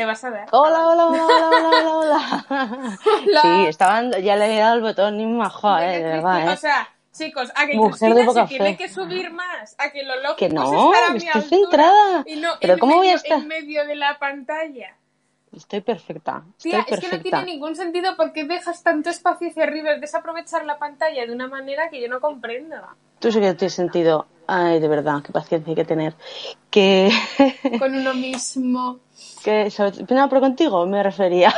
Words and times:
¿Le 0.00 0.06
vas 0.06 0.24
a 0.24 0.30
dar? 0.30 0.48
Hola, 0.52 0.86
hola, 0.88 1.06
hola, 1.08 1.26
hola, 1.26 1.48
hola, 1.58 1.96
hola, 1.98 2.46
hola. 3.26 3.42
Sí, 3.42 3.66
estaban, 3.68 4.10
ya 4.12 4.34
le 4.36 4.56
he 4.56 4.58
dado 4.58 4.76
el 4.76 4.80
botón, 4.80 5.18
ni 5.18 5.26
majo, 5.26 5.76
eh, 5.76 5.98
de 5.98 6.02
verdad, 6.04 6.48
eh. 6.48 6.48
O 6.54 6.56
sea, 6.56 6.88
chicos, 7.12 7.52
a 7.54 7.66
que 7.66 7.74
Mujer 7.74 8.14
Cristina 8.14 8.32
se 8.32 8.48
tiene 8.48 8.70
fe. 8.70 8.76
que 8.78 8.88
subir 8.88 9.30
más, 9.30 9.76
a 9.78 9.90
que 9.90 10.02
lo 10.04 10.14
lógico 10.22 10.36
Que 10.36 10.46
es 10.46 10.54
no, 10.54 10.90
estar 10.94 11.10
a 11.10 11.12
mi 11.12 11.18
estoy 11.18 11.42
altura 11.42 11.58
centrada. 11.60 12.24
y 12.26 12.36
no 12.36 12.48
Pero 12.62 12.72
en 12.72 12.78
¿cómo 12.78 12.96
voy 12.96 13.08
a 13.08 13.10
medio- 13.10 13.16
estar? 13.22 13.38
en 13.40 13.48
medio 13.48 13.86
de 13.86 13.94
la 13.96 14.18
pantalla. 14.18 14.96
Estoy 15.54 15.82
perfecta, 15.82 16.44
estoy 16.56 16.70
Tía, 16.70 16.86
es 16.88 17.00
que 17.00 17.08
no 17.14 17.20
tiene 17.22 17.44
ningún 17.44 17.76
sentido 17.76 18.16
porque 18.16 18.44
dejas 18.44 18.82
tanto 18.82 19.10
espacio 19.10 19.48
hacia 19.50 19.64
arriba, 19.64 19.90
es 19.92 20.00
desaprovechar 20.00 20.64
la 20.64 20.78
pantalla 20.78 21.26
de 21.26 21.32
una 21.34 21.46
manera 21.46 21.90
que 21.90 22.00
yo 22.00 22.08
no 22.08 22.20
comprendo. 22.22 22.76
Tú 23.18 23.30
sí 23.30 23.38
que 23.38 23.52
tienes 23.52 23.74
sentido. 23.74 24.26
Ay, 24.52 24.80
de 24.80 24.88
verdad, 24.88 25.22
qué 25.22 25.30
paciencia 25.30 25.70
hay 25.70 25.76
que 25.76 25.84
tener. 25.84 26.16
Que, 26.70 27.08
Con 27.78 27.94
uno 27.94 28.14
mismo. 28.14 28.98
que 29.44 29.70
sobre- 29.70 30.04
no, 30.12 30.28
pero 30.28 30.40
contigo 30.40 30.84
me 30.86 31.02
refería. 31.04 31.54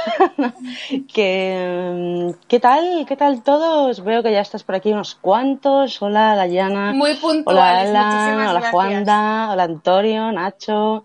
que, 1.13 2.33
mm, 2.37 2.47
¿qué 2.49 2.61
tal? 2.61 3.07
¿Qué 3.09 3.17
tal 3.17 3.43
todos? 3.43 4.05
Veo 4.05 4.23
que 4.23 4.31
ya 4.33 4.41
estás 4.43 4.63
por 4.63 4.75
aquí 4.75 4.93
unos 4.93 5.15
cuantos. 5.15 6.03
Hola, 6.03 6.37
Dayana. 6.37 6.93
Muy 6.93 7.13
Hola, 7.13 7.21
puntuales, 7.21 7.89
Alan. 7.91 8.07
muchísimas 8.07 8.51
Hola, 8.51 8.53
gracias. 8.61 8.71
Juanda. 8.73 9.49
Hola, 9.53 9.63
Antonio, 9.63 10.33
Nacho. 10.33 11.05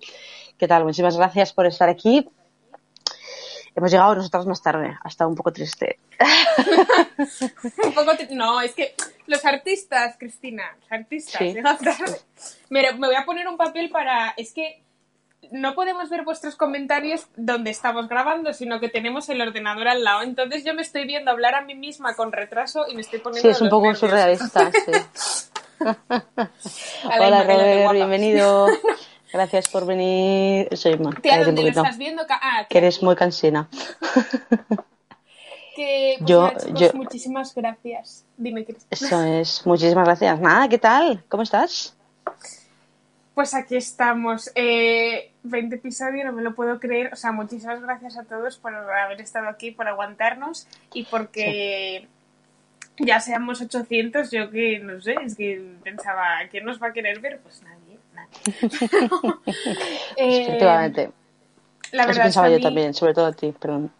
¿Qué 0.58 0.68
tal? 0.68 0.84
Muchísimas 0.84 1.16
gracias 1.16 1.54
por 1.54 1.68
estar 1.68 1.88
aquí. 1.88 2.28
Hemos 3.76 3.92
llegado 3.92 4.16
nosotros 4.16 4.46
más 4.48 4.62
tarde. 4.62 4.98
Ha 5.04 5.08
estado 5.08 5.30
un 5.30 5.36
poco 5.38 5.54
triste. 5.54 6.00
Un 7.84 7.94
poco 7.94 8.12
No, 8.32 8.62
es 8.62 8.74
que 8.74 8.96
los 9.26 9.44
artistas, 9.46 10.16
Cristina, 10.18 10.64
los 10.82 10.92
artistas, 10.92 11.40
Sí. 11.40 11.56
Mira, 12.70 12.94
me 12.94 13.08
voy 13.08 13.16
a 13.16 13.26
poner 13.26 13.48
un 13.48 13.58
papel 13.58 13.90
para... 13.90 14.34
Es 14.38 14.54
que 14.54 14.82
no 15.52 15.76
podemos 15.76 16.10
ver 16.10 16.24
vuestros 16.24 16.56
comentarios 16.56 17.28
donde 17.36 17.70
estamos 17.72 18.10
grabando, 18.10 18.54
sino 18.54 18.80
que 18.80 18.90
tenemos 18.90 19.30
el 19.30 19.40
ordenador 19.42 19.88
al 19.88 20.04
lado. 20.04 20.22
Entonces 20.24 20.64
yo 20.66 20.74
me 20.74 20.82
estoy 20.82 21.06
viendo 21.06 21.32
hablar 21.32 21.56
a 21.56 21.62
mí 21.62 21.76
misma 21.76 22.16
con 22.16 22.32
retraso 22.32 22.86
y 22.90 22.96
me 22.96 23.02
estoy 23.02 23.20
poniendo 23.20 23.48
Sí, 23.48 23.52
es 23.56 23.62
un 23.62 23.70
poco 23.70 23.84
nervios. 23.86 24.00
surrealista. 24.00 24.72
Sí. 24.72 24.92
Hola, 27.20 27.44
Robert. 27.44 27.92
Bienvenido. 27.94 28.68
Gracias 29.32 29.68
por 29.70 29.86
venir. 29.86 30.70
Soy 30.76 30.98
Ma. 30.98 31.12
Tía, 31.22 31.44
¿dónde 31.44 31.62
lo 31.62 31.68
estás 31.70 31.98
viendo? 31.98 32.24
Ah, 32.30 32.66
Que 32.70 32.78
eres 32.80 33.04
muy 33.04 33.16
cansina. 33.16 33.70
Que... 35.78 36.16
Pues 36.18 36.30
Yo- 36.30 36.48
nada, 36.48 36.58
chicos, 36.60 36.80
yo- 36.82 36.94
muchísimas 36.96 37.56
gracias. 37.56 38.26
Dime, 38.36 38.66
Cristina. 38.66 38.88
Eso 38.90 39.24
es. 39.24 39.66
Muchísimas 39.66 40.06
gracias. 40.06 40.40
Nada, 40.42 40.68
¿qué 40.68 40.78
tal? 40.78 41.24
¿Cómo 41.30 41.44
estás? 41.44 41.96
Pues 43.34 43.54
aquí 43.54 43.76
estamos. 43.76 44.52
Eh, 44.56 45.32
20 45.44 45.76
episodios, 45.76 46.26
no 46.26 46.34
me 46.34 46.42
lo 46.42 46.56
puedo 46.56 46.80
creer. 46.80 47.14
O 47.14 47.16
sea, 47.16 47.32
muchísimas 47.32 47.80
gracias 47.82 48.18
a 48.18 48.24
todos 48.24 48.58
por 48.58 48.74
haber 48.74 49.22
estado 49.22 49.48
aquí, 49.48 49.70
por 49.72 49.88
aguantarnos 49.88 50.68
y 50.94 51.04
porque 51.06 52.08
ya 52.98 53.20
seamos 53.20 53.62
800. 53.62 54.32
Yo 54.32 54.50
que 54.50 54.80
no 54.80 55.00
sé, 55.02 55.16
es 55.24 55.36
que 55.36 55.62
pensaba, 55.84 56.26
¿quién 56.50 56.66
nos 56.66 56.82
va 56.82 56.88
a 56.88 56.94
querer 56.94 57.20
ver? 57.20 57.40
Pues 57.44 57.62
nadie, 57.62 58.00
nadie. 58.16 59.30
Eh, 60.18 60.42
Efectivamente. 60.42 61.12
la 61.92 62.04
Eso 62.04 62.08
verdad 62.08 62.10
es 62.10 62.18
que 62.18 62.24
pensaba 62.24 62.50
yo 62.50 62.60
también, 62.60 62.94
sobre 62.96 63.14
todo 63.14 63.28
a 63.28 63.34
ti, 63.34 63.52
perdón. 63.52 63.92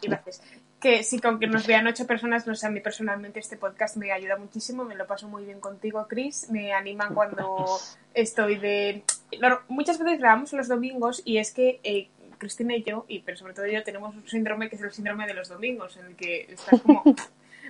Gracias. 0.00 0.40
Que 0.80 1.02
sí, 1.02 1.18
que 1.18 1.26
aunque 1.26 1.48
nos 1.48 1.66
vean 1.66 1.86
ocho 1.88 2.06
personas, 2.06 2.46
no 2.46 2.54
sé, 2.54 2.66
a 2.66 2.70
mí 2.70 2.80
personalmente 2.80 3.40
este 3.40 3.56
podcast 3.56 3.96
me 3.96 4.12
ayuda 4.12 4.36
muchísimo, 4.36 4.84
me 4.84 4.94
lo 4.94 5.06
paso 5.06 5.28
muy 5.28 5.44
bien 5.44 5.58
contigo, 5.58 6.06
Chris, 6.08 6.48
me 6.50 6.72
anima 6.72 7.08
cuando 7.12 7.66
estoy 8.14 8.58
de... 8.58 9.02
Claro, 9.38 9.62
muchas 9.68 9.98
veces 9.98 10.20
grabamos 10.20 10.52
los 10.52 10.68
domingos 10.68 11.22
y 11.24 11.38
es 11.38 11.52
que 11.52 11.80
eh, 11.82 12.08
Cristina 12.38 12.76
y 12.76 12.84
yo, 12.84 13.04
y 13.08 13.20
pero 13.20 13.36
sobre 13.36 13.54
todo 13.54 13.66
yo, 13.66 13.82
tenemos 13.82 14.14
un 14.14 14.28
síndrome 14.28 14.68
que 14.68 14.76
es 14.76 14.82
el 14.82 14.92
síndrome 14.92 15.26
de 15.26 15.34
los 15.34 15.48
domingos, 15.48 15.96
en 15.96 16.06
el 16.06 16.16
que 16.16 16.46
estás 16.52 16.80
como... 16.80 17.02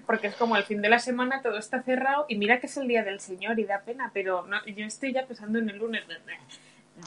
Porque 0.06 0.28
es 0.28 0.36
como 0.36 0.56
el 0.56 0.62
fin 0.62 0.80
de 0.80 0.88
la 0.88 1.00
semana, 1.00 1.42
todo 1.42 1.58
está 1.58 1.82
cerrado 1.82 2.24
y 2.28 2.38
mira 2.38 2.60
que 2.60 2.66
es 2.66 2.76
el 2.78 2.88
día 2.88 3.02
del 3.02 3.20
Señor 3.20 3.58
y 3.58 3.64
da 3.64 3.80
pena, 3.80 4.10
pero 4.14 4.46
no, 4.46 4.64
yo 4.64 4.86
estoy 4.86 5.12
ya 5.12 5.26
pensando 5.26 5.58
en 5.58 5.68
el 5.68 5.76
lunes. 5.76 6.02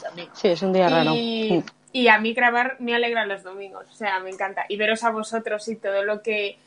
Domingo. 0.00 0.30
Sí, 0.34 0.48
es 0.48 0.62
un 0.62 0.72
día 0.72 0.88
raro. 0.88 1.12
Y, 1.12 1.64
Mm. 1.64 1.81
Y 1.92 2.08
a 2.08 2.18
mí 2.18 2.32
grabar 2.34 2.76
me 2.80 2.94
alegra 2.94 3.26
los 3.26 3.42
domingos, 3.42 3.86
o 3.90 3.94
sea, 3.94 4.18
me 4.20 4.30
encanta. 4.30 4.64
Y 4.68 4.76
veros 4.76 5.04
a 5.04 5.10
vosotros 5.10 5.68
y 5.68 5.76
todo 5.76 6.04
lo 6.04 6.22
que 6.22 6.58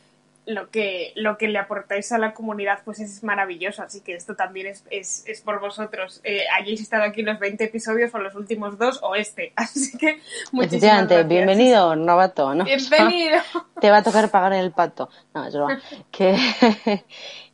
lo 0.47 0.69
que 0.69 1.11
lo 1.15 1.37
que 1.37 1.47
le 1.47 1.57
aportáis 1.57 2.11
a 2.11 2.19
la 2.19 2.33
comunidad 2.33 2.79
pues 2.85 2.99
es 2.99 3.23
maravilloso, 3.23 3.81
así 3.81 4.01
que 4.01 4.13
esto 4.13 4.35
también 4.35 4.67
es, 4.67 4.83
es, 4.91 5.23
es 5.27 5.41
por 5.41 5.59
vosotros. 5.59 6.21
Eh, 6.23 6.43
hayáis 6.53 6.81
estado 6.81 7.03
aquí 7.03 7.23
los 7.23 7.39
20 7.39 7.63
episodios 7.63 8.13
o 8.13 8.19
los 8.19 8.35
últimos 8.35 8.77
dos 8.77 8.99
o 9.01 9.15
este, 9.15 9.53
así 9.55 9.97
que 9.97 10.19
muchísimas 10.51 10.65
Efectivamente, 10.73 11.13
gracias. 11.15 11.29
bienvenido, 11.29 11.95
novato, 11.95 12.53
¿no? 12.53 12.63
Bienvenido. 12.63 13.39
Te 13.81 13.89
va 13.89 13.97
a 13.97 14.03
tocar 14.03 14.29
pagar 14.29 14.53
el 14.53 14.71
pato. 14.71 15.09
No, 15.33 15.49
broma. 15.49 15.81
Que, 16.11 16.37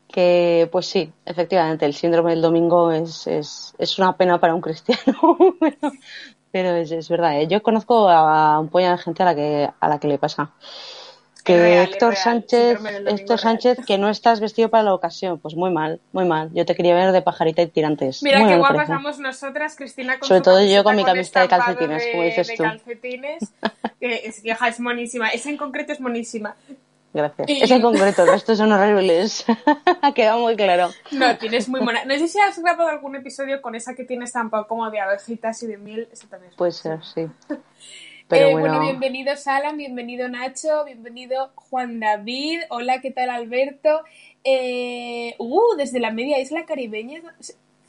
que, 0.07 0.69
pues 0.71 0.87
sí, 0.87 1.11
efectivamente, 1.25 1.85
el 1.85 1.93
síndrome 1.93 2.31
del 2.31 2.41
domingo 2.41 2.91
es, 2.91 3.25
es, 3.27 3.73
es 3.77 3.97
una 3.97 4.17
pena 4.17 4.39
para 4.39 4.53
un 4.53 4.61
cristiano. 4.61 5.37
Pero, 6.51 6.75
es, 6.75 6.91
es 6.91 7.09
verdad, 7.09 7.39
¿eh? 7.39 7.47
yo 7.47 7.61
conozco 7.63 8.09
a 8.09 8.59
un 8.59 8.69
puñado 8.69 8.97
de 8.97 9.03
gente 9.03 9.23
a 9.23 9.25
la 9.25 9.35
que, 9.35 9.69
a 9.79 9.87
la 9.87 9.99
que 9.99 10.07
le 10.07 10.17
pasa. 10.17 10.51
Que 11.43 11.57
real, 11.57 11.87
Héctor 11.87 12.11
real, 12.11 12.23
Sánchez, 12.23 12.79
Héctor 13.07 13.27
real. 13.27 13.39
Sánchez, 13.39 13.77
que 13.87 13.97
no 13.97 14.09
estás 14.09 14.39
vestido 14.39 14.69
para 14.69 14.83
la 14.83 14.93
ocasión, 14.93 15.39
pues 15.39 15.55
muy 15.55 15.71
mal, 15.71 15.99
muy 16.11 16.23
mal. 16.25 16.51
Yo 16.53 16.65
te 16.67 16.75
quería 16.75 16.93
ver 16.93 17.11
de 17.11 17.23
pajarita 17.23 17.63
y 17.63 17.67
tirantes. 17.67 18.21
Mira 18.21 18.39
Muy 18.39 18.49
qué 18.51 18.57
guapas 18.57 18.87
vamos 18.89 19.17
nosotras, 19.17 19.75
Cristina 19.75 20.19
con 20.19 20.27
Sobre 20.27 20.41
todo 20.41 20.63
yo 20.63 20.83
con 20.83 20.95
mi 20.95 21.03
camiseta 21.03 21.41
de 21.41 21.47
calcetines, 21.47 22.05
de- 22.05 22.11
como 22.11 22.23
dices 22.23 22.47
de 22.47 22.57
tú. 22.57 22.63
calcetines, 22.63 23.53
que 23.99 24.21
es, 24.25 24.43
es 24.45 24.79
monísima. 24.79 25.29
Esa 25.29 25.49
en 25.49 25.57
concreto 25.57 25.91
es 25.93 25.99
monísima. 25.99 26.55
Gracias. 27.13 27.49
Y- 27.49 27.61
Ese 27.63 27.75
en 27.75 27.81
concreto, 27.81 28.25
resto 28.25 28.55
son 28.55 28.71
horribles. 28.71 29.45
ha 30.01 30.13
quedado 30.13 30.39
muy 30.39 30.55
claro. 30.55 30.89
No, 31.11 31.37
tienes 31.37 31.67
muy 31.67 31.81
mona. 31.81 32.05
No 32.05 32.13
sé 32.17 32.27
si 32.27 32.39
has 32.39 32.57
grabado 32.59 32.89
algún 32.89 33.15
episodio 33.15 33.61
con 33.61 33.75
esa 33.75 33.95
que 33.95 34.03
tiene 34.05 34.25
estampado 34.25 34.67
como 34.67 34.89
de 34.89 34.99
abejitas 34.99 35.61
y 35.63 35.67
de 35.67 35.77
miel. 35.77 36.07
Eso 36.11 36.27
también 36.27 36.51
es 36.51 36.57
Puede 36.57 36.71
ser, 36.71 37.03
sí. 37.03 37.27
Pero 38.27 38.47
Eh, 38.47 38.51
bueno, 38.53 38.79
bienvenido 38.79 39.35
Salam, 39.35 39.75
bienvenido 39.75 40.29
Nacho, 40.29 40.85
bienvenido 40.85 41.51
Juan 41.55 41.99
David. 41.99 42.61
Hola, 42.69 43.01
¿qué 43.01 43.11
tal 43.11 43.29
Alberto? 43.29 44.03
Eh, 44.45 45.35
uh, 45.37 45.75
desde 45.77 45.99
la 45.99 46.11
media 46.11 46.39
isla 46.39 46.65
caribeña, 46.65 47.21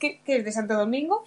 que, 0.03 0.19
que 0.25 0.35
es 0.37 0.43
de 0.43 0.51
Santo 0.51 0.73
Domingo. 0.73 1.23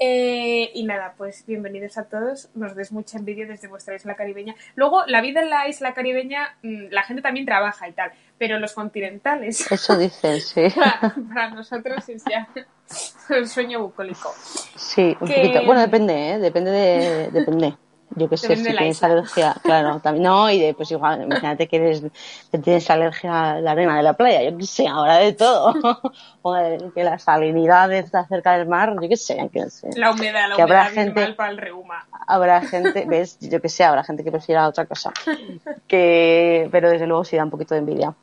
Eh, 0.00 0.72
y 0.74 0.82
nada, 0.84 1.14
pues 1.16 1.44
bienvenidos 1.46 1.96
a 1.96 2.04
todos. 2.04 2.48
Nos 2.56 2.74
des 2.74 2.90
mucha 2.90 3.18
envidia 3.18 3.46
desde 3.46 3.68
vuestra 3.68 3.94
isla 3.94 4.16
caribeña. 4.16 4.56
Luego, 4.74 5.06
la 5.06 5.20
vida 5.20 5.42
en 5.42 5.50
la 5.50 5.68
isla 5.68 5.94
caribeña, 5.94 6.56
mm, 6.64 6.86
la 6.90 7.04
gente 7.04 7.22
también 7.22 7.46
trabaja 7.46 7.88
y 7.88 7.92
tal, 7.92 8.10
pero 8.36 8.58
los 8.58 8.72
continentales. 8.72 9.70
eso 9.70 9.96
dicen, 9.96 10.40
sí. 10.40 10.62
para, 10.74 11.14
para 11.32 11.50
nosotros 11.50 12.08
es 12.08 12.24
ya 12.28 12.48
el 13.30 13.46
sueño 13.46 13.80
bucólico. 13.80 14.34
Sí, 14.74 15.16
un 15.20 15.28
Que- 15.28 15.34
poquito. 15.34 15.64
Bueno, 15.64 15.80
depende, 15.82 16.30
¿eh? 16.32 16.38
Depende 16.40 16.70
de... 16.72 17.30
Depende. 17.30 17.76
Yo 18.18 18.28
qué 18.30 18.36
sé, 18.38 18.56
si 18.56 18.62
tienes 18.64 18.96
isla. 18.96 19.08
alergia, 19.08 19.54
claro, 19.62 20.00
también, 20.00 20.24
no, 20.24 20.50
y 20.50 20.58
de, 20.58 20.72
pues 20.74 20.90
igual, 20.90 21.22
imagínate 21.22 21.68
que 21.68 21.76
eres, 21.76 22.02
que 22.50 22.58
tienes 22.58 22.88
alergia 22.90 23.52
a 23.52 23.60
la 23.60 23.72
arena 23.72 23.96
de 23.96 24.02
la 24.02 24.14
playa, 24.14 24.42
yo 24.42 24.56
qué 24.56 24.64
sé, 24.64 24.88
ahora 24.88 25.18
de 25.18 25.34
todo, 25.34 25.74
o 26.42 26.54
de 26.54 26.90
que 26.94 27.04
la 27.04 27.18
salinidad 27.18 27.92
está 27.92 28.26
cerca 28.26 28.56
del 28.56 28.66
mar, 28.66 28.94
yo 29.00 29.08
qué 29.08 29.16
sé, 29.18 29.36
yo 29.38 29.50
qué 29.50 29.68
sé. 29.68 29.90
La 29.96 30.10
humedad, 30.12 30.48
la 30.48 30.56
Que 30.56 30.62
habrá 30.62 30.80
humedad 30.88 30.92
viene 30.94 31.14
gente- 31.14 31.34
para 31.34 31.50
el 31.50 31.58
reuma. 31.58 32.06
Habrá 32.26 32.62
gente, 32.62 33.04
ves, 33.06 33.38
yo 33.40 33.60
que 33.60 33.68
sé, 33.68 33.84
habrá 33.84 34.02
gente 34.02 34.24
que 34.24 34.32
prefiera 34.32 34.66
otra 34.66 34.86
cosa. 34.86 35.12
Que, 35.86 36.68
pero 36.72 36.90
desde 36.90 37.06
luego 37.06 37.24
sí 37.24 37.36
da 37.36 37.44
un 37.44 37.50
poquito 37.50 37.74
de 37.74 37.80
envidia. 37.80 38.14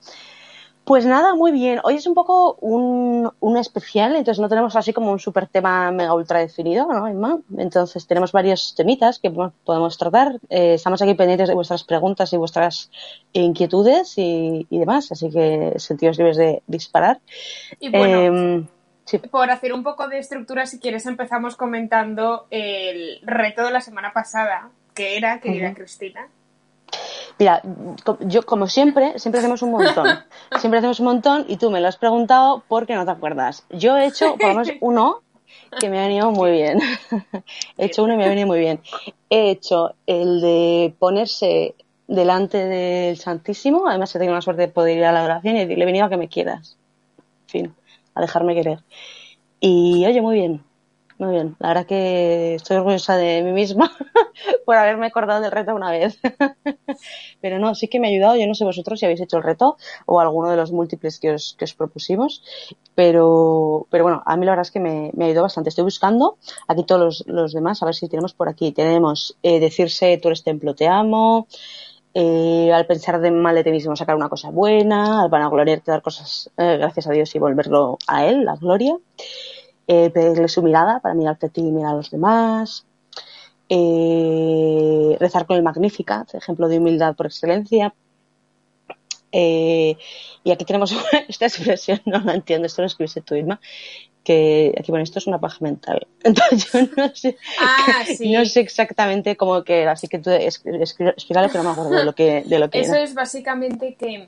Pues 0.86 1.06
nada, 1.06 1.34
muy 1.34 1.54
bien. 1.54 1.80
Hoy 1.86 1.96
es 1.96 2.06
un 2.08 2.14
poco 2.14 2.56
un, 2.60 3.32
un 3.40 3.58
especial, 3.58 4.18
entonces 4.18 4.42
no 4.42 4.50
tenemos 4.50 4.76
así 4.76 4.92
como 4.92 5.12
un 5.14 5.20
super 5.20 5.48
tema 5.48 5.92
mega 5.92 6.14
ultra 6.14 6.40
definido, 6.40 6.86
¿no, 6.88 7.08
Emma? 7.08 7.40
Entonces 7.58 8.06
tenemos 8.06 8.34
varios 8.34 8.76
temitas 8.76 9.18
que 9.20 9.32
po- 9.32 9.54
podemos 9.64 9.98
tratar. 9.98 10.40
Eh, 10.50 10.74
estamos 10.74 11.02
aquí 11.02 11.14
pendientes 11.14 11.48
de 11.48 11.56
vuestras 11.56 11.86
preguntas 11.86 12.34
y 12.34 12.38
vuestras 12.38 12.92
inquietudes 13.32 14.18
y, 14.18 14.68
y 14.70 14.80
demás, 14.80 15.10
así 15.12 15.30
que 15.30 15.74
sentidos 15.78 16.18
libres 16.18 16.36
de 16.36 16.62
disparar. 16.68 17.22
Y 17.80 17.90
bueno, 17.90 18.20
Em, 18.20 18.68
sí. 19.06 19.20
por 19.20 19.50
hacer 19.52 19.72
un 19.72 19.84
poco 19.84 20.10
de 20.10 20.20
estructura, 20.20 20.66
si 20.66 20.80
quieres, 20.80 21.06
empezamos 21.06 21.56
comentando 21.56 22.46
el 22.50 23.22
reto 23.24 23.64
de 23.64 23.72
la 23.72 23.80
semana 23.80 24.12
pasada, 24.12 24.70
que 24.94 25.16
era, 25.16 25.40
querida. 25.40 25.74
Cristina. 25.74 26.28
Mira, 27.44 27.62
yo 28.22 28.44
como 28.44 28.68
siempre, 28.68 29.20
siempre 29.20 29.40
hacemos 29.40 29.62
un 29.64 29.72
montón. 29.72 30.08
Siempre 30.60 30.78
hacemos 30.78 31.02
un 31.02 31.08
montón 31.08 31.46
y 31.50 31.58
tú 31.58 31.72
me 31.72 31.82
lo 31.82 31.90
has 31.90 31.98
preguntado 31.98 32.64
porque 32.70 32.96
no 32.96 33.04
te 33.04 33.12
acuerdas. 33.12 33.66
Yo 33.70 33.98
he 33.98 34.06
hecho 34.06 34.38
por 34.38 34.48
lo 34.48 34.60
menos 34.60 34.72
uno 34.80 35.24
que 35.78 35.90
me 35.90 36.00
ha 36.00 36.04
venido 36.04 36.32
muy 36.32 36.52
bien. 36.52 36.80
He 37.78 37.88
hecho 37.88 38.06
uno 38.06 38.14
y 38.14 38.18
me 38.18 38.24
ha 38.24 38.30
venido 38.30 38.48
muy 38.48 38.60
bien. 38.60 38.80
He 39.30 39.50
hecho 39.50 39.94
el 40.08 40.40
de 40.40 40.96
ponerse 40.98 41.76
delante 42.08 42.60
del 42.60 43.18
Santísimo. 43.18 43.90
Además 43.90 44.16
he 44.16 44.20
tenido 44.20 44.36
la 44.36 44.42
suerte 44.42 44.62
de 44.62 44.68
poder 44.70 44.96
ir 45.00 45.04
a 45.04 45.12
la 45.12 45.20
adoración 45.20 45.58
y 45.58 45.60
decirle, 45.60 45.84
he 45.84 45.88
venido 45.88 46.06
a 46.06 46.10
que 46.10 46.16
me 46.16 46.30
quieras. 46.30 46.78
En 47.18 47.50
fin, 47.50 47.76
a 48.16 48.22
dejarme 48.22 48.56
querer. 48.56 48.80
Y 49.60 50.06
oye, 50.06 50.22
muy 50.22 50.36
bien. 50.36 50.64
Muy 51.24 51.34
bien. 51.34 51.56
La 51.60 51.70
verdad 51.70 51.86
que 51.86 52.56
estoy 52.56 52.78
orgullosa 52.78 53.18
de 53.18 53.42
mí 53.44 53.52
misma 53.52 53.92
por 54.66 54.76
haberme 54.76 55.08
acordado 55.08 55.42
del 55.42 55.52
reto 55.52 55.74
una 55.76 55.92
vez. 55.92 56.20
Pero 57.42 57.60
no, 57.60 57.76
sí 57.76 57.88
que 57.88 58.00
me 58.00 58.08
ha 58.08 58.12
ayudado. 58.12 58.36
Yo 58.36 58.48
no 58.48 58.56
sé 58.56 58.64
vosotros 58.66 59.00
si 59.00 59.06
habéis 59.06 59.22
hecho 59.22 59.38
el 59.38 59.44
reto 59.44 59.78
o 60.06 60.20
alguno 60.20 60.50
de 60.50 60.58
los 60.58 60.72
múltiples 60.72 61.20
que 61.20 61.32
os, 61.32 61.56
que 61.58 61.66
os 61.66 61.74
propusimos. 61.74 62.44
Pero, 62.96 63.88
pero 63.90 64.04
bueno, 64.04 64.24
a 64.26 64.38
mí 64.38 64.46
la 64.46 64.52
verdad 64.52 64.66
es 64.66 64.72
que 64.72 64.80
me, 64.80 65.12
me 65.14 65.26
ayudó 65.26 65.44
bastante. 65.44 65.70
Estoy 65.70 65.84
buscando 65.84 66.38
aquí 66.68 66.84
todos 66.84 67.02
los, 67.02 67.24
los 67.28 67.54
demás, 67.54 67.82
a 67.82 67.86
ver 67.86 67.96
si 67.96 68.08
tenemos 68.08 68.34
por 68.34 68.50
aquí. 68.50 68.72
Tenemos 68.72 69.38
eh, 69.44 69.60
decirse 69.60 70.18
tú 70.22 70.30
eres 70.30 70.44
templo, 70.44 70.76
te 70.76 70.88
amo. 70.88 71.48
Eh, 72.16 72.72
al 72.72 72.86
pensar 72.86 73.20
de 73.22 73.32
mal 73.32 73.56
de 73.56 73.64
ti 73.64 73.72
mismo 73.72 73.96
sacar 73.96 74.16
una 74.16 74.30
cosa 74.30 74.52
buena, 74.52 75.24
al 75.24 75.30
vanagloriarte 75.30 75.90
dar 75.90 76.04
cosas 76.04 76.52
eh, 76.58 76.78
gracias 76.78 77.08
a 77.08 77.12
Dios 77.12 77.34
y 77.34 77.40
volverlo 77.40 77.98
a 78.06 78.28
Él, 78.28 78.46
la 78.46 78.56
gloria, 78.56 78.96
eh, 79.88 80.10
pedirle 80.10 80.48
su 80.48 80.62
mirada 80.64 81.00
para 81.00 81.16
mirarte 81.16 81.48
a 81.48 81.50
ti 81.50 81.62
y 81.62 81.72
mirar 81.72 81.92
a 81.94 81.98
los 81.98 82.10
demás, 82.12 82.86
eh, 83.70 85.18
rezar 85.20 85.46
con 85.46 85.58
el 85.58 85.64
Magnificat, 85.64 86.34
ejemplo 86.36 86.68
de 86.68 86.78
humildad 86.80 87.16
por 87.16 87.26
excelencia. 87.26 87.94
Eh, 89.32 89.98
y 90.44 90.52
aquí 90.52 90.64
tenemos 90.64 90.94
esta 91.28 91.46
expresión, 91.48 92.00
no 92.06 92.20
la 92.20 92.36
entiendo, 92.36 92.68
esto 92.68 92.82
lo 92.84 92.86
escribiste 92.88 93.22
tú, 93.22 93.34
Irma, 93.36 93.60
que 94.24 94.74
aquí 94.78 94.92
bueno 94.92 95.04
esto 95.04 95.20
es 95.20 95.28
una 95.28 95.40
paja 95.40 95.58
mental 95.60 96.08
entonces 96.24 96.72
yo 96.72 96.80
no 96.96 97.14
sé 97.14 97.36
Ah, 97.60 98.04
sí. 98.18 98.32
no 98.32 98.46
sé 98.46 98.62
exactamente 98.62 99.36
cómo 99.36 99.64
que 99.66 99.82
era 99.82 99.92
así 99.94 100.08
que 100.08 100.20
tú 100.20 100.30
escri- 100.30 101.10
explícalo 101.10 101.50
que 101.50 101.58
no 101.58 101.64
me 101.66 101.72
acuerdo 101.72 101.92
de 101.98 102.06
lo 102.06 102.14
que 102.16 102.44
de 102.46 102.58
lo 102.60 102.70
que 102.70 102.80
Eso 102.80 102.94
era. 102.94 103.04
es 103.04 103.14
básicamente 103.16 103.96
que 103.96 104.28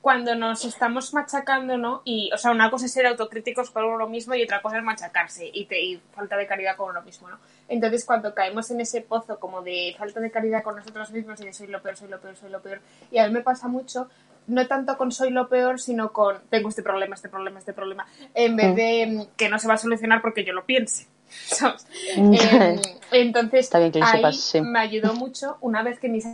cuando 0.00 0.34
nos 0.36 0.64
estamos 0.64 1.12
machacando, 1.12 1.76
¿no? 1.76 2.02
Y, 2.04 2.30
o 2.32 2.38
sea, 2.38 2.52
una 2.52 2.70
cosa 2.70 2.86
es 2.86 2.92
ser 2.92 3.06
autocríticos 3.06 3.70
con 3.70 3.84
uno 3.84 4.06
mismo 4.08 4.34
y 4.34 4.42
otra 4.44 4.62
cosa 4.62 4.78
es 4.78 4.84
machacarse 4.84 5.50
y, 5.52 5.64
te- 5.66 5.80
y 5.82 6.00
falta 6.14 6.36
de 6.36 6.46
caridad 6.46 6.76
con 6.76 6.90
uno 6.90 7.02
mismo, 7.02 7.28
¿no? 7.28 7.38
Entonces, 7.68 8.04
cuando 8.04 8.32
caemos 8.34 8.70
en 8.70 8.80
ese 8.80 9.00
pozo 9.02 9.38
como 9.40 9.60
de 9.62 9.94
falta 9.98 10.20
de 10.20 10.30
caridad 10.30 10.62
con 10.62 10.76
nosotros 10.76 11.10
mismos 11.10 11.40
y 11.40 11.46
de 11.46 11.52
soy 11.52 11.66
lo 11.66 11.82
peor, 11.82 11.96
soy 11.96 12.08
lo 12.08 12.20
peor, 12.20 12.36
soy 12.36 12.50
lo 12.50 12.62
peor, 12.62 12.80
y 13.10 13.18
a 13.18 13.26
mí 13.26 13.32
me 13.34 13.40
pasa 13.42 13.66
mucho, 13.68 14.08
no 14.46 14.66
tanto 14.66 14.96
con 14.96 15.10
soy 15.12 15.30
lo 15.30 15.48
peor, 15.48 15.80
sino 15.80 16.12
con 16.12 16.38
tengo 16.48 16.68
este 16.68 16.82
problema, 16.82 17.14
este 17.16 17.28
problema, 17.28 17.58
este 17.58 17.72
problema, 17.72 18.06
en 18.34 18.56
vez 18.56 18.68
Mm. 18.70 18.74
de 18.76 19.06
mm, 19.06 19.36
que 19.36 19.48
no 19.48 19.58
se 19.58 19.66
va 19.68 19.74
a 19.74 19.78
solucionar 19.78 20.22
porque 20.22 20.44
yo 20.44 20.52
lo 20.52 20.64
piense. 20.64 21.06
¿sabes? 21.28 21.86
Mm. 22.16 22.34
Entonces, 23.12 23.60
Está 23.66 23.78
bien 23.80 23.92
que 23.92 23.98
lo 23.98 24.06
ahí 24.06 24.16
sepas, 24.18 24.40
sí. 24.40 24.60
me 24.62 24.78
ayudó 24.78 25.12
mucho 25.14 25.58
una 25.60 25.82
vez 25.82 25.98
que 25.98 26.08
mis 26.08 26.24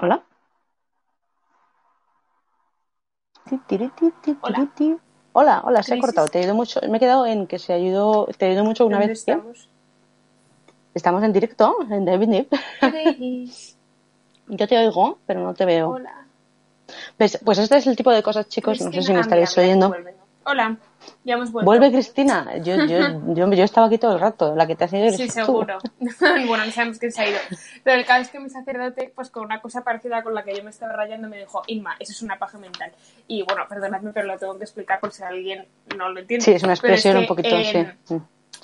Hola. 0.00 0.22
Hola. 4.42 4.68
Hola, 5.32 5.62
hola, 5.64 5.82
se 5.82 5.94
ha 5.94 5.98
cortado. 5.98 6.28
Te 6.28 6.38
ayudó 6.38 6.54
mucho. 6.54 6.80
Me 6.88 6.98
he 6.98 7.00
quedado 7.00 7.26
en 7.26 7.46
que 7.46 7.58
se 7.58 7.72
ayudó, 7.72 8.26
te 8.36 8.46
ayudó 8.46 8.64
mucho 8.64 8.86
una 8.86 8.98
¿Dónde 8.98 9.08
vez. 9.12 9.24
¿qué? 9.24 9.32
estamos? 9.32 9.68
Estamos 10.94 11.22
en 11.24 11.32
directo 11.32 11.76
en 11.90 12.04
David 12.04 12.28
Nip. 12.28 12.52
Yo 14.48 14.68
te 14.68 14.78
oigo, 14.78 15.18
pero 15.26 15.40
no 15.40 15.54
te 15.54 15.64
veo. 15.64 15.90
Hola. 15.90 16.26
Pues, 17.16 17.38
pues 17.44 17.58
este 17.58 17.76
es 17.76 17.86
el 17.86 17.96
tipo 17.96 18.10
de 18.10 18.22
cosas, 18.22 18.48
chicos. 18.48 18.80
No 18.80 18.92
sé 18.92 19.02
si 19.02 19.12
me 19.12 19.20
estaréis 19.20 19.56
oyendo. 19.58 19.94
Hola, 20.44 20.76
ya 21.24 21.34
hemos 21.34 21.52
vuelto. 21.52 21.66
Vuelve 21.66 21.90
Cristina. 21.92 22.56
Yo, 22.58 22.76
yo, 22.86 22.98
yo, 23.34 23.52
yo 23.52 23.64
estaba 23.64 23.86
aquí 23.86 23.98
todo 23.98 24.14
el 24.14 24.20
rato. 24.20 24.54
La 24.56 24.66
que 24.66 24.76
te 24.76 24.84
ha 24.84 24.88
ido 24.88 24.98
eres 24.98 25.16
Sí, 25.16 25.26
tú. 25.26 25.32
seguro. 25.32 25.78
bueno, 26.46 26.64
no 26.64 26.72
sabemos 26.72 26.98
quién 26.98 27.12
se 27.12 27.22
ha 27.22 27.28
ido. 27.28 27.38
Pero 27.84 27.96
el 28.00 28.06
caso 28.06 28.22
es 28.22 28.28
que 28.30 28.40
mi 28.40 28.48
sacerdote, 28.48 29.12
pues 29.14 29.30
con 29.30 29.44
una 29.44 29.60
cosa 29.60 29.82
parecida 29.84 30.22
con 30.22 30.34
la 30.34 30.42
que 30.44 30.54
yo 30.56 30.64
me 30.64 30.70
estaba 30.70 30.94
rayando, 30.94 31.28
me 31.28 31.38
dijo, 31.38 31.62
Inma, 31.66 31.96
eso 31.98 32.12
es 32.12 32.22
una 32.22 32.38
paja 32.38 32.56
mental. 32.58 32.92
Y 33.26 33.42
bueno, 33.42 33.64
perdonadme, 33.68 34.12
pero 34.12 34.26
lo 34.26 34.38
tengo 34.38 34.56
que 34.56 34.64
explicar 34.64 35.00
por 35.00 35.12
si 35.12 35.22
alguien 35.22 35.66
no 35.96 36.08
lo 36.08 36.20
entiende. 36.20 36.44
Sí, 36.44 36.52
es 36.52 36.62
una 36.62 36.72
expresión 36.72 37.14
que 37.14 37.20
un 37.20 37.26
poquito, 37.26 37.56
en- 37.56 37.98
sí. 38.04 38.16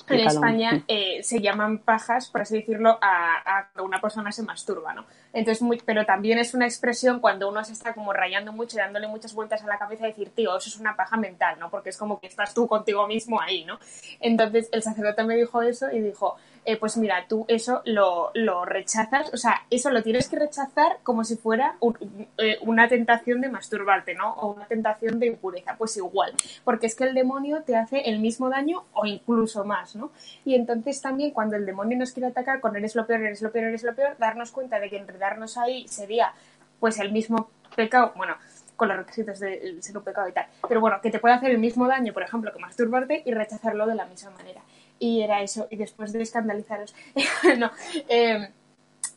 En. 0.08 0.20
España 0.26 0.73
Mm. 0.75 0.82
eh, 0.88 1.23
se 1.23 1.41
llaman 1.41 1.79
pajas, 1.79 2.29
por 2.29 2.43
así 2.43 2.56
decirlo, 2.58 2.99
a, 3.00 3.58
a 3.58 3.69
que 3.75 3.81
una 3.81 4.00
persona 4.00 4.32
se 4.32 4.43
masturba, 4.43 4.93
¿no? 4.94 5.05
Entonces, 5.32 5.62
muy, 5.62 5.81
pero 5.85 6.05
también 6.06 6.38
es 6.38 6.55
una 6.55 6.64
expresión 6.67 7.20
cuando 7.20 7.49
uno 7.49 7.64
se 7.64 7.73
está 7.73 7.93
como 7.94 8.12
rayando 8.12 8.52
mucho 8.52 8.76
y 8.76 8.81
dándole 8.81 9.08
muchas 9.08 9.35
vueltas 9.35 9.62
a 9.62 9.67
la 9.67 9.79
cabeza 9.79 10.05
y 10.05 10.11
decir, 10.11 10.31
tío, 10.31 10.56
eso 10.56 10.69
es 10.69 10.79
una 10.79 10.94
paja 10.96 11.17
mental, 11.17 11.58
¿no? 11.58 11.70
Porque 11.70 11.91
es 11.91 11.96
como 11.96 12.20
que 12.20 12.26
estás 12.29 12.55
tú 12.55 12.67
contigo 12.69 13.06
mismo 13.06 13.41
ahí, 13.41 13.64
¿no? 13.64 13.79
Entonces, 14.20 14.69
el 14.73 14.82
sacerdote 14.82 15.25
me 15.25 15.35
dijo 15.37 15.62
eso 15.62 15.91
y 15.91 16.00
dijo, 16.00 16.37
eh, 16.66 16.76
pues 16.78 16.96
mira, 16.96 17.26
tú 17.28 17.44
eso 17.49 17.82
lo, 17.84 18.31
lo 18.34 18.64
rechazas, 18.64 19.32
o 19.34 19.37
sea, 19.37 19.62
eso 19.70 19.90
lo 19.90 20.02
tienes 20.02 20.28
que 20.28 20.37
rechazar 20.38 20.99
como 21.02 21.22
si 21.25 21.37
fuera 21.37 21.76
un- 21.81 21.96
eh, 22.38 22.58
una 22.62 22.88
tentación 22.88 23.40
de 23.40 23.49
masturbarte, 23.50 24.14
¿no? 24.14 24.32
O 24.34 24.55
una 24.55 24.66
tentación 24.66 25.19
de 25.19 25.26
impureza, 25.26 25.76
pues 25.76 25.96
igual, 25.96 26.32
porque 26.64 26.87
es 26.87 26.94
que 26.94 27.05
el 27.05 27.14
demonio 27.14 27.62
te 27.62 27.76
hace 27.76 28.00
el 28.08 28.19
mismo 28.19 28.49
daño 28.49 28.84
o 28.94 29.06
incluso 29.06 29.64
más, 29.64 29.94
¿no? 29.96 30.11
Y 30.44 30.55
entonces 30.55 31.00
también 31.00 31.32
cuando 31.32 31.56
el 31.56 31.66
demonio 31.66 31.99
nos 31.99 32.12
quiere 32.12 32.28
atacar 32.28 32.61
con 32.61 32.75
eres 32.76 32.94
lo 32.94 33.06
peor, 33.06 33.20
eres 33.20 33.43
lo 33.43 33.52
peor, 33.52 33.67
eres 33.67 33.82
lo 33.82 33.94
peor, 33.94 34.17
darnos 34.19 34.50
cuenta 34.50 34.81
de 34.81 34.88
que 34.90 34.96
enredarnos 34.96 35.58
ahí 35.58 35.87
sería 35.88 36.32
pues 36.81 36.99
el 36.99 37.12
mismo 37.12 37.50
pecado, 37.76 38.12
bueno, 38.17 38.37
con 38.76 38.88
los 38.88 38.96
requisitos 38.96 39.38
de 39.38 39.76
ser 39.81 39.96
un 39.96 40.02
pecado 40.05 40.28
y 40.28 40.32
tal, 40.32 40.46
pero 40.69 40.81
bueno, 40.81 41.00
que 41.00 41.10
te 41.10 41.19
puede 41.19 41.34
hacer 41.34 41.50
el 41.50 41.58
mismo 41.58 41.87
daño, 41.87 42.12
por 42.12 42.22
ejemplo, 42.22 42.52
que 42.52 42.58
masturbarte 42.58 43.22
y 43.25 43.32
rechazarlo 43.32 43.87
de 43.87 43.94
la 43.94 44.05
misma 44.06 44.31
manera. 44.31 44.60
Y 44.99 45.23
era 45.23 45.43
eso, 45.43 45.67
y 45.70 45.76
después 45.76 46.12
de 46.12 46.23
escandalizaros, 46.23 46.94
no, 47.58 47.70
eh, 48.08 48.50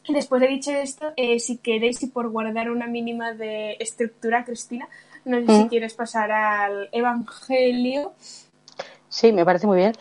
después 0.09 0.41
de 0.41 0.47
dicho 0.47 0.71
esto, 0.71 1.13
eh, 1.15 1.39
si 1.39 1.57
queréis 1.57 2.01
y 2.03 2.07
por 2.07 2.29
guardar 2.29 2.69
una 2.71 2.88
mínima 2.88 3.33
de 3.33 3.77
estructura, 3.79 4.44
Cristina, 4.44 4.88
no 5.25 5.39
sé 5.41 5.47
si 5.47 5.65
Mm. 5.65 5.68
quieres 5.69 5.94
pasar 5.94 6.31
al 6.31 6.89
Evangelio. 6.91 8.13
Sí, 9.09 9.31
me 9.31 9.45
parece 9.45 9.68
muy 9.68 9.77
bien. 9.77 9.94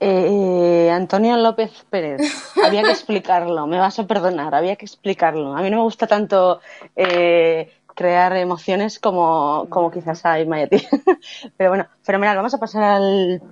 Eh, 0.00 0.90
Antonio 0.92 1.36
López 1.36 1.70
Pérez, 1.90 2.20
había 2.62 2.84
que 2.84 2.90
explicarlo, 2.92 3.66
me 3.66 3.78
vas 3.78 3.98
a 3.98 4.06
perdonar, 4.06 4.54
había 4.54 4.76
que 4.76 4.84
explicarlo. 4.86 5.56
A 5.56 5.62
mí 5.62 5.70
no 5.70 5.78
me 5.78 5.82
gusta 5.82 6.06
tanto 6.06 6.60
eh, 6.96 7.70
crear 7.94 8.36
emociones 8.36 8.98
como, 8.98 9.66
como 9.70 9.90
quizás 9.90 10.24
a 10.26 10.38
Irma 10.40 10.60
y 10.60 10.62
a 10.62 10.68
ti. 10.68 10.76
Pero 11.56 11.70
bueno, 11.70 11.86
fenomenal, 12.02 12.36
vamos 12.36 12.54
a 12.54 12.58
pasar 12.58 12.82
al, 12.84 13.42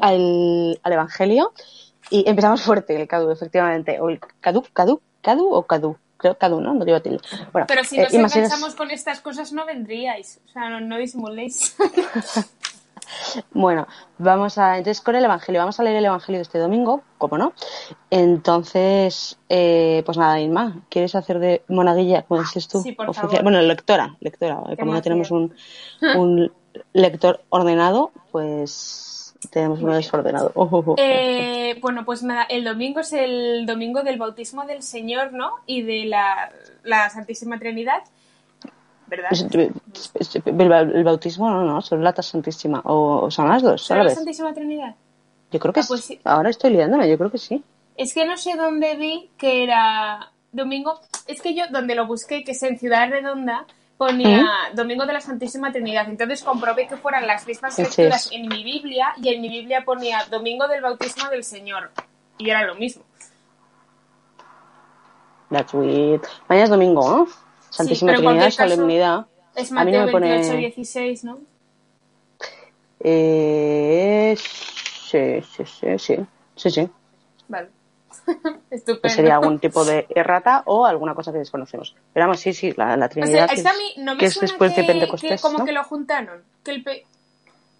al, 0.00 0.78
al 0.82 0.92
Evangelio 0.92 1.52
y 2.10 2.28
empezamos 2.28 2.62
fuerte, 2.62 3.00
el 3.00 3.06
Cadu, 3.08 3.30
efectivamente. 3.30 4.00
O 4.00 4.08
el 4.08 4.20
Cadu, 4.40 4.64
Cadu, 4.72 5.00
Cadu 5.20 5.52
o 5.52 5.62
Cadu. 5.64 5.96
Creo 6.16 6.36
Cadu, 6.36 6.60
¿no? 6.60 6.74
No 6.74 6.84
digo 6.84 7.00
tilde. 7.00 7.20
Bueno, 7.52 7.66
Pero 7.68 7.84
si 7.84 7.96
eh, 7.96 8.02
nos 8.02 8.12
eres- 8.12 8.34
enganchamos 8.34 8.74
con 8.74 8.90
estas 8.90 9.20
cosas 9.20 9.52
no 9.52 9.64
vendríais, 9.66 10.40
o 10.48 10.52
sea, 10.52 10.68
no, 10.68 10.80
no 10.80 10.96
disimuléis. 10.98 11.76
Bueno, 13.52 13.86
vamos 14.18 14.58
a. 14.58 14.76
Entonces, 14.76 15.00
con 15.00 15.16
el 15.16 15.24
Evangelio. 15.24 15.60
Vamos 15.60 15.80
a 15.80 15.82
leer 15.82 15.96
el 15.96 16.04
Evangelio 16.04 16.38
de 16.40 16.42
este 16.42 16.58
domingo, 16.58 17.02
como 17.16 17.38
no. 17.38 17.52
Entonces, 18.10 19.38
eh, 19.48 20.02
pues 20.04 20.18
nada, 20.18 20.38
Irma, 20.40 20.82
¿quieres 20.90 21.14
hacer 21.14 21.38
de 21.38 21.62
monaguilla, 21.68 22.22
como 22.22 22.40
dices 22.42 22.68
tú? 22.68 22.82
Sí, 22.82 22.92
por 22.92 23.14
favor. 23.14 23.42
Bueno, 23.42 23.62
lectora, 23.62 24.16
lectora. 24.20 24.60
Como 24.78 24.92
no 24.92 25.00
tenemos 25.00 25.30
un, 25.30 25.54
un 26.16 26.52
lector 26.92 27.42
ordenado, 27.48 28.10
pues 28.30 29.17
tenemos 29.50 29.80
uno 29.82 29.94
desordenado. 29.94 30.52
Oh, 30.54 30.68
oh, 30.70 30.84
oh. 30.86 30.94
Eh, 30.98 31.78
bueno, 31.80 32.04
pues 32.04 32.22
nada, 32.22 32.42
el 32.44 32.64
domingo 32.64 33.00
es 33.00 33.12
el 33.12 33.64
domingo 33.66 34.02
del 34.02 34.18
bautismo 34.18 34.64
del 34.64 34.82
Señor, 34.82 35.32
¿no? 35.32 35.52
Y 35.66 35.82
de 35.82 36.04
la, 36.06 36.50
la 36.82 37.08
Santísima 37.10 37.58
Trinidad, 37.58 38.02
¿verdad? 39.06 39.30
El, 40.44 40.68
ba- 40.68 40.80
el 40.80 41.04
bautismo, 41.04 41.50
no, 41.50 41.64
no, 41.64 41.80
solo 41.80 42.02
la 42.02 42.14
Santísima. 42.22 42.80
O, 42.84 43.20
o 43.24 43.30
son 43.30 43.48
las 43.48 43.62
dos, 43.62 43.82
a 43.84 43.86
¿Solo 43.86 44.00
la 44.00 44.04
vez. 44.06 44.14
Santísima 44.14 44.52
Trinidad? 44.52 44.94
Yo 45.50 45.58
creo 45.60 45.72
que 45.72 45.80
Ah, 45.80 45.84
pues 45.88 46.00
sí. 46.04 46.14
sí. 46.14 46.20
Ahora 46.24 46.50
estoy 46.50 46.70
liándome, 46.72 47.08
yo 47.08 47.16
creo 47.16 47.30
que 47.30 47.38
sí. 47.38 47.62
Es 47.96 48.12
que 48.14 48.26
no 48.26 48.36
sé 48.36 48.54
dónde 48.56 48.96
vi 48.96 49.30
que 49.38 49.64
era 49.64 50.30
domingo. 50.52 51.00
Es 51.26 51.40
que 51.40 51.54
yo 51.54 51.64
donde 51.70 51.94
lo 51.94 52.06
busqué, 52.06 52.44
que 52.44 52.52
es 52.52 52.62
en 52.62 52.78
Ciudad 52.78 53.08
Redonda, 53.10 53.64
ponía 53.98 54.46
Domingo 54.74 55.04
de 55.04 55.12
la 55.12 55.20
Santísima 55.20 55.72
Trinidad. 55.72 56.08
Entonces 56.08 56.42
comprobé 56.42 56.86
que 56.86 56.96
fueran 56.96 57.26
las 57.26 57.46
mismas 57.46 57.76
lecturas 57.78 58.30
en 58.32 58.48
mi 58.48 58.62
Biblia 58.64 59.12
y 59.20 59.28
en 59.34 59.40
mi 59.42 59.48
Biblia 59.48 59.84
ponía 59.84 60.24
Domingo 60.30 60.66
del 60.68 60.80
Bautismo 60.80 61.28
del 61.28 61.44
Señor. 61.44 61.90
Y 62.38 62.48
era 62.48 62.64
lo 62.64 62.76
mismo. 62.76 63.02
That's 65.50 65.74
weird. 65.74 66.22
Mañana 66.48 66.64
es 66.64 66.70
domingo, 66.70 67.08
¿no? 67.10 67.28
Santísima 67.70 68.12
en 68.12 68.18
Trinidad, 68.18 68.50
solemnidad. 68.50 69.26
Es 69.56 69.72
A 69.72 69.84
mí 69.84 69.90
no 69.92 69.98
Mateo 69.98 70.06
me 70.06 70.12
pone- 70.12 70.30
28, 70.30 70.56
16, 70.58 71.24
¿no? 71.24 71.38
Eh, 73.00 74.36
sí, 74.38 75.40
sí, 75.42 75.64
sí, 75.66 75.98
sí, 75.98 76.16
sí, 76.56 76.70
sí. 76.70 76.88
Vale. 77.48 77.68
Que 78.68 78.74
Estupendo. 78.76 79.08
sería 79.14 79.34
algún 79.36 79.58
tipo 79.58 79.84
de 79.84 80.06
errata 80.14 80.62
o 80.66 80.84
alguna 80.86 81.14
cosa 81.14 81.32
que 81.32 81.38
desconocemos. 81.38 81.94
Pero 82.12 82.26
vamos, 82.26 82.40
sí, 82.40 82.52
sí, 82.52 82.72
la, 82.76 82.96
la 82.96 83.06
O 83.06 83.08
sea, 83.08 83.08
Trinidad 83.08 83.48
es 83.52 83.62
que 83.62 83.68
a 83.68 83.72
mí 83.72 83.94
no 83.98 84.14
me 84.14 84.18
que 84.20 84.26
es 84.26 84.38
después 84.40 84.72
que, 84.74 84.82
de 84.82 84.86
Pentecostés, 84.86 85.40
que 85.40 85.46
como 85.46 85.58
¿no? 85.58 85.64
que 85.64 85.72
lo 85.72 85.82
juntaron. 85.84 86.42
Que 86.62 86.70
el, 86.72 86.82
pe- 86.84 87.06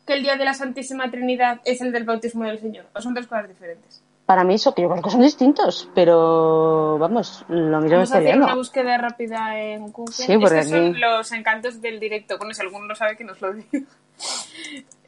que 0.06 0.14
el 0.14 0.22
día 0.22 0.36
de 0.36 0.44
la 0.46 0.54
Santísima 0.54 1.10
Trinidad 1.10 1.60
es 1.64 1.80
el 1.82 1.92
del 1.92 2.04
bautismo 2.04 2.44
del 2.44 2.58
Señor. 2.58 2.86
O 2.94 3.00
son 3.02 3.12
dos 3.14 3.26
cosas 3.26 3.48
diferentes. 3.48 4.02
Para 4.28 4.44
mí 4.44 4.56
eso, 4.56 4.75
que 4.75 4.82
yo 4.82 4.90
creo 4.90 5.02
que 5.02 5.08
son 5.08 5.23
distintos, 5.23 5.88
pero 5.94 6.99
vamos, 6.99 7.47
lo 7.49 7.80
mismo 7.80 7.97
Vamos 7.97 8.12
a 8.12 8.18
hacer 8.18 8.37
una 8.37 8.54
búsqueda 8.54 8.99
rápida 8.99 9.58
en 9.58 9.90
Google. 9.90 10.12
Sí, 10.12 10.30
Estos 10.35 10.68
son 10.68 10.88
aquí- 10.88 11.00
los 11.00 11.32
encantos 11.32 11.80
del 11.80 11.99
directo. 11.99 12.37
Bueno, 12.37 12.52
si 12.52 12.61
alguno 12.61 12.85
lo 12.85 12.94
sabe, 12.94 13.16
que 13.16 13.25
nos 13.25 13.40
lo 13.40 13.54
diga. 13.54 13.68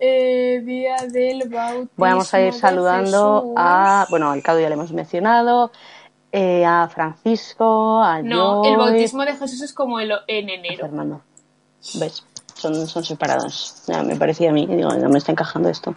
Eh, 0.03 0.63
día 0.65 0.97
del 1.13 1.47
bautismo. 1.51 1.91
Vamos 1.97 2.33
a 2.33 2.41
ir 2.41 2.55
saludando 2.55 3.41
Jesús. 3.43 3.55
a, 3.59 4.07
bueno, 4.09 4.31
al 4.31 4.43
Cado 4.43 4.59
ya 4.59 4.69
le 4.69 4.75
hemos 4.75 4.93
mencionado, 4.93 5.71
eh, 6.33 6.65
a 6.65 6.89
Francisco, 6.89 8.01
a 8.03 8.23
No, 8.23 8.63
Joy, 8.63 8.73
el 8.73 8.79
bautismo 8.79 9.25
de 9.27 9.37
Jesús 9.37 9.61
es 9.61 9.75
como 9.75 10.01
el, 10.01 10.13
en 10.29 10.49
enero. 10.49 10.87
Fernando. 10.87 11.21
¿Ves? 11.99 12.25
Son, 12.61 12.87
son 12.87 13.05
separados. 13.05 13.83
Ya, 13.87 14.03
me 14.03 14.17
parecía 14.17 14.51
a 14.51 14.53
mí, 14.53 14.67
digo, 14.67 14.93
no 14.95 15.09
me 15.09 15.17
está 15.17 15.33
encajando 15.33 15.71
esto. 15.71 15.95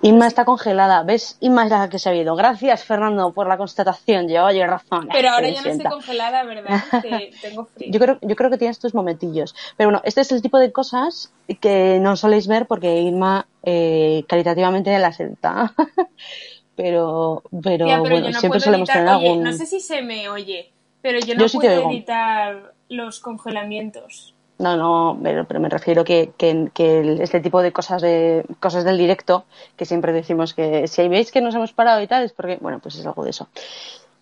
Inma 0.00 0.28
está 0.28 0.44
congelada. 0.44 1.02
¿Ves? 1.02 1.36
Inma 1.40 1.64
es 1.64 1.70
la 1.70 1.88
que 1.88 1.98
se 1.98 2.08
ha 2.08 2.14
ido. 2.14 2.36
Gracias, 2.36 2.84
Fernando, 2.84 3.32
por 3.32 3.48
la 3.48 3.56
constatación. 3.56 4.28
Llevaba 4.28 4.52
yo 4.52 4.64
razón. 4.66 5.08
Pero 5.12 5.30
ahora 5.30 5.48
ya 5.50 5.60
no 5.60 5.70
estoy 5.70 5.90
congelada, 5.90 6.44
¿verdad? 6.44 6.80
Que 7.02 7.32
tengo 7.42 7.64
frío. 7.66 7.90
Yo 7.92 7.98
creo, 7.98 8.18
yo 8.22 8.36
creo 8.36 8.50
que 8.50 8.58
tienes 8.58 8.78
tus 8.78 8.94
momentillos. 8.94 9.54
Pero 9.76 9.88
bueno, 9.90 10.00
este 10.04 10.20
es 10.20 10.30
el 10.30 10.40
tipo 10.40 10.58
de 10.58 10.70
cosas 10.70 11.32
que 11.60 11.98
no 12.00 12.16
soléis 12.16 12.46
ver 12.46 12.66
porque 12.66 13.00
Irma 13.00 13.46
eh, 13.64 14.24
caritativamente 14.28 14.96
las 15.00 15.18
edita. 15.18 15.74
pero, 16.76 17.42
pero, 17.62 17.86
Ya, 17.88 18.00
pero 18.02 18.14
bueno, 18.14 18.30
no 18.30 18.38
siempre 18.38 18.60
solemos 18.60 18.88
editar. 18.88 19.04
tener 19.04 19.18
Oye, 19.18 19.28
algún. 19.30 19.44
no 19.44 19.52
sé 19.52 19.66
si 19.66 19.80
se 19.80 20.00
me 20.00 20.28
oye, 20.28 20.70
pero 21.02 21.18
yo 21.18 21.34
no 21.34 21.40
Yo 21.40 21.48
sí 21.48 21.58
puedo 21.58 21.90
editar 21.90 22.72
los 22.88 23.20
congelamientos. 23.20 24.31
No, 24.62 24.76
no, 24.76 25.18
pero, 25.20 25.44
pero 25.44 25.58
me 25.58 25.68
refiero 25.68 26.04
que, 26.04 26.30
que, 26.38 27.16
este 27.20 27.40
tipo 27.40 27.60
de 27.62 27.72
cosas 27.72 28.00
de 28.00 28.44
cosas 28.60 28.84
del 28.84 28.96
directo, 28.96 29.44
que 29.76 29.84
siempre 29.84 30.12
decimos 30.12 30.54
que 30.54 30.86
si 30.86 31.08
veis 31.08 31.32
que 31.32 31.40
nos 31.40 31.56
hemos 31.56 31.72
parado 31.72 32.00
y 32.00 32.06
tal, 32.06 32.22
es 32.22 32.32
porque, 32.32 32.58
bueno, 32.60 32.78
pues 32.78 32.94
es 32.94 33.04
algo 33.04 33.24
de 33.24 33.30
eso. 33.30 33.48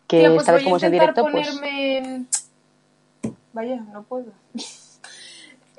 Que 0.07 0.21
Tío, 0.21 0.35
pues 0.35 0.47
sabes 0.47 0.63
voy 0.63 0.65
cómo 0.65 0.77
es 0.79 0.83
el 0.85 0.93
directo, 0.93 1.27
pues. 1.31 1.61
Vaya, 3.53 3.77
no 3.93 4.03
puedo. 4.05 4.33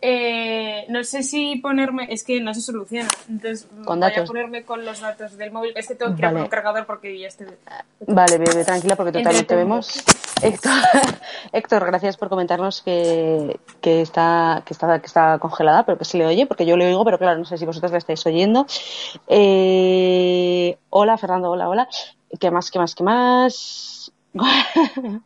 Eh, 0.01 0.86
no 0.89 1.03
sé 1.03 1.22
si 1.22 1.58
ponerme... 1.58 2.08
Es 2.10 2.24
que 2.24 2.41
no 2.41 2.53
se 2.53 2.62
soluciona. 2.62 3.08
Entonces 3.29 3.67
Con 3.86 4.00
voy 4.00 4.10
datos. 4.10 4.24
a 4.24 4.25
ponerme 4.25 4.63
con 4.63 4.84
los 4.84 5.00
datos 5.00 5.38
del 5.38 5.51
móvil. 5.51 5.74
Es 5.75 5.88
que 5.88 5.96
tengo 5.96 6.15
que 6.15 6.22
ir 6.22 6.25
a 6.25 6.31
por 6.31 6.41
un 6.41 6.48
cargador 6.48 6.86
porque 6.86 7.17
ya 7.20 7.27
estoy... 7.27 7.48
Vale, 8.08 8.38
bebé, 8.38 8.65
tranquila 8.65 8.96
porque 8.96 9.12
total 9.12 9.36
no 9.36 9.46
te 9.46 9.55
vemos. 9.55 10.03
Héctor, 10.41 10.72
Héctor, 11.53 11.86
gracias 11.86 12.17
por 12.17 12.29
comentarnos 12.29 12.81
que, 12.81 13.60
que, 13.79 14.01
está, 14.01 14.63
que, 14.65 14.74
está, 14.74 15.00
que 15.00 15.05
está 15.05 15.38
congelada, 15.38 15.86
pero 15.86 16.00
que 16.00 16.05
se 16.05 16.17
le 16.17 16.25
oye, 16.25 16.48
porque 16.48 16.65
yo 16.65 16.77
le 16.77 16.88
oigo, 16.88 17.05
pero 17.05 17.20
claro, 17.20 17.38
no 17.38 17.46
sé 17.46 17.60
si 17.60 17.65
vosotros 17.65 17.91
la 17.91 18.00
estáis 18.00 18.25
oyendo. 18.25 18.65
Eh, 19.27 20.77
hola, 20.89 21.17
Fernando, 21.17 21.51
hola, 21.51 21.70
hola. 21.70 21.88
¿Qué 22.39 22.50
más, 22.50 22.72
qué 22.72 22.79
más, 22.79 22.96
qué 22.96 23.03
más? 23.03 24.12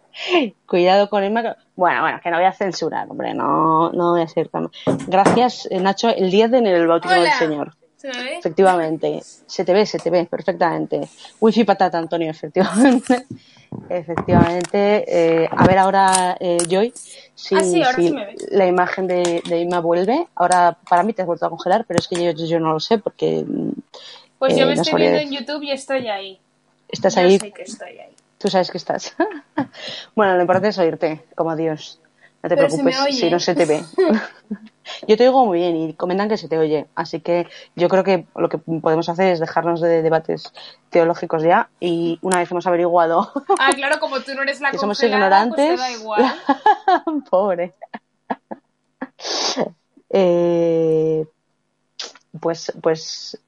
Cuidado 0.66 1.10
con 1.10 1.24
Emma. 1.24 1.56
Bueno, 1.76 2.02
bueno, 2.02 2.20
que 2.24 2.30
no 2.32 2.38
voy 2.38 2.46
a 2.46 2.54
censurar, 2.54 3.08
hombre, 3.10 3.34
no, 3.34 3.92
no 3.92 4.12
voy 4.12 4.22
a 4.22 4.28
ser 4.28 4.48
tan... 4.50 4.70
Gracias, 5.08 5.68
eh, 5.70 5.80
Nacho, 5.80 6.10
el 6.10 6.32
10 6.32 6.52
de 6.52 6.58
enero, 6.60 6.78
el 6.78 6.88
bautismo 6.88 7.18
Hola. 7.18 7.30
del 7.30 7.34
Señor. 7.40 7.74
¿Se 7.98 8.08
me 8.10 8.24
ve? 8.24 8.38
Efectivamente, 8.38 9.22
se 9.24 9.66
te 9.66 9.74
ve, 9.74 9.86
se 9.86 10.00
te 10.00 10.10
ve 10.10 10.26
perfectamente. 10.26 11.08
Wifi 11.40 11.64
patata, 11.64 11.98
Antonio, 11.98 12.30
efectivamente. 12.32 13.26
Efectivamente. 13.90 15.04
Eh, 15.44 15.50
a 15.52 15.66
ver 15.68 15.78
ahora, 15.80 16.38
eh, 16.40 16.58
Joy, 16.70 16.94
si, 17.34 17.56
Ah, 17.56 17.60
sí, 17.64 17.82
ahora 17.84 17.98
si 17.98 18.08
sí 18.08 18.14
me 18.14 18.26
ves. 18.28 18.46
la 18.52 18.68
imagen 18.68 19.06
de, 19.08 19.42
de 19.46 19.60
Inma 19.60 19.82
vuelve. 19.82 20.28
Ahora, 20.36 20.78
para 20.90 21.04
mí 21.04 21.12
te 21.12 21.24
has 21.24 21.28
vuelto 21.28 21.46
a 21.46 21.50
congelar, 21.50 21.84
pero 21.86 22.00
es 22.00 22.08
que 22.08 22.24
yo, 22.24 22.32
yo 22.32 22.60
no 22.60 22.74
lo 22.74 22.80
sé 22.80 23.00
porque 23.00 23.44
Pues 24.40 24.56
yo 24.56 24.64
Eh, 24.64 24.68
me 24.68 24.76
no 24.76 24.82
estoy 24.82 25.02
viendo 25.02 25.20
en 25.20 25.30
decir. 25.30 25.40
YouTube 25.46 25.64
y 25.64 25.72
estoy 25.72 26.08
ahí. 26.08 26.40
estás 26.88 27.16
Yo 27.16 27.22
ahí, 27.22 27.38
sé 27.40 27.52
que 27.52 27.64
estoy 27.64 27.98
ahí. 28.00 28.15
Tú 28.46 28.52
sabes 28.52 28.70
que 28.70 28.78
estás. 28.78 29.16
bueno, 30.16 30.36
lo 30.36 30.42
importante 30.42 30.68
es 30.68 30.78
oírte, 30.78 31.26
como 31.34 31.56
Dios. 31.56 32.00
No 32.44 32.50
te 32.50 32.56
Pero 32.56 32.68
preocupes 32.68 33.16
si 33.16 33.32
no 33.32 33.40
se 33.40 33.56
te 33.56 33.66
ve. 33.66 33.84
Yo 35.08 35.18
te 35.18 35.28
oigo 35.28 35.48
muy 35.48 35.58
bien 35.58 35.76
y 35.76 35.94
comentan 35.96 36.30
que 36.30 36.38
se 36.38 36.48
te 36.48 36.60
oye, 36.60 36.86
así 36.94 37.20
que 37.20 37.48
yo 37.76 37.90
creo 37.90 38.04
que 38.04 38.28
lo 38.36 38.50
que 38.50 38.60
podemos 38.60 39.10
hacer 39.10 39.32
es 39.34 39.40
dejarnos 39.40 39.82
de 39.82 40.04
debates 40.04 40.54
teológicos 40.92 41.42
ya 41.42 41.70
y 41.80 42.20
una 42.22 42.38
vez 42.38 42.52
hemos 42.52 42.68
averiguado 42.68 43.32
Ah, 43.60 43.72
claro, 43.74 44.00
como 44.00 44.20
tú 44.20 44.36
no 44.36 44.44
eres 44.44 44.62
la 44.62 44.70
que 44.70 44.78
somos 44.78 45.00
pues 45.00 45.10
te 45.10 45.16
ignorantes, 45.16 45.80
da 45.80 45.92
igual. 45.92 46.36
pobre, 47.32 47.74
Eh, 50.12 51.26
pues, 52.40 52.72
pues 52.80 53.40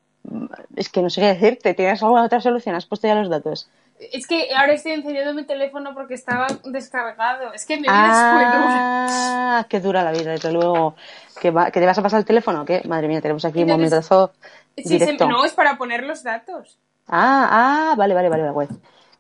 es 0.75 0.89
que 0.89 1.03
no 1.03 1.11
sé 1.11 1.21
qué 1.21 1.27
decirte. 1.27 1.75
¿Tienes 1.75 2.01
alguna 2.01 2.25
otra 2.25 2.41
solución? 2.41 2.73
¿Has 2.73 2.87
puesto 2.87 3.07
ya 3.07 3.13
los 3.13 3.29
datos? 3.29 3.69
Es 3.99 4.27
que 4.27 4.49
ahora 4.55 4.73
estoy 4.73 4.91
encendiendo 4.91 5.33
mi 5.33 5.43
teléfono 5.43 5.93
porque 5.95 6.13
estaba 6.13 6.47
descargado. 6.65 7.51
Es 7.53 7.65
que 7.65 7.77
mi 7.77 7.83
vida 7.83 7.91
es 8.11 8.33
muy 8.33 8.45
dura. 8.45 9.07
Ah, 9.09 9.65
qué 9.69 9.79
dura 9.79 10.03
la 10.03 10.11
vida, 10.11 10.31
desde 10.31 10.51
luego. 10.51 10.95
¿Que, 11.41 11.49
va- 11.51 11.71
que 11.71 11.79
te 11.79 11.85
vas 11.85 11.97
a 11.97 12.03
pasar 12.03 12.19
el 12.19 12.25
teléfono? 12.25 12.63
¿Qué? 12.65 12.81
Madre 12.87 13.07
mía, 13.07 13.21
tenemos 13.21 13.43
aquí 13.45 13.63
un 13.63 13.69
momentazo 13.69 14.31
Sí, 14.75 14.83
se- 14.83 14.89
directo. 14.99 15.27
no, 15.27 15.43
es 15.45 15.53
para 15.53 15.77
poner 15.77 16.03
los 16.03 16.21
datos. 16.23 16.77
Ah, 17.07 17.47
ah, 17.91 17.95
vale, 17.97 18.13
vale, 18.13 18.29
vale, 18.29 18.51
vale. 18.51 18.69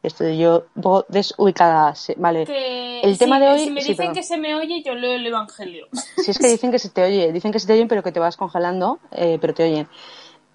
Estoy 0.03 0.37
yo 0.37 0.65
un 0.75 0.81
poco 0.83 1.05
desubicada. 1.09 1.95
sí, 1.95 2.13
Vale. 2.17 2.45
Que 2.45 3.01
El 3.01 3.17
tema 3.17 3.39
de 3.39 3.47
hoy- 3.49 3.59
Si 3.65 3.71
me 3.71 3.81
sí, 3.81 3.89
dicen 3.89 4.13
que 4.13 4.21
se 4.23 4.37
me 4.37 4.53
oye, 4.55 4.83
yo 4.83 4.93
leo 4.93 5.15
el 5.15 5.25
evangelio. 5.25 5.87
Si 6.23 6.31
es 6.31 6.37
que 6.37 6.47
dicen 6.47 6.71
que 6.71 6.79
se 6.79 6.89
te 6.89 7.03
oye, 7.03 7.31
dicen 7.31 7.51
que 7.51 7.59
se 7.59 7.65
te 7.67 7.73
oyen, 7.73 7.87
pero 7.87 8.03
que 8.03 8.11
te 8.11 8.19
vas 8.19 8.37
congelando, 8.37 8.99
eh, 9.11 9.37
pero 9.41 9.53
te 9.55 9.63
oyen. 9.63 9.87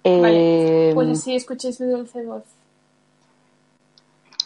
Eh, 0.05 0.21
Vale. 0.21 0.91
Pues 0.95 1.19
así 1.19 1.35
escuchéis 1.35 1.79
mi 1.81 1.87
dulce 1.91 2.23
voz. 2.23 2.43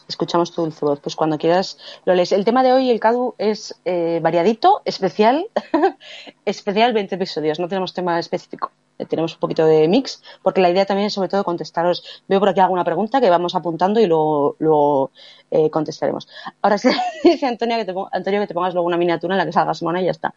Escuchamos 0.08 0.52
tu 0.54 0.62
dulce 0.62 0.86
voz. 0.86 1.00
Pues 1.00 1.16
cuando 1.16 1.38
quieras 1.38 1.78
lo 2.06 2.14
lees. 2.14 2.32
El 2.32 2.46
tema 2.46 2.64
de 2.64 2.74
hoy, 2.74 2.90
el 2.90 3.00
CADU, 3.00 3.36
es 3.38 3.80
eh, 3.86 4.20
variadito, 4.22 4.82
especial. 4.86 5.48
especial 6.46 6.94
20 6.94 7.16
episodios. 7.16 7.60
No 7.60 7.68
tenemos 7.68 7.94
tema 7.94 8.20
específico. 8.20 8.72
Eh, 8.98 9.06
Tenemos 9.06 9.34
un 9.34 9.40
poquito 9.40 9.66
de 9.66 9.88
mix, 9.88 10.24
porque 10.42 10.62
la 10.62 10.70
idea 10.70 10.86
también 10.86 11.08
es 11.08 11.14
sobre 11.14 11.30
todo 11.30 11.44
contestaros. 11.44 12.24
Veo 12.28 12.40
por 12.40 12.50
aquí 12.50 12.60
alguna 12.60 12.84
pregunta 12.84 13.22
que 13.22 13.30
vamos 13.30 13.56
apuntando 13.56 14.00
y 14.00 14.08
luego, 14.08 14.56
luego 14.60 15.12
eh, 15.52 15.70
contestaremos. 15.70 16.28
Ahora 16.62 16.78
sí, 16.78 16.90
dice 17.24 17.46
Antonio 17.46 17.78
que, 17.78 17.86
te, 17.86 17.94
Antonio 18.12 18.40
que 18.42 18.48
te 18.48 18.54
pongas 18.54 18.74
luego 18.74 18.88
una 18.88 18.98
miniatura 18.98 19.36
en 19.36 19.40
la 19.40 19.46
que 19.46 19.52
salgas 19.52 19.84
mona 19.84 20.02
y 20.02 20.06
ya 20.06 20.12
está. 20.12 20.34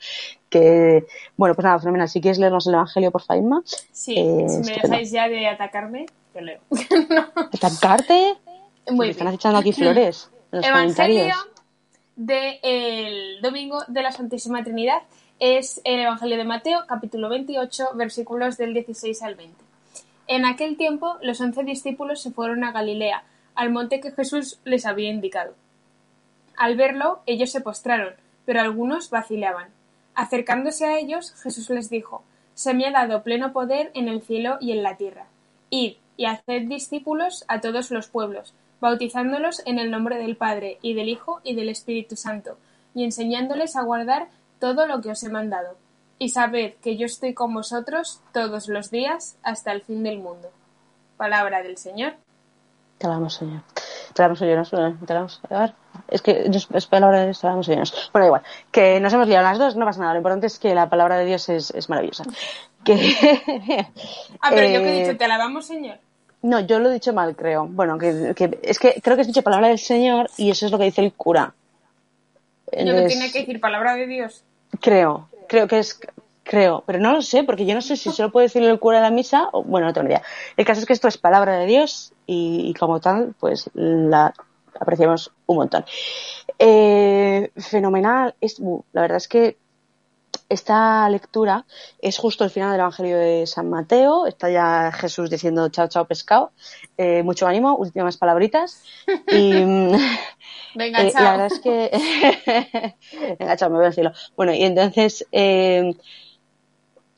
Que, 0.49 1.07
bueno, 1.37 1.55
pues 1.55 1.65
nada, 1.65 1.79
fenomenal. 1.79 2.09
Si 2.09 2.21
quieres 2.21 2.39
leernos 2.39 2.67
el 2.67 2.75
Evangelio 2.75 3.11
por 3.11 3.23
Faima, 3.23 3.63
Sí, 3.65 4.15
Eh, 4.19 4.49
si 4.49 4.71
me 4.71 4.79
dejáis 4.83 5.11
ya 5.11 5.29
de 5.29 5.47
atacarme, 5.47 6.07
yo 6.35 6.41
leo. 6.41 6.61
atacarte. 7.53 8.37
Muy 8.93 9.11
están 9.11 9.35
echando 9.35 9.59
aquí 9.59 9.73
flores 9.73 10.31
en 10.53 10.59
los 10.59 10.67
Evangelio 10.67 11.35
del 12.17 13.41
domingo 13.41 13.83
de 13.87 14.03
la 14.03 14.13
Santísima 14.13 14.63
Trinidad 14.65 15.03
es 15.39 15.81
el 15.85 16.01
Evangelio 16.01 16.37
de 16.37 16.45
Mateo, 16.45 16.85
capítulo 16.87 17.29
28, 17.29 17.91
versículos 17.95 18.59
del 18.59 18.75
16 18.75 19.23
al 19.23 19.37
20. 19.37 19.57
En 20.27 20.45
aquel 20.45 20.77
tiempo, 20.77 21.17
los 21.23 21.41
once 21.41 21.65
discípulos 21.65 22.21
se 22.21 22.31
fueron 22.31 22.63
a 22.63 22.73
Galilea, 22.73 23.25
al 23.55 23.71
monte 23.71 24.01
que 24.01 24.13
Jesús 24.13 24.61
les 24.65 24.85
había 24.87 25.09
indicado. 25.09 25.55
Al 26.57 26.77
verlo, 26.77 27.21
ellos 27.27 27.51
se 27.51 27.63
postraron, 27.63 28.15
pero 28.45 28.61
algunos 28.61 29.09
vacilaban. 29.09 29.69
Acercándose 30.15 30.85
a 30.85 30.99
ellos, 30.99 31.35
Jesús 31.43 31.71
les 31.71 31.89
dijo, 31.89 32.23
Se 32.55 32.75
me 32.75 32.87
ha 32.87 32.91
dado 32.91 33.23
pleno 33.23 33.53
poder 33.53 33.91
en 33.95 34.09
el 34.09 34.21
cielo 34.21 34.59
y 34.61 34.73
en 34.73 34.83
la 34.83 34.97
tierra. 34.97 35.27
Id 35.71 35.95
y 36.17 36.27
haced 36.27 36.69
discípulos 36.69 37.47
a 37.49 37.63
todos 37.63 37.91
los 37.91 38.09
pueblos, 38.09 38.53
bautizándolos 38.81 39.63
en 39.67 39.79
el 39.79 39.91
nombre 39.91 40.19
del 40.19 40.37
Padre, 40.37 40.79
y 40.83 40.95
del 40.95 41.09
Hijo, 41.09 41.41
y 41.45 41.55
del 41.55 41.69
Espíritu 41.69 42.17
Santo, 42.17 42.59
y 42.95 43.05
enseñándoles 43.05 43.77
a 43.77 43.83
guardar 43.83 44.29
todo 44.59 44.87
lo 44.87 45.01
que 45.01 45.11
os 45.11 45.23
he 45.23 45.29
mandado. 45.31 45.77
Y 46.19 46.31
sabed 46.31 46.75
que 46.83 46.97
yo 46.97 47.07
estoy 47.07 47.33
con 47.35 47.55
vosotros 47.55 48.21
todos 48.33 48.69
los 48.69 48.91
días 48.91 49.37
hasta 49.43 49.73
el 49.73 49.83
fin 49.83 50.03
del 50.03 50.19
mundo. 50.19 50.49
Palabra 51.17 51.63
del 51.63 51.77
Señor. 51.79 52.15
Te 52.99 53.07
alabamos, 53.07 53.35
Señor. 53.35 53.63
Te 54.13 54.23
alabamos, 54.23 54.39
Señor. 54.69 54.97
Te 55.07 55.13
alabamos. 55.13 55.41
Es 56.09 56.21
que 56.21 56.51
es, 56.75 56.87
palabra 56.87 57.21
de 57.21 57.25
Dios, 57.27 57.41
te 57.41 57.47
alabamos, 57.47 57.67
Señor. 57.67 57.89
Bueno, 58.13 58.27
igual. 58.27 58.43
Que 58.71 59.01
nos 59.01 59.13
hemos 59.15 59.29
liado 59.29 59.45
las 59.45 59.59
dos, 59.59 59.77
no 59.77 59.87
pasa 59.87 60.01
nada. 60.01 60.13
Lo 60.13 60.19
importante 60.19 60.47
es 60.47 60.59
que 60.59 60.75
la 60.75 60.91
palabra 60.91 61.17
de 61.17 61.25
Dios 61.25 61.49
es, 61.49 61.71
es 61.71 61.89
maravillosa. 61.89 62.25
Que... 62.85 62.95
Ah, 64.43 64.49
pero 64.51 64.67
yo 64.69 64.81
que 64.81 64.89
he 64.91 64.99
Eh, 65.01 65.05
dicho, 65.07 65.17
te 65.19 65.25
alabamos, 65.25 65.67
Señor. 65.67 65.99
No, 66.43 66.61
yo 66.61 66.79
lo 66.79 66.91
he 66.91 66.95
dicho 66.95 67.13
mal, 67.13 67.37
creo. 67.37 67.67
Bueno, 67.67 67.99
que, 67.99 68.33
que 68.35 68.59
es 68.63 68.79
que 68.79 69.01
creo 69.03 69.17
que 69.17 69.23
has 69.23 69.27
dicho 69.27 69.43
palabra 69.43 69.69
del 69.69 69.79
Señor 69.79 70.31
y 70.37 70.51
eso 70.51 70.67
es 70.67 70.73
lo 70.73 70.79
que 70.79 70.85
dice 70.85 71.03
el 71.03 71.13
cura. 71.13 71.55
Entonces, 72.73 73.13
tenía 73.13 73.33
que 73.33 73.41
decir 73.41 73.61
palabra 73.61 73.95
de 73.95 74.07
Dios. 74.07 74.45
Creo, 74.81 75.29
creo 75.49 75.67
que 75.67 75.81
es, 75.81 76.01
creo, 76.45 76.85
pero 76.87 76.99
no 76.99 77.13
lo 77.13 77.23
sé, 77.23 77.43
porque 77.43 77.67
yo 77.67 77.75
no 77.75 77.83
sé 77.83 77.97
si 77.97 78.11
solo 78.11 78.31
puede 78.31 78.47
decirlo 78.47 78.71
el 78.71 78.79
cura 78.79 78.99
de 78.99 79.03
la 79.03 79.11
misa 79.11 79.49
o, 79.53 79.65
bueno, 79.65 79.89
no 79.89 79.93
tengo 79.93 80.07
ni 80.09 80.15
idea. 80.15 80.23
El 80.57 80.65
caso 80.65 80.81
es 80.81 80.87
que 80.87 80.93
esto 80.93 81.09
es 81.09 81.19
palabra 81.19 81.59
de 81.59 81.67
Dios 81.67 82.13
y, 82.27 82.69
y 82.71 82.75
como 82.75 83.01
tal, 83.01 83.35
pues 83.39 83.69
la 83.75 84.33
apreciamos 84.79 85.33
un 85.47 85.57
montón. 85.57 85.85
Eh, 86.59 87.51
fenomenal, 87.57 88.35
es, 88.41 88.59
uh, 88.61 88.83
la 88.93 89.03
verdad 89.03 89.17
es 89.17 89.29
que 89.29 89.57
esta 90.51 91.09
lectura 91.09 91.65
es 92.01 92.19
justo 92.19 92.45
el 92.45 92.51
final 92.51 92.73
del 92.73 92.81
Evangelio 92.81 93.17
de 93.17 93.47
San 93.47 93.71
Mateo. 93.71 94.27
Está 94.27 94.51
ya 94.51 94.91
Jesús 94.93 95.31
diciendo 95.31 95.69
chao, 95.69 95.89
chao, 95.89 96.07
pescado. 96.07 96.51
Eh, 96.99 97.23
mucho 97.23 97.47
ánimo, 97.47 97.77
últimas 97.77 98.17
palabritas. 98.19 98.83
Y, 99.33 99.65
mm, 99.65 99.93
Venga, 100.75 101.03
eh, 101.03 101.13
chao. 101.13 101.23
la 101.23 101.31
verdad 101.31 101.47
es 101.47 101.61
que. 101.61 102.97
Venga, 103.39 103.57
chao, 103.57 103.71
me 103.71 103.77
voy 103.77 103.87
a 103.87 103.91
decirlo. 103.91 104.13
Bueno, 104.37 104.53
y 104.53 104.63
entonces. 104.65 105.27
eh, 105.33 105.95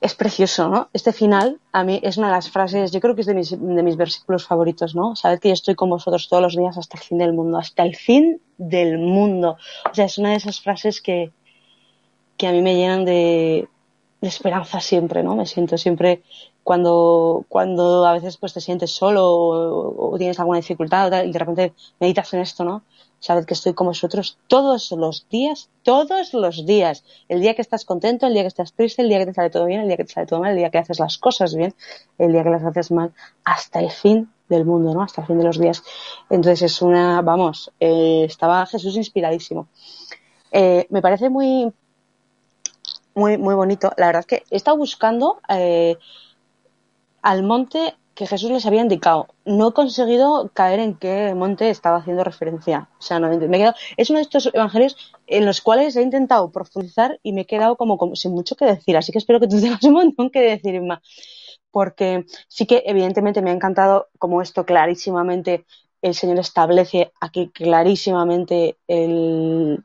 es 0.02 0.16
precioso, 0.16 0.68
¿no? 0.68 0.90
Este 0.92 1.12
final, 1.12 1.60
a 1.70 1.84
mí, 1.84 2.00
es 2.02 2.16
una 2.16 2.26
de 2.26 2.32
las 2.32 2.50
frases, 2.50 2.90
yo 2.90 2.98
creo 3.00 3.14
que 3.14 3.20
es 3.20 3.26
de 3.28 3.34
mis, 3.34 3.50
de 3.50 3.82
mis 3.84 3.96
versículos 3.96 4.44
favoritos, 4.44 4.96
¿no? 4.96 5.14
Sabed 5.14 5.38
que 5.38 5.48
yo 5.48 5.54
estoy 5.54 5.76
con 5.76 5.90
vosotros 5.90 6.28
todos 6.28 6.42
los 6.42 6.56
días 6.56 6.76
hasta 6.76 6.96
el 6.98 7.04
fin 7.04 7.18
del 7.18 7.32
mundo, 7.32 7.56
hasta 7.56 7.84
el 7.84 7.94
fin 7.94 8.42
del 8.58 8.98
mundo. 8.98 9.56
O 9.88 9.94
sea, 9.94 10.06
es 10.06 10.18
una 10.18 10.30
de 10.30 10.36
esas 10.36 10.60
frases 10.60 11.00
que, 11.00 11.30
que 12.36 12.46
a 12.46 12.52
mí 12.52 12.62
me 12.62 12.74
llenan 12.74 13.04
de, 13.04 13.68
esperanza 14.20 14.80
siempre, 14.80 15.22
¿no? 15.22 15.36
Me 15.36 15.46
siento 15.46 15.76
siempre 15.78 16.22
cuando, 16.62 17.44
cuando 17.48 18.06
a 18.06 18.12
veces 18.12 18.36
pues 18.36 18.52
te 18.52 18.60
sientes 18.60 18.92
solo 18.92 19.26
o, 19.26 20.12
o 20.12 20.18
tienes 20.18 20.38
alguna 20.38 20.58
dificultad 20.58 21.24
y 21.24 21.32
de 21.32 21.38
repente 21.38 21.72
meditas 21.98 22.32
en 22.34 22.40
esto, 22.40 22.64
¿no? 22.64 22.82
Sabed 23.22 23.44
que 23.44 23.54
estoy 23.54 23.72
con 23.72 23.86
vosotros 23.86 24.36
todos 24.48 24.90
los 24.90 25.28
días, 25.28 25.70
todos 25.84 26.34
los 26.34 26.66
días. 26.66 27.04
El 27.28 27.40
día 27.40 27.54
que 27.54 27.62
estás 27.62 27.84
contento, 27.84 28.26
el 28.26 28.34
día 28.34 28.42
que 28.42 28.48
estás 28.48 28.72
triste, 28.72 29.00
el 29.00 29.08
día 29.08 29.20
que 29.20 29.26
te 29.26 29.34
sale 29.34 29.48
todo 29.48 29.64
bien, 29.66 29.80
el 29.80 29.86
día 29.86 29.96
que 29.96 30.02
te 30.02 30.12
sale 30.12 30.26
todo 30.26 30.40
mal, 30.40 30.50
el 30.50 30.56
día 30.56 30.70
que 30.70 30.78
haces 30.78 30.98
las 30.98 31.18
cosas 31.18 31.54
bien, 31.54 31.72
el 32.18 32.32
día 32.32 32.42
que 32.42 32.50
las 32.50 32.64
haces 32.64 32.90
mal, 32.90 33.12
hasta 33.44 33.78
el 33.78 33.92
fin 33.92 34.28
del 34.48 34.64
mundo, 34.64 34.92
¿no? 34.92 35.02
Hasta 35.02 35.20
el 35.20 35.28
fin 35.28 35.38
de 35.38 35.44
los 35.44 35.56
días. 35.56 35.84
Entonces 36.30 36.62
es 36.62 36.82
una, 36.82 37.22
vamos, 37.22 37.70
eh, 37.78 38.24
estaba 38.24 38.66
Jesús 38.66 38.96
inspiradísimo. 38.96 39.68
Eh, 40.50 40.88
me 40.90 41.00
parece 41.00 41.30
muy, 41.30 41.72
muy, 43.14 43.38
muy 43.38 43.54
bonito. 43.54 43.92
La 43.96 44.06
verdad 44.06 44.20
es 44.20 44.26
que 44.26 44.44
he 44.50 44.56
estado 44.56 44.76
buscando 44.76 45.40
eh, 45.48 45.96
al 47.22 47.42
monte 47.42 47.94
que 48.14 48.26
Jesús 48.26 48.50
les 48.50 48.66
había 48.66 48.82
indicado. 48.82 49.28
No 49.44 49.68
he 49.68 49.72
conseguido 49.72 50.50
caer 50.52 50.80
en 50.80 50.96
qué 50.96 51.34
monte 51.34 51.70
estaba 51.70 51.98
haciendo 51.98 52.24
referencia. 52.24 52.90
O 52.98 53.02
sea, 53.02 53.18
no, 53.18 53.28
me 53.28 53.36
he 53.36 53.60
quedado, 53.60 53.74
es 53.96 54.10
uno 54.10 54.18
de 54.18 54.24
estos 54.24 54.50
evangelios 54.52 54.96
en 55.26 55.46
los 55.46 55.60
cuales 55.60 55.96
he 55.96 56.02
intentado 56.02 56.50
profundizar 56.52 57.18
y 57.22 57.32
me 57.32 57.42
he 57.42 57.46
quedado 57.46 57.76
como, 57.76 58.14
sin 58.14 58.32
mucho 58.32 58.54
que 58.56 58.66
decir. 58.66 58.96
Así 58.96 59.12
que 59.12 59.18
espero 59.18 59.40
que 59.40 59.48
tú 59.48 59.60
tengas 59.60 59.82
un 59.84 59.94
montón 59.94 60.30
que 60.30 60.40
decir. 60.40 60.80
Porque 61.70 62.26
sí 62.48 62.66
que 62.66 62.82
evidentemente 62.86 63.40
me 63.40 63.50
ha 63.50 63.54
encantado 63.54 64.08
como 64.18 64.42
esto 64.42 64.66
clarísimamente 64.66 65.64
el 66.02 66.14
Señor 66.14 66.40
establece 66.40 67.12
aquí 67.20 67.50
clarísimamente 67.50 68.76
el, 68.88 69.82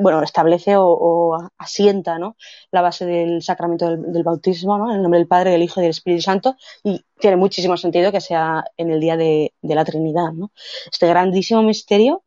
bueno, 0.00 0.22
establece 0.22 0.74
o, 0.76 1.36
asienta 1.58 2.18
¿no? 2.18 2.36
la 2.70 2.82
base 2.82 3.06
del 3.06 3.42
sacramento 3.42 3.96
del, 3.96 4.22
bautismo, 4.22 4.78
¿no? 4.78 4.90
en 4.90 4.96
el 4.96 5.02
nombre 5.02 5.18
del 5.18 5.28
Padre, 5.28 5.50
del 5.50 5.62
Hijo 5.62 5.80
y 5.80 5.82
del 5.82 5.90
Espíritu 5.90 6.22
Santo, 6.22 6.56
y 6.82 7.04
tiene 7.18 7.36
muchísimo 7.36 7.76
sentido 7.76 8.12
que 8.12 8.20
sea 8.20 8.64
en 8.76 8.90
el 8.90 9.00
día 9.00 9.16
de, 9.16 9.52
la 9.62 9.84
Trinidad. 9.84 10.32
¿no? 10.32 10.52
Este 10.90 11.06
grandísimo 11.06 11.62
misterio 11.62 12.22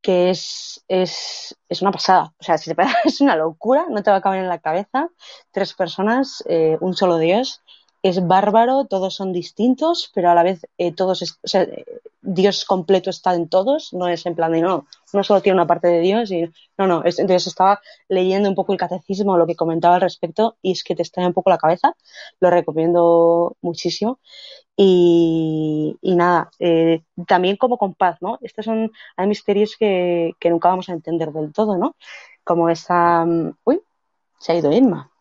que 0.00 0.30
es, 0.30 0.84
es, 0.88 1.56
es 1.68 1.80
una 1.80 1.92
pasada, 1.92 2.34
o 2.36 2.42
sea, 2.42 2.58
si 2.58 2.74
te 2.74 2.82
es 3.04 3.20
una 3.20 3.36
locura, 3.36 3.86
no 3.88 4.02
te 4.02 4.10
va 4.10 4.16
a 4.16 4.20
caber 4.20 4.40
en 4.40 4.48
la 4.48 4.58
cabeza, 4.58 5.08
tres 5.52 5.74
personas, 5.74 6.42
eh, 6.48 6.76
un 6.80 6.94
solo 6.94 7.18
Dios, 7.18 7.62
es 8.02 8.26
bárbaro, 8.26 8.86
todos 8.86 9.14
son 9.14 9.32
distintos, 9.32 10.10
pero 10.14 10.30
a 10.30 10.34
la 10.34 10.42
vez 10.42 10.66
eh, 10.76 10.92
todos, 10.92 11.22
es, 11.22 11.38
sea, 11.44 11.66
Dios 12.20 12.64
completo 12.64 13.10
está 13.10 13.34
en 13.34 13.48
todos, 13.48 13.92
no 13.92 14.08
es 14.08 14.26
en 14.26 14.34
plan 14.34 14.52
de 14.52 14.60
no, 14.60 14.86
no 15.12 15.24
solo 15.24 15.40
tiene 15.40 15.54
una 15.54 15.66
parte 15.66 15.88
de 15.88 16.00
Dios, 16.00 16.30
y, 16.32 16.50
no, 16.78 16.86
no, 16.86 17.04
es, 17.04 17.18
entonces 17.20 17.46
estaba 17.46 17.80
leyendo 18.08 18.48
un 18.48 18.56
poco 18.56 18.72
el 18.72 18.78
catecismo, 18.78 19.36
lo 19.36 19.46
que 19.46 19.54
comentaba 19.54 19.96
al 19.96 20.00
respecto, 20.00 20.56
y 20.62 20.72
es 20.72 20.82
que 20.82 20.96
te 20.96 21.02
extrae 21.02 21.26
un 21.26 21.32
poco 21.32 21.50
la 21.50 21.58
cabeza, 21.58 21.94
lo 22.40 22.50
recomiendo 22.50 23.56
muchísimo. 23.60 24.18
Y, 24.76 25.96
y 26.00 26.14
nada, 26.16 26.50
eh, 26.58 27.02
también 27.28 27.56
como 27.56 27.76
con 27.78 27.94
paz, 27.94 28.16
¿no? 28.22 28.38
Estos 28.40 28.64
son, 28.64 28.90
hay 29.16 29.26
misterios 29.26 29.76
que, 29.78 30.32
que 30.40 30.50
nunca 30.50 30.70
vamos 30.70 30.88
a 30.88 30.92
entender 30.92 31.30
del 31.30 31.52
todo, 31.52 31.76
¿no? 31.76 31.94
Como 32.42 32.68
esa, 32.70 33.22
um, 33.24 33.52
uy, 33.64 33.80
se 34.38 34.52
ha 34.52 34.56
ido 34.56 34.72
Inma. 34.72 35.11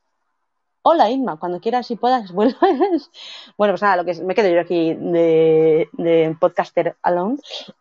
Hola 0.84 1.12
Inma, 1.12 1.38
cuando 1.38 1.60
quieras 1.60 1.92
y 1.92 1.96
puedas 1.96 2.32
vuelves. 2.34 3.12
bueno, 3.58 3.74
pues 3.74 3.82
nada, 3.82 3.98
lo 3.98 4.06
que 4.06 4.12
es, 4.12 4.22
me 4.22 4.34
quedo 4.34 4.50
yo 4.50 4.60
aquí 4.60 4.94
de, 4.96 5.90
de 5.94 6.36
podcaster 6.40 6.96
alone. 7.04 7.38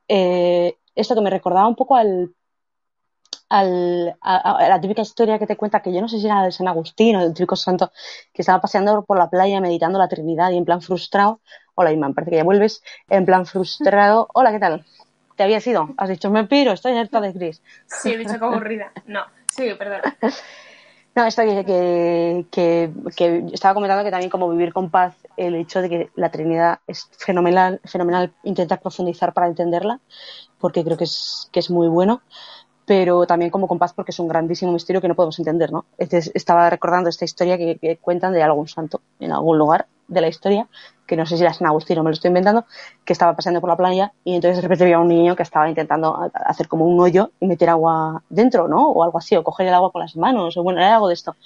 Eh, 0.06 0.76
esto 0.94 1.14
que 1.14 1.20
me 1.22 1.30
recordaba 1.30 1.66
un 1.66 1.76
poco 1.76 1.96
al, 1.96 2.34
al 3.48 4.16
a, 4.20 4.36
a, 4.36 4.68
la 4.68 4.80
típica 4.80 5.00
historia 5.00 5.38
que 5.38 5.46
te 5.46 5.56
cuenta, 5.56 5.80
que 5.80 5.94
yo 5.94 6.02
no 6.02 6.08
sé 6.08 6.18
si 6.18 6.26
era 6.26 6.44
de 6.44 6.52
San 6.52 6.68
Agustín 6.68 7.16
o 7.16 7.20
del 7.20 7.32
típico 7.32 7.56
santo, 7.56 7.90
que 8.34 8.42
estaba 8.42 8.60
paseando 8.60 9.02
por 9.04 9.16
la 9.16 9.30
playa 9.30 9.60
meditando 9.60 9.98
la 9.98 10.08
Trinidad 10.08 10.50
y 10.50 10.58
en 10.58 10.66
plan 10.66 10.82
frustrado. 10.82 11.40
Hola 11.74 11.92
Inma, 11.92 12.12
parece 12.12 12.32
que 12.32 12.36
ya 12.36 12.44
vuelves. 12.44 12.82
En 13.08 13.24
plan 13.24 13.46
frustrado. 13.46 14.28
Hola, 14.34 14.52
¿qué 14.52 14.58
tal? 14.58 14.84
¿Te 15.36 15.44
habías 15.44 15.66
ido? 15.66 15.88
Has 15.96 16.10
dicho, 16.10 16.30
me 16.30 16.44
piro, 16.44 16.72
estoy 16.72 16.98
harta 16.98 17.18
de 17.22 17.32
Cris. 17.32 17.62
Sí, 17.86 18.12
he 18.12 18.18
dicho 18.18 18.38
que 18.38 18.44
aburrida. 18.44 18.92
No, 19.06 19.24
sí, 19.46 19.70
perdón. 19.78 20.02
No, 21.16 21.26
esto 21.26 21.42
que, 21.42 21.64
que, 21.64 22.46
que, 22.50 22.90
que, 23.16 23.44
estaba 23.52 23.74
comentando 23.74 24.04
que 24.04 24.10
también 24.10 24.30
como 24.30 24.48
vivir 24.48 24.72
con 24.72 24.90
paz, 24.90 25.14
el 25.36 25.56
hecho 25.56 25.82
de 25.82 25.88
que 25.88 26.10
la 26.14 26.30
Trinidad 26.30 26.78
es 26.86 27.08
fenomenal, 27.18 27.80
fenomenal 27.84 28.32
intentar 28.44 28.80
profundizar 28.80 29.32
para 29.32 29.48
entenderla, 29.48 30.00
porque 30.58 30.84
creo 30.84 30.96
que 30.96 31.04
es, 31.04 31.48
que 31.52 31.58
es 31.58 31.68
muy 31.68 31.88
bueno, 31.88 32.22
pero 32.86 33.26
también 33.26 33.50
como 33.50 33.66
con 33.66 33.78
paz 33.78 33.92
porque 33.92 34.12
es 34.12 34.20
un 34.20 34.28
grandísimo 34.28 34.72
misterio 34.72 35.00
que 35.00 35.08
no 35.08 35.16
podemos 35.16 35.38
entender, 35.38 35.72
¿no? 35.72 35.84
Estaba 35.98 36.70
recordando 36.70 37.08
esta 37.08 37.24
historia 37.24 37.58
que 37.58 37.98
cuentan 38.00 38.32
de 38.32 38.42
algún 38.42 38.68
santo 38.68 39.00
en 39.18 39.32
algún 39.32 39.58
lugar 39.58 39.86
de 40.10 40.20
la 40.20 40.28
historia, 40.28 40.68
que 41.06 41.16
no 41.16 41.24
sé 41.24 41.36
si 41.36 41.42
era 41.42 41.52
San 41.52 41.66
Agustín 41.66 41.98
o 41.98 42.02
me 42.02 42.10
lo 42.10 42.14
estoy 42.14 42.28
inventando, 42.28 42.66
que 43.04 43.12
estaba 43.12 43.34
paseando 43.34 43.60
por 43.60 43.70
la 43.70 43.76
playa 43.76 44.12
y 44.24 44.34
entonces 44.34 44.56
de 44.58 44.62
repente 44.62 44.84
había 44.84 44.98
un 44.98 45.08
niño 45.08 45.34
que 45.36 45.42
estaba 45.42 45.68
intentando 45.68 46.30
hacer 46.34 46.68
como 46.68 46.84
un 46.86 47.00
hoyo 47.00 47.30
y 47.40 47.46
meter 47.46 47.70
agua 47.70 48.22
dentro, 48.28 48.68
¿no? 48.68 48.90
O 48.90 49.02
algo 49.02 49.18
así, 49.18 49.36
o 49.36 49.42
coger 49.42 49.68
el 49.68 49.74
agua 49.74 49.90
con 49.90 50.02
las 50.02 50.16
manos, 50.16 50.56
o 50.56 50.62
bueno, 50.62 50.80
era 50.80 50.94
algo 50.94 51.08
de 51.08 51.14
esto. 51.14 51.36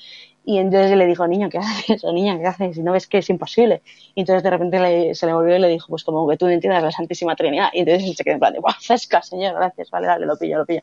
Y 0.46 0.59
entonces 0.59 0.96
le 0.96 1.07
dijo, 1.07 1.27
niño, 1.27 1.48
¿qué 1.48 1.59
haces? 1.59 2.05
O 2.05 2.12
niña, 2.12 2.38
¿qué 2.38 2.46
haces? 2.46 2.77
Si 2.77 2.83
no 2.83 2.92
ves 2.92 3.07
que 3.07 3.18
es 3.18 3.31
imposible. 3.31 3.83
Y 4.14 4.20
entonces 4.20 4.42
de 4.42 4.50
repente 4.50 5.14
se 5.14 5.27
le 5.27 5.33
volvió 5.33 5.57
y 5.57 5.59
le 5.59 5.68
dijo, 5.68 5.87
pues 5.88 6.05
como 6.05 6.29
que 6.29 6.37
tú 6.37 6.46
no 6.46 6.53
entiendes 6.53 6.83
la 6.83 6.90
Santísima 6.90 7.35
Trinidad. 7.35 7.68
Y 7.72 7.81
entonces 7.81 8.16
se 8.16 8.24
quedó 8.24 8.35
en 8.35 8.40
plan 8.40 8.53
de, 8.53 8.59
¡guau, 8.59 8.74
fresca, 8.79 9.22
señor! 9.22 9.55
Gracias, 9.55 9.90
vale, 9.90 10.07
dale, 10.07 10.27
lo 10.27 10.37
pillo, 10.37 10.59
lo 10.59 10.66
pillo. 10.66 10.83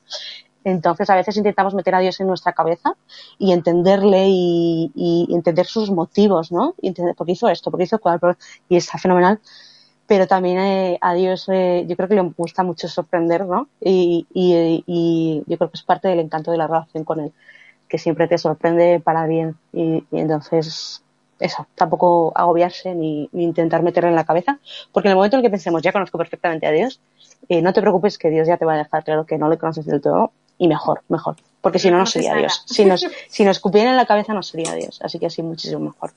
Entonces, 0.64 1.10
a 1.10 1.16
veces 1.16 1.38
intentamos 1.38 1.74
meter 1.74 1.96
a 1.96 2.00
Dios 2.00 2.20
en 2.20 2.28
nuestra 2.28 2.54
cabeza 2.54 2.96
y 3.40 3.52
entenderle 3.52 4.28
y, 4.28 4.92
y 4.96 5.28
entender 5.34 5.66
sus 5.66 5.90
motivos, 5.90 6.52
¿no? 6.52 6.76
Y 6.82 6.90
entender 6.90 7.16
por 7.16 7.26
qué 7.26 7.34
hizo 7.34 7.50
esto, 7.50 7.72
por 7.72 7.80
qué 7.80 7.86
hizo 7.86 8.00
cuál, 8.00 8.20
y 8.70 8.78
está 8.78 8.98
fenomenal. 8.98 9.40
Pero 10.08 10.28
también 10.28 10.58
eh, 10.60 10.98
a 11.02 11.14
Dios 11.14 11.48
eh, 11.50 11.86
yo 11.88 11.96
creo 11.96 12.10
que 12.10 12.16
le 12.16 12.22
gusta 12.38 12.64
mucho 12.64 12.88
sorprender, 12.88 13.46
¿no? 13.46 13.70
Y, 13.80 14.28
y, 14.34 14.84
y, 14.86 15.44
yo 15.48 15.58
creo 15.58 15.70
que 15.72 15.78
es 15.78 15.84
parte 15.84 16.10
del 16.10 16.20
encanto 16.20 16.52
de 16.52 16.58
la 16.58 16.68
relación 16.68 17.06
con 17.06 17.22
Él, 17.22 17.32
que 17.88 17.98
siempre 17.98 18.28
te 18.28 18.38
sorprende 18.38 19.00
para 19.00 19.26
bien. 19.26 19.56
Y, 19.74 20.04
entonces, 20.12 21.02
eso, 21.40 21.68
tampoco 21.76 22.34
agobiarse 22.36 22.94
ni, 22.94 23.30
ni, 23.32 23.46
intentar 23.46 23.84
meterle 23.84 24.10
en 24.10 24.16
la 24.16 24.26
cabeza, 24.26 24.60
porque 24.92 25.08
en 25.08 25.12
el 25.12 25.16
momento 25.16 25.38
en 25.38 25.44
que 25.44 25.50
pensemos, 25.50 25.82
ya 25.82 25.94
conozco 25.94 26.18
perfectamente 26.18 26.68
a 26.68 26.72
Dios, 26.72 27.00
eh, 27.50 27.62
no 27.62 27.74
te 27.74 27.82
preocupes 27.82 28.18
que 28.18 28.30
Dios 28.30 28.48
ya 28.48 28.58
te 28.58 28.66
va 28.66 28.74
a 28.74 28.78
dejar 28.78 29.04
claro 29.04 29.26
que 29.26 29.38
no 29.38 29.50
le 29.50 29.58
conoces 29.58 29.86
del 29.86 30.02
todo 30.02 30.34
y 30.62 30.68
mejor, 30.68 31.02
mejor. 31.10 31.38
Porque 31.60 31.80
si 31.80 31.90
no, 31.90 31.98
no 31.98 32.06
sería 32.06 32.36
Dios. 32.36 32.62
Si 32.68 32.86
nos, 32.86 33.04
si 33.30 33.44
nos 33.44 33.60
en 33.74 33.98
la 33.98 34.06
cabeza, 34.06 34.32
no 34.32 34.44
sería 34.44 34.76
Dios. 34.76 35.00
Así 35.02 35.18
que 35.18 35.26
así 35.26 35.42
muchísimo 35.42 35.80
mejor. 35.80 36.12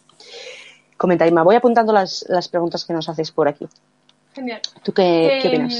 Comenta, 0.99 1.27
Ima. 1.27 1.43
Voy 1.43 1.57
apuntando 1.57 1.95
las, 1.95 2.27
las 2.29 2.49
preguntas 2.49 2.85
que 2.85 2.93
nos 2.93 3.09
hacéis 3.09 3.33
por 3.33 3.49
aquí. 3.49 3.67
Genial. 4.35 4.61
¿Tú 4.83 4.93
qué, 4.93 5.39
eh, 5.39 5.41
qué 5.41 5.49
opinas? 5.49 5.75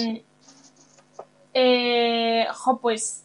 Eh, 1.53 2.47
jo, 2.55 2.79
pues 2.79 3.25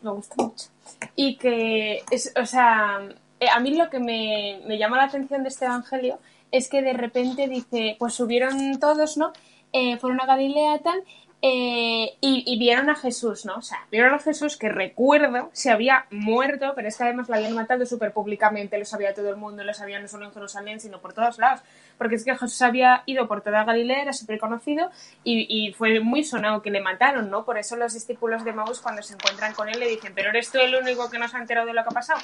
me 0.00 0.12
gusta 0.12 0.36
mucho. 0.38 0.68
Y 1.16 1.38
que, 1.38 2.04
es, 2.12 2.32
o 2.40 2.46
sea, 2.46 3.00
eh, 3.40 3.48
a 3.52 3.58
mí 3.58 3.74
lo 3.74 3.90
que 3.90 3.98
me, 3.98 4.60
me 4.64 4.78
llama 4.78 4.96
la 4.96 5.04
atención 5.04 5.42
de 5.42 5.48
este 5.48 5.64
evangelio 5.64 6.20
es 6.52 6.68
que 6.68 6.82
de 6.82 6.92
repente 6.92 7.48
dice, 7.48 7.96
pues 7.98 8.14
subieron 8.14 8.78
todos, 8.78 9.16
¿no? 9.16 9.32
Eh, 9.72 9.96
fueron 9.96 10.20
a 10.20 10.26
Galilea 10.26 10.78
tal, 10.80 11.02
eh, 11.44 12.16
y, 12.20 12.44
y, 12.46 12.56
vieron 12.56 12.88
a 12.88 12.94
Jesús, 12.94 13.44
¿no? 13.44 13.56
O 13.56 13.62
sea, 13.62 13.84
vieron 13.90 14.14
a 14.14 14.20
Jesús 14.20 14.56
que 14.56 14.68
recuerdo 14.68 15.50
se 15.52 15.72
había 15.72 16.06
muerto, 16.12 16.72
pero 16.76 16.86
es 16.86 16.96
que 16.96 17.02
además 17.02 17.28
lo 17.28 17.34
habían 17.34 17.54
matado 17.54 17.84
súper 17.84 18.12
públicamente, 18.12 18.78
lo 18.78 18.84
sabía 18.84 19.12
todo 19.12 19.28
el 19.28 19.34
mundo, 19.34 19.64
lo 19.64 19.74
sabía 19.74 19.98
no 19.98 20.06
solo 20.06 20.26
en 20.26 20.32
Jerusalén, 20.32 20.78
sino 20.78 21.00
por 21.00 21.14
todos 21.14 21.38
lados. 21.38 21.60
Porque 21.98 22.14
es 22.14 22.24
que 22.24 22.36
Jesús 22.36 22.62
había 22.62 23.02
ido 23.06 23.26
por 23.26 23.40
toda 23.40 23.64
Galilea, 23.64 24.02
era 24.02 24.12
súper 24.12 24.38
conocido 24.38 24.88
y, 25.24 25.46
y, 25.48 25.72
fue 25.72 25.98
muy 25.98 26.22
sonado 26.22 26.62
que 26.62 26.70
le 26.70 26.80
mataron, 26.80 27.28
¿no? 27.28 27.44
Por 27.44 27.58
eso 27.58 27.74
los 27.74 27.92
discípulos 27.92 28.44
de 28.44 28.52
Maús 28.52 28.80
cuando 28.80 29.02
se 29.02 29.14
encuentran 29.14 29.52
con 29.52 29.68
él 29.68 29.80
le 29.80 29.88
dicen, 29.88 30.12
pero 30.14 30.30
eres 30.30 30.48
tú 30.52 30.58
el 30.58 30.76
único 30.76 31.10
que 31.10 31.18
no 31.18 31.26
se 31.26 31.36
ha 31.36 31.40
enterado 31.40 31.66
de 31.66 31.72
lo 31.72 31.82
que 31.82 31.88
ha 31.88 31.92
pasado. 31.92 32.20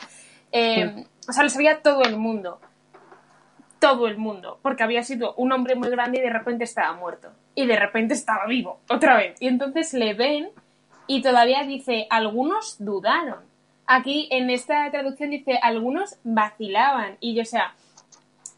Eh, 0.53 0.93
sí. 0.95 1.07
O 1.29 1.33
sea, 1.33 1.43
lo 1.43 1.51
sabía 1.51 1.83
todo 1.83 2.05
el 2.05 2.17
mundo 2.17 2.61
todo 3.79 4.09
el 4.09 4.17
mundo, 4.17 4.59
porque 4.63 4.83
había 4.83 5.03
sido 5.03 5.35
un 5.35 5.53
hombre 5.53 5.77
muy 5.77 5.89
grande 5.89 6.19
y 6.19 6.23
de 6.23 6.31
repente 6.31 6.65
estaba 6.65 6.93
muerto. 6.95 7.31
Y 7.59 7.67
de 7.67 7.75
repente 7.75 8.15
estaba 8.15 8.47
vivo, 8.47 8.79
otra 8.89 9.17
vez. 9.17 9.35
Y 9.43 9.49
entonces 9.49 9.93
le 9.93 10.15
ven 10.15 10.51
y 11.09 11.23
todavía 11.23 11.65
dice, 11.65 12.07
algunos 12.09 12.77
dudaron. 12.79 13.41
Aquí 13.85 14.29
en 14.31 14.49
esta 14.49 14.89
traducción 14.93 15.31
dice, 15.31 15.59
algunos 15.61 16.19
vacilaban. 16.23 17.17
Y 17.19 17.35
yo, 17.35 17.43
o 17.43 17.47
sea, 17.47 17.75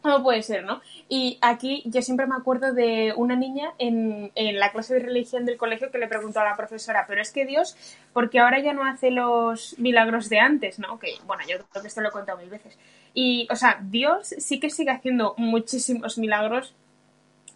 No 0.03 0.21
puede 0.21 0.43
ser, 0.43 0.63
¿no? 0.65 0.81
Y 1.09 1.39
aquí 1.41 1.81
yo 1.85 2.03
siempre 2.03 2.27
me 2.27 2.35
acuerdo 2.35 2.73
de 2.73 3.13
una 3.15 3.35
niña 3.35 3.73
en, 3.79 4.31
en, 4.35 4.59
la 4.59 4.71
clase 4.71 4.93
de 4.93 4.99
religión 4.99 5.45
del 5.45 5.57
colegio 5.57 5.89
que 5.89 5.97
le 5.97 6.07
preguntó 6.07 6.39
a 6.39 6.45
la 6.45 6.55
profesora, 6.55 7.05
pero 7.07 7.21
es 7.21 7.31
que 7.31 7.47
Dios, 7.47 7.75
porque 8.13 8.39
ahora 8.39 8.59
ya 8.59 8.73
no 8.73 8.85
hace 8.85 9.09
los 9.09 9.79
milagros 9.79 10.29
de 10.29 10.39
antes, 10.39 10.77
¿no? 10.77 10.99
Que, 10.99 11.15
bueno, 11.25 11.41
yo 11.47 11.57
creo 11.57 11.81
que 11.81 11.87
esto 11.87 12.01
lo 12.01 12.09
he 12.09 12.11
contado 12.11 12.37
mil 12.37 12.49
veces. 12.49 12.77
Y, 13.15 13.47
o 13.49 13.55
sea, 13.55 13.79
Dios 13.81 14.35
sí 14.37 14.59
que 14.59 14.69
sigue 14.69 14.91
haciendo 14.91 15.33
muchísimos 15.37 16.19
milagros 16.19 16.75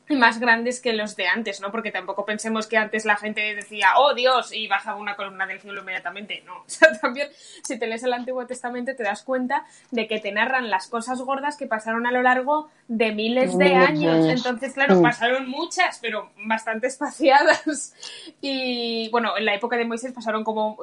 más 0.10 0.40
grandes 0.40 0.80
que 0.80 0.94
los 0.94 1.16
de 1.16 1.28
antes, 1.28 1.62
¿no? 1.62 1.72
Porque 1.72 1.92
tampoco 1.92 2.26
pensemos 2.26 2.68
que 2.68 2.78
antes 2.78 3.06
la 3.06 3.16
gente 3.16 3.56
decía, 3.56 3.94
oh 3.98 4.14
Dios, 4.14 4.54
y 4.54 4.68
bajaba 4.68 5.00
una 5.00 5.16
columna 5.16 5.46
del 5.48 5.60
cielo 5.60 5.82
inmediatamente. 5.82 6.44
No, 6.46 6.54
o 6.60 6.64
sea, 6.68 6.98
también 7.00 7.30
si 7.64 7.78
te 7.78 7.88
lees 7.88 8.04
el 8.04 8.14
Antiguo 8.14 8.46
Testamento 8.46 8.96
te 8.96 9.04
das 9.04 9.24
cuenta 9.24 9.66
de 9.92 10.08
que 10.08 10.20
te 10.20 10.32
narran 10.32 10.70
las 10.70 10.88
cosas 10.88 11.22
gordas 11.22 11.58
que 11.58 11.68
pasaron 11.68 12.06
a 12.06 12.12
lo 12.12 12.22
largo 12.22 12.70
de 12.88 13.12
miles 13.12 13.58
de 13.58 13.76
años. 13.76 14.26
Entonces, 14.28 14.74
claro, 14.74 15.02
pasaron 15.02 15.50
muchas, 15.50 16.00
pero 16.02 16.32
bastante 16.46 16.88
espaciadas. 16.88 17.94
Y 18.42 19.10
bueno, 19.10 19.38
en 19.38 19.46
la 19.46 19.56
época 19.56 19.76
de 19.76 19.86
Moisés 19.86 20.12
pasaron 20.14 20.44
como 20.44 20.78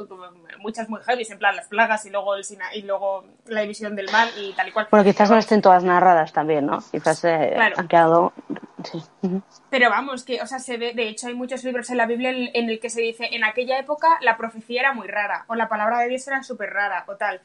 muchas 0.58 0.88
muy 0.88 1.00
heavy, 1.02 1.24
en 1.28 1.38
plan 1.38 1.54
las 1.54 1.68
plagas 1.68 2.04
y 2.06 2.11
luego 2.11 2.35
el 2.35 2.42
y 2.74 2.82
luego 2.82 3.24
la 3.46 3.61
división 3.61 3.94
del 3.94 4.11
mar 4.11 4.28
y 4.37 4.52
tal 4.52 4.68
y 4.68 4.72
cual. 4.72 4.88
Bueno, 4.90 5.04
quizás 5.04 5.30
no 5.30 5.38
estén 5.38 5.62
todas 5.62 5.85
narradas 5.85 6.32
también, 6.32 6.66
¿no? 6.66 6.82
Quizás 6.90 7.24
eh, 7.24 7.56
han 7.56 7.88
quedado 7.88 8.32
pero 9.70 9.90
vamos, 9.90 10.24
que, 10.24 10.40
o 10.40 10.46
sea, 10.46 10.58
se 10.58 10.76
ve, 10.76 10.94
de 10.94 11.08
hecho 11.08 11.28
hay 11.28 11.35
muchos 11.35 11.62
libros 11.64 11.90
en 11.90 11.96
la 11.96 12.06
Biblia 12.06 12.30
en, 12.30 12.70
el 12.70 12.80
que 12.80 12.90
se 12.90 13.00
dice, 13.00 13.28
en 13.32 13.44
aquella 13.44 13.78
época 13.78 14.18
la 14.20 14.37
profecía 14.37 14.80
era 14.80 14.92
muy 14.92 15.06
rara, 15.06 15.44
o 15.48 15.54
la 15.54 15.68
palabra 15.68 16.00
de 16.00 16.08
Dios 16.08 16.26
era 16.26 16.42
súper 16.42 16.70
rara, 16.70 17.04
o 17.06 17.16
tal, 17.16 17.40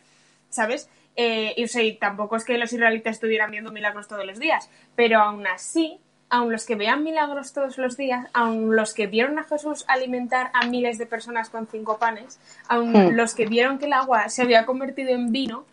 ¿sabes? 0.50 0.90
Eh, 1.16 1.54
y, 1.58 1.64
o 1.64 1.68
sea, 1.68 1.84
tampoco 2.00 2.36
es 2.36 2.46
que 2.46 2.58
los 2.58 2.72
israelitas 2.74 3.16
estuvieran 3.16 3.52
viendo 3.52 3.72
milagros 3.72 4.08
todos 4.08 4.26
los 4.26 4.40
días, 4.40 4.70
pero 4.96 5.20
aún 5.20 5.46
así, 5.48 6.00
aun 6.30 6.52
los 6.52 6.66
que 6.66 6.76
vean 6.76 7.04
milagros 7.04 7.54
todos 7.54 7.78
los 7.78 7.98
días, 7.98 8.28
aun 8.34 8.76
los 8.76 8.94
que 8.94 9.08
vieron 9.08 9.40
a 9.40 9.44
Jesús 9.44 9.86
alimentar 9.88 10.52
a 10.54 10.66
miles 10.68 10.98
de 10.98 11.06
personas 11.06 11.50
con 11.50 11.68
cinco 11.68 11.98
panes, 12.00 12.40
aun 12.68 12.92
hmm. 12.92 13.16
los 13.16 13.34
que 13.34 13.46
vieron 13.46 13.78
que 13.78 13.86
el 13.86 13.94
agua 13.94 14.30
se 14.30 14.42
había 14.42 14.66
convertido 14.66 15.10
en 15.10 15.32
vino, 15.32 15.66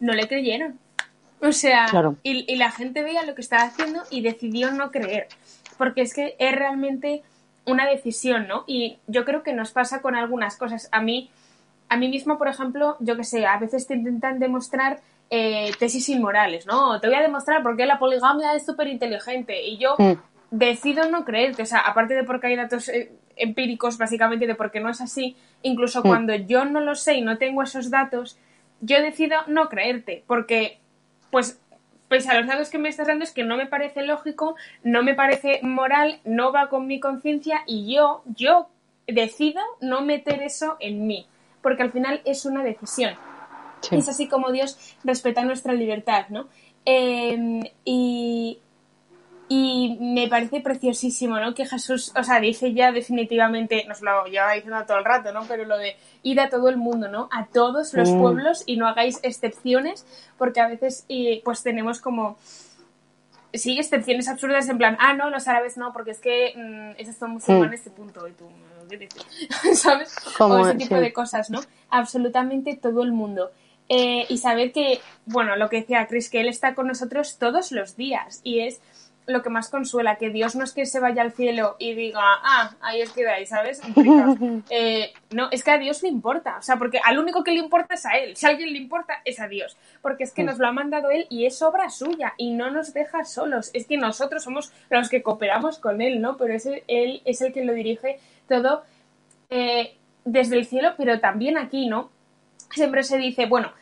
no 0.00 0.14
le 0.14 0.26
creyeron. 0.26 0.78
O 1.48 1.52
sea, 1.52 1.86
y, 2.22 2.56
la 2.56 2.70
gente 2.70 3.02
veía 3.02 3.24
lo 3.24 3.34
que 3.34 3.40
estaba 3.40 3.62
haciendo 3.62 4.02
y 4.10 4.20
decidió 4.20 4.70
no 4.72 4.90
creer. 4.90 5.28
Porque 5.78 6.02
es 6.02 6.12
que 6.12 6.36
es 6.38 6.54
realmente 6.54 7.22
una 7.64 7.86
decisión, 7.86 8.46
¿no? 8.46 8.64
Y 8.66 8.98
yo 9.06 9.24
creo 9.24 9.42
que 9.42 9.54
nos 9.54 9.70
pasa 9.72 10.02
con 10.02 10.14
algunas 10.16 10.56
cosas. 10.56 10.88
A 10.92 11.00
mí, 11.00 11.30
a 11.88 11.96
mí 11.96 12.08
mismo, 12.08 12.36
por 12.36 12.48
ejemplo, 12.48 12.96
yo 13.00 13.16
que 13.16 13.24
sé, 13.24 13.46
a 13.46 13.58
veces 13.58 13.86
te 13.86 13.94
intentan 13.94 14.38
demostrar 14.38 15.00
eh, 15.30 15.72
tesis 15.78 16.08
inmorales, 16.08 16.66
¿no? 16.66 17.00
Te 17.00 17.06
voy 17.06 17.16
a 17.16 17.22
demostrar 17.22 17.62
por 17.62 17.76
qué 17.76 17.86
la 17.86 17.98
poligamia 17.98 18.54
es 18.54 18.66
súper 18.66 18.88
inteligente. 18.88 19.62
Y 19.64 19.78
yo 19.78 19.94
mm. 19.96 20.12
decido 20.50 21.08
no 21.08 21.24
creerte. 21.24 21.62
O 21.62 21.66
sea, 21.66 21.78
aparte 21.78 22.14
de 22.14 22.24
porque 22.24 22.48
hay 22.48 22.56
datos 22.56 22.88
eh, 22.88 23.12
empíricos, 23.36 23.96
básicamente, 23.96 24.46
de 24.46 24.54
por 24.54 24.70
qué 24.70 24.80
no 24.80 24.90
es 24.90 25.00
así, 25.00 25.36
incluso 25.62 26.00
mm. 26.00 26.02
cuando 26.02 26.34
yo 26.34 26.66
no 26.66 26.80
lo 26.80 26.94
sé 26.94 27.14
y 27.14 27.22
no 27.22 27.38
tengo 27.38 27.62
esos 27.62 27.90
datos, 27.90 28.38
yo 28.80 29.00
decido 29.00 29.38
no 29.46 29.68
creerte. 29.68 30.24
Porque 30.26 30.80
pues 31.30 31.60
pese 32.08 32.28
a 32.30 32.34
los 32.34 32.46
datos 32.46 32.70
que 32.70 32.78
me 32.78 32.88
estás 32.88 33.06
dando 33.06 33.24
es 33.24 33.32
que 33.32 33.44
no 33.44 33.56
me 33.56 33.66
parece 33.66 34.02
lógico, 34.02 34.56
no 34.82 35.02
me 35.02 35.14
parece 35.14 35.60
moral, 35.62 36.20
no 36.24 36.52
va 36.52 36.68
con 36.68 36.86
mi 36.86 36.98
conciencia 36.98 37.62
y 37.66 37.94
yo, 37.94 38.22
yo 38.26 38.68
decido 39.06 39.60
no 39.80 40.00
meter 40.02 40.42
eso 40.42 40.76
en 40.80 41.06
mí, 41.06 41.26
porque 41.62 41.82
al 41.82 41.92
final 41.92 42.20
es 42.24 42.44
una 42.44 42.62
decisión. 42.62 43.14
Es 43.90 44.08
así 44.08 44.28
como 44.28 44.52
Dios 44.52 44.76
respeta 45.04 45.42
nuestra 45.42 45.72
libertad, 45.72 46.26
¿no? 46.28 46.48
Em, 46.84 47.62
y, 47.84 48.58
y 49.52 49.98
me 50.00 50.28
parece 50.28 50.60
preciosísimo, 50.60 51.40
¿no? 51.40 51.54
Que 51.56 51.66
Jesús, 51.66 52.12
o 52.16 52.22
sea, 52.22 52.38
dice 52.38 52.72
ya 52.72 52.92
definitivamente, 52.92 53.84
nos 53.88 54.00
lo 54.00 54.24
lleva 54.26 54.52
diciendo 54.52 54.78
todo 54.86 54.98
el 54.98 55.04
rato, 55.04 55.32
¿no? 55.32 55.44
Pero 55.48 55.64
lo 55.64 55.76
de 55.76 55.96
ir 56.22 56.38
a 56.38 56.48
todo 56.48 56.68
el 56.68 56.76
mundo, 56.76 57.08
¿no? 57.08 57.28
A 57.32 57.46
todos 57.46 57.92
los 57.92 58.10
mm. 58.10 58.20
pueblos 58.20 58.62
y 58.64 58.76
no 58.76 58.86
hagáis 58.86 59.18
excepciones, 59.24 60.06
porque 60.38 60.60
a 60.60 60.68
veces, 60.68 61.04
pues 61.42 61.64
tenemos 61.64 62.00
como 62.00 62.38
sí, 63.52 63.76
excepciones 63.76 64.28
absurdas 64.28 64.68
en 64.68 64.78
plan, 64.78 64.96
ah, 65.00 65.14
no, 65.14 65.30
los 65.30 65.48
árabes 65.48 65.76
no, 65.76 65.92
porque 65.92 66.12
es 66.12 66.20
que 66.20 66.52
mmm, 66.54 66.92
esos 66.96 67.16
son 67.16 67.32
musulmanes, 67.32 67.80
este 67.80 67.90
punto, 67.90 68.28
y 68.28 68.32
tú, 68.32 68.46
¿sabes? 69.74 70.14
O 70.38 70.60
ese 70.60 70.76
tipo 70.76 70.94
de 70.94 71.12
cosas, 71.12 71.50
¿no? 71.50 71.58
Absolutamente 71.88 72.76
todo 72.76 73.02
el 73.02 73.10
mundo. 73.10 73.50
Eh, 73.88 74.26
y 74.28 74.38
saber 74.38 74.70
que, 74.70 75.00
bueno, 75.26 75.56
lo 75.56 75.68
que 75.68 75.78
decía 75.80 76.06
Chris, 76.06 76.30
que 76.30 76.40
él 76.40 76.48
está 76.48 76.76
con 76.76 76.86
nosotros 76.86 77.36
todos 77.38 77.72
los 77.72 77.96
días 77.96 78.40
y 78.44 78.60
es 78.60 78.80
lo 79.26 79.42
que 79.42 79.50
más 79.50 79.68
consuela, 79.68 80.16
que 80.16 80.30
Dios 80.30 80.56
no 80.56 80.64
es 80.64 80.72
que 80.72 80.86
se 80.86 81.00
vaya 81.00 81.22
al 81.22 81.32
cielo 81.32 81.76
y 81.78 81.94
diga, 81.94 82.20
ah, 82.20 82.74
ahí 82.80 83.02
os 83.02 83.12
quedáis, 83.12 83.48
¿sabes? 83.48 83.80
Eh, 84.70 85.12
no, 85.30 85.48
es 85.50 85.64
que 85.64 85.70
a 85.70 85.78
Dios 85.78 86.02
le 86.02 86.08
importa, 86.08 86.56
o 86.58 86.62
sea, 86.62 86.76
porque 86.76 87.00
al 87.04 87.18
único 87.18 87.42
que 87.44 87.52
le 87.52 87.58
importa 87.58 87.94
es 87.94 88.06
a 88.06 88.18
Él, 88.18 88.36
si 88.36 88.46
a 88.46 88.50
alguien 88.50 88.72
le 88.72 88.78
importa 88.78 89.14
es 89.24 89.40
a 89.40 89.48
Dios, 89.48 89.76
porque 90.02 90.24
es 90.24 90.32
que 90.32 90.42
nos 90.42 90.58
lo 90.58 90.66
ha 90.66 90.72
mandado 90.72 91.10
Él 91.10 91.26
y 91.28 91.46
es 91.46 91.60
obra 91.62 91.90
suya 91.90 92.34
y 92.36 92.52
no 92.52 92.70
nos 92.70 92.92
deja 92.92 93.24
solos, 93.24 93.70
es 93.74 93.86
que 93.86 93.96
nosotros 93.96 94.44
somos 94.44 94.72
los 94.90 95.08
que 95.08 95.22
cooperamos 95.22 95.78
con 95.78 96.00
Él, 96.00 96.20
¿no? 96.20 96.36
Pero 96.36 96.54
ese, 96.54 96.84
Él 96.88 97.22
es 97.24 97.40
el 97.42 97.52
que 97.52 97.64
lo 97.64 97.72
dirige 97.72 98.18
todo 98.48 98.82
eh, 99.50 99.96
desde 100.24 100.56
el 100.56 100.66
cielo, 100.66 100.94
pero 100.96 101.20
también 101.20 101.58
aquí, 101.58 101.86
¿no? 101.86 102.10
Siempre 102.72 103.02
se 103.02 103.18
dice, 103.18 103.46
bueno, 103.46 103.72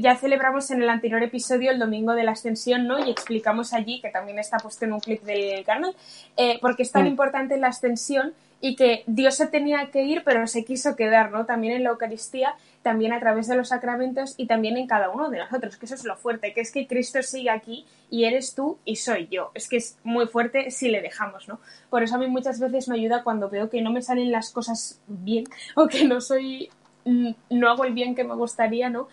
ya 0.00 0.16
celebramos 0.16 0.70
en 0.70 0.82
el 0.82 0.88
anterior 0.88 1.22
episodio 1.22 1.70
el 1.70 1.78
Domingo 1.78 2.14
de 2.14 2.24
la 2.24 2.32
Ascensión, 2.32 2.86
¿no? 2.86 2.98
Y 2.98 3.10
explicamos 3.10 3.72
allí, 3.72 4.00
que 4.00 4.10
también 4.10 4.38
está 4.38 4.58
puesto 4.58 4.84
en 4.84 4.92
un 4.92 5.00
clip 5.00 5.22
del 5.22 5.64
canal, 5.64 5.94
eh, 6.36 6.58
porque 6.60 6.82
es 6.82 6.92
tan 6.92 7.04
mm. 7.04 7.08
importante 7.08 7.56
la 7.58 7.68
ascensión 7.68 8.34
y 8.60 8.74
que 8.74 9.04
Dios 9.06 9.36
se 9.36 9.46
tenía 9.46 9.90
que 9.90 10.02
ir, 10.02 10.22
pero 10.24 10.46
se 10.46 10.64
quiso 10.64 10.96
quedar, 10.96 11.30
¿no? 11.30 11.46
También 11.46 11.74
en 11.74 11.84
la 11.84 11.90
Eucaristía, 11.90 12.54
también 12.82 13.12
a 13.12 13.20
través 13.20 13.46
de 13.46 13.56
los 13.56 13.68
sacramentos 13.68 14.34
y 14.36 14.46
también 14.46 14.76
en 14.76 14.86
cada 14.86 15.10
uno 15.10 15.30
de 15.30 15.38
nosotros, 15.38 15.76
que 15.76 15.86
eso 15.86 15.94
es 15.94 16.04
lo 16.04 16.16
fuerte, 16.16 16.52
que 16.52 16.60
es 16.60 16.72
que 16.72 16.86
Cristo 16.86 17.22
sigue 17.22 17.50
aquí 17.50 17.86
y 18.10 18.24
eres 18.24 18.54
tú 18.54 18.78
y 18.84 18.96
soy 18.96 19.28
yo. 19.30 19.52
Es 19.54 19.68
que 19.68 19.76
es 19.76 19.96
muy 20.02 20.26
fuerte 20.26 20.70
si 20.72 20.88
le 20.88 21.00
dejamos, 21.00 21.46
¿no? 21.46 21.60
Por 21.88 22.02
eso 22.02 22.16
a 22.16 22.18
mí 22.18 22.26
muchas 22.26 22.58
veces 22.58 22.88
me 22.88 22.96
ayuda 22.96 23.22
cuando 23.22 23.48
veo 23.48 23.70
que 23.70 23.80
no 23.80 23.92
me 23.92 24.02
salen 24.02 24.32
las 24.32 24.50
cosas 24.50 25.00
bien 25.06 25.44
o 25.76 25.86
que 25.86 26.04
no 26.04 26.20
soy, 26.20 26.68
mm, 27.04 27.30
no 27.50 27.70
hago 27.70 27.84
el 27.84 27.94
bien 27.94 28.16
que 28.16 28.24
me 28.24 28.34
gustaría, 28.34 28.90
¿no? 28.90 29.08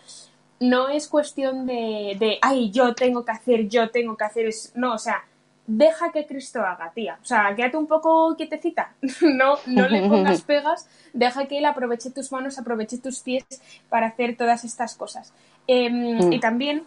No 0.60 0.88
es 0.88 1.08
cuestión 1.08 1.66
de, 1.66 2.16
de, 2.18 2.38
ay, 2.40 2.70
yo 2.70 2.94
tengo 2.94 3.24
que 3.24 3.32
hacer, 3.32 3.68
yo 3.68 3.90
tengo 3.90 4.16
que 4.16 4.24
hacer, 4.24 4.46
es, 4.46 4.72
no, 4.74 4.94
o 4.94 4.98
sea, 4.98 5.24
deja 5.66 6.12
que 6.12 6.26
Cristo 6.26 6.60
haga, 6.60 6.92
tía. 6.94 7.18
O 7.22 7.24
sea, 7.24 7.54
quédate 7.54 7.76
un 7.76 7.86
poco 7.86 8.34
quietecita, 8.36 8.94
no, 9.20 9.56
no 9.66 9.88
le 9.88 10.08
pongas 10.08 10.42
pegas, 10.46 10.88
deja 11.12 11.46
que 11.46 11.58
Él 11.58 11.64
aproveche 11.64 12.10
tus 12.10 12.32
manos, 12.32 12.58
aproveche 12.58 12.98
tus 12.98 13.20
pies 13.20 13.44
para 13.88 14.08
hacer 14.08 14.36
todas 14.36 14.64
estas 14.64 14.94
cosas. 14.94 15.32
Em, 15.66 16.18
mm. 16.18 16.32
Y 16.32 16.40
también, 16.40 16.84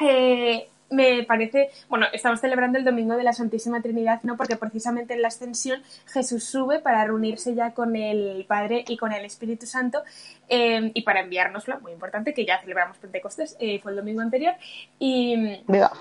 eh, 0.00 0.68
me 0.90 1.22
parece, 1.24 1.70
bueno, 1.88 2.06
estamos 2.12 2.40
celebrando 2.40 2.78
el 2.78 2.84
Domingo 2.84 3.16
de 3.16 3.22
la 3.22 3.32
Santísima 3.32 3.82
Trinidad, 3.82 4.20
¿no? 4.22 4.36
Porque 4.36 4.56
precisamente 4.56 5.14
en 5.14 5.22
la 5.22 5.28
ascensión 5.28 5.82
Jesús 6.06 6.44
sube 6.44 6.80
para 6.80 7.04
reunirse 7.04 7.54
ya 7.54 7.74
con 7.74 7.96
el 7.96 8.44
Padre 8.46 8.84
y 8.88 8.96
con 8.96 9.12
el 9.12 9.24
Espíritu 9.24 9.66
Santo 9.66 10.02
em, 10.48 10.90
y 10.94 11.02
para 11.02 11.20
enviárnoslo, 11.20 11.80
muy 11.80 11.92
importante, 11.92 12.32
que 12.32 12.46
ya 12.46 12.60
celebramos 12.60 12.96
Pentecostés, 12.98 13.56
eh, 13.60 13.80
fue 13.82 13.92
el 13.92 13.98
domingo 13.98 14.22
anterior. 14.22 14.54
Y... 14.98 15.62
Viva. 15.66 15.92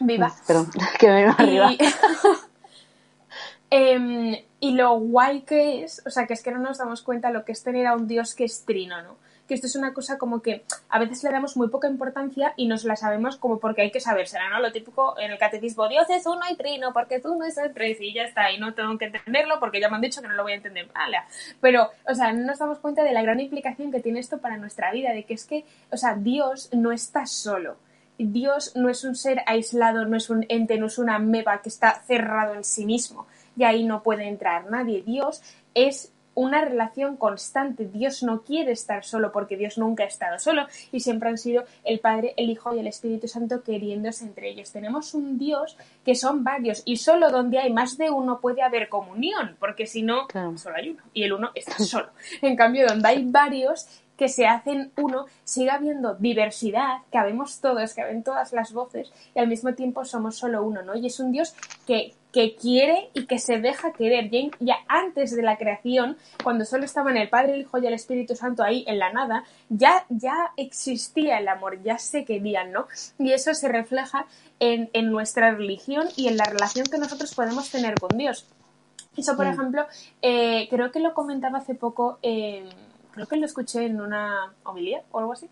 Viva. 0.00 0.32
Perdón, 0.46 0.70
que 0.98 1.08
me 1.08 1.22
iba 1.22 1.32
arriba. 1.32 1.70
Em, 3.68 4.36
y 4.60 4.74
lo 4.74 4.96
guay 5.00 5.40
que 5.40 5.82
es, 5.82 6.00
o 6.06 6.10
sea, 6.10 6.28
que 6.28 6.34
es 6.34 6.42
que 6.44 6.52
no 6.52 6.60
nos 6.60 6.78
damos 6.78 7.02
cuenta 7.02 7.30
lo 7.30 7.44
que 7.44 7.50
es 7.50 7.64
tener 7.64 7.88
a 7.88 7.94
un 7.94 8.06
Dios 8.06 8.36
que 8.36 8.44
es 8.44 8.64
trino, 8.64 9.02
¿no? 9.02 9.16
Que 9.46 9.54
esto 9.54 9.66
es 9.66 9.76
una 9.76 9.92
cosa 9.94 10.18
como 10.18 10.42
que 10.42 10.64
a 10.88 10.98
veces 10.98 11.22
le 11.22 11.30
damos 11.30 11.56
muy 11.56 11.68
poca 11.68 11.88
importancia 11.88 12.52
y 12.56 12.66
nos 12.66 12.84
la 12.84 12.96
sabemos 12.96 13.36
como 13.36 13.58
porque 13.58 13.82
hay 13.82 13.90
que 13.90 14.00
sabérsela, 14.00 14.48
¿no? 14.50 14.60
Lo 14.60 14.72
típico 14.72 15.18
en 15.18 15.30
el 15.30 15.38
catecismo, 15.38 15.88
Dios 15.88 16.08
es 16.10 16.26
uno 16.26 16.40
y 16.50 16.56
trino, 16.56 16.92
porque 16.92 17.20
tú 17.20 17.36
no 17.36 17.44
es 17.44 17.56
tres 17.74 17.98
y 18.00 18.12
ya 18.12 18.22
está, 18.22 18.50
y 18.50 18.58
no 18.58 18.74
tengo 18.74 18.96
que 18.98 19.06
entenderlo 19.06 19.58
porque 19.60 19.80
ya 19.80 19.88
me 19.88 19.96
han 19.96 20.02
dicho 20.02 20.20
que 20.20 20.28
no 20.28 20.34
lo 20.34 20.42
voy 20.42 20.52
a 20.52 20.56
entender. 20.56 20.88
Pero, 21.60 21.90
o 22.08 22.14
sea, 22.14 22.32
no 22.32 22.44
nos 22.44 22.58
damos 22.58 22.78
cuenta 22.78 23.02
de 23.02 23.12
la 23.12 23.22
gran 23.22 23.40
implicación 23.40 23.90
que 23.90 24.00
tiene 24.00 24.20
esto 24.20 24.38
para 24.38 24.56
nuestra 24.56 24.92
vida, 24.92 25.12
de 25.12 25.24
que 25.24 25.34
es 25.34 25.44
que, 25.44 25.64
o 25.90 25.96
sea, 25.96 26.14
Dios 26.14 26.70
no 26.72 26.92
está 26.92 27.26
solo. 27.26 27.76
Dios 28.18 28.74
no 28.76 28.88
es 28.88 29.04
un 29.04 29.14
ser 29.14 29.42
aislado, 29.46 30.06
no 30.06 30.16
es 30.16 30.30
un 30.30 30.46
ente, 30.48 30.78
no 30.78 30.86
es 30.86 30.98
una 30.98 31.18
meba 31.18 31.60
que 31.60 31.68
está 31.68 32.02
cerrado 32.06 32.54
en 32.54 32.64
sí 32.64 32.86
mismo 32.86 33.26
y 33.56 33.64
ahí 33.64 33.84
no 33.84 34.02
puede 34.02 34.28
entrar 34.28 34.70
nadie. 34.70 35.02
Dios 35.02 35.42
es 35.74 36.12
una 36.36 36.64
relación 36.64 37.16
constante. 37.16 37.86
Dios 37.86 38.22
no 38.22 38.42
quiere 38.42 38.70
estar 38.70 39.04
solo 39.04 39.32
porque 39.32 39.56
Dios 39.56 39.78
nunca 39.78 40.04
ha 40.04 40.06
estado 40.06 40.38
solo 40.38 40.66
y 40.92 41.00
siempre 41.00 41.30
han 41.30 41.38
sido 41.38 41.64
el 41.82 41.98
Padre, 41.98 42.34
el 42.36 42.50
Hijo 42.50 42.72
y 42.74 42.78
el 42.78 42.86
Espíritu 42.86 43.26
Santo 43.26 43.64
queriéndose 43.64 44.24
entre 44.24 44.50
ellos. 44.50 44.70
Tenemos 44.70 45.14
un 45.14 45.38
Dios 45.38 45.76
que 46.04 46.14
son 46.14 46.44
varios 46.44 46.82
y 46.84 46.98
solo 46.98 47.30
donde 47.30 47.58
hay 47.58 47.72
más 47.72 47.98
de 47.98 48.10
uno 48.10 48.40
puede 48.40 48.62
haber 48.62 48.88
comunión, 48.88 49.56
porque 49.58 49.86
si 49.86 50.02
no, 50.02 50.28
solo 50.56 50.76
hay 50.76 50.90
uno 50.90 51.02
y 51.12 51.24
el 51.24 51.32
uno 51.32 51.50
está 51.54 51.78
solo. 51.78 52.10
En 52.42 52.54
cambio, 52.54 52.86
donde 52.86 53.08
hay 53.08 53.24
varios, 53.24 53.86
que 54.16 54.28
se 54.28 54.46
hacen 54.46 54.92
uno, 54.96 55.26
sigue 55.44 55.70
habiendo 55.70 56.14
diversidad, 56.14 56.98
que 57.12 57.18
habemos 57.18 57.60
todos, 57.60 57.94
que 57.94 58.02
habemos 58.02 58.24
todas 58.24 58.52
las 58.52 58.72
voces 58.72 59.12
y 59.34 59.38
al 59.38 59.48
mismo 59.48 59.74
tiempo 59.74 60.04
somos 60.04 60.36
solo 60.36 60.62
uno, 60.62 60.82
¿no? 60.82 60.96
Y 60.96 61.06
es 61.06 61.20
un 61.20 61.32
Dios 61.32 61.54
que, 61.86 62.14
que 62.36 62.54
quiere 62.54 63.08
y 63.14 63.24
que 63.24 63.38
se 63.38 63.60
deja 63.60 63.94
querer. 63.94 64.28
Ya, 64.60 64.76
antes 64.88 65.34
de 65.34 65.42
la 65.42 65.56
creación, 65.56 66.18
cuando 66.44 66.66
solo 66.66 66.84
estaban 66.84 67.16
el 67.16 67.30
Padre, 67.30 67.54
el 67.54 67.60
Hijo 67.62 67.78
y 67.78 67.86
el 67.86 67.94
Espíritu 67.94 68.36
Santo 68.36 68.62
ahí 68.62 68.84
en 68.86 68.98
la 68.98 69.10
nada, 69.10 69.44
ya, 69.70 70.04
ya 70.10 70.52
existía 70.58 71.38
el 71.38 71.48
amor, 71.48 71.82
ya 71.82 71.96
se 71.96 72.26
querían, 72.26 72.72
¿no? 72.72 72.88
Y 73.18 73.32
eso 73.32 73.54
se 73.54 73.68
refleja 73.68 74.26
en, 74.60 74.90
en 74.92 75.10
nuestra 75.10 75.52
religión 75.52 76.08
y 76.14 76.28
en 76.28 76.36
la 76.36 76.44
relación 76.44 76.84
que 76.84 76.98
nosotros 76.98 77.34
podemos 77.34 77.70
tener 77.70 77.94
con 77.98 78.18
Dios. 78.18 78.44
Eso, 79.16 79.34
por 79.34 79.46
ejemplo, 79.46 79.86
eh, 80.20 80.68
creo 80.68 80.92
que 80.92 81.00
lo 81.00 81.14
comentaba 81.14 81.60
hace 81.60 81.74
poco, 81.74 82.18
creo 82.20 83.26
que 83.30 83.36
lo 83.36 83.46
escuché 83.46 83.86
en 83.86 83.98
una 83.98 84.52
homilía 84.62 85.00
o 85.10 85.20
algo 85.20 85.32
así, 85.32 85.48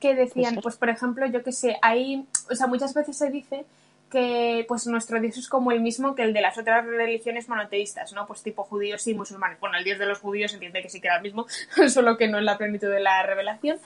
que 0.00 0.14
decían, 0.14 0.60
pues 0.62 0.78
por 0.78 0.88
ejemplo, 0.88 1.26
yo 1.26 1.42
que 1.42 1.52
sé, 1.52 1.76
hay, 1.82 2.26
o 2.50 2.54
sea, 2.54 2.68
muchas 2.68 2.94
veces 2.94 3.18
se 3.18 3.28
dice 3.28 3.66
que 4.12 4.66
pues 4.68 4.86
nuestro 4.86 5.18
Dios 5.18 5.38
es 5.38 5.48
como 5.48 5.72
el 5.72 5.80
mismo 5.80 6.14
que 6.14 6.22
el 6.22 6.34
de 6.34 6.42
las 6.42 6.58
otras 6.58 6.84
religiones 6.84 7.48
monoteístas, 7.48 8.12
¿no? 8.12 8.26
Pues 8.26 8.42
tipo 8.42 8.62
judíos 8.62 9.06
y 9.06 9.14
musulmanes. 9.14 9.58
Bueno, 9.58 9.78
el 9.78 9.84
Dios 9.84 9.98
de 9.98 10.04
los 10.04 10.18
judíos 10.18 10.52
entiende 10.52 10.82
que 10.82 10.90
sí 10.90 11.00
que 11.00 11.08
era 11.08 11.16
el 11.16 11.22
mismo, 11.22 11.46
solo 11.88 12.18
que 12.18 12.28
no 12.28 12.38
en 12.38 12.44
la 12.44 12.58
plenitud 12.58 12.90
de 12.90 13.00
la 13.00 13.22
revelación. 13.22 13.78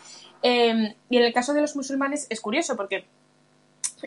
Em, 0.43 0.95
y 1.09 1.17
en 1.17 1.23
el 1.23 1.33
caso 1.33 1.55
de 1.55 1.61
los 1.61 1.77
musulmanes 1.77 2.27
es 2.29 2.41
curioso 2.41 2.77
porque 2.77 3.05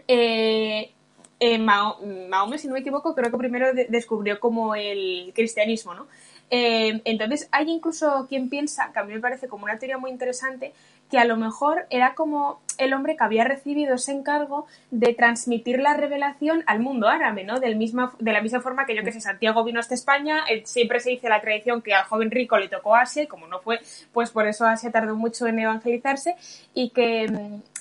eh, 0.07 0.91
eh, 1.39 1.57
Mahoma, 1.57 2.57
si 2.57 2.67
no 2.67 2.73
me 2.73 2.81
equivoco, 2.81 3.15
creo 3.15 3.31
que 3.31 3.37
primero 3.37 3.67
descubrió 3.87 4.41
como 4.41 4.75
el 4.75 5.31
cristianismo, 5.33 5.93
¿no? 5.93 6.07
Eh, 6.51 7.01
entonces 7.05 7.47
hay 7.51 7.69
incluso 7.69 8.25
quien 8.27 8.49
piensa, 8.49 8.91
que 8.91 8.99
a 8.99 9.03
mí 9.03 9.13
me 9.13 9.21
parece 9.21 9.47
como 9.47 9.63
una 9.63 9.77
teoría 9.77 9.97
muy 9.97 10.11
interesante, 10.11 10.73
que 11.09 11.19
a 11.19 11.25
lo 11.25 11.37
mejor 11.37 11.85
era 11.89 12.13
como 12.15 12.59
el 12.77 12.93
hombre 12.93 13.17
que 13.17 13.23
había 13.23 13.43
recibido 13.43 13.95
ese 13.95 14.13
encargo 14.13 14.65
de 14.89 15.13
transmitir 15.13 15.79
la 15.79 15.95
revelación 15.95 16.63
al 16.65 16.79
mundo 16.79 17.07
árabe, 17.07 17.43
¿no? 17.43 17.59
Del 17.59 17.75
misma, 17.75 18.13
de 18.19 18.31
la 18.31 18.41
misma 18.41 18.61
forma 18.61 18.85
que 18.85 18.95
yo 18.95 19.03
que 19.03 19.11
sé, 19.11 19.19
Santiago 19.19 19.63
vino 19.63 19.79
hasta 19.79 19.93
España, 19.93 20.45
eh, 20.49 20.63
siempre 20.65 20.99
se 20.99 21.11
dice 21.11 21.29
la 21.29 21.41
tradición 21.41 21.81
que 21.81 21.93
al 21.93 22.05
joven 22.05 22.31
rico 22.31 22.57
le 22.57 22.69
tocó 22.69 22.95
Asia, 22.95 23.23
y 23.23 23.27
como 23.27 23.47
no 23.47 23.59
fue, 23.59 23.79
pues 24.13 24.31
por 24.31 24.47
eso 24.47 24.65
Asia 24.65 24.91
tardó 24.91 25.15
mucho 25.15 25.45
en 25.47 25.59
evangelizarse, 25.59 26.35
y 26.73 26.89
que... 26.89 27.27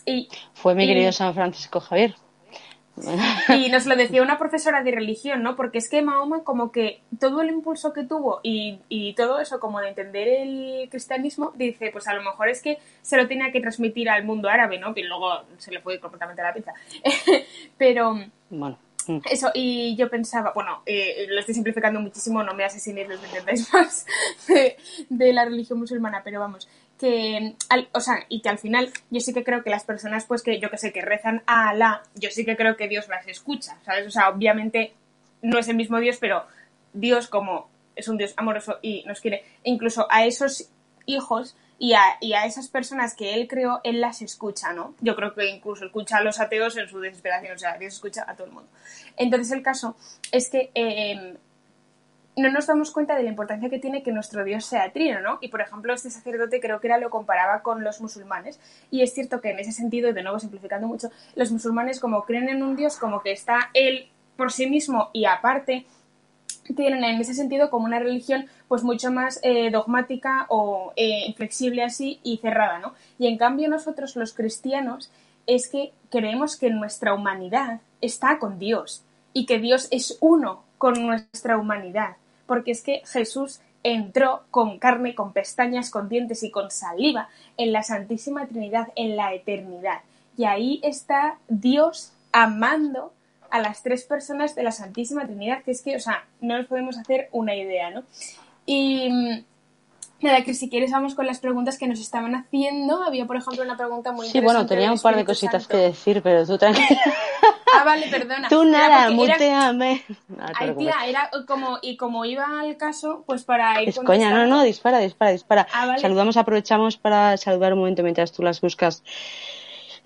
Y, 0.05 0.29
fue 0.55 0.75
mi 0.75 0.87
querido 0.87 1.13
San 1.13 1.35
Francisco 1.35 1.81
Javier. 1.81 2.15
Y 3.49 3.71
nos 3.71 3.87
lo 3.87 3.97
decía 3.97 4.23
una 4.23 4.39
profesora 4.39 4.83
de 4.83 4.91
religión, 4.93 5.43
¿no? 5.43 5.57
Porque 5.57 5.79
es 5.79 5.89
que 5.89 6.03
Mahoma 6.03 6.45
como 6.45 6.73
que 6.73 7.01
todo 7.19 7.41
el 7.41 7.51
impulso 7.51 7.93
que 7.93 8.05
tuvo 8.05 8.41
y, 8.43 8.81
y, 8.89 9.15
todo 9.15 9.41
eso 9.41 9.61
como 9.61 9.81
de 9.81 9.89
entender 9.89 10.29
el 10.29 10.89
cristianismo, 10.91 11.53
dice, 11.57 11.91
pues 11.93 12.07
a 12.09 12.15
lo 12.15 12.23
mejor 12.23 12.49
es 12.49 12.63
que 12.63 12.79
se 13.03 13.17
lo 13.17 13.27
tenía 13.27 13.53
que 13.53 13.61
transmitir 13.61 14.09
al 14.11 14.25
mundo 14.25 14.49
árabe, 14.49 14.79
¿no? 14.79 14.95
Que 14.95 15.05
luego 15.05 15.43
se 15.59 15.71
le 15.71 15.81
fue 15.81 15.99
completamente 16.01 16.43
la 16.43 16.55
pinza. 16.55 16.73
Pero... 17.79 18.19
Bueno. 18.51 18.79
Eso, 19.31 19.51
y 19.55 19.97
yo 19.97 20.11
pensaba, 20.11 20.53
bueno, 20.55 20.83
eh, 20.85 21.27
lo 21.31 21.41
estoy 21.41 21.55
simplificando 21.55 21.99
muchísimo, 21.99 22.43
no 22.43 22.53
me 22.53 22.65
asesinéis, 22.65 23.09
los 23.09 23.25
entendáis 23.25 23.73
más 23.73 24.07
de, 24.47 24.77
de, 25.09 25.33
la 25.33 25.47
religión 25.47 25.79
musulmana, 25.79 26.21
pero 26.23 26.41
vamos, 26.41 26.69
que, 26.99 27.55
o 27.93 28.01
sea, 28.01 28.27
y 28.29 28.41
que 28.41 28.49
al 28.49 28.59
final 28.59 28.93
yo 29.11 29.21
sí 29.21 29.33
que 29.33 29.45
creo 29.45 29.63
que 29.63 29.71
las 29.71 29.85
personas, 29.85 30.25
pues 30.27 30.43
que 30.43 30.59
yo 30.61 30.71
que 30.71 30.79
sé, 30.79 30.93
que 30.93 31.03
rezan 31.03 31.43
a 31.47 31.71
Alá, 31.71 32.03
yo 32.15 32.31
sí 32.31 32.45
que 32.45 32.57
creo 32.57 32.77
que 32.77 32.89
Dios 32.89 33.09
las 33.09 33.27
escucha, 33.27 33.79
¿sabes? 33.85 34.07
O 34.07 34.11
sea, 34.11 34.29
obviamente 34.29 34.93
no 35.43 35.59
es 35.59 35.69
el 35.69 35.77
mismo 35.77 35.99
Dios, 36.01 36.19
pero 36.21 36.45
Dios 36.93 37.29
como 37.29 37.69
es 37.97 38.09
un 38.09 38.17
Dios 38.17 38.35
amoroso 38.37 38.79
y 38.83 39.05
nos 39.07 39.21
quiere, 39.21 39.45
incluso 39.65 40.07
a 40.11 40.27
esos 40.27 40.69
hijos 41.07 41.57
y 41.79 41.95
a, 41.95 42.03
y 42.21 42.33
a 42.33 42.45
esas 42.45 42.69
personas 42.69 43.15
que 43.15 43.35
Él 43.35 43.47
creó, 43.49 43.81
Él 43.85 44.01
las 44.01 44.21
escucha, 44.23 44.73
¿no? 44.73 44.95
Yo 45.01 45.15
creo 45.17 45.35
que 45.35 45.49
incluso 45.49 45.85
escucha 45.85 46.19
a 46.19 46.23
los 46.23 46.41
ateos 46.41 46.77
en 46.77 46.89
su 46.89 47.01
desesperación, 47.01 47.55
o 47.55 47.59
sea, 47.59 47.79
Dios 47.79 47.95
escucha 47.95 48.25
a 48.27 48.35
todo 48.35 48.47
el 48.47 48.53
mundo. 48.53 48.69
Entonces 49.17 49.53
el 49.53 49.63
caso 49.63 49.97
es 50.33 50.51
que 50.51 50.71
eh, 50.75 51.37
no 52.39 52.51
nos 52.51 52.67
damos 52.67 52.91
cuenta 52.91 53.17
de 53.17 53.23
la 53.25 53.31
importancia 53.31 53.69
que 53.69 53.79
tiene 53.79 54.03
que 54.03 54.13
nuestro 54.13 54.45
Dios 54.45 54.65
sea 54.65 54.93
trino, 54.93 55.21
¿no? 55.21 55.39
Y 55.41 55.49
por 55.49 55.61
ejemplo, 55.61 55.93
este 55.93 56.11
sacerdote 56.11 56.61
creo 56.61 56.81
que 56.81 56.87
era 56.87 56.99
lo 56.99 57.11
comparaba 57.11 57.63
con 57.63 57.83
los 57.83 58.01
musulmanes. 58.01 58.61
Y 58.91 59.03
es 59.03 59.13
cierto 59.13 59.41
que 59.41 59.51
en 59.51 59.59
ese 59.59 59.73
sentido, 59.73 60.09
y 60.09 60.13
de 60.13 60.23
nuevo 60.23 60.39
simplificando 60.39 60.87
mucho, 60.87 61.11
los 61.35 61.51
musulmanes 61.51 62.01
como 62.01 62.25
creen 62.25 62.49
en 62.49 62.63
un 62.63 62.77
Dios, 62.77 62.97
como 62.97 63.23
que 63.23 63.33
está 63.33 63.71
él 63.75 64.09
por 64.37 64.53
sí 64.53 64.69
mismo 64.69 65.11
y 65.13 65.25
aparte, 65.25 65.87
tienen 66.77 67.03
en 67.03 67.21
ese 67.21 67.35
sentido 67.35 67.71
como 67.71 67.87
una 67.87 67.99
religión 67.99 68.47
pues 68.69 68.83
mucho 68.83 69.11
más 69.11 69.41
eh, 69.43 69.71
dogmática 69.71 70.47
o 70.49 70.93
eh, 70.97 71.27
inflexible 71.27 71.83
así 71.83 72.21
y 72.23 72.39
cerrada, 72.39 72.79
¿no? 72.79 72.95
Y 73.19 73.27
en 73.27 73.39
cambio 73.39 73.69
nosotros 73.69 74.17
los 74.17 74.33
cristianos 74.35 75.11
es 75.47 75.69
que 75.69 75.93
creemos 76.11 76.57
que 76.57 76.71
nuestra 76.71 77.15
humanidad 77.15 77.81
está 78.01 78.39
con 78.39 78.59
Dios 78.59 79.03
y 79.33 79.47
que 79.47 79.59
Dios 79.59 79.89
es 79.91 80.19
uno 80.21 80.63
con 80.77 81.07
nuestra 81.07 81.57
humanidad 81.57 82.17
porque 82.49 82.73
es 82.73 82.83
que 82.83 83.03
Jesús 83.07 83.61
entró 83.85 84.43
con 84.51 84.79
carne, 84.79 85.15
con 85.15 85.33
pestañas, 85.33 85.91
con 85.91 86.09
dientes 86.09 86.43
y 86.43 86.51
con 86.51 86.73
saliva 86.73 87.29
en 87.57 87.73
la 87.73 87.85
Santísima 87.85 88.47
Trinidad, 88.47 88.89
en 88.97 89.17
la 89.17 89.33
eternidad. 89.35 90.01
Y 90.37 90.45
ahí 90.45 90.81
está 90.83 91.39
Dios 91.49 92.13
amando 92.33 93.13
a 93.51 93.61
las 93.61 93.83
tres 93.83 94.05
personas 94.05 94.55
de 94.55 94.63
la 94.63 94.73
Santísima 94.73 95.27
Trinidad, 95.27 95.63
que 95.63 95.71
es 95.71 95.83
que, 95.83 95.97
o 95.97 96.01
sea, 96.01 96.25
no 96.41 96.59
nos 96.59 96.67
podemos 96.67 96.99
hacer 96.99 97.29
una 97.33 97.55
idea, 97.55 97.91
¿no? 97.91 98.03
Y 98.67 99.09
mm, 99.11 99.45
nada, 100.23 100.45
que 100.45 100.55
si 100.55 100.69
quieres 100.69 100.91
vamos 100.91 101.15
con 101.15 101.27
las 101.27 101.39
preguntas 101.39 101.79
que 101.79 101.87
nos 101.87 102.01
estaban 102.01 102.35
haciendo. 102.35 103.03
Había, 103.03 103.27
por 103.27 103.37
ejemplo, 103.37 103.63
una 103.63 103.77
pregunta 103.77 104.13
muy 104.13 104.27
interesante. 104.27 104.39
Sí, 104.39 104.45
bueno, 104.45 104.67
tenía 104.67 104.93
un 104.93 105.01
par 105.01 105.17
de 105.17 105.25
cositas 105.25 105.67
que 105.67 105.77
decir, 105.77 106.23
pero 106.23 106.47
tú 106.47 106.59
también... 106.59 106.87
Ah, 107.75 107.85
vale, 107.85 108.07
perdona. 108.09 108.49
Tú 108.49 108.65
nada, 108.65 109.11
muteame. 109.11 110.05
Ay, 110.55 110.75
tía, 110.77 111.07
era 111.07 111.31
como, 111.47 111.79
y 111.83 111.97
como 111.97 112.25
iba 112.25 112.61
al 112.61 112.77
caso, 112.77 113.25
pues 113.27 113.45
para 113.45 113.83
ir 113.83 113.89
Es 113.89 113.99
coña, 113.99 114.31
no, 114.31 114.47
no, 114.47 114.63
dispara, 114.63 114.99
dispara, 114.99 115.31
dispara. 115.31 115.67
Ah, 115.73 115.97
Saludamos, 115.99 116.37
aprovechamos 116.37 116.97
para 116.97 117.37
saludar 117.37 117.73
un 117.73 117.81
momento 117.81 118.03
mientras 118.03 118.33
tú 118.33 118.43
las 118.43 118.61
buscas. 118.61 119.03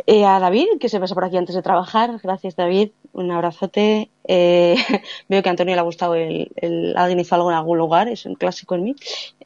Eh, 0.06 0.24
a 0.24 0.40
David, 0.40 0.66
que 0.80 0.88
se 0.88 0.98
pasa 0.98 1.14
por 1.14 1.24
aquí 1.24 1.36
antes 1.36 1.54
de 1.54 1.62
trabajar. 1.62 2.18
Gracias, 2.22 2.56
David. 2.56 2.90
Un 3.12 3.30
abrazote. 3.30 4.10
Eh, 4.26 4.76
veo 5.28 5.42
que 5.42 5.48
a 5.48 5.50
Antonio 5.50 5.74
le 5.74 5.80
ha 5.80 5.84
gustado 5.84 6.14
el, 6.14 6.50
el, 6.56 6.96
Alguien 6.96 7.20
hizo 7.20 7.34
algo 7.34 7.50
en 7.50 7.56
algún 7.56 7.78
lugar, 7.78 8.08
es 8.08 8.26
un 8.26 8.34
clásico 8.34 8.74
en 8.74 8.84
mí. 8.84 8.96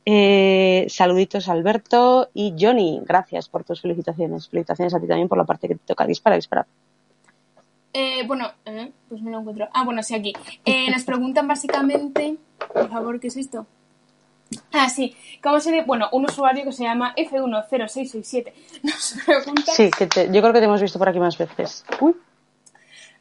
Eh, 0.05 0.87
saluditos 0.88 1.48
a 1.48 1.52
Alberto 1.52 2.31
y 2.33 2.55
Johnny. 2.59 3.00
Gracias 3.05 3.48
por 3.48 3.64
tus 3.64 3.81
felicitaciones. 3.81 4.48
Felicitaciones 4.48 4.94
a 4.94 5.00
ti 5.00 5.07
también 5.07 5.29
por 5.29 5.38
la 5.38 5.44
parte 5.44 5.68
que 5.68 5.74
te 5.74 5.85
toca. 5.85 6.07
Dispara, 6.07 6.37
dispara. 6.37 6.66
Eh, 7.98 8.24
bueno, 8.26 8.52
eh, 8.66 8.92
pues 9.09 9.22
me 9.22 9.30
lo 9.30 9.40
encuentro. 9.40 9.68
Ah, 9.72 9.82
bueno, 9.82 10.02
sí, 10.02 10.14
aquí. 10.14 10.35
Eh, 10.66 10.90
nos 10.90 11.02
preguntan 11.04 11.48
básicamente, 11.48 12.37
por 12.74 12.90
favor, 12.90 13.18
¿qué 13.18 13.28
es 13.28 13.38
esto? 13.38 13.66
Ah, 14.70 14.90
sí. 14.90 15.16
¿Cómo 15.42 15.61
se 15.61 15.70
ve? 15.70 15.82
Bueno, 15.82 16.11
un 16.12 16.26
usuario 16.26 16.64
que 16.64 16.72
se 16.72 16.85
llama 16.85 17.14
F10667 17.16 18.52
nos 18.82 19.16
pregunta. 19.24 19.72
Sí, 19.72 19.90
que 19.90 20.09
yo 20.30 20.42
creo 20.42 20.52
que 20.52 20.59
te 20.59 20.66
hemos 20.66 20.82
visto 20.82 20.98
por 20.98 21.09
aquí 21.09 21.18
más 21.18 21.38
veces. 21.38 21.87
Uy. 21.98 22.14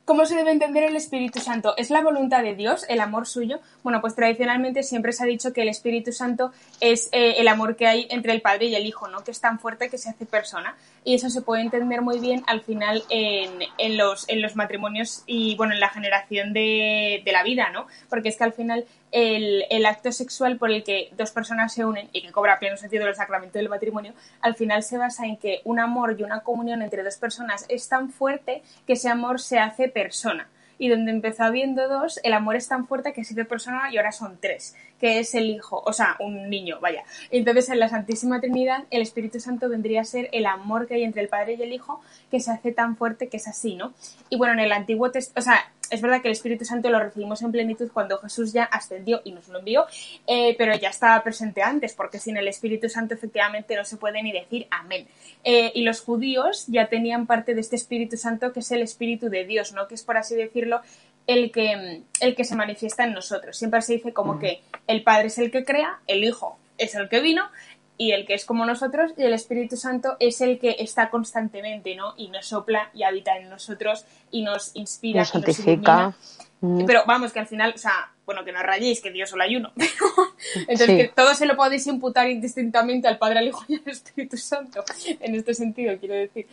¿Cómo 0.06 0.28
se 0.28 0.36
debe 0.36 0.52
entender 0.52 0.84
el 0.84 0.96
Espíritu 0.96 1.40
Santo? 1.40 1.74
¿Es 1.78 1.90
la 1.90 2.04
voluntad 2.04 2.44
de 2.44 2.54
Dios, 2.54 2.86
el 2.90 3.00
amor 3.00 3.26
suyo? 3.26 3.60
Bueno, 3.82 4.02
pues 4.02 4.14
tradicionalmente 4.14 4.84
siempre 4.84 5.12
se 5.14 5.24
ha 5.24 5.26
dicho 5.26 5.52
que 5.52 5.64
el 5.64 5.68
Espíritu 5.68 6.12
Santo 6.12 6.52
es 6.80 7.10
eh, 7.12 7.38
el 7.40 7.48
amor 7.48 7.76
que 7.76 7.88
hay 7.88 8.06
entre 8.12 8.32
el 8.32 8.42
Padre 8.42 8.68
y 8.68 8.76
el 8.76 8.86
Hijo, 8.86 9.08
¿no? 9.08 9.24
Que 9.24 9.32
es 9.32 9.42
tan 9.42 9.58
fuerte 9.58 9.90
que 9.90 9.98
se 9.98 10.12
hace 10.12 10.28
persona. 10.28 10.76
Y 11.04 11.16
eso 11.16 11.32
se 11.32 11.42
puede 11.42 11.64
entender 11.64 12.04
muy 12.04 12.20
bien 12.20 12.44
al 12.46 12.62
final 12.62 13.04
en, 13.10 13.98
los, 13.98 14.28
matrimonios 14.56 15.24
y, 15.26 15.56
bueno, 15.56 15.74
en 15.74 15.80
la 15.80 15.90
generación 15.90 16.54
de, 16.54 17.24
la 17.26 17.42
vida, 17.42 17.72
¿no? 17.72 17.88
Porque 18.08 18.30
es 18.30 18.38
que 18.38 18.44
al 18.44 18.54
final 18.54 18.86
el, 19.12 19.86
acto 19.86 20.12
sexual 20.12 20.58
por 20.58 20.72
el 20.72 20.84
que 20.84 21.10
dos 21.16 21.32
personas 21.32 21.74
se 21.74 21.86
unen 21.86 22.10
y 22.12 22.22
que 22.22 22.32
cobra 22.32 22.60
pleno 22.60 22.76
sentido 22.78 23.08
el 23.08 23.16
sacramento 23.16 23.58
del 23.60 23.70
matrimonio, 23.70 24.14
al 24.42 24.56
final 24.56 24.84
se 24.84 24.98
basa 24.98 25.26
en 25.26 25.38
que 25.38 25.62
un 25.64 25.80
amor 25.80 26.16
y 26.18 26.24
una 26.24 26.42
comunión 26.42 26.82
entre 26.82 27.04
dos 27.04 27.18
personas 27.18 27.66
es 27.70 27.88
tan 27.88 28.10
fuerte 28.10 28.62
que 28.86 28.94
ese 28.94 29.10
amor 29.10 29.40
se 29.40 29.60
hace 29.60 29.88
persona 29.96 30.50
y 30.78 30.90
donde 30.90 31.12
empezó 31.12 31.44
habiendo 31.44 31.88
dos, 31.88 32.20
el 32.24 32.34
amor 32.34 32.58
es 32.58 32.68
tan 32.68 32.86
fuerte 32.86 33.14
que 33.14 33.24
siete 33.24 33.46
personas 33.46 33.94
y 33.94 33.98
ahora 33.98 34.12
son 34.12 34.38
tres, 34.42 34.76
que 35.00 35.20
es 35.20 35.34
el 35.34 35.50
hijo, 35.50 35.82
o 35.86 35.94
sea, 35.94 36.18
un 36.20 36.50
niño, 36.50 36.80
vaya. 36.82 37.04
Entonces, 37.32 37.70
en 37.70 37.80
la 37.80 37.88
Santísima 37.88 38.42
Trinidad, 38.42 38.84
el 38.92 39.02
Espíritu 39.02 39.40
Santo 39.40 39.70
vendría 39.70 40.02
a 40.02 40.04
ser 40.04 40.30
el 40.34 40.46
amor 40.46 40.86
que 40.86 40.96
hay 40.96 41.04
entre 41.04 41.22
el 41.22 41.30
Padre 41.30 41.54
y 41.54 41.64
el 41.64 41.72
Hijo, 41.72 42.02
que 42.30 42.42
se 42.42 42.52
hace 42.52 42.74
tan 42.74 42.98
fuerte 42.98 43.30
que 43.30 43.38
es 43.38 43.48
así, 43.48 43.76
¿no? 43.76 43.94
Y 44.30 44.38
bueno, 44.38 44.54
en 44.54 44.60
el 44.60 44.72
Antiguo 44.74 45.12
Testamento, 45.12 45.40
o 45.40 45.44
sea, 45.44 45.72
es 45.90 46.02
verdad 46.02 46.22
que 46.22 46.28
el 46.28 46.34
Espíritu 46.34 46.66
Santo 46.66 46.90
lo 46.90 47.00
recibimos 47.00 47.42
en 47.42 47.52
plenitud 47.52 47.90
cuando 47.92 48.18
Jesús 48.20 48.54
ya 48.54 48.64
ascendió 48.64 49.22
y 49.24 49.32
nos 49.32 49.48
lo 49.48 49.60
envió, 49.60 49.86
eh, 50.28 50.56
pero 50.58 50.76
ya 50.76 50.90
estaba 50.90 51.22
presente 51.24 51.62
antes, 51.62 51.94
porque 51.94 52.20
sin 52.20 52.38
el 52.38 52.48
Espíritu 52.48 52.90
Santo 52.90 53.14
efectivamente 53.14 53.76
no 53.76 53.86
se 53.86 53.98
puede 53.98 54.22
ni 54.24 54.32
decir 54.32 54.68
amén. 54.72 55.08
Eh, 55.44 55.72
y 55.76 55.84
los 55.84 56.02
judíos 56.02 56.66
ya 56.68 56.88
tenían 56.88 57.28
parte 57.28 57.54
de 57.54 57.62
este 57.62 57.76
Espíritu 57.76 58.18
Santo 58.18 58.54
que 58.54 58.60
es 58.60 58.72
el 58.72 58.82
Espíritu 58.82 59.30
de 59.30 59.46
Dios, 59.46 59.74
¿no? 59.74 59.88
Que 59.88 59.96
es, 59.96 60.04
por 60.04 60.18
así 60.18 60.36
decirlo, 60.36 60.82
el 61.28 61.52
que, 61.52 62.04
el 62.20 62.36
que 62.36 62.44
se 62.44 62.56
manifiesta 62.56 63.04
en 63.04 63.14
nosotros. 63.14 63.58
Siempre 63.58 63.82
se 63.82 63.94
dice 63.94 64.14
como 64.14 64.40
que 64.40 64.62
el 64.88 65.04
Padre 65.04 65.28
es 65.28 65.38
el 65.38 65.52
que 65.52 65.64
crea, 65.64 66.00
el 66.08 66.24
Hijo 66.24 66.58
es 66.78 66.96
el 66.96 67.10
que 67.10 67.22
vino 67.22 67.50
y 67.98 68.12
el 68.12 68.26
que 68.26 68.34
es 68.34 68.46
como 68.46 68.66
nosotros, 68.66 69.14
y 69.18 69.24
el 69.24 69.34
Espíritu 69.34 69.78
Santo 69.78 70.18
es 70.20 70.42
el 70.42 70.60
que 70.60 70.76
está 70.80 71.10
constantemente, 71.10 71.96
¿no? 71.96 72.14
Y 72.18 72.30
nos 72.30 72.48
sopla 72.48 72.90
y 72.94 73.04
habita 73.04 73.38
en 73.38 73.50
nosotros 73.50 74.06
y 74.32 74.44
nos 74.44 74.76
inspira, 74.76 75.22
Nos 75.22 75.34
y 75.34 75.38
nos 75.38 75.46
santifica. 75.56 76.14
Mm. 76.62 76.86
Pero 76.86 77.04
vamos, 77.06 77.32
que 77.32 77.40
al 77.40 77.48
final, 77.48 77.74
o 77.76 77.78
sea, 77.78 78.12
bueno, 78.26 78.44
que 78.44 78.52
no 78.52 78.62
rayéis, 78.64 79.02
que 79.02 79.12
Dios 79.12 79.30
solo 79.30 79.44
hay 79.44 79.56
uno. 79.56 79.72
Entonces, 80.56 80.88
Sí. 80.88 80.98
que 80.98 81.08
todo 81.16 81.34
se 81.36 81.46
lo 81.46 81.56
podéis 81.56 81.86
imputar 81.88 82.30
indistintamente 82.30 83.08
al 83.08 83.18
Padre, 83.18 83.40
al 83.40 83.48
Hijo 83.48 83.64
y 83.68 83.76
al 83.76 83.88
Espíritu 83.88 84.38
Santo. 84.38 84.84
En 85.20 85.36
este 85.36 85.54
sentido, 85.54 85.98
quiero 86.00 86.16
decir. 86.16 86.48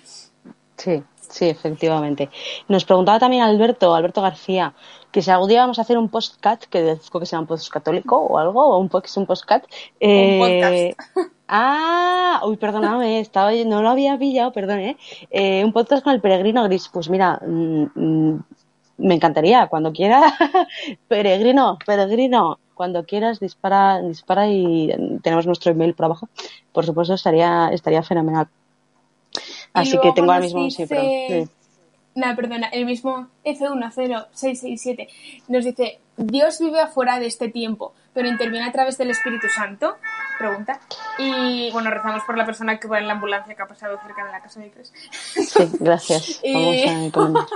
Sí, 0.77 1.03
sí, 1.21 1.49
efectivamente. 1.49 2.31
Nos 2.69 2.85
preguntaba 2.85 3.19
también 3.19 3.43
Alberto, 3.43 3.95
Alberto 3.95 4.23
García, 4.23 4.75
que 5.11 5.23
si 5.23 5.31
algún 5.31 5.49
día 5.49 5.61
vamos 5.61 5.79
a 5.79 5.83
hacer 5.83 5.99
un 5.99 6.09
postcat, 6.09 6.65
que 6.65 6.83
deduzco 6.83 7.21
que 7.21 7.27
sea 7.27 7.39
un 7.41 7.47
post 7.47 7.71
católico 7.71 8.17
o 8.17 8.39
algo, 8.39 8.65
o 8.65 8.79
un 8.79 8.89
podcast, 8.89 9.17
un 9.19 9.27
postcat. 9.27 9.65
eh, 10.01 10.95
podcast. 10.97 11.33
Ah, 11.55 12.41
uy, 12.47 12.57
perdóname, 12.57 13.21
estaba, 13.21 13.53
no 13.67 13.83
lo 13.83 13.91
había 13.91 14.17
pillado, 14.17 14.53
perdón, 14.53 14.79
¿eh? 14.79 14.97
Eh, 15.31 15.63
Un 15.63 15.75
podcast 15.75 16.03
con 16.03 16.15
el 16.15 16.21
peregrino 16.23 16.65
gris. 16.65 16.89
Pues 16.91 17.11
mira, 17.11 17.39
mm, 17.47 17.85
mm, 17.95 18.45
me 18.99 19.15
encantaría, 19.15 19.67
cuando 19.67 19.93
quiera. 19.93 20.23
peregrino, 21.09 21.79
peregrino, 21.85 22.59
cuando 22.73 23.05
quieras, 23.05 23.39
dispara, 23.39 24.01
dispara 24.01 24.49
y 24.49 25.21
tenemos 25.23 25.47
nuestro 25.47 25.73
email 25.73 25.93
por 25.95 26.07
abajo. 26.07 26.29
Por 26.73 26.87
supuesto, 26.87 27.13
estaría, 27.15 27.69
estaría 27.71 28.03
fenomenal. 28.03 28.49
Así 29.75 29.99
que 30.01 30.13
tengo 30.13 30.33
ahora 30.33 30.45
mismo, 30.45 30.65
dice- 30.65 30.87
perdón. 30.87 31.07
sí. 31.29 31.49
Nada, 32.15 32.37
perdona, 32.37 32.69
el 32.69 32.85
mismo 32.85 33.29
F10667 33.43 35.09
nos 35.49 35.65
dice, 35.65 35.99
Dios 36.19 36.59
vive 36.61 36.79
afuera 36.81 37.19
de 37.19 37.25
este 37.27 37.49
tiempo, 37.49 37.95
pero 38.13 38.29
interviene 38.29 38.67
a 38.67 38.73
través 38.73 38.99
del 38.99 39.11
Espíritu 39.11 39.47
Santo, 39.49 39.97
pregunta. 40.39 40.79
Y 41.19 41.71
bueno, 41.73 41.91
rezamos 41.91 42.23
por 42.25 42.37
la 42.37 42.45
persona 42.45 42.79
que 42.79 42.87
va 42.87 42.99
en 42.99 43.07
la 43.07 43.15
ambulancia 43.15 43.55
que 43.55 43.63
ha 43.63 43.67
pasado 43.67 43.99
cerca 44.05 44.27
de 44.27 44.31
la 44.33 44.43
casa 44.43 44.61
de 44.61 44.71
Cres. 44.71 44.93
Sí, 45.33 45.71
gracias. 45.81 46.43
Vamos 46.53 46.75
Y- 46.77 46.83
a 46.89 47.05
encomendar. 47.05 47.47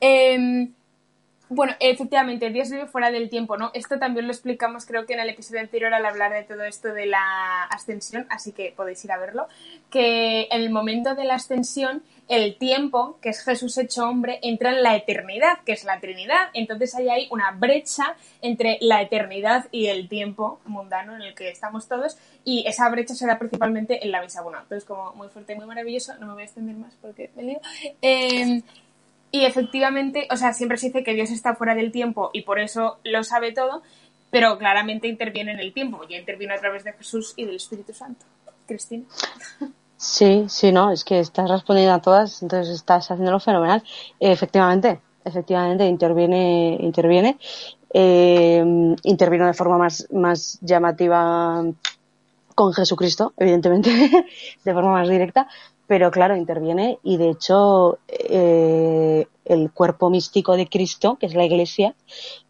Bueno, 1.48 1.74
efectivamente, 1.78 2.50
Dios 2.50 2.70
vive 2.70 2.86
fuera 2.86 3.12
del 3.12 3.28
tiempo, 3.28 3.56
¿no? 3.56 3.70
Esto 3.72 4.00
también 4.00 4.26
lo 4.26 4.32
explicamos 4.32 4.84
creo 4.84 5.06
que 5.06 5.12
en 5.12 5.20
el 5.20 5.28
episodio 5.28 5.60
anterior 5.60 5.94
al 5.94 6.04
hablar 6.04 6.32
de 6.32 6.42
todo 6.42 6.64
esto 6.64 6.92
de 6.92 7.06
la 7.06 7.62
ascensión, 7.70 8.26
así 8.30 8.50
que 8.50 8.72
podéis 8.76 9.04
ir 9.04 9.12
a 9.12 9.18
verlo, 9.18 9.46
que 9.88 10.48
en 10.50 10.60
el 10.60 10.70
momento 10.70 11.14
de 11.14 11.24
la 11.24 11.34
ascensión, 11.34 12.02
el 12.26 12.56
tiempo, 12.56 13.18
que 13.22 13.28
es 13.28 13.44
Jesús 13.44 13.78
hecho 13.78 14.08
hombre, 14.08 14.40
entra 14.42 14.70
en 14.70 14.82
la 14.82 14.96
eternidad, 14.96 15.58
que 15.64 15.70
es 15.70 15.84
la 15.84 16.00
Trinidad. 16.00 16.48
Entonces 16.52 16.92
ahí 16.96 17.08
hay 17.08 17.28
una 17.30 17.52
brecha 17.52 18.16
entre 18.42 18.78
la 18.80 19.00
eternidad 19.00 19.66
y 19.70 19.86
el 19.86 20.08
tiempo 20.08 20.58
mundano 20.64 21.14
en 21.14 21.22
el 21.22 21.36
que 21.36 21.48
estamos 21.48 21.86
todos, 21.86 22.18
y 22.44 22.64
esa 22.66 22.88
brecha 22.88 23.14
se 23.14 23.26
da 23.26 23.38
principalmente 23.38 24.04
en 24.04 24.10
la 24.10 24.20
misa. 24.20 24.42
Bueno, 24.42 24.58
entonces 24.62 24.84
como 24.84 25.12
muy 25.14 25.28
fuerte 25.28 25.54
muy 25.54 25.66
maravilloso, 25.66 26.14
no 26.18 26.26
me 26.26 26.32
voy 26.32 26.42
a 26.42 26.46
extender 26.46 26.74
más 26.74 26.96
porque 27.00 27.30
me 27.36 27.44
lío. 27.44 27.60
Em, 28.02 28.62
y 29.36 29.44
efectivamente, 29.44 30.26
o 30.30 30.36
sea, 30.36 30.54
siempre 30.54 30.78
se 30.78 30.86
dice 30.86 31.04
que 31.04 31.12
Dios 31.12 31.30
está 31.30 31.54
fuera 31.54 31.74
del 31.74 31.92
tiempo 31.92 32.30
y 32.32 32.42
por 32.42 32.58
eso 32.58 32.98
lo 33.04 33.22
sabe 33.22 33.52
todo, 33.52 33.82
pero 34.30 34.56
claramente 34.56 35.08
interviene 35.08 35.52
en 35.52 35.60
el 35.60 35.74
tiempo. 35.74 36.00
Ya 36.08 36.16
intervino 36.16 36.54
a 36.54 36.58
través 36.58 36.84
de 36.84 36.94
Jesús 36.94 37.34
y 37.36 37.44
del 37.44 37.56
Espíritu 37.56 37.92
Santo. 37.92 38.24
Cristina. 38.66 39.04
Sí, 39.98 40.46
sí, 40.48 40.72
no, 40.72 40.90
es 40.90 41.04
que 41.04 41.20
estás 41.20 41.50
respondiendo 41.50 41.92
a 41.92 42.00
todas, 42.00 42.42
entonces 42.42 42.74
estás 42.74 43.10
haciéndolo 43.10 43.38
fenomenal. 43.38 43.82
Efectivamente, 44.18 45.00
efectivamente, 45.22 45.84
interviene, 45.86 46.78
interviene, 46.80 47.38
eh, 47.92 48.64
intervino 49.02 49.46
de 49.46 49.54
forma 49.54 49.76
más, 49.76 50.06
más 50.12 50.58
llamativa 50.62 51.62
con 52.54 52.72
Jesucristo, 52.72 53.34
evidentemente, 53.36 53.90
de 54.64 54.72
forma 54.72 54.92
más 54.92 55.08
directa, 55.10 55.46
pero 55.86 56.10
claro, 56.10 56.36
interviene 56.36 56.98
y 57.02 57.16
de 57.16 57.30
hecho 57.30 57.98
eh, 58.08 59.26
el 59.44 59.70
cuerpo 59.72 60.10
místico 60.10 60.56
de 60.56 60.68
Cristo, 60.68 61.16
que 61.20 61.26
es 61.26 61.34
la 61.34 61.44
Iglesia, 61.44 61.94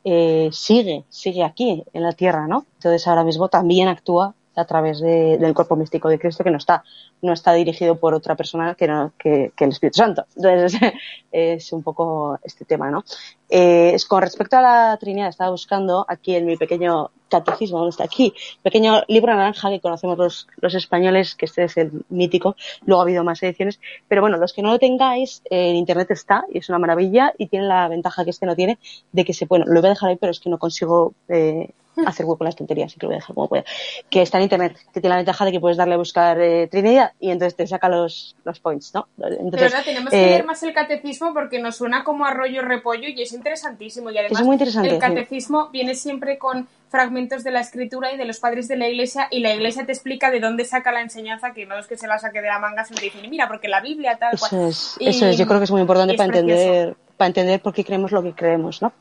eh, 0.05 0.49
sigue, 0.53 1.05
sigue 1.09 1.45
aquí 1.45 1.85
en 1.93 2.03
la 2.03 2.13
tierra, 2.13 2.47
¿no? 2.47 2.67
Entonces 2.77 3.07
ahora 3.07 3.25
mismo 3.25 3.49
también 3.49 3.89
actúa 3.89 4.35
a 4.55 4.65
través 4.65 5.01
de- 5.01 5.37
del 5.37 5.53
cuerpo 5.53 5.77
místico 5.77 6.09
de 6.09 6.19
Cristo 6.19 6.43
que 6.43 6.51
no 6.51 6.57
está, 6.57 6.83
no 7.21 7.35
está 7.35 7.53
dirigido 7.53 7.97
por 8.01 8.15
otra 8.15 8.37
persona 8.37 8.75
que, 8.75 8.87
no, 8.89 9.13
que, 9.19 9.53
que 9.55 9.65
el 9.65 9.71
Espíritu 9.71 9.99
Santo. 9.99 10.25
Entonces 10.35 10.81
es 11.33 11.73
un 11.73 11.83
poco 11.83 12.39
este 12.43 12.65
tema, 12.65 12.91
¿no? 12.91 13.05
Eh, 13.51 13.97
con 14.09 14.23
respecto 14.23 14.57
a 14.57 14.63
la 14.63 14.97
Trinidad, 14.99 15.29
estaba 15.29 15.51
buscando 15.51 16.07
aquí 16.09 16.35
en 16.37 16.47
mi 16.47 16.57
pequeño 16.57 17.11
catecismo, 17.29 17.79
¿dónde 17.79 17.91
está 17.91 18.05
aquí? 18.05 18.35
Pequeño 18.63 19.03
libro 19.09 19.35
naranja 19.35 19.71
que 19.71 19.81
conocemos 19.81 20.19
los, 20.19 20.49
los 20.61 20.75
españoles, 20.75 21.35
que 21.35 21.47
este 21.47 21.65
es 21.65 21.77
el 21.77 22.05
mítico, 22.09 22.57
luego 22.85 23.01
ha 23.01 23.05
habido 23.05 23.25
más 23.25 23.43
ediciones, 23.43 23.81
pero 24.09 24.21
bueno, 24.21 24.37
los 24.37 24.53
que 24.53 24.63
no 24.63 24.71
lo 24.71 24.79
tengáis, 24.79 25.43
eh, 25.51 25.71
en 25.71 25.77
internet 25.77 26.11
está 26.11 26.45
y 26.53 26.59
es 26.59 26.69
una 26.69 26.79
maravilla 26.79 27.33
y 27.39 27.49
tiene 27.49 27.67
la 27.67 27.89
ventaja 27.89 28.25
que 28.25 28.31
este 28.31 28.47
no 28.47 28.55
tiene 28.55 28.79
de 29.13 29.25
que 29.25 29.33
se, 29.33 29.47
bueno, 29.47 29.65
lo 29.67 29.81
voy 29.81 29.89
a 29.89 29.91
dejar 29.91 30.11
ahí, 30.11 30.17
pero 30.17 30.31
es 30.31 30.41
que 30.41 30.51
no 30.51 30.59
consigo 30.59 31.15
eh, 31.29 31.71
hacer 32.05 32.27
hueco 32.27 32.45
en 32.45 32.47
las 32.47 32.57
tonterías, 32.57 32.91
así 32.91 32.99
que 32.99 33.07
lo 33.07 33.11
voy 33.11 33.15
a 33.15 33.19
dejar 33.19 33.35
como 33.35 33.49
pueda. 33.49 33.65
Que 34.11 34.23
está 34.23 34.39
en 34.39 34.45
internet, 34.45 34.77
que 34.93 35.01
tiene 35.01 35.11
la 35.11 35.17
ventaja 35.17 35.45
de 35.45 35.53
que 35.53 35.61
puedes 35.61 35.77
darle 35.77 35.95
a 35.95 35.99
buscar 35.99 36.39
eh, 36.41 36.69
Trinidad 36.69 37.13
y 37.21 37.31
entonces 37.31 37.57
te 37.57 37.67
saca 37.67 37.89
los, 37.89 38.37
los 38.45 38.61
points, 38.61 38.93
¿no? 38.95 39.09
De 39.17 39.37
Entonces, 39.37 39.73
verdad, 39.73 39.85
tenemos 39.85 40.11
que 40.11 40.23
eh, 40.23 40.27
leer 40.27 40.45
más 40.45 40.63
el 40.63 40.75
catecismo 40.75 41.33
porque 41.33 41.59
nos 41.59 41.77
suena 41.77 42.05
como 42.05 42.27
arroyo 42.27 42.63
repollo 42.63 43.09
y 43.09 43.23
es 43.23 43.33
interesantísimo. 43.33 44.11
Y 44.11 44.19
además, 44.19 44.41
Es 44.41 44.47
muy 44.47 44.55
interesante, 44.55 44.89
el 44.89 44.95
sí. 44.97 45.01
catecismo 45.01 45.71
viene 45.71 45.95
siempre 45.95 46.39
con 46.39 46.69
fragmentos 46.97 47.45
de 47.45 47.51
la 47.51 47.61
escritura 47.61 48.13
y 48.13 48.17
de 48.17 48.25
los 48.25 48.39
padres 48.41 48.69
de 48.69 48.77
la 48.77 48.89
iglesia 48.89 49.29
y 49.31 49.41
la 49.41 49.55
iglesia 49.55 49.85
te 49.85 49.93
explica 49.93 50.31
de 50.31 50.41
dónde 50.41 50.65
saca 50.65 50.93
la 50.93 51.03
enseñanza, 51.03 51.53
que 51.53 51.67
no 51.67 51.79
es 51.79 51.87
que 51.87 51.97
se 51.99 52.07
la 52.07 52.19
saque 52.19 52.41
de 52.41 52.49
la 52.49 52.59
manga, 52.59 52.85
sino 52.85 52.99
te 52.99 53.05
dicen, 53.05 53.29
mira, 53.31 53.47
porque 53.49 53.69
la 53.69 53.81
Biblia 53.83 54.17
tal 54.19 54.39
cual. 54.39 54.51
Eso 54.51 54.67
es, 54.69 54.97
Y- 54.99 55.09
eso 55.09 55.27
es, 55.27 55.37
yo 55.37 55.47
creo 55.47 55.59
que 55.61 55.65
es 55.65 55.71
muy 55.71 55.83
importante 55.83 56.15
es 56.15 56.19
para 56.19 56.33
precioso. 56.33 56.55
entender, 56.63 56.97
para 57.19 57.27
entender 57.29 57.61
por 57.61 57.75
qué 57.75 57.85
creemos 57.85 58.13
lo 58.13 58.23
que 58.23 58.33
creemos, 58.33 58.81
¿no? 58.81 58.93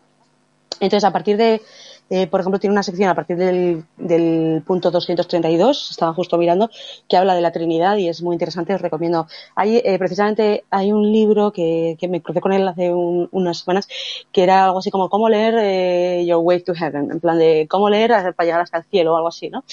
Entonces, 0.81 1.05
a 1.05 1.11
partir 1.11 1.37
de, 1.37 1.61
eh, 2.09 2.27
por 2.27 2.39
ejemplo, 2.39 2.59
tiene 2.59 2.73
una 2.73 2.83
sección 2.83 3.09
a 3.09 3.15
partir 3.15 3.37
del, 3.37 3.83
del 3.97 4.61
punto 4.65 4.91
232, 4.91 5.89
estaba 5.91 6.13
justo 6.13 6.37
mirando, 6.37 6.69
que 7.07 7.17
habla 7.17 7.35
de 7.35 7.41
la 7.41 7.51
Trinidad 7.51 7.97
y 7.97 8.07
es 8.09 8.21
muy 8.21 8.33
interesante, 8.35 8.73
os 8.73 8.81
recomiendo. 8.81 9.27
Hay, 9.55 9.77
eh, 9.83 9.97
precisamente, 9.97 10.65
hay 10.69 10.91
un 10.91 11.11
libro 11.11 11.51
que, 11.51 11.97
que 11.99 12.07
me 12.07 12.21
crucé 12.21 12.41
con 12.41 12.53
él 12.53 12.67
hace 12.67 12.93
un- 12.93 13.27
unas 13.31 13.59
semanas, 13.59 13.87
que 14.31 14.43
era 14.43 14.65
algo 14.65 14.79
así 14.79 14.91
como 14.91 15.09
cómo 15.09 15.29
leer 15.29 15.55
eh, 15.59 16.25
Your 16.27 16.37
Way 16.43 16.61
to 16.63 16.73
Heaven, 16.75 17.11
en 17.11 17.19
plan 17.19 17.37
de 17.39 17.67
cómo 17.69 17.89
leer 17.89 18.11
para 18.35 18.45
llegar 18.45 18.61
hasta 18.61 18.77
el 18.79 18.83
cielo 18.85 19.13
o 19.13 19.17
algo 19.17 19.29
así, 19.29 19.49
¿no? 19.49 19.63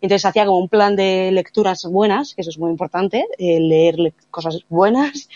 Entonces 0.00 0.24
hacía 0.24 0.46
como 0.46 0.58
un 0.58 0.68
plan 0.68 0.96
de 0.96 1.30
lecturas 1.32 1.84
buenas, 1.84 2.34
que 2.34 2.40
eso 2.42 2.50
es 2.50 2.58
muy 2.58 2.70
importante, 2.70 3.26
eh, 3.38 3.60
leer 3.60 3.98
le- 3.98 4.14
cosas 4.30 4.60
buenas. 4.68 5.28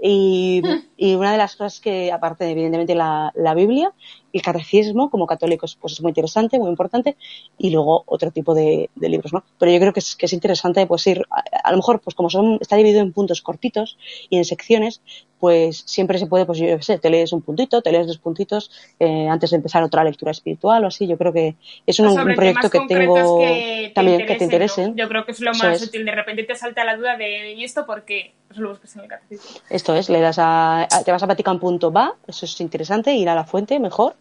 Y, 0.00 0.62
y 0.96 1.14
una 1.14 1.32
de 1.32 1.38
las 1.38 1.56
cosas 1.56 1.80
que, 1.80 2.12
aparte 2.12 2.44
de, 2.44 2.52
evidentemente, 2.52 2.94
la, 2.94 3.32
la 3.34 3.54
Biblia, 3.54 3.92
el 4.32 4.42
catecismo 4.42 5.10
como 5.10 5.26
católicos 5.26 5.76
pues 5.80 5.94
es 5.94 6.02
muy 6.02 6.10
interesante, 6.10 6.58
muy 6.58 6.68
importante, 6.68 7.16
y 7.56 7.70
luego 7.70 8.04
otro 8.06 8.30
tipo 8.30 8.54
de, 8.54 8.90
de 8.94 9.08
libros, 9.08 9.32
¿no? 9.32 9.42
Pero 9.58 9.72
yo 9.72 9.80
creo 9.80 9.92
que 9.92 10.00
es, 10.00 10.14
que 10.14 10.26
es 10.26 10.32
interesante 10.32 10.86
pues 10.86 11.06
ir, 11.06 11.22
a, 11.30 11.42
a 11.64 11.70
lo 11.72 11.78
mejor 11.78 12.00
pues 12.00 12.14
como 12.14 12.30
son, 12.30 12.58
está 12.60 12.76
dividido 12.76 13.00
en 13.00 13.12
puntos 13.12 13.42
cortitos 13.42 13.98
y 14.30 14.36
en 14.36 14.44
secciones, 14.44 15.00
pues 15.38 15.82
siempre 15.86 16.18
se 16.18 16.26
puede, 16.26 16.46
pues 16.46 16.58
yo 16.58 16.80
sé, 16.80 16.98
te 16.98 17.10
lees 17.10 17.32
un 17.32 17.42
puntito, 17.42 17.82
te 17.82 17.92
lees 17.92 18.06
dos 18.06 18.18
puntitos 18.18 18.70
eh, 18.98 19.28
antes 19.28 19.50
de 19.50 19.56
empezar 19.56 19.82
otra 19.82 20.04
lectura 20.04 20.32
espiritual 20.32 20.84
o 20.84 20.88
así, 20.88 21.06
yo 21.06 21.16
creo 21.16 21.32
que 21.32 21.56
es 21.86 21.98
un, 22.00 22.14
proyecto 22.34 22.70
que 22.70 22.80
tengo 22.88 23.38
que 23.38 23.88
te 23.88 23.94
también 23.94 24.26
que 24.26 24.34
te 24.34 24.44
interesen. 24.44 24.96
Yo 24.96 25.08
creo 25.08 25.24
que 25.24 25.32
es 25.32 25.40
lo 25.40 25.52
más 25.52 25.82
útil. 25.82 26.04
De 26.04 26.12
repente 26.12 26.44
te 26.44 26.54
salta 26.54 26.84
la 26.84 26.96
duda 26.96 27.16
de 27.16 27.52
¿y 27.52 27.64
esto 27.64 27.86
por 27.86 28.04
qué? 28.04 28.34
Lo 28.56 28.70
buscas 28.70 28.96
en 28.96 29.02
el 29.02 29.08
catecismo. 29.08 29.60
Esto 29.70 29.94
es, 29.94 30.08
le 30.08 30.20
das 30.20 30.38
a, 30.38 30.82
a- 30.82 31.04
te 31.04 31.12
vas 31.12 31.22
a 31.22 31.26
vatican.va, 31.26 32.14
eso 32.26 32.46
es 32.46 32.60
interesante, 32.60 33.12
ir 33.12 33.28
a 33.28 33.34
la 33.34 33.44
fuente 33.44 33.78
mejor, 33.78 34.16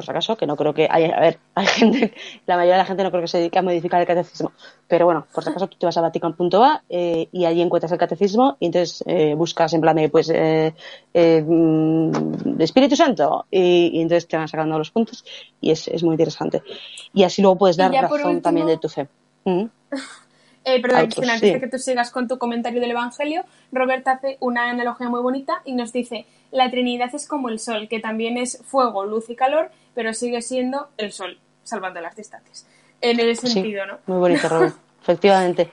por 0.00 0.04
si 0.06 0.10
acaso, 0.12 0.36
que 0.36 0.46
no 0.46 0.56
creo 0.56 0.72
que 0.72 0.88
haya, 0.90 1.14
a 1.14 1.20
ver, 1.20 1.38
hay 1.54 1.66
gente, 1.66 2.14
la 2.46 2.56
mayoría 2.56 2.74
de 2.74 2.78
la 2.78 2.84
gente 2.86 3.02
no 3.02 3.10
creo 3.10 3.20
que 3.22 3.28
se 3.28 3.38
dedique 3.38 3.58
a 3.58 3.62
modificar 3.62 4.00
el 4.00 4.06
catecismo, 4.06 4.52
pero 4.88 5.04
bueno, 5.04 5.26
por 5.32 5.44
si 5.44 5.50
acaso 5.50 5.68
tú 5.68 5.76
te 5.78 5.86
vas 5.86 5.96
a 5.96 6.00
vatican.va 6.00 6.82
eh, 6.88 7.28
y 7.32 7.44
allí 7.44 7.60
encuentras 7.60 7.92
el 7.92 7.98
catecismo 7.98 8.56
y 8.60 8.66
entonces 8.66 9.04
eh, 9.06 9.34
buscas 9.34 9.72
en 9.74 9.80
plan 9.82 9.96
de, 9.96 10.08
pues, 10.08 10.30
eh, 10.30 10.74
eh, 11.12 11.44
mm, 11.46 12.60
Espíritu 12.60 12.96
Santo 12.96 13.46
y, 13.50 13.90
y 13.92 14.00
entonces 14.00 14.26
te 14.26 14.36
van 14.36 14.48
sacando 14.48 14.78
los 14.78 14.90
puntos 14.90 15.24
y 15.60 15.70
es, 15.70 15.86
es 15.88 16.02
muy 16.02 16.14
interesante. 16.14 16.62
Y 17.12 17.24
así 17.24 17.42
luego 17.42 17.58
puedes 17.58 17.76
dar 17.76 17.92
razón 17.92 18.20
último- 18.22 18.40
también 18.40 18.66
de 18.66 18.78
tu 18.78 18.88
fe. 18.88 19.06
Mm. 19.44 19.64
Eh, 20.62 20.82
perdón, 20.82 21.04
Cristina, 21.06 21.32
antes 21.32 21.48
sí. 21.48 21.54
de 21.54 21.60
que 21.60 21.68
tú 21.68 21.78
sigas 21.78 22.10
con 22.10 22.28
tu 22.28 22.36
comentario 22.36 22.82
del 22.82 22.90
Evangelio, 22.90 23.44
Roberta 23.72 24.12
hace 24.12 24.36
una 24.40 24.68
analogía 24.68 25.08
muy 25.08 25.22
bonita 25.22 25.62
y 25.64 25.72
nos 25.72 25.90
dice, 25.90 26.26
la 26.52 26.70
Trinidad 26.70 27.14
es 27.14 27.26
como 27.26 27.48
el 27.48 27.58
Sol, 27.58 27.88
que 27.88 27.98
también 27.98 28.36
es 28.36 28.62
fuego, 28.66 29.06
luz 29.06 29.30
y 29.30 29.36
calor, 29.36 29.70
pero 29.94 30.12
sigue 30.14 30.42
siendo 30.42 30.88
el 30.96 31.12
Sol, 31.12 31.38
salvando 31.62 32.00
las 32.00 32.16
distancias. 32.16 32.66
En 33.00 33.18
ese 33.20 33.46
Sí, 33.46 33.52
sentido, 33.54 33.86
¿no? 33.86 33.98
Muy 34.06 34.18
bonito, 34.18 34.48
Robert, 34.48 34.74
efectivamente. 35.02 35.70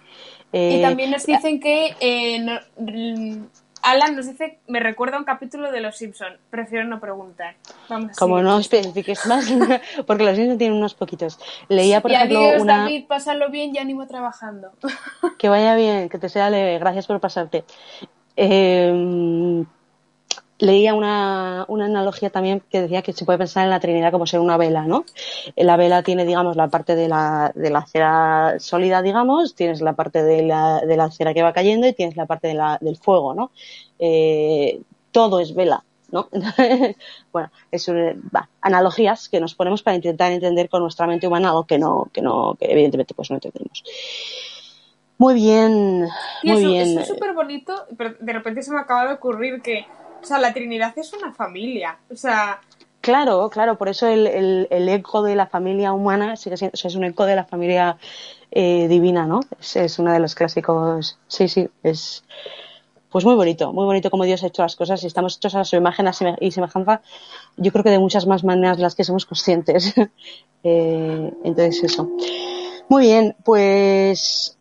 Y 0.51 0.77
Eh, 0.77 0.81
también 0.81 1.11
nos 1.11 1.25
dicen 1.25 1.59
que 1.59 1.95
eh, 1.99 2.39
no- 2.39 2.59
mm, 2.77 3.45
Alan 3.83 4.15
nos 4.15 4.27
dice, 4.27 4.59
me 4.67 4.79
recuerda 4.79 5.17
un 5.17 5.23
capítulo 5.23 5.71
de 5.71 5.81
Los 5.81 5.97
Simpson. 5.97 6.37
Prefiero 6.49 6.85
no 6.85 6.99
preguntar. 6.99 7.55
Vamos 7.87 8.17
Como 8.17 8.41
no 8.41 8.57
especifiques 8.59 9.25
más, 9.27 9.45
porque 10.07 10.23
los 10.23 10.37
niños 10.37 10.57
tienen 10.57 10.77
unos 10.77 10.93
poquitos. 10.93 11.39
Leía, 11.69 12.01
por 12.01 12.11
y 12.11 12.15
ejemplo, 12.15 12.39
adiós, 12.39 12.61
una... 12.63 12.79
David, 12.83 13.05
pásalo 13.07 13.49
bien 13.49 13.75
y 13.75 13.77
ánimo 13.79 14.07
trabajando. 14.07 14.71
Que 15.37 15.47
vaya 15.47 15.75
bien, 15.75 16.09
que 16.09 16.17
te 16.17 16.27
sea 16.27 16.49
leve. 16.49 16.79
Gracias 16.79 17.07
por 17.07 17.19
pasarte. 17.19 17.63
Eh, 18.35 19.63
leía 20.59 20.93
una, 20.93 21.65
una 21.67 21.85
analogía 21.85 22.29
también 22.29 22.61
que 22.69 22.81
decía 22.81 23.01
que 23.01 23.13
se 23.13 23.25
puede 23.25 23.37
pensar 23.37 23.63
en 23.63 23.69
la 23.69 23.79
Trinidad 23.79 24.11
como 24.11 24.25
ser 24.25 24.39
una 24.39 24.57
vela, 24.57 24.83
¿no? 24.83 25.05
La 25.55 25.77
vela 25.77 26.01
tiene, 26.03 26.25
digamos, 26.25 26.55
la 26.55 26.67
parte 26.67 26.95
de 26.95 27.07
la, 27.07 27.51
de 27.55 27.69
la 27.69 27.85
cera 27.85 28.55
sólida, 28.59 29.01
digamos, 29.01 29.53
tienes 29.55 29.81
la 29.81 29.93
parte 29.93 30.23
de 30.23 30.41
la, 30.43 30.81
de 30.81 30.97
la 30.97 31.11
cera 31.11 31.33
que 31.33 31.43
va 31.43 31.53
cayendo 31.53 31.87
y 31.87 31.93
tienes 31.93 32.15
la 32.17 32.25
parte 32.25 32.47
de 32.47 32.55
la, 32.55 32.77
del 32.81 32.97
fuego, 32.97 33.33
¿no? 33.33 33.51
Eh, 33.99 34.81
todo 35.11 35.39
es 35.39 35.53
vela, 35.53 35.83
¿no? 36.11 36.27
bueno, 37.31 37.51
es 37.71 37.87
un- 37.87 38.21
analogías 38.61 39.29
que 39.29 39.39
nos 39.39 39.53
ponemos 39.55 39.83
para 39.83 39.95
intentar 39.95 40.31
entender 40.31 40.69
con 40.69 40.81
nuestra 40.81 41.07
mente 41.07 41.27
humana 41.27 41.49
algo 41.49 41.65
que 41.65 41.77
no, 41.77 42.07
que 42.11 42.21
no, 42.21 42.55
que 42.59 42.65
evidentemente 42.71 43.13
pues 43.13 43.29
no 43.29 43.37
entendemos. 43.37 43.83
Muy 45.19 45.33
bien, 45.33 46.07
Y 46.43 46.51
muy 46.51 46.59
eso, 46.61 46.69
bien. 46.69 46.81
eso 46.89 46.99
es 47.01 47.07
súper 47.07 47.33
bonito, 47.33 47.85
pero 47.97 48.15
de 48.19 48.33
repente 48.33 48.61
se 48.61 48.71
me 48.71 48.79
acaba 48.79 49.07
de 49.07 49.13
ocurrir 49.15 49.61
que, 49.63 49.85
o 50.21 50.25
sea, 50.25 50.39
la 50.39 50.53
Trinidad 50.53 50.97
es 50.97 51.13
una 51.13 51.33
familia. 51.33 51.97
O 52.11 52.15
sea, 52.15 52.59
Claro, 53.07 53.49
claro, 53.49 53.77
por 53.77 53.87
eso 53.87 54.05
el, 54.05 54.27
el, 54.69 54.89
eco 54.89 55.21
de 55.21 55.35
la 55.35 55.47
familia 55.47 55.93
humana 55.93 56.35
sigue 56.35 56.57
siendo, 56.57 56.73
o 56.73 56.77
sea, 56.77 56.89
es 56.89 56.95
un 56.95 57.05
eco 57.05 57.25
de 57.25 57.37
la 57.37 57.45
familia 57.45 57.97
eh, 58.51 58.89
divina, 58.89 59.25
¿no? 59.25 59.39
Es, 59.61 59.97
uno 59.97 60.11
de 60.11 60.19
los 60.19 60.35
clásicos. 60.35 61.17
Sí, 61.27 61.47
sí, 61.47 61.69
es 61.83 62.25
pues 63.09 63.23
muy 63.23 63.35
bonito, 63.35 63.71
muy 63.71 63.85
bonito 63.85 64.11
como 64.11 64.25
Dios 64.25 64.43
ha 64.43 64.47
hecho 64.47 64.61
las 64.61 64.75
cosas 64.75 65.01
y 65.03 65.07
estamos 65.07 65.37
hechos 65.37 65.55
a 65.55 65.63
su 65.63 65.77
imagen 65.77 66.09
y 66.41 66.51
semejanza. 66.51 67.01
Yo 67.55 67.71
creo 67.71 67.83
que 67.83 67.91
de 67.91 67.99
muchas 67.99 68.27
más 68.27 68.43
maneras 68.43 68.77
las 68.79 68.95
que 68.95 69.03
somos 69.03 69.25
conscientes. 69.25 69.93
Eh, 70.63 71.31
entonces 71.43 71.83
eso. 71.83 72.09
Muy 72.89 73.03
bien, 73.03 73.37
pues 73.45 74.57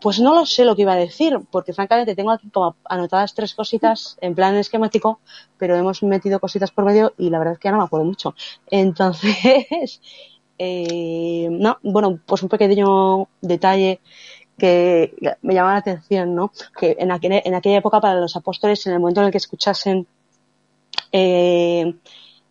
pues 0.00 0.20
no 0.20 0.34
lo 0.34 0.46
sé 0.46 0.64
lo 0.64 0.76
que 0.76 0.82
iba 0.82 0.92
a 0.92 0.96
decir, 0.96 1.38
porque 1.50 1.72
francamente 1.72 2.14
tengo 2.16 2.30
aquí 2.30 2.48
como 2.50 2.76
anotadas 2.84 3.34
tres 3.34 3.54
cositas 3.54 4.16
en 4.20 4.34
plan 4.34 4.54
esquemático, 4.56 5.20
pero 5.58 5.76
hemos 5.76 6.02
metido 6.02 6.40
cositas 6.40 6.70
por 6.70 6.84
medio 6.84 7.14
y 7.18 7.30
la 7.30 7.38
verdad 7.38 7.54
es 7.54 7.58
que 7.60 7.68
ya 7.68 7.72
no 7.72 7.78
me 7.78 7.84
acuerdo 7.84 8.06
mucho. 8.06 8.34
Entonces, 8.70 10.00
eh, 10.58 11.48
no, 11.50 11.78
bueno, 11.82 12.20
pues 12.26 12.42
un 12.42 12.48
pequeño 12.48 13.28
detalle 13.40 14.00
que 14.58 15.14
me 15.42 15.54
llama 15.54 15.72
la 15.72 15.78
atención, 15.78 16.34
¿no? 16.34 16.52
Que 16.78 16.96
en, 16.98 17.10
aquel- 17.10 17.42
en 17.44 17.54
aquella 17.54 17.78
época 17.78 18.00
para 18.00 18.20
los 18.20 18.36
apóstoles, 18.36 18.86
en 18.86 18.94
el 18.94 19.00
momento 19.00 19.20
en 19.20 19.26
el 19.26 19.32
que 19.32 19.38
escuchasen 19.38 20.06
eh, 21.12 21.94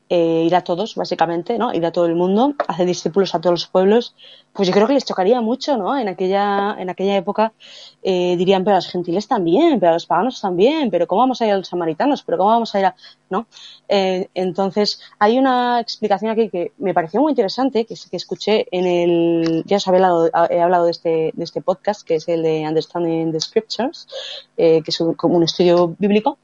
eh, 0.09 0.43
ir 0.45 0.55
a 0.55 0.63
todos, 0.63 0.95
básicamente, 0.95 1.57
¿no? 1.57 1.73
Ir 1.73 1.85
a 1.85 1.91
todo 1.91 2.05
el 2.05 2.15
mundo, 2.15 2.53
hacer 2.67 2.85
discípulos 2.85 3.35
a 3.35 3.41
todos 3.41 3.53
los 3.53 3.67
pueblos, 3.67 4.15
pues 4.53 4.67
yo 4.67 4.73
creo 4.73 4.87
que 4.87 4.93
les 4.93 5.05
chocaría 5.05 5.41
mucho, 5.41 5.77
¿no? 5.77 5.97
En 5.97 6.07
aquella, 6.07 6.75
en 6.79 6.89
aquella 6.89 7.17
época 7.17 7.53
eh, 8.01 8.35
dirían, 8.37 8.63
pero 8.63 8.75
a 8.75 8.77
los 8.77 8.87
gentiles 8.87 9.27
también, 9.27 9.79
pero 9.79 9.91
a 9.91 9.93
los 9.93 10.05
paganos 10.05 10.39
también, 10.41 10.89
pero 10.89 11.07
¿cómo 11.07 11.21
vamos 11.21 11.41
a 11.41 11.45
ir 11.45 11.51
a 11.51 11.57
los 11.57 11.67
samaritanos? 11.67 12.23
¿Pero 12.23 12.37
cómo 12.37 12.49
vamos 12.49 12.73
a 12.73 12.79
ir 12.79 12.85
a...? 12.85 12.95
¿No? 13.29 13.47
Eh, 13.89 14.29
entonces, 14.33 15.01
hay 15.19 15.37
una 15.37 15.81
explicación 15.81 16.31
aquí 16.31 16.49
que 16.49 16.71
me 16.77 16.93
pareció 16.93 17.21
muy 17.21 17.33
interesante, 17.33 17.85
que, 17.85 17.95
que 18.09 18.17
escuché 18.17 18.65
en 18.71 18.85
el... 18.85 19.63
Ya 19.65 19.77
os 19.77 19.87
he 19.87 19.89
hablado, 19.89 20.29
he 20.49 20.61
hablado 20.61 20.85
de 20.85 20.91
este, 20.91 21.31
de 21.33 21.43
este 21.43 21.61
podcast, 21.61 22.07
que 22.07 22.15
es 22.15 22.27
el 22.29 22.43
de 22.43 22.65
Understanding 22.65 23.31
the 23.33 23.41
Scriptures, 23.41 24.07
eh, 24.55 24.81
que 24.83 24.91
es 24.91 25.03
como 25.17 25.35
un 25.35 25.43
estudio 25.43 25.95
bíblico, 25.99 26.37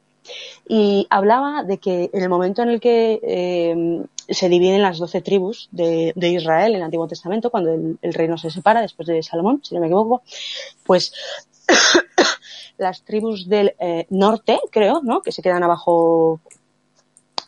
y 0.68 1.08
hablaba 1.10 1.64
de 1.64 1.78
que 1.78 2.10
en 2.14 2.24
el 2.24 2.30
momento 2.30 2.62
en 2.62 2.70
el 2.70 2.80
que 2.80 3.20
eh, 3.24 4.06
se 4.30 4.50
dividen 4.50 4.82
las 4.82 5.00
doce 5.00 5.22
tribus 5.22 5.70
de, 5.72 6.14
Israel 6.16 6.72
en 6.72 6.78
el 6.78 6.84
Antiguo 6.84 7.08
Testamento, 7.08 7.50
cuando 7.50 7.74
el, 7.74 7.98
el 8.02 8.14
reino 8.14 8.38
se 8.38 8.50
separa 8.50 8.82
después 8.82 9.08
de 9.08 9.22
Salomón, 9.24 9.62
si 9.64 9.76
no 9.76 9.82
me 9.82 9.88
equivoco, 9.88 10.24
pues 10.86 11.14
las 12.78 13.04
tribus 13.04 13.48
del 13.48 13.76
eh, 13.80 14.06
norte, 14.10 14.60
creo, 14.72 15.02
¿no? 15.04 15.22
que 15.22 15.32
se 15.32 15.42
quedan 15.42 15.64
abajo 15.64 16.40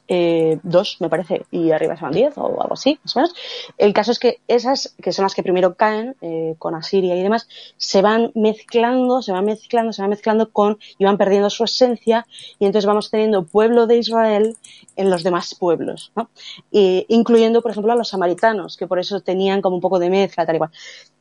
eh, 0.07 0.59
dos, 0.63 0.97
me 0.99 1.09
parece, 1.09 1.45
y 1.51 1.71
arriba 1.71 1.95
se 1.95 2.03
van 2.03 2.13
diez 2.13 2.37
o 2.37 2.45
algo 2.45 2.73
así, 2.73 2.99
más 3.03 3.15
o 3.15 3.19
menos. 3.19 3.35
El 3.77 3.93
caso 3.93 4.11
es 4.11 4.19
que 4.19 4.39
esas, 4.47 4.95
que 5.01 5.11
son 5.11 5.23
las 5.23 5.33
que 5.33 5.43
primero 5.43 5.75
caen 5.75 6.15
eh, 6.21 6.55
con 6.59 6.75
Asiria 6.75 7.15
y 7.15 7.23
demás, 7.23 7.47
se 7.77 8.01
van 8.01 8.31
mezclando, 8.35 9.21
se 9.21 9.31
van 9.31 9.45
mezclando, 9.45 9.93
se 9.93 10.01
van 10.01 10.09
mezclando 10.11 10.51
con 10.51 10.77
y 10.97 11.05
van 11.05 11.17
perdiendo 11.17 11.49
su 11.49 11.63
esencia 11.63 12.27
y 12.59 12.65
entonces 12.65 12.85
vamos 12.85 13.09
teniendo 13.09 13.45
pueblo 13.45 13.87
de 13.87 13.97
Israel 13.97 14.57
en 14.95 15.09
los 15.09 15.23
demás 15.23 15.55
pueblos, 15.55 16.11
¿no? 16.15 16.29
Y, 16.71 17.05
incluyendo, 17.09 17.61
por 17.61 17.71
ejemplo, 17.71 17.91
a 17.91 17.95
los 17.95 18.09
samaritanos, 18.09 18.77
que 18.77 18.87
por 18.87 18.99
eso 18.99 19.21
tenían 19.21 19.61
como 19.61 19.75
un 19.75 19.81
poco 19.81 19.99
de 19.99 20.09
mezcla, 20.09 20.45
tal 20.45 20.55
y 20.55 20.59
cual. 20.59 20.71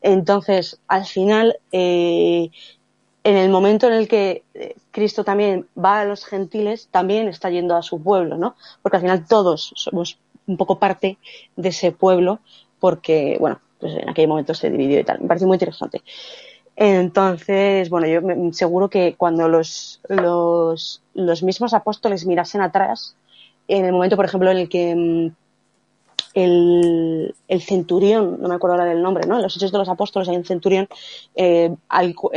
Entonces, 0.03 0.81
al 0.87 1.07
final, 1.07 1.59
eh, 1.73 2.51
en 3.25 3.37
el 3.37 3.51
momento 3.51 3.87
en 3.87 3.95
el 3.95 4.09
que 4.09 4.45
eh, 4.55 4.77
Cristo 4.91 5.25
también 5.25 5.67
va 5.83 6.01
a 6.01 6.05
los 6.05 6.25
gentiles, 6.27 6.89
también 6.91 7.29
está 7.29 7.51
yendo 7.51 7.75
a 7.77 7.83
su 7.83 8.03
pueblo, 8.03 8.37
¿no? 8.37 8.55
Porque 8.83 8.97
al 8.99 9.03
final 9.03 9.27
todos 9.27 9.73
somos 9.77 10.19
un 10.47 10.57
poco 10.59 10.79
parte 10.79 11.19
de 11.57 11.69
ese 11.71 11.91
pueblo, 11.93 12.41
porque, 12.81 13.37
bueno, 13.41 13.61
pues 13.81 13.95
en 13.95 14.09
aquel 14.09 14.29
momento 14.29 14.55
se 14.55 14.71
dividió 14.71 15.01
y 15.01 15.05
tal. 15.05 15.21
Me 15.21 15.29
parece 15.29 15.47
muy 15.47 15.57
interesante. 15.57 16.03
Entonces, 16.77 17.89
bueno, 17.91 18.07
yo 18.09 18.21
seguro 18.53 18.91
que 18.91 19.15
cuando 19.17 19.49
los, 19.49 20.01
los, 20.09 21.03
los 21.15 21.43
mismos 21.43 21.75
apóstoles 21.75 22.27
mirasen 22.27 22.63
atrás, 22.63 23.17
en 23.69 23.85
el 23.87 23.93
momento, 23.93 24.17
por 24.17 24.25
ejemplo, 24.27 24.51
en 24.51 24.59
el 24.59 24.69
que 24.69 24.95
mm, 24.97 25.29
el, 26.35 27.35
el 27.49 27.63
centurión, 27.63 28.39
no 28.41 28.49
me 28.49 28.55
acuerdo 28.57 28.75
ahora 28.77 28.87
del 28.89 29.03
nombre, 29.03 29.27
¿no? 29.27 29.37
En 29.37 29.43
los 29.43 29.57
Hechos 29.57 29.71
de 29.73 29.79
los 29.79 29.89
Apóstoles 29.89 30.29
hay 30.29 30.37
un 30.37 30.45
centurión 30.45 30.89
eh, 31.37 31.75
al 31.89 32.15
cu- 32.15 32.31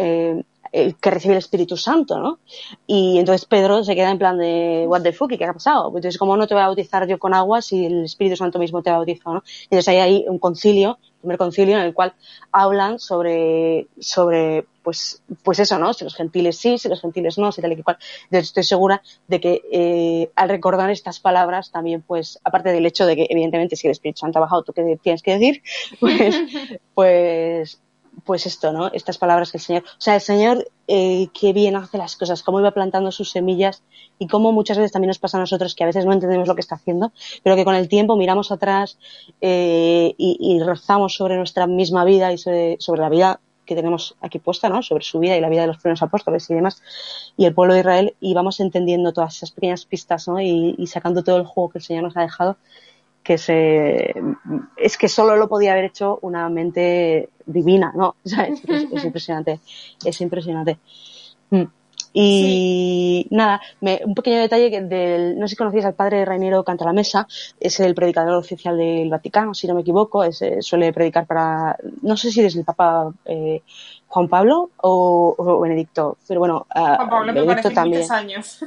eh, 0.72 0.94
que 1.00 1.12
recibe 1.12 1.34
el 1.34 1.40
Espíritu 1.40 1.78
Santo, 1.78 2.20
¿no? 2.20 2.40
Y 2.86 3.18
entonces 3.20 3.46
Pedro 3.46 3.84
se 3.84 3.96
queda 3.96 4.12
en 4.12 4.18
plan 4.18 4.38
de, 4.38 4.86
what 4.88 5.02
the 5.02 5.14
fuck, 5.14 5.32
¿y 5.32 5.38
¿qué 5.38 5.46
ha 5.46 5.54
pasado? 5.54 5.88
Entonces, 5.88 6.18
¿cómo 6.18 6.36
no 6.38 6.48
te 6.48 6.54
voy 6.54 6.64
a 6.64 6.68
bautizar 6.68 7.08
yo 7.08 7.20
con 7.20 7.34
agua 7.34 7.62
si 7.62 7.86
el 7.86 8.06
Espíritu 8.06 8.36
Santo 8.36 8.60
mismo 8.60 8.82
te 8.82 8.90
ha 8.90 8.98
bautizado, 8.98 9.36
¿no? 9.36 9.44
Entonces 9.64 9.88
ahí 9.88 9.98
hay 9.98 10.26
un 10.28 10.40
concilio, 10.40 10.98
un 11.18 11.22
primer 11.22 11.38
concilio 11.38 11.78
en 11.78 11.84
el 11.84 11.94
cual 11.94 12.14
hablan 12.52 13.00
sobre, 13.00 13.88
sobre, 14.00 14.66
pues, 14.84 15.22
pues 15.44 15.60
eso, 15.60 15.78
¿no? 15.80 15.94
Si 15.94 16.04
los 16.04 16.16
gentiles 16.16 16.58
sí, 16.58 16.78
si 16.78 16.90
los 16.90 17.02
gentiles 17.02 17.38
no, 17.38 17.52
si 17.52 17.62
tal 17.62 17.72
y 17.72 17.84
cual. 17.84 17.98
Entonces 18.26 18.50
estoy 18.50 18.64
segura 18.64 19.02
de 19.28 19.40
que 19.40 19.62
eh, 19.72 20.32
al 20.36 20.50
recordar 20.50 20.90
estas 20.90 21.20
palabras 21.20 21.72
también, 21.72 22.02
pues, 22.02 22.40
aparte 22.44 22.72
del 22.72 22.86
hecho 22.86 23.06
de 23.06 23.16
que 23.16 23.28
evidentemente 23.30 23.76
si 23.76 23.88
el 23.88 23.92
Espíritu 23.92 24.20
Santo 24.20 24.40
ha 24.40 24.42
bajado, 24.42 24.64
tú 24.64 24.74
qué 24.74 24.98
tienes 25.02 25.22
que 25.22 25.38
decir, 25.38 25.62
pues, 26.00 26.36
pues, 26.94 27.82
pues 28.28 28.46
esto, 28.46 28.72
¿no? 28.74 28.92
Estas 28.94 29.18
palabras 29.18 29.52
que 29.52 29.58
el 29.58 29.64
Señor, 29.64 29.84
o 29.84 30.02
sea, 30.02 30.16
el 30.16 30.22
Señor, 30.22 30.70
eh, 30.88 31.30
qué 31.34 31.54
bien 31.54 31.76
hace 31.76 31.98
las 31.98 32.16
cosas, 32.16 32.44
cómo 32.44 32.60
iba 32.60 32.72
plantando 32.72 33.12
sus 33.12 33.32
semillas 33.32 33.82
y 34.20 34.28
cómo 34.28 34.52
muchas 34.52 34.78
veces 34.78 34.92
también 34.92 35.08
nos 35.08 35.18
pasa 35.18 35.38
a 35.38 35.40
nosotros 35.40 35.74
que 35.74 35.84
a 35.84 35.88
veces 35.88 36.06
no 36.06 36.14
entendemos 36.14 36.48
lo 36.48 36.54
que 36.54 36.62
está 36.62 36.76
haciendo, 36.76 37.12
pero 37.42 37.56
que 37.56 37.66
con 37.66 37.74
el 37.74 37.88
tiempo 37.88 38.18
miramos 38.18 38.52
atrás 38.52 39.00
eh, 39.42 40.14
y, 40.18 40.38
y 40.40 40.60
rezamos 40.62 41.16
sobre 41.16 41.38
nuestra 41.38 41.66
misma 41.66 42.06
vida 42.06 42.32
y 42.34 42.38
sobre, 42.38 42.78
sobre 42.80 43.02
la 43.02 43.10
vida 43.10 43.40
que 43.66 43.76
tenemos 43.76 44.16
aquí 44.22 44.40
puesta, 44.40 44.70
¿no? 44.70 44.84
Sobre 44.84 45.04
su 45.04 45.20
vida 45.20 45.38
y 45.38 45.42
la 45.42 45.50
vida 45.50 45.62
de 45.62 45.68
los 45.68 45.78
primeros 45.78 46.02
apóstoles 46.02 46.50
y 46.50 46.54
demás, 46.54 46.82
y 47.38 47.46
el 47.46 47.54
pueblo 47.54 47.74
de 47.74 47.82
Israel, 47.82 48.16
y 48.20 48.34
vamos 48.34 48.60
entendiendo 48.60 49.14
todas 49.14 49.36
esas 49.36 49.52
pequeñas 49.52 49.86
pistas, 49.86 50.28
¿no? 50.28 50.42
Y, 50.42 50.76
y 50.78 50.88
sacando 50.88 51.24
todo 51.24 51.38
el 51.38 51.46
juego 51.46 51.70
que 51.70 51.80
el 51.80 51.84
Señor 51.84 52.04
nos 52.04 52.18
ha 52.18 52.22
dejado, 52.22 52.58
que 53.28 53.38
se, 53.38 54.14
es 54.78 54.98
que 54.98 55.10
solo 55.10 55.36
lo 55.36 55.50
podía 55.50 55.74
haber 55.74 55.84
hecho 55.84 56.18
una 56.22 56.48
mente 56.48 57.28
divina, 57.46 57.92
¿no? 57.94 58.16
Es, 58.24 58.64
es- 58.64 58.88
es 58.94 59.04
impresionante, 59.04 59.60
es 60.06 60.22
impresionante. 60.22 60.78
Mm. 61.50 61.64
Y 62.14 63.28
nada, 63.32 63.60
me- 63.82 64.00
un 64.06 64.16
pequeño 64.16 64.40
detalle 64.40 64.72
que 64.72 64.82
del, 64.82 65.38
no 65.38 65.46
sé 65.46 65.52
si 65.52 65.56
conocías 65.58 65.84
al 65.86 65.94
padre 65.94 66.24
Rainero 66.24 66.64
Cantalamessa, 66.64 67.28
es 67.60 67.80
el 67.82 67.94
predicador 67.94 68.36
oficial 68.36 68.78
del 68.78 69.10
Vaticano, 69.10 69.54
si 69.54 69.68
no 69.68 69.76
me 69.76 69.82
equivoco, 69.82 70.24
es, 70.24 70.42
eh, 70.42 70.62
suele 70.62 70.94
predicar 70.94 71.28
para, 71.28 71.76
no 72.04 72.16
sé 72.16 72.32
si 72.32 72.42
desde 72.42 72.60
el 72.60 72.66
Papa 72.66 73.12
eh, 73.26 73.62
Juan 74.08 74.30
Pablo 74.30 74.70
o, 74.82 75.36
o 75.38 75.60
Benedicto, 75.60 76.18
pero 76.28 76.40
bueno, 76.40 76.66
ah, 76.74 76.96
Juan 76.96 77.10
Pablo 77.10 77.34
me 77.34 77.42
Benedicto 77.42 77.62
parece 77.64 77.76
también. 77.76 78.12
años. 78.12 78.64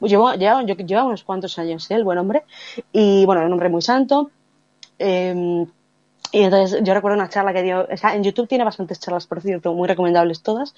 Lleva, 0.00 0.36
lleva, 0.36 0.62
lleva 0.62 1.04
unos 1.04 1.24
cuantos 1.24 1.58
años, 1.58 1.90
¿eh? 1.90 1.94
el 1.94 2.04
buen 2.04 2.18
hombre. 2.18 2.44
Y 2.92 3.24
bueno, 3.26 3.44
un 3.44 3.52
hombre 3.52 3.68
muy 3.68 3.82
santo. 3.82 4.30
Eh, 4.98 5.66
y 6.32 6.42
entonces 6.42 6.80
yo 6.84 6.94
recuerdo 6.94 7.16
una 7.16 7.28
charla 7.28 7.52
que 7.52 7.62
dio, 7.62 7.88
está 7.88 8.14
en 8.14 8.22
YouTube 8.22 8.46
tiene 8.46 8.62
bastantes 8.64 9.00
charlas, 9.00 9.26
por 9.26 9.40
cierto, 9.40 9.74
muy 9.74 9.88
recomendables 9.88 10.42
todas. 10.42 10.74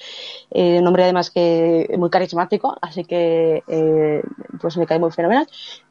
Eh, 0.51 0.79
un 0.81 0.87
hombre 0.87 1.05
además 1.05 1.31
que 1.31 1.95
muy 1.99 2.09
carismático, 2.09 2.77
así 2.81 3.05
que 3.05 3.63
eh, 3.69 4.23
pues 4.61 4.77
me 4.79 4.87
cae 4.87 4.99
muy 4.99 5.11
fenomenal. 5.11 5.47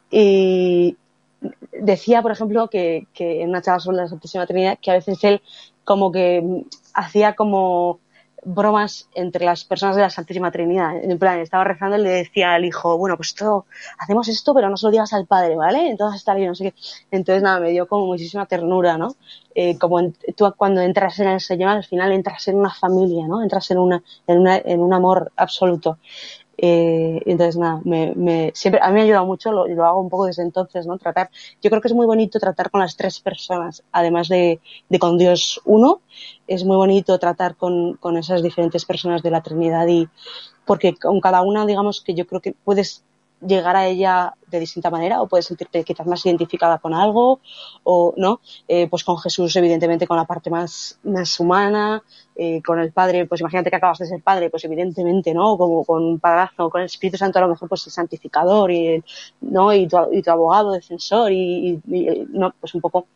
Y 0.10 0.98
decía, 1.72 2.22
por 2.24 2.32
ejemplo, 2.32 2.70
que, 2.70 3.08
que 3.14 3.44
en 3.44 3.50
una 3.50 3.62
charla 3.62 3.80
sobre 3.80 3.98
la 3.98 4.08
Santísima 4.08 4.48
Trinidad, 4.48 4.80
que 4.82 4.92
a 4.92 4.96
veces 4.96 5.24
él 5.24 5.42
como 5.84 6.12
que 6.12 6.44
hacía 6.94 7.36
como 7.36 8.00
bromas 8.44 9.08
entre 9.14 9.46
las 9.46 9.64
personas 9.66 9.96
de 9.96 10.02
la 10.02 10.10
Santísima 10.10 10.52
Trinidad. 10.52 11.04
En 11.04 11.18
plan, 11.20 11.40
estaba 11.40 11.64
rezando 11.64 11.98
y 11.98 12.02
le 12.02 12.10
decía 12.10 12.54
al 12.54 12.66
hijo, 12.66 12.98
bueno, 12.98 13.16
pues 13.16 13.30
esto, 13.30 13.66
hacemos 14.00 14.28
esto, 14.28 14.54
pero 14.54 14.70
no 14.70 14.78
se 14.78 14.88
lo 14.88 14.92
digas 14.92 15.14
al 15.14 15.28
padre, 15.28 15.56
¿vale? 15.56 15.90
Entonces 15.90 16.20
está 16.20 16.34
bien, 16.34 16.50
no 16.50 16.56
sé 16.56 16.72
qué. 16.72 16.74
Entonces, 17.12 17.44
nada, 17.44 17.60
me 17.60 17.70
dio 17.70 17.88
como 17.88 18.06
muchísima 18.08 18.46
ternura, 18.46 18.98
¿no? 18.98 19.16
Eh, 19.54 19.78
como 19.78 20.12
tú 20.36 20.54
cuando 20.58 20.82
entras 20.82 21.20
en 21.20 21.28
el 21.28 21.42
Señor, 21.42 21.70
al 21.70 21.84
final 21.84 22.12
entras 22.12 22.48
en 22.48 22.58
una 22.58 22.74
familia, 22.74 23.28
¿no? 23.28 23.44
Entras 23.44 23.70
en 23.72 23.78
una, 23.78 24.02
en 24.28 24.40
una, 24.40 24.58
en 24.58 24.80
un 24.80 24.94
amor 24.94 25.32
absoluto. 25.36 26.00
Eh, 26.64 27.24
entonces, 27.26 27.58
nada, 27.58 27.82
me, 27.84 28.14
me, 28.16 28.52
siempre, 28.54 28.80
a 28.84 28.90
mí 28.90 28.94
me 28.94 29.02
ha 29.02 29.04
ayudado 29.06 29.26
mucho 29.26 29.52
lo, 29.52 29.68
lo 29.68 29.84
hago 29.84 30.00
un 30.00 30.10
poco 30.10 30.28
desde 30.28 30.44
entonces, 30.44 30.86
¿no? 30.86 31.00
Tratar, 31.00 31.32
yo 31.60 31.72
creo 31.72 31.82
que 31.82 31.88
es 31.88 31.94
muy 31.96 32.06
bonito 32.06 32.40
tratar 32.40 32.70
con 32.70 32.82
las 32.82 32.96
tres 32.96 33.20
personas, 33.20 33.84
además 33.92 34.28
de, 34.28 34.60
de 34.88 35.00
con 35.00 35.18
Dios 35.18 35.60
uno, 35.66 36.02
es 36.46 36.64
muy 36.64 36.76
bonito 36.76 37.18
tratar 37.18 37.56
con, 37.56 37.96
con 37.96 38.16
esas 38.16 38.44
diferentes 38.44 38.86
personas 38.86 39.24
de 39.24 39.32
la 39.32 39.42
Trinidad 39.42 39.88
y 39.88 40.08
porque 40.64 40.94
con 40.96 41.20
cada 41.20 41.42
una, 41.42 41.66
digamos 41.66 42.02
que 42.02 42.14
yo 42.14 42.28
creo 42.28 42.42
que 42.42 42.54
puedes 42.64 43.04
llegar 43.46 43.76
a 43.76 43.88
ella 43.88 44.36
de 44.48 44.60
distinta 44.60 44.90
manera 44.90 45.22
o 45.22 45.28
puedes 45.28 45.46
sentirte 45.48 45.84
quizás 45.84 46.06
más 46.06 46.26
identificada 46.26 46.78
con 46.78 46.94
algo 46.94 47.40
o 47.84 48.14
no. 48.18 48.40
Eh, 48.68 48.88
pues 48.90 49.04
con 49.04 49.18
Jesús 49.18 49.56
evidentemente 49.56 50.08
con 50.08 50.18
la 50.18 50.26
parte 50.26 50.50
más 50.50 51.00
más 51.04 51.40
humana 51.40 52.04
eh, 52.36 52.62
con 52.62 52.80
el 52.80 52.92
padre 52.92 53.26
pues 53.26 53.42
imagínate 53.42 53.70
que 53.70 53.76
acabas 53.76 54.00
de 54.00 54.06
ser 54.06 54.22
padre 54.22 54.50
pues 54.50 54.64
evidentemente 54.66 55.34
no 55.34 55.58
como 55.58 55.84
con 55.84 56.04
un 56.04 56.20
padrazo 56.20 56.70
con 56.70 56.82
el 56.82 56.86
Espíritu 56.86 57.18
Santo 57.18 57.40
a 57.40 57.42
lo 57.44 57.50
mejor 57.50 57.68
pues 57.68 57.86
el 57.88 57.92
santificador 57.92 58.72
y 58.72 59.04
no 59.42 59.74
y 59.74 59.88
tu, 59.88 59.98
y 60.12 60.22
tu 60.22 60.32
abogado 60.32 60.72
defensor 60.72 61.32
y, 61.32 61.80
no 62.30 62.54
pues 62.60 62.76
un 62.76 62.82
poco 62.82 63.08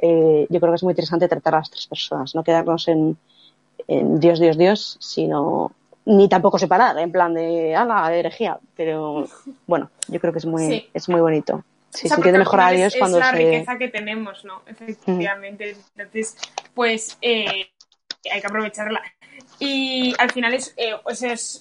eh, 0.00 0.46
yo 0.48 0.60
creo 0.60 0.72
que 0.72 0.76
es 0.76 0.82
muy 0.82 0.92
interesante 0.92 1.28
tratar 1.28 1.54
a 1.54 1.58
las 1.58 1.70
tres 1.70 1.86
personas 1.86 2.34
no 2.34 2.42
quedarnos 2.44 2.88
en, 2.88 3.18
en 3.88 4.20
Dios 4.20 4.40
Dios 4.40 4.56
Dios 4.56 4.96
sino 5.00 5.72
ni 6.06 6.28
tampoco 6.28 6.58
separar, 6.58 6.96
en 6.98 7.12
plan 7.12 7.34
de, 7.34 7.74
ala, 7.74 8.08
de 8.08 8.20
herejía, 8.20 8.58
pero 8.76 9.26
bueno, 9.66 9.90
yo 10.08 10.20
creo 10.20 10.32
que 10.32 10.38
es 10.38 10.46
muy, 10.46 10.66
sí. 10.66 10.90
es 10.94 11.08
muy 11.08 11.20
bonito. 11.20 11.64
Sí, 11.90 12.06
o 12.06 12.08
sea, 12.08 12.16
se 12.16 12.20
entiende 12.20 12.38
mejor 12.38 12.60
a 12.60 12.70
Dios 12.70 12.94
es, 12.94 12.98
cuando 12.98 13.18
es 13.18 13.24
la 13.24 13.30
se... 13.30 13.36
riqueza 13.36 13.78
que 13.78 13.88
tenemos, 13.88 14.44
¿no? 14.44 14.62
Efectivamente. 14.66 15.74
Mm. 15.74 16.00
Entonces, 16.00 16.36
pues 16.74 17.18
eh, 17.22 17.70
hay 18.30 18.40
que 18.40 18.46
aprovecharla. 18.46 19.02
Y 19.58 20.14
al 20.18 20.30
final 20.30 20.54
es, 20.54 20.74
eh, 20.76 20.94
pues 21.02 21.22
es, 21.22 21.60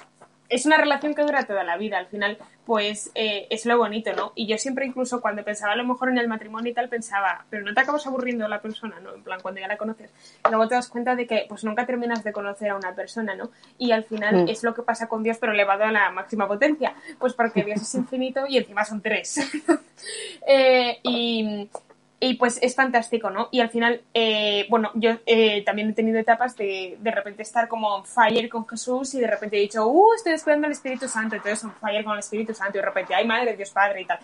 es 0.49 0.65
una 0.65 0.77
relación 0.77 1.13
que 1.15 1.23
dura 1.23 1.43
toda 1.43 1.63
la 1.63 1.77
vida. 1.77 1.97
Al 1.97 2.07
final, 2.07 2.37
pues 2.65 3.11
eh, 3.15 3.47
es 3.49 3.65
lo 3.65 3.77
bonito, 3.77 4.13
¿no? 4.13 4.31
Y 4.35 4.47
yo 4.47 4.57
siempre 4.57 4.85
incluso 4.85 5.21
cuando 5.21 5.43
pensaba 5.43 5.73
a 5.73 5.75
lo 5.75 5.85
mejor 5.85 6.09
en 6.09 6.17
el 6.17 6.27
matrimonio 6.27 6.71
y 6.71 6.73
tal, 6.73 6.89
pensaba, 6.89 7.45
pero 7.49 7.63
no 7.63 7.73
te 7.73 7.81
acabas 7.81 8.05
aburriendo 8.07 8.45
a 8.45 8.49
la 8.49 8.61
persona, 8.61 8.99
¿no? 8.99 9.13
En 9.13 9.23
plan, 9.23 9.39
cuando 9.41 9.61
ya 9.61 9.67
la 9.67 9.77
conoces. 9.77 10.11
Y 10.45 10.49
luego 10.49 10.67
te 10.67 10.75
das 10.75 10.89
cuenta 10.89 11.15
de 11.15 11.27
que 11.27 11.45
pues 11.47 11.63
nunca 11.63 11.85
terminas 11.85 12.23
de 12.23 12.31
conocer 12.31 12.69
a 12.69 12.75
una 12.75 12.93
persona, 12.93 13.35
¿no? 13.35 13.49
Y 13.77 13.91
al 13.91 14.03
final 14.03 14.45
mm. 14.45 14.49
es 14.49 14.63
lo 14.63 14.73
que 14.73 14.83
pasa 14.83 15.07
con 15.07 15.23
Dios, 15.23 15.37
pero 15.39 15.53
elevado 15.53 15.83
a 15.83 15.91
la 15.91 16.09
máxima 16.11 16.47
potencia. 16.47 16.95
Pues 17.19 17.33
porque 17.33 17.63
Dios 17.63 17.81
es 17.81 17.95
infinito 17.95 18.45
y 18.47 18.57
encima 18.57 18.85
son 18.85 19.01
tres. 19.01 19.39
eh, 20.47 20.99
y, 21.03 21.69
y 22.19 22.35
pues 22.35 22.59
es 22.61 22.75
fantástico, 22.75 23.29
¿no? 23.29 23.49
Y 23.51 23.59
al 23.59 23.69
final, 23.69 24.01
eh, 24.13 24.65
bueno, 24.69 24.91
yo 24.95 25.11
eh, 25.25 25.63
también 25.65 25.89
he 25.89 25.93
tenido 25.93 26.17
etapas 26.17 26.55
de 26.55 26.97
de 26.99 27.11
repente 27.11 27.41
estar 27.41 27.67
como 27.67 27.93
on 27.93 28.05
fire 28.05 28.47
con 28.49 28.67
Jesús 28.67 29.13
y 29.15 29.19
de 29.19 29.27
repente 29.27 29.57
he 29.57 29.61
dicho, 29.61 29.85
uh, 29.85 30.13
estoy 30.13 30.31
descuidando 30.31 30.67
al 30.67 30.71
Espíritu 30.71 31.07
Santo, 31.07 31.35
entonces 31.35 31.63
on 31.63 31.73
fire 31.73 32.03
con 32.03 32.13
el 32.13 32.19
Espíritu 32.19 32.53
Santo 32.53 32.77
y 32.77 32.81
de 32.81 32.85
repente, 32.85 33.13
ay, 33.13 33.27
madre, 33.27 33.55
Dios 33.57 33.71
Padre 33.71 34.01
y 34.01 34.05
tal. 34.05 34.19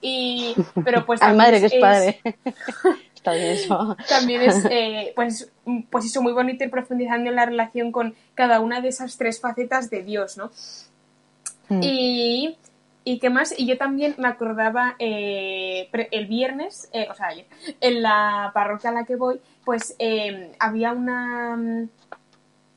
Y, 0.00 0.54
pero 0.84 1.06
pues... 1.06 1.20
ay, 1.22 1.36
madre, 1.36 1.60
Dios 1.60 1.72
es, 1.72 1.80
Padre. 1.80 2.20
Está 3.14 3.32
bien 3.32 3.46
eso. 3.46 3.96
También 4.08 4.42
es, 4.42 4.64
eh, 4.70 5.12
pues, 5.14 5.52
pues 5.90 6.04
eso, 6.04 6.22
muy 6.22 6.32
bonito 6.32 6.64
ir 6.64 6.70
profundizando 6.70 7.30
en 7.30 7.36
la 7.36 7.46
relación 7.46 7.92
con 7.92 8.14
cada 8.34 8.60
una 8.60 8.80
de 8.80 8.88
esas 8.88 9.16
tres 9.16 9.40
facetas 9.40 9.88
de 9.88 10.02
Dios, 10.02 10.36
¿no? 10.36 10.50
Mm. 11.68 11.80
Y 11.82 12.58
¿Y 13.08 13.20
qué 13.20 13.30
más? 13.30 13.54
Y 13.56 13.68
yo 13.68 13.78
también 13.78 14.16
me 14.18 14.26
acordaba 14.26 14.96
eh, 14.98 15.88
el 16.10 16.26
viernes, 16.26 16.90
eh, 16.92 17.06
o 17.08 17.14
sea, 17.14 17.28
ayer, 17.28 17.46
en 17.80 18.02
la 18.02 18.50
parroquia 18.52 18.90
a 18.90 18.92
la 18.92 19.04
que 19.04 19.14
voy, 19.14 19.40
pues 19.64 19.94
eh, 20.00 20.50
había 20.58 20.90
una 20.90 21.56
mm, 21.56 21.88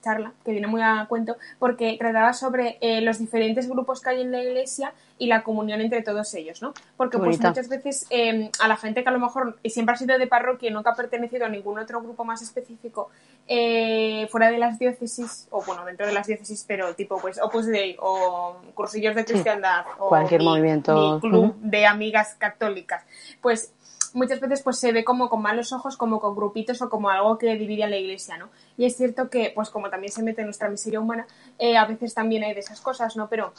charla 0.01 0.33
que 0.45 0.51
viene 0.51 0.67
muy 0.67 0.81
a 0.81 1.05
cuento 1.09 1.37
porque 1.57 1.95
trataba 1.99 2.33
sobre 2.33 2.77
eh, 2.81 3.01
los 3.01 3.19
diferentes 3.19 3.67
grupos 3.67 4.01
que 4.01 4.09
hay 4.09 4.21
en 4.21 4.31
la 4.31 4.43
iglesia 4.43 4.93
y 5.17 5.27
la 5.27 5.43
comunión 5.43 5.81
entre 5.81 6.01
todos 6.01 6.33
ellos, 6.33 6.61
¿no? 6.61 6.73
Porque 6.95 7.17
pues 7.17 7.39
muchas 7.41 7.67
veces 7.67 8.05
eh, 8.09 8.49
a 8.59 8.67
la 8.67 8.77
gente 8.77 9.03
que 9.03 9.09
a 9.09 9.11
lo 9.11 9.19
mejor 9.19 9.59
siempre 9.65 9.93
ha 9.93 9.97
sido 9.97 10.17
de 10.17 10.27
parroquia 10.27 10.69
y 10.69 10.73
nunca 10.73 10.91
ha 10.91 10.95
pertenecido 10.95 11.45
a 11.45 11.49
ningún 11.49 11.77
otro 11.79 12.01
grupo 12.01 12.23
más 12.23 12.41
específico 12.41 13.09
eh, 13.51 14.27
fuera 14.29 14.51
de 14.51 14.59
las 14.59 14.77
diócesis, 14.77 15.47
o 15.49 15.63
bueno, 15.63 15.83
dentro 15.83 16.05
de 16.05 16.13
las 16.13 16.27
diócesis, 16.27 16.63
pero 16.67 16.93
tipo 16.93 17.17
pues 17.17 17.41
Opus 17.41 17.65
Dei 17.65 17.97
o 17.99 18.57
cursillos 18.75 19.15
de 19.15 19.25
cristiandad 19.25 19.85
sí, 19.85 19.91
o 19.97 20.07
cualquier 20.07 20.41
mi, 20.41 20.45
movimiento 20.45 21.15
mi 21.15 21.19
club 21.19 21.43
uh 21.45 21.47
-huh. 21.47 21.55
de 21.61 21.87
amigas 21.87 22.35
católicas, 22.37 23.03
pues 23.41 23.73
muchas 24.13 24.39
veces 24.39 24.61
pues 24.61 24.77
se 24.77 24.91
ve 24.91 25.03
como 25.03 25.29
con 25.29 25.41
malos 25.41 25.73
ojos, 25.73 25.97
como 25.97 26.19
con 26.19 26.35
grupitos 26.35 26.79
o 26.83 26.91
como 26.91 27.09
algo 27.09 27.39
que 27.39 27.55
divide 27.55 27.85
a 27.85 27.89
la 27.89 27.97
iglesia, 27.97 28.37
¿no? 28.37 28.49
Y 28.77 28.85
es 28.85 28.95
cierto 28.95 29.31
que, 29.31 29.51
pues 29.55 29.71
como 29.71 29.89
también 29.89 30.13
se 30.13 30.21
mete 30.21 30.41
en 30.41 30.47
nuestra 30.47 30.69
miseria 30.69 30.99
humana, 30.99 31.25
eh, 31.57 31.75
a 31.75 31.85
veces 31.85 32.13
también 32.13 32.43
hay 32.43 32.53
de 32.53 32.59
esas 32.59 32.81
cosas, 32.81 33.15
¿no? 33.15 33.29
Pero 33.29 33.51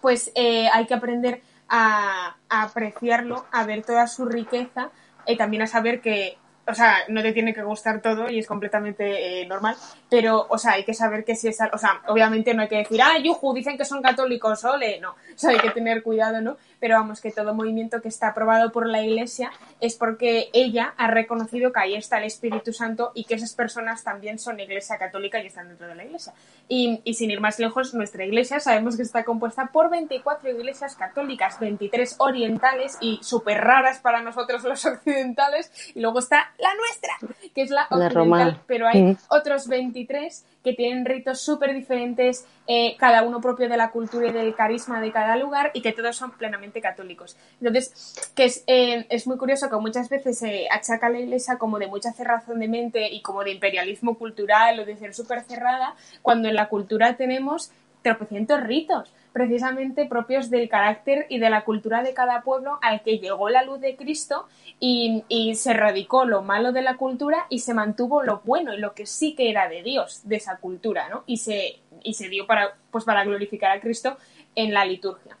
pues 0.00 0.32
eh, 0.34 0.68
hay 0.72 0.86
que 0.86 0.94
aprender 0.94 1.40
a, 1.68 2.34
a, 2.48 2.62
apreciarlo, 2.62 3.46
a 3.52 3.64
ver 3.64 3.84
toda 3.84 4.08
su 4.08 4.24
riqueza 4.24 4.90
y 5.24 5.36
también 5.36 5.62
a 5.62 5.66
saber 5.68 6.00
que 6.00 6.36
o 6.66 6.74
sea, 6.74 6.98
no 7.08 7.22
te 7.22 7.32
tiene 7.32 7.54
que 7.54 7.62
gustar 7.62 8.00
todo 8.00 8.30
y 8.30 8.38
es 8.38 8.46
completamente 8.46 9.42
eh, 9.42 9.46
normal, 9.46 9.76
pero, 10.08 10.46
o 10.48 10.58
sea, 10.58 10.72
hay 10.72 10.84
que 10.84 10.94
saber 10.94 11.24
que 11.24 11.36
si 11.36 11.48
es, 11.48 11.58
o 11.72 11.78
sea, 11.78 12.02
obviamente 12.08 12.54
no 12.54 12.62
hay 12.62 12.68
que 12.68 12.78
decir, 12.78 13.00
ah, 13.02 13.18
yuju, 13.18 13.54
dicen 13.54 13.76
que 13.76 13.84
son 13.84 14.02
católicos, 14.02 14.64
ole, 14.64 15.00
no, 15.00 15.10
o 15.10 15.16
sea, 15.36 15.50
hay 15.50 15.58
que 15.58 15.70
tener 15.70 16.02
cuidado, 16.02 16.40
¿no? 16.40 16.56
Pero 16.80 16.96
vamos, 16.96 17.20
que 17.20 17.30
todo 17.30 17.54
movimiento 17.54 18.00
que 18.02 18.08
está 18.08 18.28
aprobado 18.28 18.70
por 18.70 18.86
la 18.86 19.02
Iglesia 19.02 19.50
es 19.80 19.96
porque 19.96 20.50
ella 20.52 20.94
ha 20.96 21.06
reconocido 21.08 21.72
que 21.72 21.80
ahí 21.80 21.94
está 21.94 22.18
el 22.18 22.24
Espíritu 22.24 22.72
Santo 22.72 23.12
y 23.14 23.24
que 23.24 23.34
esas 23.34 23.54
personas 23.54 24.04
también 24.04 24.38
son 24.38 24.60
Iglesia 24.60 24.98
católica 24.98 25.42
y 25.42 25.46
están 25.46 25.68
dentro 25.68 25.86
de 25.86 25.94
la 25.94 26.04
Iglesia. 26.04 26.34
Y, 26.68 27.00
y 27.04 27.14
sin 27.14 27.30
ir 27.30 27.40
más 27.40 27.58
lejos, 27.58 27.94
nuestra 27.94 28.24
Iglesia 28.24 28.60
sabemos 28.60 28.96
que 28.96 29.02
está 29.02 29.24
compuesta 29.24 29.66
por 29.72 29.90
24 29.90 30.50
iglesias 30.50 30.96
católicas, 30.96 31.58
23 31.60 32.16
orientales 32.18 32.96
y 33.00 33.18
súper 33.22 33.62
raras 33.62 33.98
para 34.00 34.20
nosotros 34.22 34.62
los 34.64 34.84
occidentales, 34.86 35.70
y 35.94 36.00
luego 36.00 36.18
está 36.18 36.53
la 36.58 36.74
nuestra, 36.74 37.14
que 37.54 37.62
es 37.62 37.70
la 37.70 37.86
occidental, 37.90 38.48
la 38.48 38.62
pero 38.66 38.86
hay 38.86 39.02
mm. 39.02 39.16
otros 39.30 39.68
23 39.68 40.44
que 40.62 40.72
tienen 40.72 41.04
ritos 41.04 41.40
súper 41.40 41.74
diferentes, 41.74 42.46
eh, 42.66 42.96
cada 42.96 43.22
uno 43.22 43.40
propio 43.40 43.68
de 43.68 43.76
la 43.76 43.90
cultura 43.90 44.28
y 44.28 44.32
del 44.32 44.54
carisma 44.54 45.00
de 45.00 45.12
cada 45.12 45.36
lugar, 45.36 45.70
y 45.74 45.82
que 45.82 45.92
todos 45.92 46.16
son 46.16 46.32
plenamente 46.32 46.80
católicos. 46.80 47.36
Entonces, 47.60 48.32
que 48.34 48.44
es, 48.44 48.64
eh, 48.66 49.06
es 49.10 49.26
muy 49.26 49.36
curioso 49.36 49.68
que 49.68 49.76
muchas 49.76 50.08
veces 50.08 50.38
se 50.38 50.66
achaca 50.70 51.08
a 51.08 51.10
la 51.10 51.20
iglesia 51.20 51.58
como 51.58 51.78
de 51.78 51.86
mucha 51.86 52.12
cerrazón 52.12 52.60
de 52.60 52.68
mente 52.68 53.08
y 53.10 53.20
como 53.20 53.44
de 53.44 53.52
imperialismo 53.52 54.16
cultural 54.16 54.80
o 54.80 54.84
de 54.84 54.96
ser 54.96 55.14
súper 55.14 55.42
cerrada, 55.42 55.94
cuando 56.22 56.48
en 56.48 56.54
la 56.54 56.68
cultura 56.68 57.16
tenemos 57.16 57.70
tropecientos 58.02 58.62
ritos 58.62 59.12
precisamente 59.34 60.06
propios 60.06 60.48
del 60.48 60.68
carácter 60.68 61.26
y 61.28 61.40
de 61.40 61.50
la 61.50 61.64
cultura 61.64 62.04
de 62.04 62.14
cada 62.14 62.42
pueblo 62.42 62.78
al 62.82 63.02
que 63.02 63.18
llegó 63.18 63.50
la 63.50 63.64
luz 63.64 63.80
de 63.80 63.96
Cristo 63.96 64.46
y, 64.78 65.24
y, 65.28 65.56
se 65.56 65.74
radicó 65.74 66.24
lo 66.24 66.42
malo 66.42 66.70
de 66.70 66.82
la 66.82 66.96
cultura 66.96 67.46
y 67.48 67.58
se 67.58 67.74
mantuvo 67.74 68.22
lo 68.22 68.42
bueno 68.44 68.72
y 68.72 68.78
lo 68.78 68.94
que 68.94 69.06
sí 69.06 69.34
que 69.34 69.50
era 69.50 69.68
de 69.68 69.82
Dios 69.82 70.20
de 70.22 70.36
esa 70.36 70.58
cultura, 70.58 71.08
¿no? 71.08 71.24
Y 71.26 71.38
se, 71.38 71.80
y 72.04 72.14
se 72.14 72.28
dio 72.28 72.46
para, 72.46 72.76
pues 72.92 73.04
para 73.04 73.24
glorificar 73.24 73.72
a 73.72 73.80
Cristo 73.80 74.16
en 74.54 74.72
la 74.72 74.84
liturgia. 74.84 75.36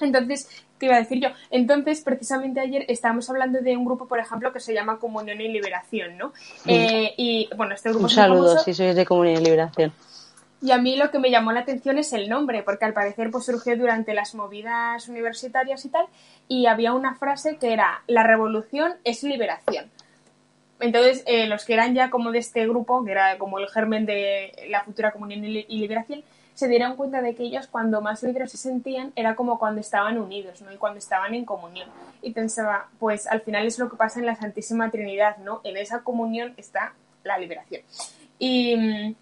Entonces, 0.00 0.66
¿qué 0.78 0.86
iba 0.86 0.96
a 0.96 0.98
decir 0.98 1.18
yo? 1.18 1.30
Entonces, 1.50 2.02
precisamente 2.02 2.60
ayer 2.60 2.84
estábamos 2.88 3.30
hablando 3.30 3.62
de 3.62 3.74
un 3.74 3.86
grupo, 3.86 4.06
por 4.06 4.18
ejemplo, 4.18 4.52
que 4.52 4.60
se 4.60 4.74
llama 4.74 4.98
Comunión 4.98 5.40
y 5.40 5.48
Liberación, 5.48 6.18
¿no? 6.18 6.34
Eh, 6.66 7.14
y 7.16 7.48
bueno, 7.56 7.74
este 7.74 7.88
grupo 7.88 8.04
un 8.04 8.10
saludo, 8.10 8.58
si 8.58 8.74
sois 8.74 8.94
de 8.94 9.06
Comunión 9.06 9.40
y 9.40 9.44
Liberación. 9.44 9.92
Y 10.64 10.72
a 10.72 10.78
mí 10.78 10.96
lo 10.96 11.10
que 11.10 11.18
me 11.18 11.30
llamó 11.30 11.52
la 11.52 11.60
atención 11.60 11.98
es 11.98 12.14
el 12.14 12.30
nombre, 12.30 12.62
porque 12.62 12.86
al 12.86 12.94
parecer 12.94 13.30
pues 13.30 13.44
surgió 13.44 13.76
durante 13.76 14.14
las 14.14 14.34
movidas 14.34 15.10
universitarias 15.10 15.84
y 15.84 15.90
tal, 15.90 16.06
y 16.48 16.64
había 16.64 16.94
una 16.94 17.16
frase 17.16 17.58
que 17.58 17.74
era, 17.74 18.02
la 18.06 18.22
revolución 18.22 18.94
es 19.04 19.22
liberación. 19.24 19.90
Entonces, 20.80 21.22
eh, 21.26 21.48
los 21.48 21.66
que 21.66 21.74
eran 21.74 21.94
ya 21.94 22.08
como 22.08 22.30
de 22.30 22.38
este 22.38 22.66
grupo, 22.66 23.04
que 23.04 23.10
era 23.10 23.36
como 23.36 23.58
el 23.58 23.68
germen 23.68 24.06
de 24.06 24.54
la 24.70 24.82
futura 24.82 25.10
comunión 25.12 25.44
y 25.44 25.64
liberación, 25.68 26.24
se 26.54 26.66
dieron 26.66 26.96
cuenta 26.96 27.20
de 27.20 27.34
que 27.34 27.42
ellos 27.42 27.66
cuando 27.66 28.00
más 28.00 28.22
libres 28.22 28.50
se 28.50 28.56
sentían 28.56 29.12
era 29.16 29.34
como 29.34 29.58
cuando 29.58 29.82
estaban 29.82 30.16
unidos, 30.16 30.62
¿no? 30.62 30.72
Y 30.72 30.78
cuando 30.78 30.98
estaban 30.98 31.34
en 31.34 31.44
comunión. 31.44 31.90
Y 32.22 32.30
pensaba, 32.30 32.88
pues 32.98 33.26
al 33.26 33.42
final 33.42 33.66
es 33.66 33.78
lo 33.78 33.90
que 33.90 33.96
pasa 33.96 34.18
en 34.18 34.24
la 34.24 34.34
Santísima 34.34 34.90
Trinidad, 34.90 35.36
¿no? 35.36 35.60
En 35.62 35.76
esa 35.76 36.00
comunión 36.00 36.54
está 36.56 36.94
la 37.22 37.36
liberación. 37.36 37.82
Y 38.38 39.14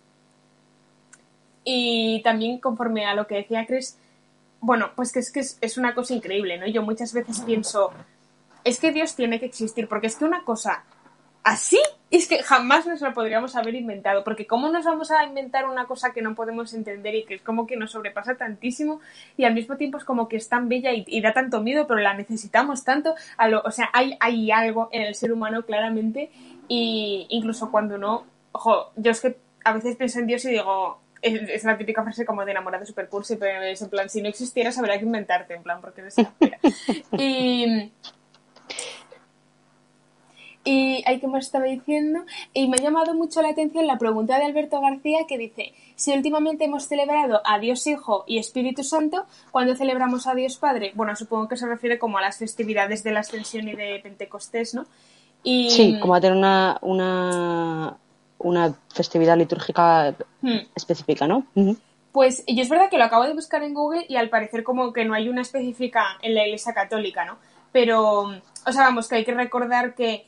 y 1.64 2.22
también 2.22 2.58
conforme 2.58 3.06
a 3.06 3.14
lo 3.14 3.26
que 3.26 3.36
decía 3.36 3.66
Chris, 3.66 3.98
bueno, 4.60 4.90
pues 4.94 5.12
que 5.12 5.18
es 5.20 5.32
que 5.32 5.40
es, 5.40 5.58
es, 5.60 5.76
una 5.78 5.94
cosa 5.94 6.14
increíble, 6.14 6.58
¿no? 6.58 6.66
Yo 6.66 6.82
muchas 6.82 7.12
veces 7.12 7.40
pienso, 7.40 7.92
es 8.64 8.78
que 8.78 8.92
Dios 8.92 9.16
tiene 9.16 9.40
que 9.40 9.46
existir, 9.46 9.88
porque 9.88 10.06
es 10.06 10.16
que 10.16 10.24
una 10.24 10.44
cosa 10.44 10.84
así 11.44 11.78
es 12.10 12.28
que 12.28 12.42
jamás 12.42 12.86
nos 12.86 13.00
lo 13.00 13.12
podríamos 13.14 13.56
haber 13.56 13.74
inventado, 13.74 14.22
porque 14.22 14.46
¿cómo 14.46 14.68
nos 14.68 14.84
vamos 14.84 15.10
a 15.10 15.24
inventar 15.24 15.66
una 15.66 15.86
cosa 15.86 16.12
que 16.12 16.20
no 16.20 16.34
podemos 16.34 16.74
entender 16.74 17.14
y 17.14 17.24
que 17.24 17.34
es 17.34 17.42
como 17.42 17.66
que 17.66 17.76
nos 17.76 17.92
sobrepasa 17.92 18.36
tantísimo 18.36 19.00
y 19.36 19.44
al 19.44 19.54
mismo 19.54 19.76
tiempo 19.76 19.96
es 19.98 20.04
como 20.04 20.28
que 20.28 20.36
es 20.36 20.48
tan 20.48 20.68
bella 20.68 20.90
y, 20.92 21.20
da 21.20 21.32
tanto 21.32 21.62
miedo, 21.62 21.86
pero 21.86 22.00
la 22.00 22.14
necesitamos 22.14 22.84
tanto? 22.84 23.14
A 23.38 23.48
lo, 23.48 23.62
o 23.62 23.70
sea, 23.70 23.88
hay, 23.92 24.16
hay 24.20 24.50
algo 24.50 24.88
en 24.92 25.02
el 25.02 25.14
ser 25.14 25.32
humano 25.32 25.64
claramente 25.64 26.30
y 26.68 27.26
incluso 27.30 27.70
cuando 27.70 27.96
no, 27.96 28.24
ojo, 28.52 28.92
yo 28.96 29.10
es 29.10 29.20
que 29.20 29.36
a 29.64 29.72
veces 29.72 29.96
pienso 29.96 30.18
en 30.18 30.26
Dios 30.26 30.44
y 30.44 30.50
digo, 30.50 31.00
es, 31.22 31.64
la 31.64 31.78
típica 31.78 32.02
frase 32.02 32.26
como 32.26 32.44
de 32.44 32.50
enamorado 32.50 32.84
super 32.84 33.08
cursi, 33.08 33.36
pero 33.36 33.62
es 33.62 33.80
en 33.80 33.88
plan, 33.88 34.08
si 34.08 34.20
no 34.20 34.28
existiera 34.28 34.70
habría 34.76 34.98
que 34.98 35.04
inventarte, 35.04 35.54
en 35.54 35.62
plan, 35.62 35.80
porque 35.80 36.02
eres 36.02 36.16
y 37.12 37.90
y 40.64 41.02
hay 41.06 41.18
que 41.18 41.26
más 41.26 41.46
estaba 41.46 41.64
diciendo. 41.64 42.20
Y 42.54 42.68
me 42.68 42.76
ha 42.76 42.82
llamado 42.82 43.14
mucho 43.14 43.42
la 43.42 43.48
atención 43.48 43.86
la 43.86 43.98
pregunta 43.98 44.38
de 44.38 44.44
Alberto 44.44 44.80
García 44.80 45.20
que 45.28 45.38
dice: 45.38 45.72
Si 45.96 46.12
últimamente 46.12 46.64
hemos 46.64 46.84
celebrado 46.84 47.40
a 47.44 47.58
Dios 47.58 47.86
Hijo 47.86 48.24
y 48.26 48.38
Espíritu 48.38 48.84
Santo, 48.84 49.26
¿cuándo 49.50 49.74
celebramos 49.74 50.26
a 50.26 50.34
Dios 50.34 50.58
Padre? 50.58 50.92
Bueno, 50.94 51.16
supongo 51.16 51.48
que 51.48 51.56
se 51.56 51.66
refiere 51.66 51.98
como 51.98 52.18
a 52.18 52.22
las 52.22 52.38
festividades 52.38 53.02
de 53.02 53.12
la 53.12 53.20
Ascensión 53.20 53.68
y 53.68 53.74
de 53.74 54.00
Pentecostés, 54.02 54.74
¿no? 54.74 54.86
Y... 55.42 55.70
Sí, 55.70 55.98
como 56.00 56.14
a 56.14 56.20
tener 56.20 56.36
una, 56.36 56.78
una, 56.82 57.96
una 58.42 58.74
festividad 58.94 59.36
litúrgica 59.36 60.14
hmm. 60.40 60.58
específica, 60.74 61.26
¿no? 61.26 61.46
Pues 62.12 62.44
yo 62.46 62.62
es 62.62 62.68
verdad 62.68 62.90
que 62.90 62.98
lo 62.98 63.04
acabo 63.04 63.24
de 63.24 63.32
buscar 63.32 63.62
en 63.62 63.74
Google 63.74 64.04
y 64.08 64.16
al 64.16 64.28
parecer 64.28 64.62
como 64.62 64.92
que 64.92 65.04
no 65.04 65.14
hay 65.14 65.28
una 65.28 65.42
específica 65.42 66.18
en 66.20 66.34
la 66.34 66.46
Iglesia 66.46 66.74
Católica, 66.74 67.24
¿no? 67.24 67.38
Pero, 67.72 68.24
o 68.66 68.72
sea, 68.72 68.84
vamos, 68.84 69.08
que 69.08 69.16
hay 69.16 69.24
que 69.24 69.34
recordar 69.34 69.94
que 69.94 70.26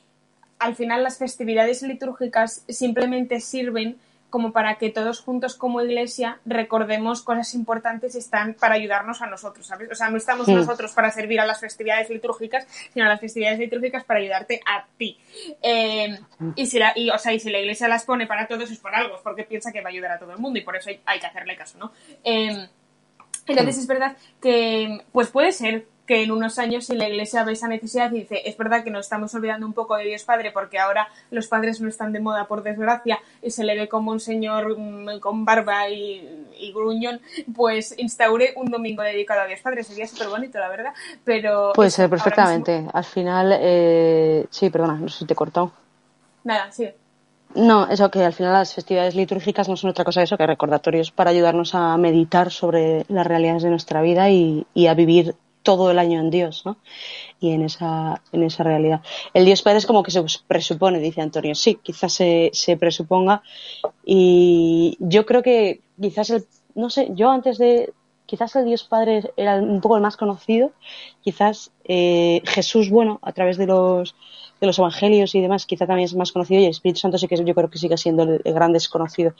al 0.59 0.75
final 0.75 1.03
las 1.03 1.19
festividades 1.19 1.83
litúrgicas 1.83 2.65
simplemente 2.69 3.41
sirven 3.41 3.99
como 4.35 4.51
para 4.51 4.79
que 4.79 4.91
todos 4.91 5.21
juntos 5.21 5.55
como 5.55 5.81
iglesia 5.81 6.41
recordemos 6.45 7.23
cosas 7.23 7.55
importantes 7.55 8.17
y 8.17 8.19
están 8.19 8.55
para 8.55 8.75
ayudarnos 8.75 9.23
a 9.23 9.29
nosotros, 9.29 9.65
¿sabes? 9.65 9.89
O 9.93 9.95
sea, 9.95 10.11
no 10.11 10.17
estamos 10.17 10.49
nosotros 10.49 10.91
para 10.91 11.13
servir 11.13 11.39
a 11.39 11.47
las 11.47 11.61
festividades 11.61 12.11
litúrgicas, 12.11 12.67
sino 12.93 13.07
a 13.07 13.09
las 13.11 13.21
festividades 13.21 13.61
litúrgicas 13.61 14.03
para 14.03 14.19
ayudarte 14.19 14.61
a 14.67 14.87
ti. 14.99 15.21
Eh, 15.63 16.19
y, 16.57 16.67
si 16.67 16.81
la, 16.81 16.93
y, 16.97 17.11
o 17.11 17.19
sea, 17.19 17.33
y 17.33 17.39
si 17.39 17.49
la 17.49 17.61
iglesia 17.61 17.87
las 17.87 18.03
pone 18.03 18.27
para 18.27 18.49
todos 18.49 18.69
es 18.73 18.79
por 18.81 18.93
algo, 18.93 19.15
es 19.15 19.23
porque 19.23 19.45
piensa 19.45 19.71
que 19.71 19.83
va 19.83 19.91
a 19.91 19.93
ayudar 19.93 20.11
a 20.11 20.19
todo 20.19 20.33
el 20.33 20.39
mundo 20.39 20.59
y 20.59 20.63
por 20.63 20.75
eso 20.75 20.91
hay, 20.91 21.21
que 21.21 21.27
hacerle 21.27 21.57
caso, 21.57 21.79
¿no? 21.79 21.93
Eh, 22.25 22.69
entonces 23.47 23.79
es 23.79 23.87
verdad 23.87 24.17
que, 24.43 24.99
pues 25.13 25.29
puede 25.29 25.53
ser 25.53 25.87
que 26.07 26.23
en 26.23 26.31
unos 26.31 26.59
años 26.59 26.87
si 26.87 26.95
la 26.95 27.09
Iglesia 27.09 27.45
ve 27.45 27.53
esa 27.53 27.69
necesidad 27.69 28.13
y 28.13 28.21
dice, 28.21 28.43
es 28.45 28.57
verdad 28.57 28.85
que 28.85 28.91
nos 28.91 29.07
estamos 29.07 29.35
olvidando 29.35 29.67
un 29.67 29.73
poco 29.73 29.97
de 29.97 30.05
Dios 30.05 30.25
Padre 30.25 30.51
porque 30.53 30.79
ahora 30.79 31.09
los 31.31 31.49
padres 31.49 31.81
no 31.81 31.89
están 31.89 32.13
de 32.13 32.21
moda 32.21 32.47
por 32.47 32.63
desgracia 32.63 33.19
y 33.43 33.51
se 33.51 33.65
le 33.65 33.75
ve 33.75 33.89
como 33.89 34.13
un 34.13 34.21
señor 34.21 34.79
mm, 34.79 35.21
con 35.21 35.45
barba 35.45 35.89
y, 35.89 36.73
gruñón, 36.75 37.21
pues 37.55 37.95
instaure 37.99 38.55
un 38.57 38.71
domingo 38.71 39.03
dedicado 39.03 39.43
a 39.43 39.47
Dios 39.47 39.61
Padre. 39.61 39.85
Sería 39.85 40.07
súper 40.07 40.29
bonito, 40.29 40.59
la 40.59 40.69
verdad, 40.69 40.93
pero... 41.25 41.73
Puede 41.75 41.91
ser 41.91 42.11
perfectamente. 42.11 42.87
Al 42.93 43.05
final, 43.05 43.57
eh... 43.59 44.47
sí, 44.51 44.71
perdona, 44.71 44.95
no 44.95 45.09
sé 45.09 45.21
si 45.21 45.27
te 45.27 45.35
he 45.35 45.37
cortado. 45.37 45.73
Nada, 46.43 46.71
sí. 46.71 46.89
No, 47.55 47.89
eso 47.89 48.11
que 48.11 48.25
al 48.25 48.33
final 48.33 48.53
las 48.53 48.75
festividades 48.75 49.15
litúrgicas 49.15 49.69
no 49.69 49.77
son 49.77 49.91
otra 49.91 50.05
cosa 50.05 50.23
eso 50.23 50.37
que 50.37 50.47
recordatorios 50.47 51.13
para 51.13 51.31
ayudarnos 51.31 51.75
a 51.75 51.97
meditar 51.97 52.51
sobre 52.51 53.05
las 53.09 53.27
realidades 53.27 53.63
de 53.63 53.71
nuestra 53.71 54.03
vida 54.03 54.29
y, 54.29 54.67
y 54.75 54.89
a 54.89 54.95
vivir 54.95 55.37
todo 55.65 55.91
el 55.91 55.99
año 55.99 56.21
en 56.21 56.31
Dios, 56.31 56.63
¿no? 56.65 56.77
Y 57.41 57.51
en 57.51 57.63
esa, 57.63 58.23
en 58.31 58.45
esa 58.45 58.63
realidad. 58.63 59.03
El 59.33 59.45
Dios 59.45 59.63
Padre 59.63 59.79
es 59.79 59.87
como 59.87 60.05
que 60.05 60.13
se 60.13 60.23
presupone, 60.47 61.01
dice 61.01 61.21
Antonio. 61.21 61.57
Sí, 61.57 61.81
quizás 61.83 62.13
se, 62.13 62.51
se 62.53 62.77
presuponga. 62.77 63.43
Y 64.05 64.97
yo 65.01 65.27
creo 65.27 65.43
que 65.43 65.81
quizás 66.01 66.31
el, 66.31 66.45
no 66.75 66.91
sé, 66.91 67.09
yo 67.15 67.31
antes 67.31 67.59
de, 67.59 67.93
quizás 68.27 68.55
el 68.57 68.67
Dios 68.67 68.85
Padre 68.85 69.33
era 69.37 69.57
un 69.57 69.81
poco 69.81 69.97
el 69.97 70.03
más 70.03 70.17
conocido, 70.17 70.73
quizás 71.23 71.73
eh, 71.85 72.43
Jesús, 72.45 72.91
bueno, 72.91 73.19
a 73.23 73.33
través 73.33 73.57
de 73.57 73.67
los, 73.67 74.15
de 74.61 74.67
los 74.67 74.79
evangelios 74.79 75.35
y 75.35 75.41
demás, 75.41 75.67
quizás 75.67 75.89
también 75.89 76.07
es 76.07 76.15
más 76.15 76.33
conocido 76.33 76.61
y 76.61 76.65
el 76.65 76.71
Espíritu 76.71 77.01
Santo 77.01 77.19
sí 77.19 77.27
que 77.27 77.43
yo 77.43 77.55
creo 77.55 77.71
que 77.71 77.79
sigue 77.79 77.97
siendo 77.97 78.23
el, 78.23 78.41
gran 78.45 78.73
desconocido. 78.73 79.35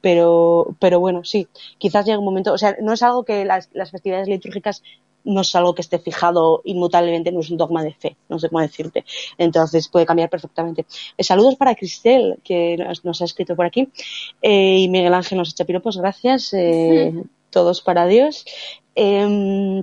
Pero, 0.00 0.74
pero 0.78 1.00
bueno, 1.00 1.24
sí, 1.24 1.48
quizás 1.78 2.04
llega 2.04 2.18
un 2.18 2.24
momento, 2.24 2.52
o 2.52 2.58
sea, 2.58 2.76
no 2.80 2.92
es 2.92 3.02
algo 3.02 3.24
que 3.24 3.44
las, 3.44 3.70
las 3.72 3.90
festividades 3.90 4.28
litúrgicas 4.28 4.82
no 5.24 5.42
es 5.42 5.54
algo 5.54 5.74
que 5.74 5.82
esté 5.82 5.98
fijado 5.98 6.62
inmutablemente, 6.64 7.32
no 7.32 7.40
es 7.40 7.50
un 7.50 7.56
dogma 7.56 7.82
de 7.82 7.92
fe, 7.92 8.16
no 8.28 8.38
sé 8.38 8.48
cómo 8.48 8.60
decirte. 8.60 9.04
Entonces 9.38 9.88
puede 9.88 10.06
cambiar 10.06 10.30
perfectamente. 10.30 10.86
Eh, 11.16 11.24
saludos 11.24 11.56
para 11.56 11.74
Cristel, 11.74 12.38
que 12.44 12.76
nos, 13.02 13.22
ha 13.22 13.24
escrito 13.24 13.56
por 13.56 13.66
aquí, 13.66 13.88
eh, 14.42 14.78
y 14.78 14.88
Miguel 14.88 15.14
Ángel 15.14 15.38
nos 15.38 15.50
echa 15.50 15.64
piropos, 15.64 15.98
gracias. 15.98 16.52
Eh, 16.54 17.12
todos 17.50 17.82
para 17.82 18.06
Dios. 18.06 18.44
Em, 18.94 19.82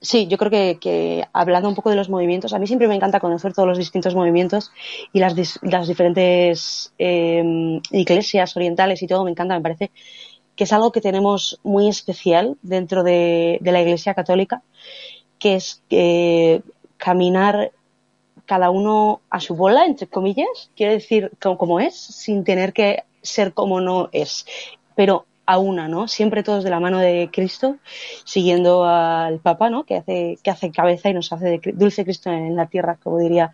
sí, 0.00 0.26
yo 0.26 0.36
creo 0.38 0.78
que, 0.80 1.24
hablando 1.32 1.68
un 1.68 1.74
poco 1.74 1.90
de 1.90 1.96
los 1.96 2.08
movimientos, 2.08 2.52
a 2.52 2.58
mí 2.58 2.66
siempre 2.66 2.88
me 2.88 2.94
encanta 2.96 3.20
conocer 3.20 3.52
todos 3.54 3.68
los 3.68 3.78
distintos 3.78 4.14
movimientos 4.14 4.72
y 5.12 5.20
las, 5.20 5.34
las 5.62 5.88
diferentes 5.88 6.92
em, 6.98 7.80
iglesias 7.90 8.56
orientales 8.56 9.02
y 9.02 9.06
todo, 9.06 9.24
me 9.24 9.30
encanta, 9.30 9.54
me 9.54 9.62
parece 9.62 9.90
que 10.56 10.64
es 10.64 10.72
algo 10.72 10.92
que 10.92 11.00
tenemos 11.00 11.58
muy 11.62 11.88
especial 11.88 12.56
dentro 12.62 13.02
de, 13.02 13.58
la 13.62 13.80
Iglesia 13.80 14.14
Católica, 14.14 14.62
que 15.38 15.56
es 15.56 15.82
eh, 15.90 16.62
caminar 16.96 17.72
cada 18.46 18.70
uno 18.70 19.20
a 19.30 19.40
su 19.40 19.56
bola, 19.56 19.86
entre 19.86 20.06
comillas, 20.06 20.70
quiere 20.76 20.94
decir 20.94 21.32
como 21.40 21.80
es, 21.80 21.94
sin 21.96 22.44
tener 22.44 22.72
que 22.72 23.04
ser 23.22 23.54
como 23.54 23.80
no 23.80 24.08
es. 24.12 24.46
Pero 24.94 25.26
a 25.46 25.58
una, 25.58 25.88
¿no? 25.88 26.08
Siempre 26.08 26.42
todos 26.42 26.64
de 26.64 26.70
la 26.70 26.80
mano 26.80 26.98
de 26.98 27.28
Cristo, 27.32 27.76
siguiendo 28.24 28.84
al 28.84 29.38
Papa, 29.40 29.70
¿no? 29.70 29.84
Que 29.84 29.96
hace, 29.96 30.38
que 30.42 30.50
hace 30.50 30.70
cabeza 30.70 31.10
y 31.10 31.14
nos 31.14 31.32
hace 31.32 31.44
de 31.44 31.60
dulce 31.74 32.04
Cristo 32.04 32.30
en 32.30 32.56
la 32.56 32.66
tierra, 32.66 32.98
como 33.02 33.18
diría, 33.18 33.52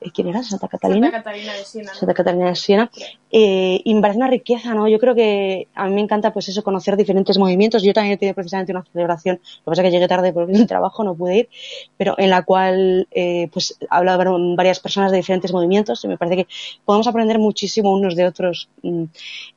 eh, 0.00 0.10
¿quién 0.12 0.28
era? 0.28 0.42
Santa 0.42 0.68
Catalina. 0.68 1.10
Santa 1.10 1.22
Catalina 1.22 1.54
de 1.54 1.64
Siena. 1.64 1.94
Santa 1.94 2.14
Catalina 2.14 2.48
de 2.48 2.56
Siena. 2.56 2.90
Eh, 3.32 3.80
y 3.84 3.94
me 3.94 4.00
parece 4.00 4.18
una 4.18 4.28
riqueza, 4.28 4.74
¿no? 4.74 4.88
Yo 4.88 4.98
creo 4.98 5.14
que 5.14 5.68
a 5.74 5.86
mí 5.86 5.94
me 5.94 6.00
encanta, 6.00 6.32
pues 6.32 6.48
eso, 6.48 6.62
conocer 6.62 6.96
diferentes 6.96 7.38
movimientos. 7.38 7.82
Yo 7.82 7.92
también 7.92 8.14
he 8.14 8.16
tenido 8.18 8.34
precisamente 8.34 8.72
una 8.72 8.84
celebración, 8.84 9.36
lo 9.36 9.42
que 9.42 9.70
pasa 9.70 9.82
es 9.82 9.86
que 9.86 9.92
llegué 9.92 10.08
tarde 10.08 10.32
por 10.32 10.50
el 10.50 10.66
trabajo, 10.66 11.04
no 11.04 11.14
pude 11.14 11.38
ir, 11.38 11.48
pero 11.96 12.14
en 12.18 12.30
la 12.30 12.42
cual, 12.42 13.08
eh, 13.12 13.48
pues, 13.52 13.78
hablaban 13.88 14.56
varias 14.56 14.80
personas 14.80 15.10
de 15.10 15.18
diferentes 15.18 15.52
movimientos 15.52 16.04
y 16.04 16.08
me 16.08 16.18
parece 16.18 16.36
que 16.36 16.48
podemos 16.84 17.06
aprender 17.06 17.38
muchísimo 17.38 17.92
unos 17.92 18.16
de 18.16 18.26
otros 18.26 18.68
mm, 18.82 19.04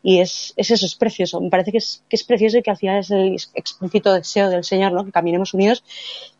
y 0.03 0.19
es, 0.19 0.53
es 0.55 0.71
eso, 0.71 0.85
es 0.85 0.95
precioso. 0.95 1.41
Me 1.41 1.49
parece 1.49 1.72
que 1.73 1.79
es, 1.79 2.03
que 2.07 2.15
es 2.15 2.23
precioso 2.23 2.57
y 2.57 2.63
que 2.63 2.71
al 2.71 2.77
final 2.77 2.99
es 2.99 3.11
el 3.11 3.35
explícito 3.53 4.13
deseo 4.13 4.49
del 4.49 4.63
Señor, 4.63 4.93
¿no? 4.93 5.03
Que 5.03 5.11
caminemos 5.11 5.53
unidos 5.53 5.83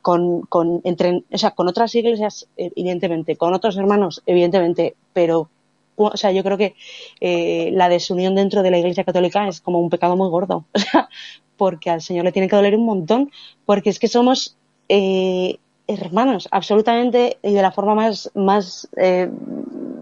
con, 0.02 0.44
con, 0.44 0.80
entre, 0.86 1.24
o 1.30 1.38
sea, 1.38 1.52
con 1.52 1.68
otras 1.68 1.94
iglesias, 1.96 2.48
evidentemente, 2.56 3.36
con 3.36 3.54
otros 3.54 3.76
hermanos, 3.76 4.24
evidentemente, 4.26 4.96
pero 5.12 5.50
o 5.96 6.18
sea, 6.18 6.32
yo 6.32 6.44
creo 6.44 6.58
que 6.58 6.76
eh, 7.20 7.70
la 7.74 7.90
desunión 7.90 8.36
dentro 8.36 8.64
de 8.64 8.72
la 8.72 8.80
Iglesia 8.80 9.04
Católica 9.04 9.48
es 9.48 9.62
como 9.62 9.80
un 9.80 9.90
pecado 9.90 10.16
muy 10.16 10.30
gordo, 10.30 10.66
porque 11.58 11.90
al 11.90 12.02
Señor 12.02 12.26
le 12.26 12.32
tiene 12.32 12.48
que 12.48 12.56
doler 12.56 12.76
un 12.76 12.86
montón, 12.86 13.32
porque 13.66 13.90
es 13.90 14.00
que 14.00 14.08
somos 14.08 14.58
eh, 14.90 15.60
hermanos, 15.88 16.48
absolutamente 16.52 17.38
y 17.44 17.54
de 17.54 17.62
la 17.62 17.72
forma 17.72 17.96
más, 17.96 18.32
más 18.34 18.90
eh, 18.98 19.30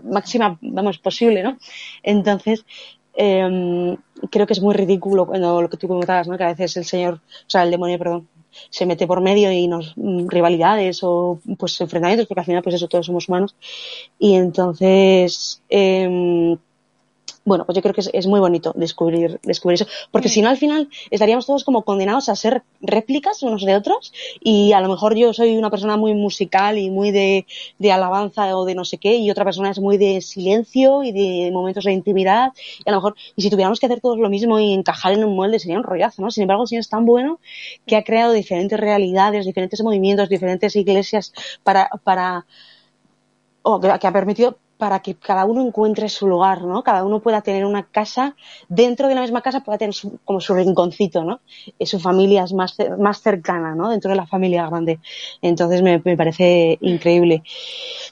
máxima, 0.04 0.58
vamos, 0.62 1.00
posible, 1.00 1.44
¿no? 1.44 1.58
Entonces, 2.04 2.66
eh, 3.16 3.98
creo 4.30 4.48
que 4.48 4.54
es 4.54 4.62
muy 4.62 4.74
ridículo 4.74 5.26
cuando 5.26 5.62
lo 5.62 5.70
que 5.70 5.78
tú 5.78 5.88
comentabas, 5.88 6.28
¿no? 6.28 6.38
Que 6.38 6.44
a 6.44 6.54
veces 6.54 6.78
el 6.78 6.86
señor, 6.86 7.16
o 7.16 7.50
sea, 7.50 7.64
el 7.64 7.72
demonio, 7.72 7.98
perdón, 7.98 8.28
se 8.70 8.86
mete 8.86 9.08
por 9.08 9.22
medio 9.22 9.52
y 9.52 9.68
nos 9.68 9.94
mm, 9.96 10.28
rivalidades 10.28 11.00
o 11.04 11.40
pues 11.58 11.80
enfrentamientos, 11.82 12.28
porque 12.28 12.42
al 12.42 12.46
final 12.46 12.64
pues 12.64 12.76
eso 12.76 12.88
todos 12.88 13.06
somos 13.06 13.28
humanos. 13.30 13.56
Y 14.20 14.36
entonces 14.36 15.62
eh, 15.70 16.58
bueno, 17.44 17.66
pues 17.66 17.76
yo 17.76 17.82
creo 17.82 17.94
que 17.94 18.02
es, 18.14 18.28
muy 18.28 18.40
bonito 18.40 18.74
descubrir, 18.76 19.40
descubrir 19.44 19.76
eso, 19.76 19.88
porque 20.12 20.30
si 20.30 20.42
no 20.42 20.50
al 20.50 20.58
final 20.58 20.90
estaríamos 21.10 21.46
todos 21.46 21.64
como 21.64 21.84
condenados 21.84 22.30
a 22.30 22.36
ser 22.36 22.64
réplicas 22.82 23.42
unos 23.42 23.66
de 23.66 23.76
otros 23.76 24.14
y 24.40 24.74
a 24.74 24.82
lo 24.82 24.90
mejor 24.90 25.16
yo 25.16 25.34
soy 25.34 25.58
una 25.58 25.72
persona 25.72 25.98
muy 25.98 26.14
musical 26.14 26.78
y 26.78 26.90
muy 26.92 27.12
de, 27.12 27.48
de 27.80 27.92
alabanza 27.92 28.56
o 28.56 28.66
de 28.66 28.76
no 28.76 28.86
sé 28.86 29.00
qué 29.00 29.16
y 29.16 29.32
otra 29.32 29.44
persona 29.44 29.72
es 29.72 29.80
muy 29.80 29.98
de 29.98 30.22
silencio 30.22 31.04
y 31.04 31.12
de 31.12 31.52
momentos 31.52 31.84
de 31.84 31.94
intimidad 31.94 32.52
y 32.86 32.90
a 32.90 32.92
lo 32.92 32.98
mejor, 32.98 33.16
y 33.36 33.42
si 33.42 33.50
tuviéramos 33.50 33.80
que 33.80 33.88
hacer 33.88 34.02
todos 34.02 34.20
lo 34.20 34.30
mismo 34.30 34.60
y 34.60 34.74
encajar 34.74 35.14
en 35.14 35.24
un 35.24 35.36
molde 35.36 35.60
sería 35.60 35.78
un 35.78 35.84
rollazo, 35.84 36.22
¿no? 36.22 36.30
Sin 36.30 36.44
embargo, 36.44 36.64
el 36.64 36.68
Señor 36.70 36.82
es 36.82 36.90
tan 36.90 37.06
bueno 37.06 37.40
que 37.88 37.96
ha 37.96 38.04
creado 38.04 38.34
diferentes 38.34 38.80
realidades, 38.80 39.46
diferentes 39.46 39.82
movimientos, 39.82 40.30
diferentes 40.30 40.76
iglesias 40.76 41.34
para, 41.64 41.90
para, 42.04 42.46
o 43.64 43.80
que 43.80 44.08
ha 44.08 44.14
permitido 44.14 44.58
para 44.82 45.00
que 45.00 45.14
cada 45.14 45.46
uno 45.46 45.64
encuentre 45.64 46.10
su 46.10 46.28
lugar, 46.28 46.64
¿no? 46.64 46.82
Cada 46.82 47.06
uno 47.06 47.20
pueda 47.20 47.44
tener 47.44 47.66
una 47.66 47.84
casa, 47.84 48.36
dentro 48.68 49.08
de 49.08 49.14
la 49.14 49.22
misma 49.22 49.44
casa 49.44 49.60
pueda 49.60 49.78
tener 49.78 49.94
como 50.26 50.42
su 50.42 50.56
rinconcito, 50.56 51.24
¿no? 51.24 51.42
Y 51.78 51.86
su 51.86 52.00
familia 52.00 52.46
es 52.46 52.54
más, 52.54 52.76
más 52.98 53.22
cercana, 53.22 53.76
¿no? 53.76 53.92
Dentro 53.92 54.10
de 54.10 54.18
la 54.18 54.26
familia 54.26 54.68
grande. 54.68 55.00
Entonces 55.44 55.84
me, 55.84 56.00
parece 56.00 56.80
increíble. 56.82 57.44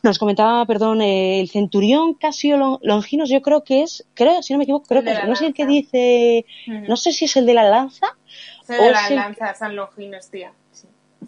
Nos 0.03 0.19
comentaba, 0.19 0.63
perdón, 0.67 1.01
eh, 1.01 1.41
el 1.41 1.49
centurión 1.49 2.13
Casio 2.13 2.79
Longinos, 2.83 3.31
yo 3.31 3.41
creo 3.41 3.63
que 3.63 3.81
es, 3.81 4.05
creo, 4.13 4.43
si 4.43 4.53
no 4.53 4.59
me 4.59 4.65
equivoco, 4.65 4.85
creo 4.87 5.01
que 5.01 5.11
es, 5.11 5.23
no 5.27 5.35
sé 5.35 5.47
el 5.47 5.55
que 5.55 5.65
dice, 5.65 6.45
no 6.87 6.97
sé 6.97 7.13
si 7.13 7.25
es 7.25 7.35
el 7.35 7.47
de 7.47 7.55
la 7.55 7.67
lanza. 7.67 8.15
Es 8.61 8.67
de 8.67 8.91
la 8.91 9.09
lanza, 9.09 9.55
San 9.55 9.75
Longinos, 9.75 10.29
tía. 10.29 10.53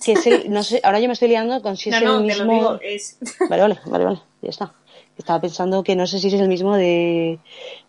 Que 0.05 0.11
es 0.11 0.27
el, 0.27 0.51
no 0.51 0.61
sé, 0.61 0.81
ahora 0.83 0.99
yo 0.99 1.07
me 1.07 1.13
estoy 1.13 1.29
liando 1.29 1.59
con 1.63 1.77
si 1.77 1.89
es 1.89 1.95
el 1.99 2.21
mismo. 2.21 2.77
Te 2.77 2.85
lo 2.85 2.91
es... 2.91 3.17
Vale, 3.49 3.61
vale, 3.63 3.79
vale, 3.87 4.05
vale, 4.05 4.19
ya 4.43 4.49
está. 4.49 4.75
Estaba 5.17 5.41
pensando 5.41 5.83
que 5.83 5.95
no 5.95 6.07
sé 6.07 6.19
si 6.19 6.27
es 6.27 6.33
el 6.33 6.47
mismo 6.47 6.75
de, 6.75 7.39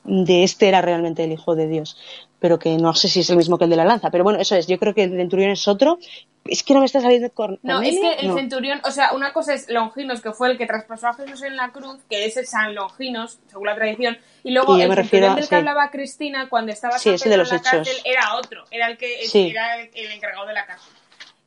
de 0.04 0.44
este 0.44 0.68
era 0.68 0.82
realmente 0.82 1.24
el 1.24 1.32
Hijo 1.32 1.54
de 1.54 1.66
Dios, 1.66 1.96
pero 2.38 2.58
que 2.58 2.76
no 2.76 2.92
sé 2.94 3.08
si 3.08 3.20
es 3.20 3.30
el 3.30 3.36
mismo 3.36 3.56
que 3.56 3.64
el 3.64 3.70
de 3.70 3.76
la 3.76 3.84
lanza. 3.84 4.10
Pero 4.10 4.24
bueno, 4.24 4.40
eso 4.40 4.56
es, 4.56 4.66
yo 4.66 4.78
creo 4.78 4.94
que 4.94 5.04
el 5.04 5.16
centurión 5.16 5.50
es 5.50 5.68
otro. 5.68 5.98
Es 6.44 6.64
que 6.64 6.74
no 6.74 6.80
me 6.80 6.86
está 6.86 7.00
saliendo 7.00 7.30
con. 7.30 7.60
No, 7.62 7.80
es 7.80 7.98
que 8.00 8.14
el 8.14 8.34
centurión, 8.34 8.80
o 8.84 8.90
sea, 8.90 9.12
una 9.12 9.32
cosa 9.32 9.54
es 9.54 9.70
Longinos, 9.70 10.20
que 10.20 10.32
fue 10.32 10.50
el 10.50 10.58
que 10.58 10.66
traspasó 10.66 11.06
a 11.06 11.14
Jesús 11.14 11.42
en 11.42 11.56
la 11.56 11.70
cruz, 11.70 12.00
que 12.10 12.24
es 12.24 12.36
el 12.36 12.46
San 12.46 12.74
Longinos, 12.74 13.38
según 13.46 13.66
la 13.66 13.76
tradición, 13.76 14.18
y 14.42 14.50
luego 14.50 14.76
el 14.76 14.92
centurión 14.92 15.36
del 15.36 15.48
que 15.48 15.54
hablaba 15.54 15.90
Cristina 15.90 16.48
cuando 16.48 16.72
estaba 16.72 16.98
sí, 16.98 17.10
en 17.10 17.30
la 17.30 17.60
cárcel 17.60 17.96
era 18.04 18.34
otro, 18.34 18.64
era 18.72 18.88
el 18.88 18.98
que 18.98 19.20
era 19.32 19.80
el, 19.80 20.10
encargado 20.10 20.46
de 20.46 20.54
la 20.54 20.66
cárcel. 20.66 20.92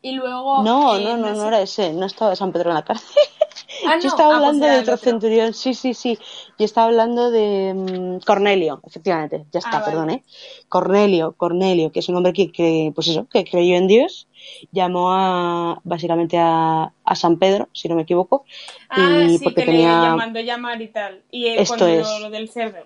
Y 0.01 0.13
luego. 0.13 0.63
No, 0.63 0.97
no, 0.97 1.17
no, 1.17 1.33
no, 1.33 1.47
era 1.47 1.61
ese, 1.61 1.91
no 1.91 2.05
estaba 2.05 2.35
San 2.37 2.53
Pedro 2.53 2.69
en 2.69 2.75
la 2.75 2.85
cárcel. 2.85 3.09
Ah, 3.87 3.99
Yo 4.01 4.09
estaba 4.09 4.35
ah, 4.35 4.37
pues 4.37 4.47
hablando 4.47 4.65
de 4.65 4.79
otro 4.79 4.97
centurión, 4.97 5.53
sí, 5.53 5.73
sí, 5.73 5.93
sí. 5.93 6.17
Yo 6.57 6.65
estaba 6.65 6.87
hablando 6.87 7.31
de 7.31 7.73
mm, 7.73 8.25
Cornelio, 8.25 8.81
efectivamente. 8.85 9.45
Ya 9.51 9.59
está, 9.59 9.79
ah, 9.79 9.85
perdón, 9.85 10.09
¿eh? 10.09 10.23
Cornelio, 10.69 11.33
Cornelio, 11.33 11.91
que 11.91 11.99
es 11.99 12.09
un 12.09 12.15
hombre 12.15 12.33
que, 12.33 12.91
pues 12.93 13.07
eso, 13.07 13.27
que 13.27 13.43
creyó 13.43 13.75
en 13.75 13.87
Dios, 13.87 14.27
llamó 14.71 15.13
a, 15.13 15.81
básicamente 15.83 16.37
a, 16.37 16.91
a 17.03 17.15
San 17.15 17.37
Pedro, 17.37 17.69
si 17.73 17.89
no 17.89 17.95
me 17.95 18.03
equivoco. 18.03 18.45
Ah, 18.89 19.25
y 19.27 19.37
sí, 19.37 19.43
porque 19.43 19.61
que 19.61 19.71
tenía... 19.71 20.01
le 20.01 20.07
llamando 20.07 20.39
llamar 20.39 20.81
y 20.81 20.87
tal. 20.87 21.21
Y 21.31 21.47
Esto 21.47 21.87
es. 21.87 22.07
Lo, 22.21 22.29
del 22.29 22.49
cerdo. 22.49 22.85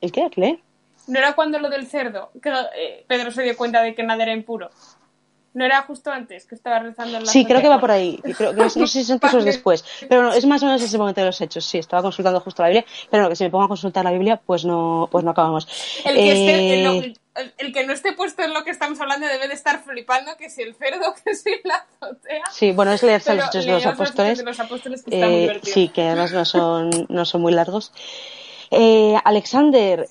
¿El 0.00 0.12
qué? 0.12 0.28
¿Qué? 0.30 0.60
¿No 1.06 1.18
era 1.18 1.34
cuando 1.34 1.58
lo 1.58 1.70
del 1.70 1.86
cerdo? 1.86 2.30
Que 2.42 2.50
eh, 2.50 3.04
Pedro 3.06 3.30
se 3.30 3.42
dio 3.42 3.56
cuenta 3.56 3.82
de 3.82 3.94
que 3.94 4.02
nada 4.02 4.24
era 4.24 4.32
impuro. 4.32 4.70
¿No 5.56 5.64
era 5.64 5.80
justo 5.80 6.10
antes 6.10 6.44
que 6.44 6.54
estaba 6.54 6.80
rezando 6.80 7.16
en 7.16 7.24
la 7.24 7.32
Sí, 7.32 7.46
creo 7.46 7.62
que 7.62 7.68
va 7.68 7.80
por 7.80 7.90
ahí. 7.90 8.20
Creo 8.36 8.52
no, 8.52 8.68
sé 8.68 8.86
si 8.88 9.04
son 9.04 9.18
antes 9.22 9.42
después. 9.42 9.82
Pero 10.06 10.24
no, 10.24 10.34
es 10.34 10.44
más 10.44 10.62
o 10.62 10.66
menos 10.66 10.82
ese 10.82 10.98
momento 10.98 11.22
de 11.22 11.28
los 11.28 11.40
hechos. 11.40 11.64
Sí, 11.64 11.78
estaba 11.78 12.02
consultando 12.02 12.40
justo 12.40 12.62
la 12.62 12.68
Biblia. 12.68 12.84
Pero 13.10 13.22
no, 13.22 13.30
que 13.30 13.36
si 13.36 13.44
me 13.44 13.48
pongo 13.48 13.64
a 13.64 13.68
consultar 13.68 14.04
la 14.04 14.10
Biblia, 14.10 14.38
pues 14.44 14.66
no, 14.66 15.08
pues 15.10 15.24
no 15.24 15.30
acabamos. 15.30 15.66
El 16.04 16.14
que, 16.14 16.28
esté, 16.28 16.84
eh, 16.84 17.14
el, 17.56 17.72
que 17.72 17.86
no 17.86 17.94
esté 17.94 18.12
puesto 18.12 18.42
en 18.42 18.52
lo 18.52 18.64
que 18.64 18.70
estamos 18.70 19.00
hablando 19.00 19.26
debe 19.26 19.48
de 19.48 19.54
estar 19.54 19.82
flipando 19.82 20.36
que 20.36 20.50
si 20.50 20.60
el 20.60 20.74
cerdo, 20.74 21.14
que 21.24 21.34
si 21.34 21.52
la 21.64 21.86
azotea. 22.02 22.44
Sí, 22.52 22.72
bueno, 22.72 22.92
es 22.92 23.02
leerse 23.02 23.34
los 23.34 23.46
hechos 23.46 23.64
de 23.64 23.72
los 23.72 23.86
apóstoles. 24.60 25.04
eh, 25.10 25.58
sí, 25.62 25.88
que 25.88 26.02
además 26.02 26.32
no 26.32 26.44
son, 26.44 26.90
no 27.08 27.24
son 27.24 27.40
muy 27.40 27.54
largos. 27.54 27.94
Eh, 28.70 29.14
Alexander, 29.24 30.06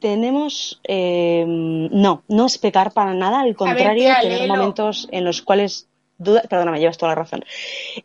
tenemos 0.00 0.80
eh, 0.84 1.44
no 1.46 2.22
no 2.28 2.46
es 2.46 2.58
pecar 2.58 2.92
para 2.92 3.14
nada 3.14 3.40
al 3.40 3.54
contrario 3.54 4.12
tener 4.20 4.48
momentos 4.48 5.08
en 5.12 5.24
los 5.24 5.42
cuales 5.42 5.88
dudas 6.18 6.46
perdona 6.48 6.72
me 6.72 6.80
llevas 6.80 6.98
toda 6.98 7.12
la 7.12 7.22
razón. 7.22 7.44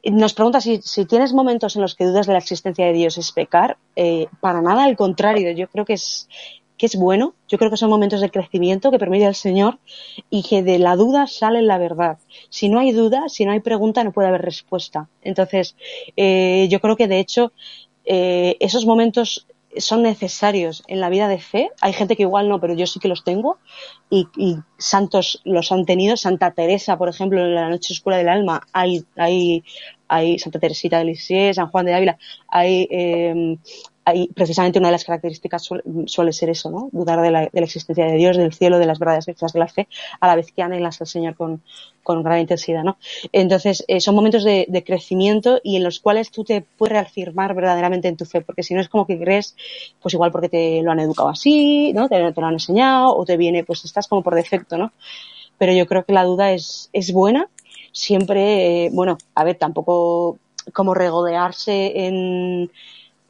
Nos 0.03 0.33
pregunta 0.33 0.61
si, 0.61 0.81
si, 0.81 1.05
tienes 1.05 1.33
momentos 1.33 1.75
en 1.75 1.81
los 1.81 1.95
que 1.95 2.05
dudas 2.05 2.27
de 2.27 2.33
la 2.33 2.39
existencia 2.39 2.85
de 2.85 2.93
Dios 2.93 3.17
es 3.17 3.31
pecar 3.31 3.77
eh, 3.95 4.27
para 4.41 4.61
nada 4.61 4.83
al 4.83 4.95
contrario 4.95 5.51
yo 5.51 5.67
creo 5.67 5.85
que 5.85 5.93
es 5.93 6.27
que 6.77 6.87
es 6.87 6.97
bueno. 6.97 7.35
Yo 7.47 7.57
creo 7.57 7.71
que 7.71 7.77
son 7.77 7.89
momentos 7.89 8.19
de 8.19 8.29
crecimiento 8.29 8.91
que 8.91 8.99
permite 8.99 9.25
al 9.25 9.35
Señor 9.35 9.79
y 10.29 10.43
que 10.43 10.61
de 10.61 10.77
la 10.77 10.97
duda 10.97 11.25
sale 11.25 11.61
la 11.61 11.77
verdad. 11.77 12.17
Si 12.49 12.67
no 12.67 12.79
hay 12.79 12.91
duda 12.91 13.29
si 13.29 13.45
no 13.45 13.53
hay 13.53 13.61
pregunta 13.61 14.03
no 14.03 14.11
puede 14.11 14.27
haber 14.27 14.41
respuesta. 14.41 15.07
Entonces 15.21 15.77
eh, 16.17 16.67
yo 16.69 16.81
creo 16.81 16.97
que 16.97 17.07
de 17.07 17.19
hecho 17.19 17.53
esos 18.07 18.85
momentos 18.85 19.47
son 19.77 20.03
necesarios 20.03 20.83
en 20.87 20.99
la 20.99 21.09
vida 21.09 21.27
de 21.27 21.39
fe. 21.39 21.69
Hay 21.81 21.93
gente 21.93 22.15
que 22.15 22.23
igual 22.23 22.49
no, 22.49 22.59
pero 22.59 22.73
yo 22.73 22.87
sí 22.87 22.99
que 22.99 23.07
los 23.07 23.23
tengo 23.23 23.57
y, 24.09 24.27
santos 24.77 25.41
los 25.43 25.71
han 25.71 25.85
tenido. 25.85 26.17
Santa 26.17 26.51
Teresa, 26.51 26.97
por 26.97 27.09
ejemplo, 27.09 27.41
en 27.41 27.55
la 27.55 27.69
noche 27.69 27.93
oscura 27.93 28.17
del 28.17 28.29
alma, 28.29 28.61
hay, 28.73 29.05
hay, 29.15 29.63
hay 30.07 30.39
Santa 30.39 30.59
Teresita 30.59 30.99
de 30.99 31.05
Lisieux, 31.05 31.55
San 31.55 31.69
Juan 31.69 31.85
de 31.85 31.93
Ávila, 31.93 32.17
hay 32.47 32.87
eh, 32.89 33.57
ahí 34.05 34.29
precisamente 34.33 34.79
una 34.79 34.89
de 34.89 34.93
las 34.93 35.03
características 35.03 35.67
suele, 36.05 36.31
ser 36.31 36.49
eso, 36.49 36.69
¿no? 36.69 36.89
Dudar 36.91 37.21
de 37.21 37.31
la, 37.31 37.43
existencia 37.53 38.05
de 38.05 38.13
Dios, 38.13 38.37
del 38.37 38.53
cielo, 38.53 38.77
de 38.77 38.85
las 38.85 38.99
verdades 38.99 39.25
de 39.25 39.59
la 39.59 39.67
fe, 39.67 39.87
a 40.19 40.27
la 40.27 40.35
vez 40.35 40.51
que 40.51 40.61
anhelas 40.61 41.01
al 41.01 41.07
Señor 41.07 41.35
con, 41.35 41.61
con 42.03 42.21
gran 42.21 42.39
intensidad, 42.39 42.83
¿no? 42.83 42.97
Entonces, 43.31 43.83
eh, 43.87 43.99
son 43.99 44.15
momentos 44.15 44.43
de, 44.43 44.83
crecimiento 44.85 45.59
y 45.63 45.75
en 45.77 45.83
los 45.83 45.99
cuales 45.99 46.29
tú 46.29 46.43
te 46.43 46.61
puedes 46.61 46.93
reafirmar 46.93 47.55
verdaderamente 47.55 48.07
en 48.07 48.15
tu 48.15 48.25
fe, 48.25 48.41
porque 48.41 48.61
si 48.61 48.75
no 48.75 48.81
es 48.81 48.89
como 48.89 49.07
que 49.07 49.17
crees, 49.17 49.55
pues 50.01 50.13
igual 50.13 50.31
porque 50.31 50.49
te 50.49 50.81
lo 50.83 50.91
han 50.91 50.99
educado 50.99 51.29
así, 51.29 51.91
¿no? 51.93 52.07
Te, 52.07 52.19
lo 52.19 52.45
han 52.45 52.53
enseñado 52.53 53.15
o 53.17 53.25
te 53.25 53.37
viene, 53.37 53.63
pues 53.63 53.83
estás 53.85 54.07
como 54.07 54.21
por 54.21 54.35
defecto, 54.35 54.77
¿no? 54.77 54.93
Pero 55.57 55.73
yo 55.73 55.87
creo 55.87 56.05
que 56.05 56.13
la 56.13 56.23
duda 56.23 56.51
es, 56.51 56.89
es 56.93 57.11
buena, 57.11 57.49
siempre, 57.91 58.85
eh, 58.85 58.89
bueno, 58.93 59.17
a 59.33 59.43
ver, 59.43 59.55
tampoco 59.57 60.37
como 60.73 60.93
regodearse 60.93 62.05
en 62.05 62.71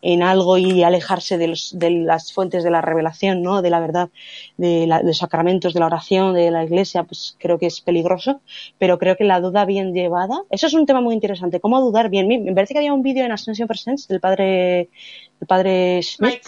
en 0.01 0.21
algo 0.21 0.57
y 0.57 0.83
alejarse 0.83 1.37
de, 1.37 1.57
de, 1.73 1.89
las 1.89 2.31
fuentes 2.31 2.63
de 2.63 2.69
la 2.69 2.81
revelación, 2.81 3.41
¿no? 3.41 3.61
de 3.61 3.69
la 3.69 3.79
verdad, 3.79 4.09
de, 4.57 4.87
los 5.03 5.17
sacramentos, 5.17 5.73
de 5.73 5.79
la 5.79 5.87
oración, 5.87 6.33
de 6.33 6.51
la 6.51 6.63
iglesia, 6.63 7.03
pues 7.03 7.35
creo 7.39 7.57
que 7.57 7.65
es 7.65 7.81
peligroso, 7.81 8.41
pero 8.77 8.99
creo 8.99 9.15
que 9.15 9.23
la 9.23 9.39
duda 9.39 9.65
bien 9.65 9.93
llevada, 9.93 10.41
eso 10.49 10.67
es 10.67 10.73
un 10.73 10.85
tema 10.85 11.01
muy 11.01 11.13
interesante, 11.13 11.59
cómo 11.59 11.81
dudar 11.81 12.09
bien. 12.09 12.27
Me 12.27 12.53
parece 12.53 12.73
que 12.73 12.79
había 12.79 12.93
un 12.93 13.03
vídeo 13.03 13.25
en 13.25 13.31
Ascension 13.31 13.67
Presents 13.67 14.07
del 14.07 14.19
padre 14.19 14.89
el 15.39 15.47
padre 15.47 16.01
Smith, 16.01 16.41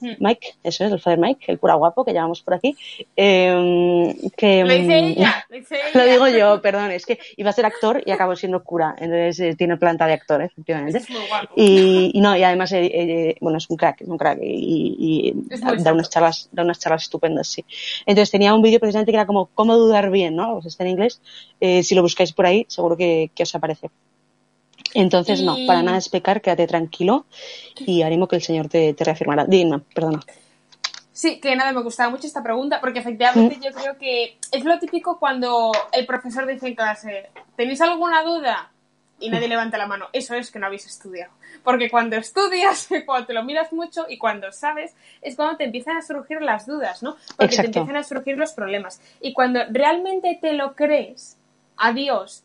Mike. 0.00 0.16
Mm. 0.18 0.24
Mike, 0.24 0.54
eso 0.62 0.84
es, 0.84 0.92
el 0.92 1.00
padre 1.00 1.18
Mike, 1.18 1.44
el 1.48 1.58
cura 1.58 1.74
guapo 1.74 2.04
que 2.04 2.12
llevamos 2.12 2.42
por 2.42 2.54
aquí. 2.54 2.76
Eh, 3.16 4.14
que, 4.36 4.64
lo 4.64 4.72
dice 4.72 4.98
ella, 4.98 5.46
lo, 5.50 5.56
dice 5.56 5.76
ella. 5.76 6.04
lo 6.04 6.10
digo 6.10 6.28
yo, 6.28 6.62
perdón, 6.62 6.90
es 6.90 7.04
que 7.04 7.18
iba 7.36 7.50
a 7.50 7.52
ser 7.52 7.66
actor 7.66 8.02
y 8.04 8.10
acabo 8.10 8.34
siendo 8.34 8.62
cura, 8.62 8.94
entonces 8.98 9.40
eh, 9.40 9.54
tiene 9.56 9.76
planta 9.76 10.06
de 10.06 10.14
actor, 10.14 10.42
efectivamente. 10.42 10.98
Es 10.98 11.10
muy 11.10 11.26
guapo. 11.28 11.52
Y, 11.56 12.10
y, 12.14 12.20
no, 12.20 12.36
y 12.36 12.42
además, 12.42 12.72
eh, 12.72 12.90
eh, 12.92 13.36
bueno, 13.40 13.58
es 13.58 13.68
un 13.68 13.76
crack, 13.76 14.00
es 14.00 14.08
un 14.08 14.18
crack 14.18 14.38
y, 14.42 15.34
y 15.36 15.82
da, 15.82 15.92
unas 15.92 16.08
charlas, 16.08 16.48
da 16.52 16.62
unas 16.62 16.78
charlas 16.78 17.02
estupendas, 17.02 17.48
sí. 17.48 17.64
Entonces 18.06 18.30
tenía 18.30 18.54
un 18.54 18.62
vídeo 18.62 18.80
precisamente 18.80 19.12
que 19.12 19.16
era 19.16 19.26
como 19.26 19.46
cómo 19.54 19.76
dudar 19.76 20.10
bien, 20.10 20.36
¿no? 20.36 20.60
Está 20.64 20.84
en 20.84 20.90
inglés. 20.90 21.20
Si 21.60 21.94
lo 21.94 22.02
buscáis 22.02 22.32
por 22.32 22.46
ahí, 22.46 22.64
seguro 22.68 22.96
que, 22.96 23.30
que 23.34 23.42
os 23.42 23.54
aparece. 23.54 23.90
Entonces, 24.94 25.42
no, 25.42 25.56
para 25.66 25.82
nada 25.82 25.98
es 25.98 26.08
pecar, 26.08 26.40
quédate 26.40 26.66
tranquilo 26.66 27.26
y 27.78 28.02
animo 28.02 28.28
que 28.28 28.36
el 28.36 28.42
Señor 28.42 28.68
te, 28.68 28.92
te 28.94 29.04
reafirmará. 29.04 29.44
Dime, 29.46 29.80
perdona. 29.94 30.20
Sí, 31.12 31.40
que 31.40 31.54
nada, 31.54 31.72
me 31.72 31.82
gustaba 31.82 32.10
mucho 32.10 32.26
esta 32.26 32.42
pregunta 32.42 32.80
porque 32.80 32.98
efectivamente 32.98 33.58
yo 33.62 33.70
creo 33.72 33.98
que 33.98 34.38
es 34.50 34.64
lo 34.64 34.78
típico 34.78 35.18
cuando 35.18 35.70
el 35.92 36.06
profesor 36.06 36.46
dice 36.46 36.68
en 36.68 36.74
clase, 36.74 37.30
¿tenéis 37.54 37.80
alguna 37.80 38.22
duda? 38.22 38.70
Y 39.20 39.30
nadie 39.30 39.46
levanta 39.46 39.78
la 39.78 39.86
mano. 39.86 40.08
Eso 40.12 40.34
es 40.34 40.50
que 40.50 40.58
no 40.58 40.66
habéis 40.66 40.84
estudiado. 40.86 41.32
Porque 41.62 41.90
cuando 41.90 42.16
estudias, 42.16 42.88
cuando 43.06 43.26
te 43.26 43.34
lo 43.34 43.44
miras 43.44 43.72
mucho 43.72 44.06
y 44.08 44.18
cuando 44.18 44.50
sabes, 44.50 44.94
es 45.20 45.36
cuando 45.36 45.56
te 45.58 45.64
empiezan 45.64 45.96
a 45.96 46.02
surgir 46.02 46.42
las 46.42 46.66
dudas, 46.66 47.04
¿no? 47.04 47.16
Porque 47.36 47.56
te 47.56 47.66
empiezan 47.66 47.96
a 47.96 48.02
surgir 48.02 48.36
los 48.36 48.52
problemas. 48.52 49.00
Y 49.20 49.32
cuando 49.32 49.60
realmente 49.70 50.38
te 50.40 50.54
lo 50.54 50.74
crees, 50.74 51.36
a 51.76 51.92
Dios 51.92 52.42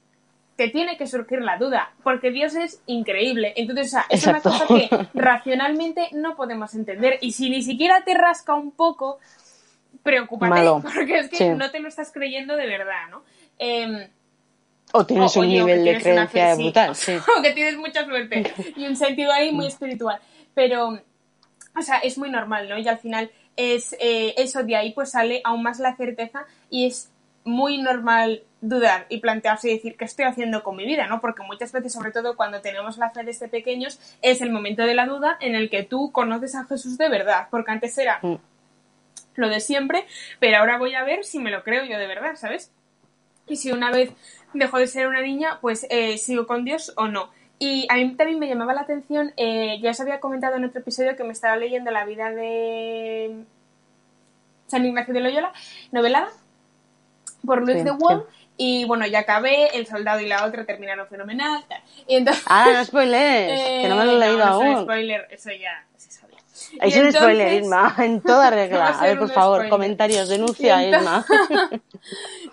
te 0.58 0.70
tiene 0.70 0.98
que 0.98 1.06
surgir 1.06 1.40
la 1.42 1.58
duda, 1.58 1.94
porque 2.04 2.32
Dios 2.32 2.56
es 2.56 2.82
increíble. 2.88 3.54
Entonces, 3.56 3.94
es 4.10 4.26
una 4.26 4.42
cosa 4.42 4.66
que 4.68 4.90
racionalmente 5.14 6.10
no 6.14 6.36
podemos 6.36 6.74
entender. 6.74 7.20
Y 7.22 7.32
si 7.32 7.52
ni 7.52 7.62
siquiera 7.62 8.04
te 8.04 8.16
rasca 8.16 8.56
un 8.56 8.72
poco, 8.72 9.20
preocúpate, 10.02 10.68
porque 10.82 11.20
es 11.20 11.30
que 11.30 11.52
no 11.52 11.70
te 11.70 11.80
lo 11.80 11.88
estás 11.88 12.12
creyendo 12.12 12.56
de 12.56 12.66
verdad, 12.66 13.08
¿no? 13.12 13.24
Em, 13.60 14.08
o 14.94 15.06
tienes 15.06 15.36
un 15.36 15.48
nivel 15.48 15.86
de 15.86 16.00
creencia 16.00 16.56
brutal, 16.56 16.96
sí. 16.96 17.14
o 17.16 17.42
que 17.42 17.52
tienes 17.52 17.78
mucha 17.78 18.04
suerte 18.04 18.52
y 18.76 18.86
un 18.88 18.96
sentido 18.96 19.32
ahí 19.32 19.52
muy 19.52 19.68
espiritual. 19.68 20.20
Pero, 20.56 21.00
o 21.78 21.82
sea, 21.84 22.00
es 22.00 22.18
muy 22.18 22.32
normal, 22.32 22.68
¿no? 22.68 22.80
Y 22.80 22.88
al 22.88 22.98
final 22.98 23.30
es 23.56 23.94
eh, 24.00 24.34
eso 24.38 24.64
de 24.64 24.76
ahí 24.76 24.92
pues 24.94 25.12
sale 25.12 25.42
aún 25.44 25.62
más 25.62 25.80
la 25.80 25.96
certeza 25.96 26.46
y 26.72 26.88
es 26.88 27.12
muy 27.48 27.78
normal 27.80 28.44
dudar 28.62 29.06
y 29.10 29.20
plantearse 29.20 29.70
y 29.70 29.74
decir 29.74 29.98
qué 29.98 30.06
estoy 30.06 30.26
haciendo 30.26 30.64
con 30.64 30.76
mi 30.76 30.86
vida, 30.86 31.08
¿no? 31.08 31.22
Porque 31.22 31.44
muchas 31.44 31.72
veces, 31.72 31.94
sobre 31.94 32.12
todo 32.12 32.36
cuando 32.36 32.62
tenemos 32.62 32.98
la 32.98 33.12
fe 33.12 33.24
desde 33.24 33.48
pequeños, 33.48 34.00
es 34.22 34.42
el 34.42 34.52
momento 34.52 34.84
de 34.84 34.96
la 34.96 35.06
duda 35.06 35.38
en 35.40 35.56
el 35.56 35.70
que 35.70 35.84
tú 35.84 36.12
conoces 36.12 36.56
a 36.56 36.66
Jesús 36.66 36.98
de 36.98 37.10
verdad, 37.10 37.48
porque 37.52 37.72
antes 37.72 37.98
era 37.98 38.20
mm. 38.22 38.36
lo 39.36 39.50
de 39.50 39.60
siempre, 39.60 40.06
pero 40.40 40.58
ahora 40.58 40.78
voy 40.78 40.96
a 40.96 41.04
ver 41.04 41.24
si 41.24 41.40
me 41.40 41.52
lo 41.52 41.64
creo 41.64 41.86
yo 41.86 41.98
de 41.98 42.08
verdad, 42.08 42.36
¿sabes? 42.36 42.72
Y 43.48 43.58
si 43.58 43.72
una 43.72 43.92
vez 43.92 44.12
dejo 44.54 44.78
de 44.78 44.88
ser 44.88 45.08
una 45.08 45.22
niña, 45.22 45.60
pues 45.62 45.86
eh, 45.90 46.18
sigo 46.18 46.48
con 46.48 46.66
Dios 46.66 46.94
o 46.98 47.08
no. 47.08 47.30
Y 47.60 47.88
a 47.90 47.96
mí 47.96 48.16
también 48.16 48.40
me 48.40 48.48
llamaba 48.48 48.74
la 48.74 48.82
atención, 48.82 49.34
eh, 49.38 49.80
ya 49.82 49.92
os 49.92 50.00
había 50.00 50.20
comentado 50.20 50.58
en 50.58 50.66
otro 50.66 50.82
episodio 50.82 51.16
que 51.16 51.24
me 51.24 51.32
estaba 51.32 51.56
leyendo 51.56 51.90
la 51.90 52.06
vida 52.06 52.32
de 52.32 53.46
San 54.68 54.86
Ignacio 54.86 55.14
de 55.14 55.22
Loyola, 55.22 55.54
novelada, 55.92 56.30
por 57.48 57.64
Luis 57.64 57.84
de 57.84 57.92
Wall. 57.92 58.28
Y 58.58 58.86
bueno, 58.86 59.06
ya 59.06 59.20
acabé, 59.20 59.78
El 59.78 59.86
Soldado 59.86 60.20
y 60.20 60.28
la 60.28 60.46
otra 60.46 60.66
terminaron 60.66 61.08
fenomenal. 61.08 61.64
Y 62.08 62.16
entonces, 62.16 62.44
ah, 62.48 62.70
no 62.74 62.86
spoilers, 62.86 63.62
que 63.82 63.88
no 63.88 63.96
me 63.96 64.06
lo 64.06 64.12
he 64.12 64.20
leído 64.20 64.38
no, 64.40 64.46
no 64.46 64.54
aún. 64.54 64.84
spoiler, 64.84 65.28
eso 65.30 65.52
ya 65.52 65.86
se 65.96 66.12
sabía. 66.12 66.38
Es 66.82 66.98
un 66.98 67.12
spoiler, 67.12 67.64
Irma, 67.64 67.96
en 68.00 68.20
toda 68.20 68.50
regla. 68.50 68.88
a, 69.00 69.04
ver, 69.04 69.20
por 69.20 69.30
favor, 69.30 69.58
spoiler. 69.58 69.70
comentarios, 69.70 70.28
denuncia, 70.28 70.84
Irma. 70.84 71.24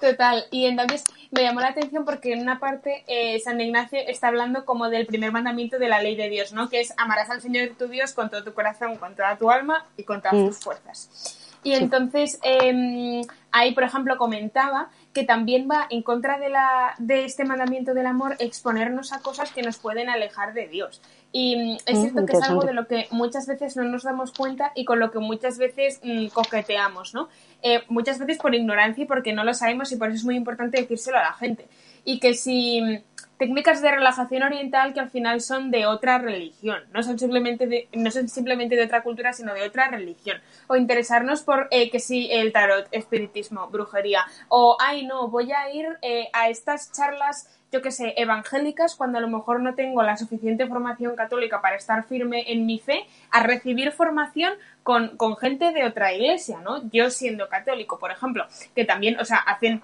Total, 0.00 0.44
y 0.50 0.66
entonces 0.66 1.04
me 1.30 1.42
llamó 1.42 1.60
la 1.60 1.68
atención 1.68 2.04
porque 2.04 2.34
en 2.34 2.42
una 2.42 2.60
parte 2.60 3.02
eh, 3.06 3.40
San 3.40 3.58
Ignacio 3.58 3.98
está 4.06 4.28
hablando 4.28 4.66
como 4.66 4.90
del 4.90 5.06
primer 5.06 5.32
mandamiento 5.32 5.78
de 5.78 5.88
la 5.88 6.02
ley 6.02 6.16
de 6.16 6.28
Dios, 6.28 6.52
¿no? 6.52 6.68
Que 6.68 6.80
es 6.80 6.92
amarás 6.98 7.30
al 7.30 7.40
Señor 7.40 7.70
tu 7.78 7.88
Dios 7.88 8.12
con 8.12 8.28
todo 8.28 8.44
tu 8.44 8.52
corazón, 8.52 8.96
con 8.96 9.14
toda 9.16 9.38
tu 9.38 9.50
alma 9.50 9.86
y 9.96 10.04
con 10.04 10.20
todas 10.20 10.34
mm. 10.36 10.46
tus 10.48 10.58
fuerzas. 10.58 11.43
Y 11.64 11.72
entonces 11.72 12.38
eh, 12.44 13.22
ahí, 13.50 13.72
por 13.72 13.82
ejemplo, 13.84 14.16
comentaba 14.18 14.90
que 15.14 15.24
también 15.24 15.68
va 15.70 15.86
en 15.88 16.02
contra 16.02 16.38
de, 16.38 16.50
la, 16.50 16.94
de 16.98 17.24
este 17.24 17.44
mandamiento 17.44 17.94
del 17.94 18.06
amor 18.06 18.36
exponernos 18.38 19.12
a 19.12 19.20
cosas 19.20 19.50
que 19.50 19.62
nos 19.62 19.78
pueden 19.78 20.10
alejar 20.10 20.52
de 20.52 20.68
Dios. 20.68 21.00
Y 21.32 21.56
mm, 21.56 21.76
es 21.86 22.00
cierto 22.00 22.26
que 22.26 22.32
es 22.34 22.42
algo 22.42 22.62
de 22.62 22.74
lo 22.74 22.86
que 22.86 23.08
muchas 23.10 23.46
veces 23.46 23.76
no 23.76 23.84
nos 23.84 24.02
damos 24.02 24.32
cuenta 24.32 24.72
y 24.74 24.84
con 24.84 25.00
lo 25.00 25.10
que 25.10 25.20
muchas 25.20 25.56
veces 25.56 26.00
mmm, 26.02 26.26
coqueteamos, 26.26 27.14
¿no? 27.14 27.28
Eh, 27.62 27.82
muchas 27.88 28.18
veces 28.18 28.38
por 28.38 28.54
ignorancia 28.54 29.04
y 29.04 29.06
porque 29.06 29.32
no 29.32 29.42
lo 29.42 29.54
sabemos 29.54 29.90
y 29.90 29.96
por 29.96 30.08
eso 30.08 30.18
es 30.18 30.24
muy 30.24 30.36
importante 30.36 30.80
decírselo 30.80 31.18
a 31.18 31.22
la 31.22 31.32
gente. 31.32 31.66
Y 32.04 32.20
que 32.20 32.34
si 32.34 33.02
técnicas 33.38 33.82
de 33.82 33.90
relajación 33.90 34.42
oriental 34.42 34.94
que 34.94 35.00
al 35.00 35.10
final 35.10 35.40
son 35.40 35.70
de 35.70 35.86
otra 35.86 36.18
religión, 36.18 36.78
no 36.92 37.02
son 37.02 37.18
simplemente 37.18 37.66
de, 37.66 37.88
no 37.92 38.10
son 38.10 38.28
simplemente 38.28 38.76
de 38.76 38.84
otra 38.84 39.02
cultura, 39.02 39.32
sino 39.32 39.54
de 39.54 39.62
otra 39.62 39.88
religión. 39.88 40.38
O 40.66 40.76
interesarnos 40.76 41.42
por 41.42 41.68
eh, 41.70 41.90
que 41.90 42.00
si 42.00 42.30
el 42.30 42.52
tarot, 42.52 42.86
espiritismo, 42.90 43.68
brujería, 43.68 44.24
o 44.48 44.76
ay 44.80 45.06
no, 45.06 45.28
voy 45.28 45.52
a 45.52 45.70
ir 45.70 45.86
eh, 46.02 46.28
a 46.32 46.48
estas 46.48 46.92
charlas 46.92 47.48
yo 47.72 47.82
que 47.82 47.90
sé, 47.90 48.14
evangélicas, 48.16 48.94
cuando 48.94 49.18
a 49.18 49.20
lo 49.20 49.26
mejor 49.26 49.58
no 49.58 49.74
tengo 49.74 50.00
la 50.04 50.16
suficiente 50.16 50.64
formación 50.68 51.16
católica 51.16 51.60
para 51.60 51.74
estar 51.74 52.04
firme 52.04 52.52
en 52.52 52.66
mi 52.66 52.78
fe, 52.78 53.04
a 53.32 53.42
recibir 53.42 53.90
formación 53.90 54.52
con, 54.84 55.16
con 55.16 55.36
gente 55.36 55.72
de 55.72 55.84
otra 55.84 56.12
iglesia, 56.14 56.60
¿no? 56.60 56.88
Yo 56.92 57.10
siendo 57.10 57.48
católico, 57.48 57.98
por 57.98 58.12
ejemplo, 58.12 58.46
que 58.76 58.84
también, 58.84 59.18
o 59.18 59.24
sea, 59.24 59.38
hacen 59.38 59.82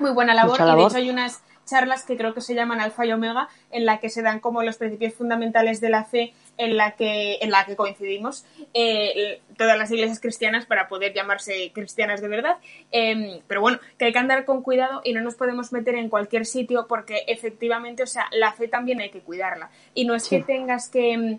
muy 0.00 0.10
buena 0.12 0.32
labor, 0.32 0.58
labor. 0.58 0.72
y 0.72 0.80
de 0.80 0.86
hecho 0.86 0.96
hay 0.96 1.10
unas 1.10 1.42
charlas 1.68 2.04
que 2.04 2.16
creo 2.16 2.34
que 2.34 2.40
se 2.40 2.54
llaman 2.54 2.80
Alfa 2.80 3.06
y 3.06 3.12
Omega, 3.12 3.48
en 3.70 3.84
la 3.84 3.98
que 3.98 4.08
se 4.08 4.22
dan 4.22 4.40
como 4.40 4.62
los 4.62 4.76
principios 4.76 5.14
fundamentales 5.14 5.80
de 5.80 5.90
la 5.90 6.04
fe 6.04 6.32
en 6.56 6.76
la 6.76 6.92
que, 6.92 7.38
en 7.40 7.50
la 7.50 7.64
que 7.64 7.76
coincidimos 7.76 8.44
eh, 8.74 9.40
todas 9.56 9.78
las 9.78 9.90
iglesias 9.90 10.20
cristianas 10.20 10.66
para 10.66 10.88
poder 10.88 11.14
llamarse 11.14 11.70
cristianas 11.72 12.20
de 12.20 12.28
verdad. 12.28 12.56
Eh, 12.90 13.42
pero 13.46 13.60
bueno, 13.60 13.78
que 13.98 14.06
hay 14.06 14.12
que 14.12 14.18
andar 14.18 14.44
con 14.44 14.62
cuidado 14.62 15.00
y 15.04 15.12
no 15.12 15.20
nos 15.20 15.36
podemos 15.36 15.72
meter 15.72 15.94
en 15.94 16.08
cualquier 16.08 16.46
sitio 16.46 16.86
porque 16.88 17.24
efectivamente, 17.26 18.02
o 18.02 18.06
sea, 18.06 18.26
la 18.32 18.52
fe 18.52 18.68
también 18.68 19.00
hay 19.00 19.10
que 19.10 19.20
cuidarla. 19.20 19.70
Y 19.94 20.04
no 20.04 20.14
es 20.14 20.24
sí. 20.24 20.36
que 20.36 20.42
tengas 20.42 20.88
que... 20.88 21.38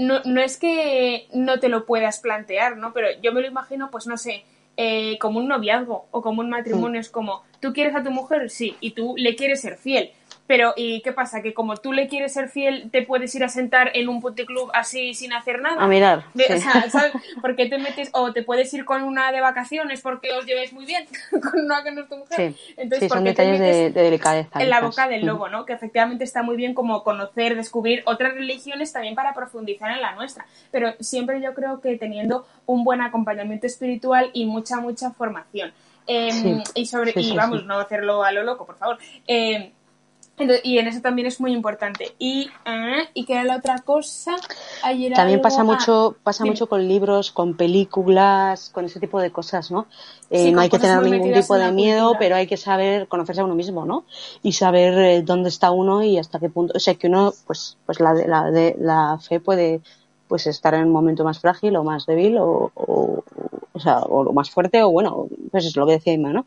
No, 0.00 0.20
no 0.24 0.40
es 0.40 0.58
que 0.58 1.26
no 1.32 1.58
te 1.58 1.68
lo 1.68 1.84
puedas 1.84 2.20
plantear, 2.20 2.76
¿no? 2.76 2.92
Pero 2.92 3.08
yo 3.20 3.32
me 3.32 3.40
lo 3.40 3.48
imagino, 3.48 3.90
pues 3.90 4.06
no 4.06 4.16
sé, 4.16 4.44
eh, 4.80 5.18
como 5.18 5.40
un 5.40 5.48
noviazgo 5.48 6.06
o 6.12 6.22
como 6.22 6.40
un 6.40 6.48
matrimonio. 6.48 7.00
Mm. 7.00 7.02
Es 7.02 7.10
como, 7.10 7.42
¿tú 7.60 7.72
quieres 7.72 7.96
a 7.96 8.04
tu 8.04 8.12
mujer? 8.12 8.48
Sí, 8.48 8.76
y 8.80 8.92
tú 8.92 9.14
le 9.16 9.34
quieres 9.34 9.60
ser 9.60 9.76
fiel. 9.76 10.12
Pero, 10.48 10.72
¿y 10.76 11.02
qué 11.02 11.12
pasa? 11.12 11.42
Que 11.42 11.52
como 11.52 11.76
tú 11.76 11.92
le 11.92 12.08
quieres 12.08 12.32
ser 12.32 12.48
fiel, 12.48 12.90
te 12.90 13.02
puedes 13.02 13.34
ir 13.34 13.44
a 13.44 13.50
sentar 13.50 13.90
en 13.92 14.08
un 14.08 14.22
puticlub 14.22 14.70
así 14.72 15.12
sin 15.12 15.34
hacer 15.34 15.60
nada. 15.60 15.84
A 15.84 15.86
mirar. 15.86 16.24
De, 16.32 16.44
sí. 16.44 16.52
o 16.54 16.56
sea, 16.56 16.90
¿sabes? 16.90 17.12
Porque 17.42 17.66
te 17.66 17.76
metes, 17.76 18.08
o 18.14 18.32
te 18.32 18.42
puedes 18.42 18.72
ir 18.72 18.86
con 18.86 19.02
una 19.02 19.30
de 19.30 19.42
vacaciones 19.42 20.00
porque 20.00 20.32
os 20.32 20.46
llevéis 20.46 20.72
muy 20.72 20.86
bien, 20.86 21.06
con 21.30 21.66
una 21.66 21.84
que 21.84 21.90
no 21.90 22.00
es 22.00 22.08
tu 22.08 22.16
mujer. 22.16 22.54
Sí, 22.54 22.74
Entonces, 22.78 23.08
sí 23.10 23.14
son 23.14 23.24
detalles 23.24 23.60
de, 23.60 23.90
de, 23.90 24.02
delicadeza. 24.02 24.58
En 24.58 24.70
la 24.70 24.80
boca 24.80 25.06
del 25.06 25.26
lobo, 25.26 25.50
¿no? 25.50 25.66
Que 25.66 25.74
efectivamente 25.74 26.24
está 26.24 26.42
muy 26.42 26.56
bien 26.56 26.72
como 26.72 27.04
conocer, 27.04 27.54
descubrir 27.54 28.02
otras 28.06 28.32
religiones 28.32 28.90
también 28.90 29.14
para 29.14 29.34
profundizar 29.34 29.90
en 29.90 30.00
la 30.00 30.14
nuestra. 30.14 30.46
Pero 30.70 30.94
siempre 30.98 31.42
yo 31.42 31.52
creo 31.52 31.82
que 31.82 31.98
teniendo 31.98 32.46
un 32.64 32.84
buen 32.84 33.02
acompañamiento 33.02 33.66
espiritual 33.66 34.30
y 34.32 34.46
mucha, 34.46 34.80
mucha 34.80 35.10
formación. 35.10 35.74
Eh, 36.06 36.32
sí, 36.32 36.62
y 36.74 36.86
sobre, 36.86 37.12
sí, 37.12 37.32
y 37.32 37.36
vamos, 37.36 37.66
no 37.66 37.78
hacerlo 37.78 38.24
a 38.24 38.32
lo 38.32 38.42
loco, 38.42 38.64
por 38.64 38.78
favor. 38.78 38.98
Eh, 39.26 39.72
y 40.62 40.78
en 40.78 40.86
eso 40.86 41.00
también 41.00 41.26
es 41.26 41.40
muy 41.40 41.52
importante. 41.52 42.14
Y, 42.18 42.50
uh, 42.66 43.06
¿y 43.14 43.24
qué 43.24 43.34
era 43.34 43.44
la 43.44 43.56
otra 43.56 43.78
cosa? 43.78 44.36
Ayer 44.82 45.12
también 45.12 45.38
algo... 45.38 45.42
pasa 45.42 45.64
mucho 45.64 46.16
pasa 46.22 46.44
sí. 46.44 46.50
mucho 46.50 46.68
con 46.68 46.86
libros, 46.86 47.30
con 47.30 47.56
películas, 47.56 48.70
con 48.70 48.84
ese 48.84 49.00
tipo 49.00 49.20
de 49.20 49.30
cosas, 49.30 49.70
¿no? 49.70 49.86
Eh, 50.30 50.44
sí, 50.44 50.52
no 50.52 50.60
hay 50.60 50.68
que 50.68 50.78
tener 50.78 51.02
ningún 51.02 51.32
tipo 51.32 51.56
de 51.56 51.72
miedo, 51.72 52.08
cultura. 52.08 52.18
pero 52.18 52.36
hay 52.36 52.46
que 52.46 52.56
saber 52.56 53.08
conocerse 53.08 53.40
a 53.40 53.44
uno 53.44 53.54
mismo, 53.54 53.84
¿no? 53.84 54.04
Y 54.42 54.52
saber 54.52 54.98
eh, 54.98 55.22
dónde 55.22 55.48
está 55.48 55.70
uno 55.70 56.02
y 56.02 56.18
hasta 56.18 56.38
qué 56.38 56.48
punto. 56.48 56.74
O 56.76 56.80
sea, 56.80 56.94
que 56.94 57.06
uno, 57.06 57.32
pues, 57.46 57.76
pues 57.86 58.00
la, 58.00 58.14
la, 58.14 58.50
de, 58.50 58.76
la 58.78 59.18
fe 59.18 59.40
puede 59.40 59.80
pues 60.28 60.46
estar 60.46 60.74
en 60.74 60.84
un 60.84 60.92
momento 60.92 61.24
más 61.24 61.40
frágil 61.40 61.76
o 61.76 61.84
más 61.84 62.06
débil 62.06 62.38
o, 62.38 62.70
o, 62.74 63.24
o 63.72 63.80
sea, 63.80 64.00
o 64.00 64.24
lo 64.24 64.32
más 64.32 64.50
fuerte 64.50 64.82
o 64.82 64.90
bueno, 64.90 65.26
pues 65.50 65.64
es 65.64 65.76
lo 65.76 65.86
que 65.86 65.92
decía 65.92 66.12
Inma, 66.12 66.32
¿no? 66.32 66.46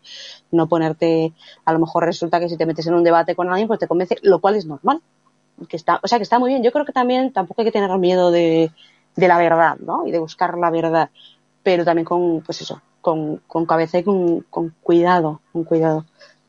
No 0.52 0.68
ponerte, 0.68 1.34
a 1.66 1.74
lo 1.74 1.80
mejor 1.80 2.06
resulta 2.06 2.40
que 2.40 2.50
si 2.50 2.58
te 2.58 2.66
metes 2.66 2.88
en 2.88 2.94
un 2.94 3.04
debate 3.04 3.36
con 3.36 3.50
alguien, 3.50 3.68
pues 3.68 3.80
te 3.80 3.88
convence, 3.88 4.18
lo 4.22 4.40
cual 4.40 4.56
es 4.56 4.66
normal. 4.66 5.02
Que 5.68 5.78
está, 5.78 6.00
o 6.02 6.08
sea, 6.08 6.18
que 6.18 6.24
está 6.24 6.40
muy 6.40 6.50
bien. 6.50 6.64
Yo 6.64 6.72
creo 6.72 6.86
que 6.86 6.92
también 6.92 7.32
tampoco 7.32 7.62
hay 7.62 7.66
que 7.66 7.72
tener 7.72 7.96
miedo 8.00 8.32
de, 8.32 8.72
de 9.16 9.28
la 9.28 9.38
verdad, 9.38 9.78
¿no? 9.78 10.08
Y 10.08 10.12
de 10.12 10.20
buscar 10.20 10.58
la 10.58 10.72
verdad. 10.72 11.10
Pero 11.62 11.86
también 11.86 12.06
con, 12.06 12.42
pues 12.42 12.62
eso, 12.62 12.82
con, 13.02 13.38
con 13.48 13.66
cabeza 13.68 14.00
y 14.00 14.04
con, 14.04 14.42
con 14.50 14.74
cuidado, 14.82 15.42
con 15.52 15.64
cuidado 15.64 16.06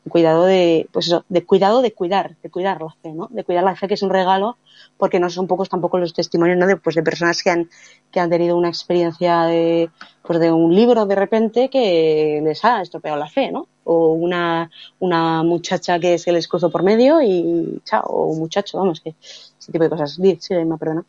cuidado 0.09 0.45
de, 0.45 0.87
pues 0.91 1.07
eso, 1.07 1.25
de 1.29 1.45
cuidado 1.45 1.81
de 1.81 1.93
cuidar, 1.93 2.35
de 2.43 2.49
cuidar 2.49 2.81
la 2.81 2.89
fe, 3.01 3.13
¿no? 3.13 3.27
De 3.31 3.43
cuidar 3.43 3.63
la 3.63 3.75
fe 3.75 3.87
que 3.87 3.93
es 3.93 4.03
un 4.03 4.09
regalo, 4.09 4.57
porque 4.97 5.19
no 5.19 5.29
son 5.29 5.47
pocos 5.47 5.69
tampoco 5.69 5.97
los 5.97 6.13
testimonios, 6.13 6.57
¿no? 6.57 6.67
De, 6.67 6.77
pues 6.77 6.95
de 6.95 7.03
personas 7.03 7.41
que 7.41 7.49
han, 7.49 7.69
que 8.11 8.19
han 8.19 8.29
tenido 8.29 8.57
una 8.57 8.69
experiencia 8.69 9.43
de, 9.43 9.89
pues 10.21 10.39
de 10.39 10.51
un 10.51 10.75
libro 10.75 11.05
de 11.05 11.15
repente 11.15 11.69
que 11.69 12.41
les 12.43 12.63
ha 12.65 12.81
estropeado 12.81 13.17
la 13.17 13.27
fe, 13.27 13.51
¿no? 13.51 13.67
O 13.85 14.13
una, 14.13 14.69
una 14.99 15.43
muchacha 15.43 15.99
que 15.99 16.17
se 16.17 16.31
les 16.31 16.47
cruzó 16.47 16.69
por 16.69 16.83
medio 16.83 17.21
y 17.21 17.81
chao, 17.85 18.03
o 18.05 18.25
un 18.27 18.39
muchacho, 18.39 18.77
vamos, 18.77 19.01
que 19.01 19.15
ese 19.19 19.71
tipo 19.71 19.83
de 19.83 19.89
cosas. 19.89 20.15
Sí, 20.15 20.37
sí, 20.39 20.53
me 20.53 20.77
perdona. 20.77 21.03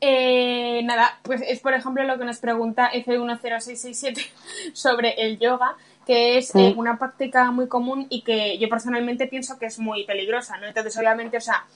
Eh, 0.00 0.80
nada, 0.84 1.18
pues 1.22 1.42
es 1.42 1.58
por 1.58 1.74
ejemplo 1.74 2.04
lo 2.04 2.18
que 2.18 2.24
nos 2.24 2.38
pregunta 2.38 2.90
F10667 2.92 4.24
sobre 4.72 5.14
el 5.20 5.38
yoga, 5.38 5.76
que 6.08 6.38
es 6.38 6.54
eh, 6.54 6.72
una 6.74 6.98
práctica 6.98 7.50
muy 7.50 7.68
común 7.68 8.06
y 8.08 8.22
que 8.22 8.56
yo 8.56 8.70
personalmente 8.70 9.26
pienso 9.26 9.58
que 9.58 9.66
es 9.66 9.78
muy 9.78 10.04
peligrosa, 10.06 10.56
¿no? 10.56 10.66
Entonces, 10.66 10.96
obviamente, 10.96 11.36
o 11.36 11.40
sea, 11.42 11.66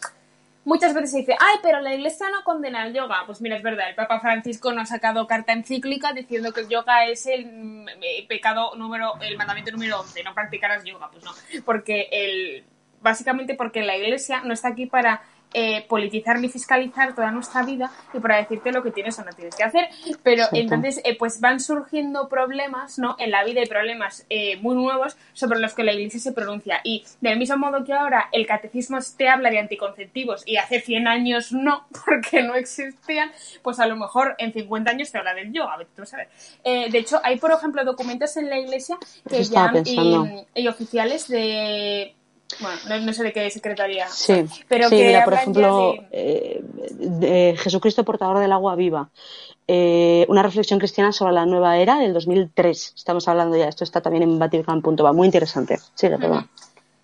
muchas 0.65 0.95
veces 0.95 1.11
se 1.11 1.19
dice, 1.19 1.37
ay, 1.39 1.57
pero 1.63 1.81
la 1.81 1.93
iglesia 1.93 2.31
no 2.31 2.43
condena 2.43 2.87
el 2.87 2.95
yoga. 2.95 3.25
Pues 3.27 3.43
mira, 3.43 3.57
es 3.57 3.63
verdad, 3.63 3.91
el 3.91 3.95
Papa 3.95 4.21
Francisco 4.21 4.73
nos 4.73 4.85
ha 4.85 4.95
sacado 4.95 5.27
carta 5.27 5.53
encíclica 5.53 6.15
diciendo 6.15 6.51
que 6.55 6.63
el 6.63 6.71
yoga 6.71 7.05
es 7.05 7.27
el 7.27 7.45
mm, 7.45 7.87
pecado 8.27 8.75
número, 8.75 9.21
el 9.21 9.37
mandamiento 9.37 9.71
número 9.71 10.01
11, 10.01 10.25
no 10.25 10.33
practicarás 10.33 10.83
yoga, 10.83 11.11
pues 11.11 11.23
no, 11.25 11.33
porque 11.67 12.09
el, 12.11 12.65
básicamente 13.03 13.55
porque 13.55 13.83
la 13.83 13.99
iglesia 13.99 14.41
no 14.45 14.55
está 14.55 14.69
aquí 14.69 14.87
para 14.87 15.21
eh, 15.55 15.85
politizar 15.89 16.41
ni 16.41 16.49
fiscalizar 16.49 17.15
toda 17.15 17.31
nuestra 17.31 17.63
vida 17.63 17.91
y 18.13 18.21
para 18.21 18.37
decirte 18.37 18.73
lo 18.73 18.83
que 18.83 18.91
tienes 18.91 19.19
o 19.19 19.25
no 19.25 19.33
tienes 19.33 19.55
que 19.55 19.65
hacer. 19.65 19.89
Pero 20.23 20.43
Exacto. 20.43 20.57
entonces, 20.57 21.01
eh, 21.05 21.17
pues 21.17 21.41
van 21.41 21.61
surgiendo 21.61 22.29
problemas, 22.29 22.99
¿no? 22.99 23.17
En 23.19 23.31
la 23.31 23.45
vida 23.45 23.63
y 23.63 23.67
problemas 23.67 24.27
eh, 24.31 24.57
muy 24.59 24.75
nuevos 24.75 25.17
sobre 25.33 25.59
los 25.59 25.75
que 25.75 25.83
la 25.83 25.93
Iglesia 25.93 26.21
se 26.21 26.33
pronuncia. 26.33 26.81
Y 26.85 27.05
del 27.21 27.39
mismo 27.39 27.57
modo 27.57 27.85
que 27.85 27.93
ahora 27.93 28.29
el 28.33 28.47
catecismo 28.47 28.99
te 29.17 29.29
habla 29.29 29.51
de 29.51 29.59
anticonceptivos 29.59 30.43
y 30.47 30.57
hace 30.57 30.81
100 30.81 31.09
años 31.09 31.53
no, 31.53 31.87
porque 32.05 32.43
no 32.43 32.55
existían, 32.55 33.31
pues 33.63 33.81
a 33.81 33.87
lo 33.87 33.97
mejor 33.97 34.35
en 34.39 34.53
50 34.53 34.91
años 34.91 35.11
te 35.11 35.19
habla 35.19 35.35
del 35.35 35.53
yoga, 35.53 35.79
tú 35.95 36.05
sabes. 36.07 36.29
Eh, 36.65 36.91
de 36.91 36.99
hecho, 36.99 37.21
hay, 37.23 37.39
por 37.39 37.53
ejemplo, 37.53 37.85
documentos 37.85 38.37
en 38.37 38.49
la 38.49 38.59
Iglesia 38.59 38.99
que 39.29 39.43
ya 39.45 39.73
y, 39.85 40.17
y 40.55 40.69
oficiales 40.69 41.29
de 41.29 42.15
bueno, 42.61 42.79
no, 42.89 43.01
no, 43.01 43.13
sé 43.13 43.23
de 43.23 43.33
qué 43.33 43.51
secretaría. 43.51 44.09
Sí, 44.09 44.45
pero 44.69 44.89
sí, 44.89 44.97
que 44.97 45.07
mira, 45.07 45.25
por 45.25 45.35
ejemplo, 45.35 45.93
de... 45.93 46.09
Eh, 46.13 46.65
de 46.99 47.57
Jesucristo 47.59 48.05
portador 48.05 48.39
del 48.39 48.53
agua 48.53 48.75
viva. 48.75 49.11
Eh, 49.69 50.27
una 50.29 50.43
reflexión 50.43 50.79
cristiana 50.79 51.13
sobre 51.13 51.33
la 51.33 51.47
nueva 51.47 51.79
era 51.79 51.99
del 51.99 52.13
2003. 52.13 52.95
Estamos 52.97 53.29
hablando 53.29 53.57
ya, 53.57 53.69
esto 53.69 53.85
está 53.85 54.01
también 54.01 54.25
en 54.25 54.39
Vatican.va, 54.39 55.13
muy 55.13 55.27
interesante. 55.27 55.79
Sí, 55.95 56.09
la 56.09 56.17
verdad. 56.17 56.45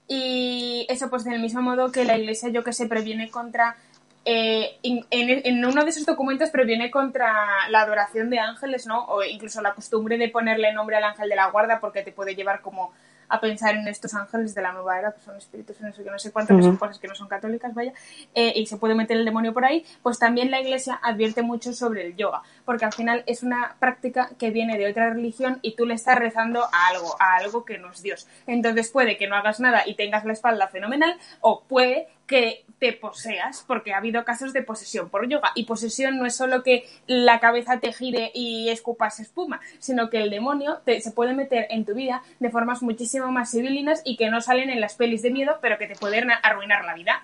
Y 0.09 0.87
eso, 0.89 1.11
pues 1.11 1.25
del 1.25 1.41
mismo 1.41 1.63
modo 1.63 1.93
que 1.93 2.05
la 2.05 2.19
iglesia, 2.19 2.49
yo 2.49 2.65
que 2.65 2.73
sé, 2.73 2.87
previene 2.87 3.31
contra. 3.31 3.77
Eh, 4.25 4.77
en, 4.83 5.07
en, 5.11 5.65
uno 5.65 5.85
de 5.85 5.91
esos 5.91 6.05
documentos 6.05 6.51
previene 6.51 6.91
contra 6.91 7.69
la 7.71 7.83
adoración 7.83 8.29
de 8.29 8.39
ángeles, 8.39 8.87
¿no? 8.87 9.05
O 9.07 9.23
incluso 9.23 9.63
la 9.63 9.75
costumbre 9.75 10.19
de 10.19 10.29
ponerle 10.29 10.73
nombre 10.73 10.97
al 10.97 11.05
ángel 11.05 11.29
de 11.29 11.37
la 11.37 11.51
guarda 11.51 11.81
porque 11.81 12.03
te 12.03 12.13
puede 12.13 12.35
llevar 12.35 12.61
como 12.61 12.93
a 13.29 13.41
pensar 13.41 13.75
en 13.77 13.87
estos 13.89 14.15
ángeles 14.15 14.55
de 14.55 14.63
la 14.63 14.73
nueva 14.73 14.99
era, 14.99 15.13
que 15.13 15.21
son 15.21 15.37
espíritus, 15.37 15.81
no 15.81 15.93
sé 15.93 16.03
qué, 16.03 16.11
no 16.11 16.19
sé 16.19 16.33
cuánto, 16.33 16.57
que 16.57 16.63
son 16.63 16.77
cosas 16.77 16.99
que 16.99 17.09
no 17.09 17.15
son 17.15 17.29
católicas, 17.29 17.75
vaya, 17.75 17.93
eh, 18.35 18.53
y 18.57 18.67
se 18.67 18.77
puede 18.77 18.95
meter 18.95 19.17
el 19.17 19.25
demonio 19.25 19.53
por 19.53 19.65
ahí, 19.65 19.85
pues 20.03 20.19
también 20.19 20.51
la 20.51 20.61
iglesia 20.61 20.99
advierte 21.03 21.43
mucho 21.43 21.73
sobre 21.73 22.07
el 22.07 22.17
yoga, 22.17 22.43
porque 22.65 22.85
al 22.85 22.93
final 22.93 23.23
es 23.27 23.43
una 23.43 23.77
práctica 23.79 24.31
que 24.39 24.51
viene 24.51 24.79
de 24.79 24.91
otra 24.91 25.11
religión 25.11 25.59
y 25.63 25.77
tú 25.77 25.87
le 25.87 25.95
estás 25.95 26.19
rezando 26.19 26.65
a 26.65 26.89
algo, 26.89 27.17
a 27.21 27.37
algo 27.37 27.65
que 27.65 27.79
no 27.79 27.91
es 27.91 28.03
Dios. 28.03 28.27
Entonces 28.47 28.91
puede 28.91 29.17
que 29.17 29.29
no 29.29 29.37
hagas 29.37 29.61
nada 29.61 29.83
y 29.87 29.95
tengas 29.95 30.25
la 30.25 30.33
espalda 30.33 30.69
fenomenal, 30.69 31.19
o 31.41 31.63
puede 31.63 32.09
que 32.29 32.65
te 32.79 32.93
poseas, 32.93 33.65
porque 33.67 33.93
ha 33.93 33.97
habido 33.97 34.25
casos 34.25 34.53
de 34.53 34.63
posesión 34.63 35.09
por 35.09 35.29
yoga. 35.29 35.51
Y 35.57 35.65
posesión 35.65 36.17
no 36.17 36.27
es 36.27 36.37
solo 36.37 36.63
que 36.63 36.85
la 37.09 37.41
cabeza 37.41 37.81
te 37.81 37.93
gire 37.93 38.31
y 38.35 38.69
escupas 38.69 39.19
espuma, 39.19 39.61
sino 39.81 40.11
que 40.11 40.23
el 40.23 40.31
demonio 40.31 40.79
se 40.87 41.11
puede 41.11 41.35
meter 41.35 41.67
en 41.71 41.85
tu 41.85 41.95
vida 41.95 42.23
de 42.39 42.51
formas 42.51 42.83
muchísimo 42.83 43.33
más 43.33 43.51
civilinas 43.51 44.03
y 44.05 44.17
que 44.17 44.31
no 44.31 44.41
salen 44.41 44.71
en 44.71 44.81
las 44.81 44.95
pelis 44.95 45.23
de 45.23 45.31
miedo, 45.31 45.59
pero 45.61 45.79
que 45.79 45.89
te 45.89 45.97
pueden 45.97 46.29
arruinar 46.31 46.85
la 46.85 46.95
vida. 46.95 47.21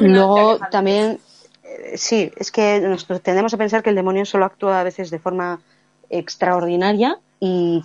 Luego 0.00 0.58
también, 0.70 1.18
eh, 1.64 1.96
sí, 1.96 2.30
es 2.36 2.52
que 2.52 2.80
nosotros 2.80 3.22
tendemos 3.22 3.54
a 3.54 3.56
pensar 3.56 3.82
que 3.82 3.90
el 3.90 3.96
demonio 3.96 4.26
solo 4.26 4.44
actúa 4.44 4.80
a 4.80 4.84
veces 4.84 5.10
de 5.10 5.18
forma 5.18 5.60
extraordinaria 6.10 7.18
y 7.40 7.82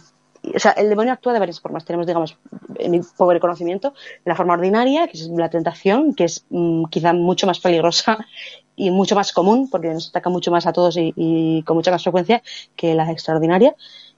o 0.55 0.59
sea, 0.59 0.71
el 0.71 0.89
demonio 0.89 1.13
actúa 1.13 1.33
de 1.33 1.39
varias 1.39 1.59
formas. 1.59 1.85
Tenemos, 1.85 2.05
digamos, 2.05 2.37
en 2.75 2.91
mi 2.91 3.01
pobre 3.17 3.39
conocimiento, 3.39 3.93
la 4.25 4.35
forma 4.35 4.53
ordinaria, 4.53 5.07
que 5.07 5.17
es 5.17 5.27
la 5.29 5.49
tentación, 5.49 6.13
que 6.13 6.25
es 6.25 6.45
mm, 6.49 6.85
quizá 6.85 7.13
mucho 7.13 7.47
más 7.47 7.59
peligrosa 7.59 8.17
y 8.75 8.91
mucho 8.91 9.15
más 9.15 9.31
común, 9.31 9.69
porque 9.69 9.89
nos 9.89 10.09
ataca 10.09 10.29
mucho 10.29 10.51
más 10.51 10.65
a 10.65 10.73
todos 10.73 10.97
y, 10.97 11.63
con 11.65 11.77
mucha 11.77 11.91
más 11.91 12.03
frecuencia 12.03 12.41
que 12.75 12.93
la 12.93 13.09
extraordinaria. 13.11 13.75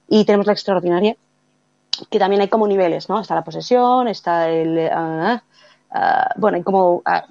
Y 0.07 0.25
tenemos 0.25 0.47
la 0.47 0.53
extraordinaria, 0.53 1.15
que 2.09 2.19
también 2.19 2.41
hay 2.41 2.47
como 2.47 2.67
niveles, 2.67 3.09
¿no? 3.09 3.19
Está 3.19 3.35
la 3.35 3.43
posesión, 3.43 4.07
está 4.07 4.49
el... 4.49 4.89
Ah, 4.91 5.43
ah, 5.91 6.29
bueno, 6.37 6.57
hay 6.57 6.63
como... 6.63 7.01
Ah, 7.05 7.27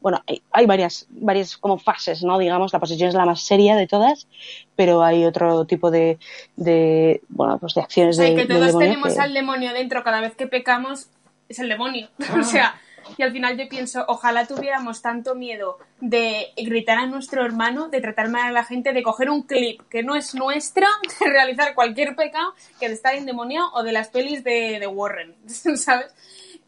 bueno, 0.00 0.22
hay, 0.52 0.66
varias, 0.66 1.06
varias 1.10 1.56
como 1.56 1.78
fases, 1.78 2.22
¿no? 2.22 2.38
Digamos, 2.38 2.72
la 2.72 2.78
posesión 2.78 3.08
es 3.08 3.14
la 3.14 3.26
más 3.26 3.40
seria 3.40 3.76
de 3.76 3.86
todas, 3.86 4.28
pero 4.76 5.02
hay 5.02 5.24
otro 5.24 5.64
tipo 5.66 5.90
de, 5.90 6.18
de 6.56 7.22
bueno, 7.28 7.58
pues 7.58 7.74
de 7.74 7.80
acciones 7.80 8.16
de, 8.16 8.34
que 8.34 8.46
todos 8.46 8.78
tenemos 8.78 9.18
al 9.18 9.34
demonio 9.34 9.72
dentro 9.72 10.04
cada 10.04 10.20
vez 10.20 10.36
que 10.36 10.46
pecamos, 10.46 11.08
es 11.48 11.58
el 11.58 11.68
demonio. 11.68 12.08
o 12.38 12.42
sea, 12.44 12.80
y 13.16 13.22
al 13.22 13.32
final 13.32 13.56
yo 13.56 13.68
pienso, 13.68 14.04
ojalá 14.08 14.46
tuviéramos 14.46 15.02
tanto 15.02 15.34
miedo 15.34 15.78
de 16.00 16.52
gritar 16.56 16.98
a 16.98 17.06
nuestro 17.06 17.44
hermano, 17.44 17.88
de 17.88 18.00
tratar 18.00 18.28
mal 18.28 18.42
a 18.42 18.52
la 18.52 18.64
gente, 18.64 18.92
de 18.92 19.02
coger 19.02 19.30
un 19.30 19.42
clip 19.42 19.80
que 19.88 20.02
no 20.02 20.16
es 20.16 20.34
nuestro, 20.34 20.86
de 21.20 21.30
realizar 21.30 21.74
cualquier 21.74 22.16
pecado 22.16 22.54
que 22.78 22.88
de 22.88 22.94
estar 22.94 23.14
endemoniado 23.14 23.72
o 23.74 23.82
de 23.82 23.92
las 23.92 24.08
pelis 24.08 24.44
de, 24.44 24.78
de 24.80 24.86
Warren, 24.86 25.34
¿sabes? 25.46 26.14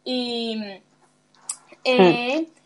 Y... 0.04 0.60
Eh, 1.84 2.40
hmm. 2.40 2.57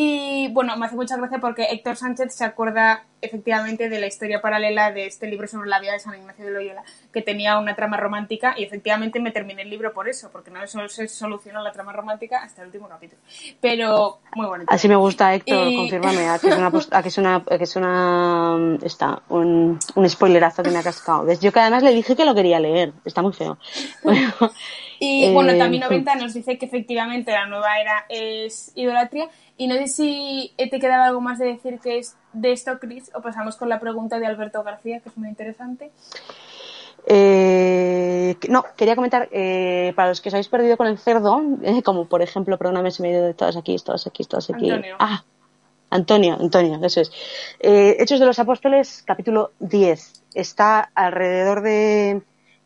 Y 0.00 0.46
bueno, 0.52 0.76
me 0.76 0.86
hace 0.86 0.94
mucha 0.94 1.16
gracia 1.16 1.40
porque 1.40 1.64
Héctor 1.72 1.96
Sánchez 1.96 2.32
se 2.32 2.44
acuerda 2.44 3.04
efectivamente 3.20 3.88
de 3.88 4.00
la 4.00 4.06
historia 4.06 4.40
paralela 4.40 4.92
de 4.92 5.06
este 5.06 5.26
libro 5.26 5.46
sobre 5.46 5.68
la 5.68 5.80
vida 5.80 5.92
de 5.92 6.00
San 6.00 6.18
Ignacio 6.18 6.44
de 6.44 6.50
Loyola, 6.52 6.82
que 7.12 7.22
tenía 7.22 7.58
una 7.58 7.74
trama 7.74 7.96
romántica 7.96 8.54
y 8.56 8.64
efectivamente 8.64 9.20
me 9.20 9.30
terminé 9.30 9.62
el 9.62 9.70
libro 9.70 9.92
por 9.92 10.08
eso, 10.08 10.30
porque 10.30 10.50
no 10.50 10.66
se 10.66 11.08
solucionó 11.08 11.62
la 11.62 11.72
trama 11.72 11.92
romántica 11.92 12.42
hasta 12.42 12.62
el 12.62 12.68
último 12.68 12.88
capítulo. 12.88 13.20
Pero 13.60 14.20
muy 14.34 14.46
bonito. 14.46 14.72
Así 14.72 14.88
me 14.88 14.96
gusta, 14.96 15.34
Héctor, 15.34 15.74
confírmame, 15.74 16.28
a 16.28 16.38
que 16.38 16.48
es 16.48 16.56
una, 16.56 16.72
a 16.90 17.02
que 17.02 17.08
es 17.08 17.18
una, 17.18 17.44
que 17.44 17.64
es 17.64 17.76
una, 17.76 18.78
está, 18.82 19.22
un, 19.28 19.78
un 19.94 20.08
spoilerazo 20.08 20.62
que 20.62 20.70
me 20.70 20.78
ha 20.78 20.82
cascado. 20.82 21.26
Yo 21.40 21.52
que 21.52 21.60
además 21.60 21.82
le 21.82 21.92
dije 21.92 22.16
que 22.16 22.24
lo 22.24 22.34
quería 22.34 22.60
leer, 22.60 22.92
está 23.04 23.22
muy 23.22 23.32
feo. 23.32 23.58
y 25.00 25.32
bueno, 25.32 25.52
eh, 25.52 25.58
también 25.58 25.82
90 25.82 26.14
nos 26.16 26.34
dice 26.34 26.58
que 26.58 26.66
efectivamente 26.66 27.32
la 27.32 27.46
nueva 27.46 27.80
era 27.80 28.06
es 28.08 28.72
idolatría 28.74 29.28
y 29.56 29.66
no 29.66 29.74
sé 29.74 29.88
si 29.88 30.52
te 30.56 30.78
quedaba 30.78 31.06
algo 31.06 31.20
más 31.20 31.38
de 31.38 31.46
decir 31.46 31.78
que 31.80 31.98
es 31.98 32.16
de 32.40 32.52
esto, 32.52 32.78
Chris, 32.78 33.10
o 33.14 33.20
pasamos 33.20 33.56
con 33.56 33.68
la 33.68 33.80
pregunta 33.80 34.18
de 34.18 34.26
Alberto 34.26 34.62
García, 34.62 35.00
que 35.00 35.08
es 35.08 35.16
muy 35.16 35.28
interesante. 35.28 35.90
Eh, 37.06 38.36
no, 38.48 38.64
quería 38.76 38.96
comentar, 38.96 39.28
eh, 39.32 39.92
para 39.96 40.08
los 40.08 40.20
que 40.20 40.28
os 40.28 40.34
habéis 40.34 40.48
perdido 40.48 40.76
con 40.76 40.86
el 40.86 40.98
cerdo, 40.98 41.40
eh, 41.62 41.82
como 41.82 42.06
por 42.06 42.22
ejemplo, 42.22 42.58
perdóname 42.58 42.90
si 42.90 43.02
me 43.02 43.08
he 43.08 43.12
ido 43.12 43.24
de 43.24 43.34
todas 43.34 43.56
aquí, 43.56 43.76
todas 43.78 44.06
aquí, 44.06 44.24
todas 44.24 44.50
aquí. 44.50 44.70
Antonio. 44.70 44.96
Ah, 44.98 45.24
Antonio, 45.90 46.36
Antonio, 46.38 46.78
eso 46.82 47.00
es. 47.00 47.10
Hechos 47.60 48.20
de 48.20 48.26
los 48.26 48.38
Apóstoles, 48.38 49.02
capítulo 49.06 49.52
10. 49.60 50.24
Está 50.34 50.90
alrededor 50.94 51.62
de 51.62 52.20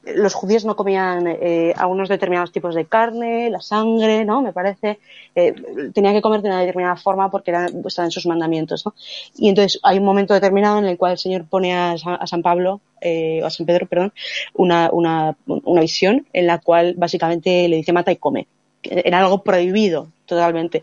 los 0.05 0.35
judíos 0.35 0.65
no 0.65 0.75
comían 0.75 1.27
eh, 1.27 1.73
algunos 1.77 2.09
determinados 2.09 2.51
tipos 2.51 2.75
de 2.75 2.87
carne, 2.87 3.51
la 3.51 3.61
sangre, 3.61 4.25
¿no? 4.25 4.43
Me 4.43 4.53
parece, 4.53 4.99
eh, 5.35 5.55
tenían 5.95 6.15
que 6.15 6.23
comer 6.23 6.43
de 6.43 6.49
una 6.49 6.61
determinada 6.61 6.97
forma 6.97 7.31
porque 7.31 7.53
eran, 7.53 7.83
estaban 7.87 8.11
sus 8.11 8.27
mandamientos, 8.27 8.85
¿no? 8.85 8.95
Y 9.37 9.49
entonces 9.49 9.79
hay 9.83 9.99
un 9.99 10.05
momento 10.05 10.35
determinado 10.35 10.79
en 10.79 10.87
el 10.87 10.99
cual 10.99 11.13
el 11.13 11.19
Señor 11.19 11.45
pone 11.45 11.75
a, 11.75 11.97
San 11.99 12.43
Pablo, 12.43 12.81
eh, 13.01 13.41
o 13.43 13.47
a 13.47 13.51
San 13.51 13.67
Pedro, 13.67 13.87
perdón, 13.87 14.13
una, 14.55 14.91
una, 14.93 15.37
una 15.47 15.81
visión 15.81 16.27
en 16.33 16.47
la 16.47 16.59
cual 16.59 16.95
básicamente 16.97 17.69
le 17.69 17.77
dice 17.77 17.93
mata 17.93 18.13
y 18.13 18.17
come. 18.17 18.49
Era 18.83 19.21
algo 19.21 19.45
prohibido 19.45 20.09
totalmente, 20.33 20.83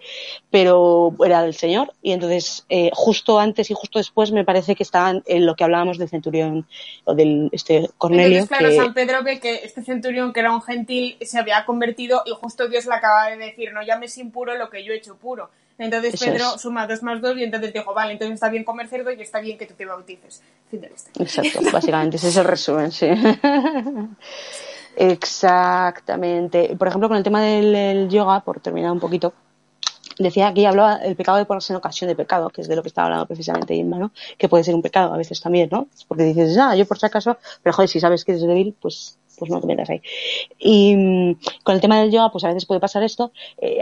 pero 0.49 1.13
era 1.25 1.41
del 1.41 1.53
Señor 1.53 1.93
y 2.01 2.11
entonces 2.11 2.65
eh, 2.69 2.91
justo 2.93 3.39
antes 3.39 3.69
y 3.71 3.73
justo 3.73 3.99
después 3.99 4.31
me 4.31 4.45
parece 4.45 4.75
que 4.75 4.83
estaban 4.83 5.23
en 5.25 5.45
lo 5.45 5.55
que 5.55 5.63
hablábamos 5.63 5.97
del 5.97 6.09
centurión 6.09 6.67
o 7.05 7.15
del 7.15 7.49
este 7.51 7.89
Cornelio. 7.97 8.39
Entonces, 8.39 8.57
claro, 8.57 8.75
San 8.75 8.93
Pedro 8.93 9.23
ve 9.23 9.39
que 9.39 9.55
este 9.63 9.83
centurión 9.83 10.33
que 10.33 10.39
era 10.39 10.51
un 10.53 10.61
gentil 10.61 11.17
se 11.21 11.39
había 11.39 11.65
convertido 11.65 12.21
y 12.25 12.31
justo 12.31 12.67
Dios 12.67 12.85
le 12.85 12.93
acaba 12.93 13.27
de 13.29 13.37
decir 13.37 13.73
no 13.73 13.81
llames 13.81 14.17
impuro 14.17 14.55
lo 14.55 14.69
que 14.69 14.83
yo 14.83 14.93
he 14.93 14.97
hecho 14.97 15.15
puro. 15.15 15.49
Entonces 15.79 16.19
Pedro 16.19 16.57
suma 16.57 16.87
dos 16.87 17.01
más 17.03 17.21
dos 17.21 17.37
y 17.37 17.43
entonces 17.43 17.71
dijo, 17.71 17.93
vale, 17.93 18.11
entonces 18.11 18.35
está 18.35 18.49
bien 18.49 18.65
comer 18.65 18.89
cerdo 18.89 19.11
y 19.11 19.21
está 19.21 19.39
bien 19.39 19.57
que 19.57 19.65
tú 19.65 19.73
te 19.75 19.85
bautices. 19.85 20.43
Fin 20.69 20.81
de 20.81 20.87
Exacto, 20.87 21.59
básicamente 21.71 22.17
ese 22.17 22.27
es 22.27 22.37
el 22.37 22.43
resumen, 22.43 22.91
sí. 22.91 23.07
Exactamente. 24.95 26.75
Por 26.77 26.87
ejemplo, 26.87 27.07
con 27.07 27.17
el 27.17 27.23
tema 27.23 27.41
del, 27.41 28.09
yoga, 28.09 28.41
por 28.41 28.59
terminar 28.59 28.91
un 28.91 28.99
poquito, 28.99 29.33
decía 30.17 30.47
aquí 30.47 30.65
hablaba 30.65 30.97
el 30.97 31.15
pecado 31.15 31.37
de 31.37 31.45
ponerse 31.45 31.73
en 31.73 31.77
ocasión 31.77 32.09
de 32.09 32.15
pecado, 32.15 32.49
que 32.49 32.61
es 32.61 32.67
de 32.67 32.75
lo 32.75 32.81
que 32.81 32.89
estaba 32.89 33.05
hablando 33.05 33.25
precisamente 33.25 33.75
Inma, 33.75 33.97
¿no? 33.97 34.11
Que 34.37 34.49
puede 34.49 34.63
ser 34.63 34.75
un 34.75 34.81
pecado 34.81 35.13
a 35.13 35.17
veces 35.17 35.39
también, 35.41 35.69
¿no? 35.71 35.87
Porque 36.07 36.23
dices, 36.23 36.57
ah, 36.57 36.75
yo 36.75 36.85
por 36.85 36.99
si 36.99 37.05
acaso, 37.05 37.37
pero 37.63 37.73
joder, 37.73 37.89
si 37.89 37.99
sabes 37.99 38.25
que 38.25 38.33
eres 38.33 38.45
débil, 38.45 38.75
pues 38.79 39.17
pues 39.39 39.49
no 39.49 39.59
te 39.61 39.67
metas 39.67 39.89
ahí. 39.89 40.01
Y 40.59 40.95
mm, 40.95 41.39
con 41.63 41.75
el 41.75 41.81
tema 41.81 41.99
del 41.99 42.11
yoga, 42.11 42.29
pues 42.29 42.43
a 42.43 42.49
veces 42.49 42.65
puede 42.65 42.81
pasar 42.81 43.01
esto. 43.03 43.31
Eh, 43.57 43.81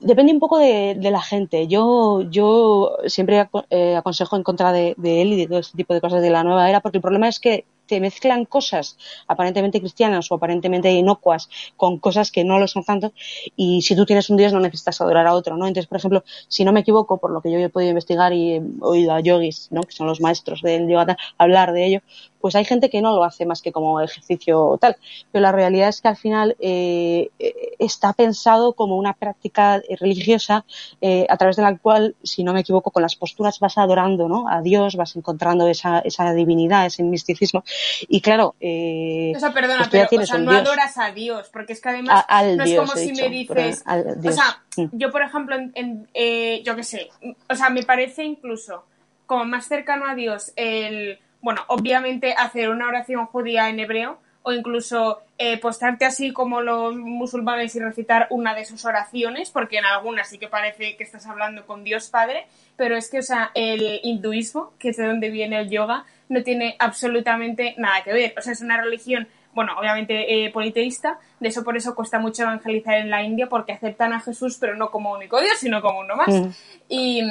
depende 0.00 0.32
un 0.32 0.38
poco 0.38 0.58
de, 0.58 0.96
la 1.00 1.22
gente. 1.22 1.66
Yo, 1.66 2.22
yo 2.30 2.98
siempre 3.06 3.48
eh, 3.70 3.96
aconsejo 3.96 4.36
en 4.36 4.42
contra 4.42 4.72
de, 4.72 4.94
de, 4.98 5.22
él 5.22 5.32
y 5.32 5.36
de 5.36 5.46
todo 5.46 5.58
este 5.58 5.76
tipo 5.76 5.94
de 5.94 6.00
cosas 6.00 6.22
de 6.22 6.30
la 6.30 6.44
nueva 6.44 6.68
era, 6.68 6.80
porque 6.80 6.98
el 6.98 7.02
problema 7.02 7.28
es 7.28 7.40
que 7.40 7.64
te 7.86 8.00
mezclan 8.00 8.44
cosas 8.44 8.96
aparentemente 9.26 9.80
cristianas 9.80 10.30
o 10.30 10.34
aparentemente 10.34 10.90
inocuas 10.92 11.48
con 11.76 11.98
cosas 11.98 12.30
que 12.30 12.44
no 12.44 12.58
lo 12.58 12.68
son 12.68 12.84
tanto 12.84 13.12
y 13.56 13.82
si 13.82 13.96
tú 13.96 14.04
tienes 14.06 14.30
un 14.30 14.36
Dios 14.36 14.52
no 14.52 14.60
necesitas 14.60 15.00
adorar 15.00 15.26
a 15.26 15.34
otro, 15.34 15.56
¿no? 15.56 15.66
Entonces, 15.66 15.88
por 15.88 15.98
ejemplo, 15.98 16.24
si 16.48 16.64
no 16.64 16.72
me 16.72 16.80
equivoco, 16.80 17.18
por 17.18 17.30
lo 17.30 17.40
que 17.40 17.50
yo 17.50 17.58
he 17.58 17.68
podido 17.68 17.90
investigar 17.90 18.32
y 18.32 18.54
he 18.54 18.62
oído 18.80 19.12
a 19.12 19.20
yogis, 19.20 19.68
¿no? 19.70 19.82
Que 19.82 19.92
son 19.92 20.06
los 20.06 20.20
maestros 20.20 20.62
del 20.62 20.88
yoga, 20.88 21.16
hablar 21.38 21.72
de 21.72 21.86
ello, 21.86 22.00
pues 22.40 22.54
hay 22.54 22.64
gente 22.64 22.90
que 22.90 23.00
no 23.00 23.14
lo 23.14 23.24
hace 23.24 23.46
más 23.46 23.62
que 23.62 23.72
como 23.72 24.00
ejercicio 24.00 24.78
tal. 24.80 24.96
Pero 25.32 25.42
la 25.42 25.52
realidad 25.52 25.88
es 25.88 26.00
que 26.00 26.08
al 26.08 26.16
final 26.16 26.56
eh, 26.60 27.30
está 27.78 28.12
pensado 28.12 28.74
como 28.74 28.96
una 28.96 29.14
práctica 29.14 29.82
religiosa 30.00 30.64
eh, 31.00 31.26
a 31.28 31.36
través 31.36 31.56
de 31.56 31.62
la 31.62 31.76
cual, 31.78 32.14
si 32.22 32.44
no 32.44 32.52
me 32.52 32.60
equivoco, 32.60 32.90
con 32.90 33.02
las 33.02 33.16
posturas 33.16 33.58
vas 33.60 33.78
adorando 33.78 34.28
¿no? 34.28 34.48
a 34.48 34.62
Dios, 34.62 34.96
vas 34.96 35.16
encontrando 35.16 35.68
esa, 35.68 36.00
esa 36.00 36.32
divinidad, 36.32 36.86
ese 36.86 37.02
misticismo. 37.02 37.64
Y 38.08 38.20
claro, 38.20 38.54
eh, 38.60 39.32
o 39.36 39.40
sea, 39.40 39.52
perdona, 39.52 39.88
pero 39.90 40.06
o 40.22 40.26
sea, 40.26 40.38
no 40.38 40.52
adoras 40.52 40.98
a 40.98 41.10
Dios, 41.12 41.48
porque 41.52 41.72
es 41.72 41.80
que 41.80 41.88
además 41.88 42.24
no 42.56 42.64
es 42.64 42.76
como 42.76 42.92
si 42.92 43.12
me 43.12 43.28
dices, 43.28 43.84
o 43.86 44.32
sea, 44.32 44.62
mm. 44.76 44.86
yo 44.92 45.10
por 45.10 45.22
ejemplo, 45.22 45.56
en, 45.56 46.08
eh, 46.14 46.62
yo 46.64 46.76
qué 46.76 46.84
sé, 46.84 47.08
o 47.48 47.54
sea, 47.54 47.70
me 47.70 47.82
parece 47.82 48.24
incluso 48.24 48.84
como 49.26 49.44
más 49.44 49.66
cercano 49.66 50.06
a 50.06 50.14
Dios 50.14 50.52
el 50.56 51.18
bueno, 51.46 51.62
obviamente 51.68 52.34
hacer 52.36 52.70
una 52.70 52.88
oración 52.88 53.26
judía 53.26 53.70
en 53.70 53.78
hebreo 53.78 54.18
o 54.42 54.52
incluso 54.52 55.20
eh, 55.38 55.58
postarte 55.58 56.04
así 56.04 56.32
como 56.32 56.60
los 56.60 56.96
musulmanes 56.96 57.76
y 57.76 57.78
recitar 57.78 58.26
una 58.30 58.52
de 58.52 58.64
sus 58.64 58.84
oraciones, 58.84 59.50
porque 59.50 59.78
en 59.78 59.84
algunas 59.84 60.28
sí 60.28 60.38
que 60.38 60.48
parece 60.48 60.96
que 60.96 61.04
estás 61.04 61.24
hablando 61.28 61.64
con 61.64 61.84
Dios 61.84 62.08
Padre, 62.08 62.48
pero 62.74 62.96
es 62.96 63.08
que, 63.08 63.20
o 63.20 63.22
sea, 63.22 63.52
el 63.54 64.00
hinduismo, 64.02 64.72
que 64.80 64.88
es 64.88 64.96
de 64.96 65.06
donde 65.06 65.30
viene 65.30 65.60
el 65.60 65.70
yoga, 65.70 66.04
no 66.28 66.42
tiene 66.42 66.74
absolutamente 66.80 67.76
nada 67.78 68.02
que 68.02 68.12
ver. 68.12 68.34
O 68.36 68.42
sea, 68.42 68.52
es 68.52 68.60
una 68.60 68.82
religión, 68.82 69.28
bueno, 69.54 69.78
obviamente 69.78 70.46
eh, 70.46 70.50
politeísta, 70.50 71.20
de 71.38 71.46
eso 71.46 71.62
por 71.62 71.76
eso 71.76 71.94
cuesta 71.94 72.18
mucho 72.18 72.42
evangelizar 72.42 72.94
en 72.94 73.08
la 73.08 73.22
India, 73.22 73.46
porque 73.48 73.70
aceptan 73.70 74.12
a 74.12 74.18
Jesús, 74.18 74.58
pero 74.60 74.74
no 74.74 74.90
como 74.90 75.12
único 75.12 75.40
Dios, 75.40 75.58
sino 75.60 75.80
como 75.80 76.00
uno 76.00 76.16
más. 76.16 76.34
Mm. 76.34 76.48
Y 76.88 77.22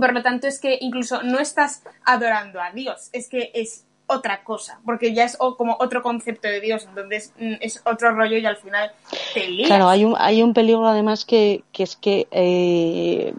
por 0.00 0.12
lo 0.12 0.22
tanto, 0.22 0.46
es 0.46 0.60
que 0.60 0.78
incluso 0.80 1.22
no 1.22 1.38
estás 1.38 1.82
adorando 2.04 2.60
a 2.60 2.70
Dios, 2.70 3.10
es 3.12 3.28
que 3.28 3.50
es 3.54 3.86
otra 4.06 4.44
cosa, 4.44 4.80
porque 4.84 5.14
ya 5.14 5.24
es 5.24 5.36
como 5.36 5.76
otro 5.80 6.02
concepto 6.02 6.48
de 6.48 6.60
Dios, 6.60 6.86
entonces 6.88 7.32
mm, 7.38 7.54
es 7.60 7.82
otro 7.86 8.12
rollo 8.12 8.36
y 8.36 8.44
al 8.44 8.56
final 8.56 8.92
te 9.32 9.48
lías. 9.48 9.68
Claro, 9.68 9.88
hay 9.88 10.04
un, 10.04 10.14
hay 10.18 10.42
un 10.42 10.52
peligro 10.52 10.86
además 10.86 11.24
que, 11.24 11.64
que 11.72 11.82
es 11.82 11.96
que 11.96 12.28
eh, 12.30 13.34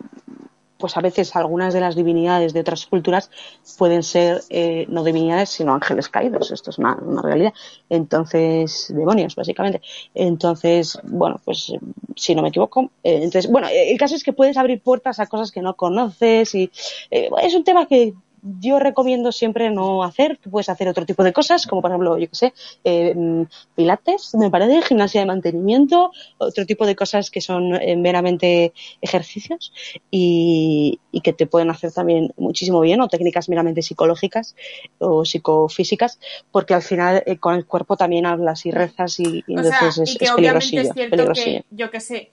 pues 0.77 0.97
a 0.97 1.01
veces 1.01 1.35
algunas 1.35 1.73
de 1.73 1.81
las 1.81 1.95
divinidades 1.95 2.53
de 2.53 2.59
otras 2.59 2.85
culturas 2.85 3.29
pueden 3.77 4.03
ser 4.03 4.41
eh, 4.49 4.85
no 4.89 5.03
divinidades 5.03 5.49
sino 5.49 5.73
ángeles 5.73 6.09
caídos. 6.09 6.51
Esto 6.51 6.69
es 6.69 6.77
una, 6.77 6.95
realidad. 7.23 7.53
Entonces 7.89 8.93
demonios 8.95 9.35
básicamente. 9.35 9.81
Entonces 10.13 10.99
bueno 11.03 11.39
pues 11.43 11.73
si 12.15 12.35
no 12.35 12.41
me 12.41 12.49
equivoco 12.49 12.91
eh, 13.03 13.19
entonces 13.23 13.49
bueno 13.51 13.67
el 13.71 13.97
caso 13.97 14.15
es 14.15 14.23
que 14.23 14.33
puedes 14.33 14.57
abrir 14.57 14.81
puertas 14.81 15.19
a 15.19 15.27
cosas 15.27 15.51
que 15.51 15.61
no 15.61 15.75
conoces 15.75 16.55
y 16.55 16.71
eh, 17.11 17.29
es 17.41 17.53
un 17.53 17.63
tema 17.63 17.87
que 17.87 18.13
yo 18.45 18.79
recomiendo 18.79 19.31
siempre 19.31 19.71
no 19.71 20.03
hacer. 20.03 20.37
Tú 20.37 20.51
puedes 20.51 20.69
hacer 20.69 20.87
otro 20.87 21.05
tipo 21.05 21.23
de 21.23 21.33
cosas, 21.33 21.65
como 21.65 21.81
por 21.81 21.91
ejemplo, 21.91 22.17
yo 22.17 22.29
qué 22.29 22.35
sé, 22.35 22.53
eh, 22.83 23.45
pilates, 23.75 24.35
me 24.35 24.51
parece, 24.51 24.81
gimnasia 24.83 25.21
de 25.21 25.27
mantenimiento, 25.27 26.11
otro 26.37 26.65
tipo 26.65 26.85
de 26.85 26.95
cosas 26.95 27.31
que 27.31 27.41
son 27.41 27.75
eh, 27.75 27.95
meramente 27.95 28.73
ejercicios 29.01 29.73
y, 30.11 30.99
que 31.23 31.33
te 31.33 31.47
pueden 31.47 31.71
hacer 31.71 31.91
también 31.91 32.33
muchísimo 32.37 32.81
bien, 32.81 33.01
o 33.01 33.07
técnicas 33.07 33.49
meramente 33.49 33.81
psicológicas 33.81 34.55
o 34.99 35.25
psicofísicas, 35.25 36.19
porque 36.51 36.75
al 36.75 36.83
final 36.83 37.23
eh, 37.25 37.37
con 37.37 37.55
el 37.55 37.65
cuerpo 37.65 37.97
también 37.97 38.27
hablas 38.27 38.63
y 38.67 38.71
rezas 38.71 39.19
y, 39.19 39.43
entonces 39.47 39.97
es, 39.97 40.17
que 40.19 40.29
obviamente 40.29 40.81
es 40.81 40.93
cierto 40.93 41.33
que, 41.33 41.65
yo 41.71 41.89
qué 41.89 41.99
sé, 41.99 42.31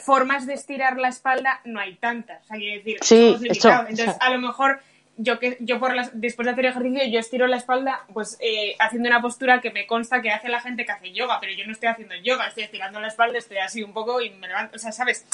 formas 0.00 0.46
de 0.46 0.54
estirar 0.54 0.98
la 0.98 1.08
espalda 1.08 1.60
no 1.64 1.78
hay 1.78 1.94
tantas. 1.96 2.42
O 2.44 2.46
sea, 2.48 2.58
decir, 2.58 2.98
sí, 3.02 3.36
Entonces, 3.40 4.16
a 4.18 4.30
lo 4.30 4.40
mejor 4.40 4.80
yo 5.16 5.38
que 5.38 5.56
yo 5.60 5.78
por 5.80 5.94
las, 5.94 6.18
después 6.20 6.46
de 6.46 6.52
hacer 6.52 6.66
ejercicio 6.66 7.06
yo 7.06 7.18
estiro 7.18 7.46
la 7.46 7.56
espalda 7.56 8.04
pues 8.12 8.36
eh, 8.40 8.76
haciendo 8.78 9.08
una 9.08 9.22
postura 9.22 9.60
que 9.60 9.70
me 9.70 9.86
consta 9.86 10.20
que 10.20 10.30
hace 10.30 10.48
la 10.48 10.60
gente 10.60 10.84
que 10.84 10.92
hace 10.92 11.12
yoga 11.12 11.38
pero 11.40 11.52
yo 11.54 11.64
no 11.66 11.72
estoy 11.72 11.88
haciendo 11.88 12.14
yoga 12.16 12.48
estoy 12.48 12.64
estirando 12.64 13.00
la 13.00 13.08
espalda 13.08 13.38
estoy 13.38 13.58
así 13.58 13.82
un 13.82 13.92
poco 13.92 14.20
y 14.20 14.30
me 14.30 14.48
levanto 14.48 14.76
o 14.76 14.78
sea 14.78 14.92
sabes 14.92 15.26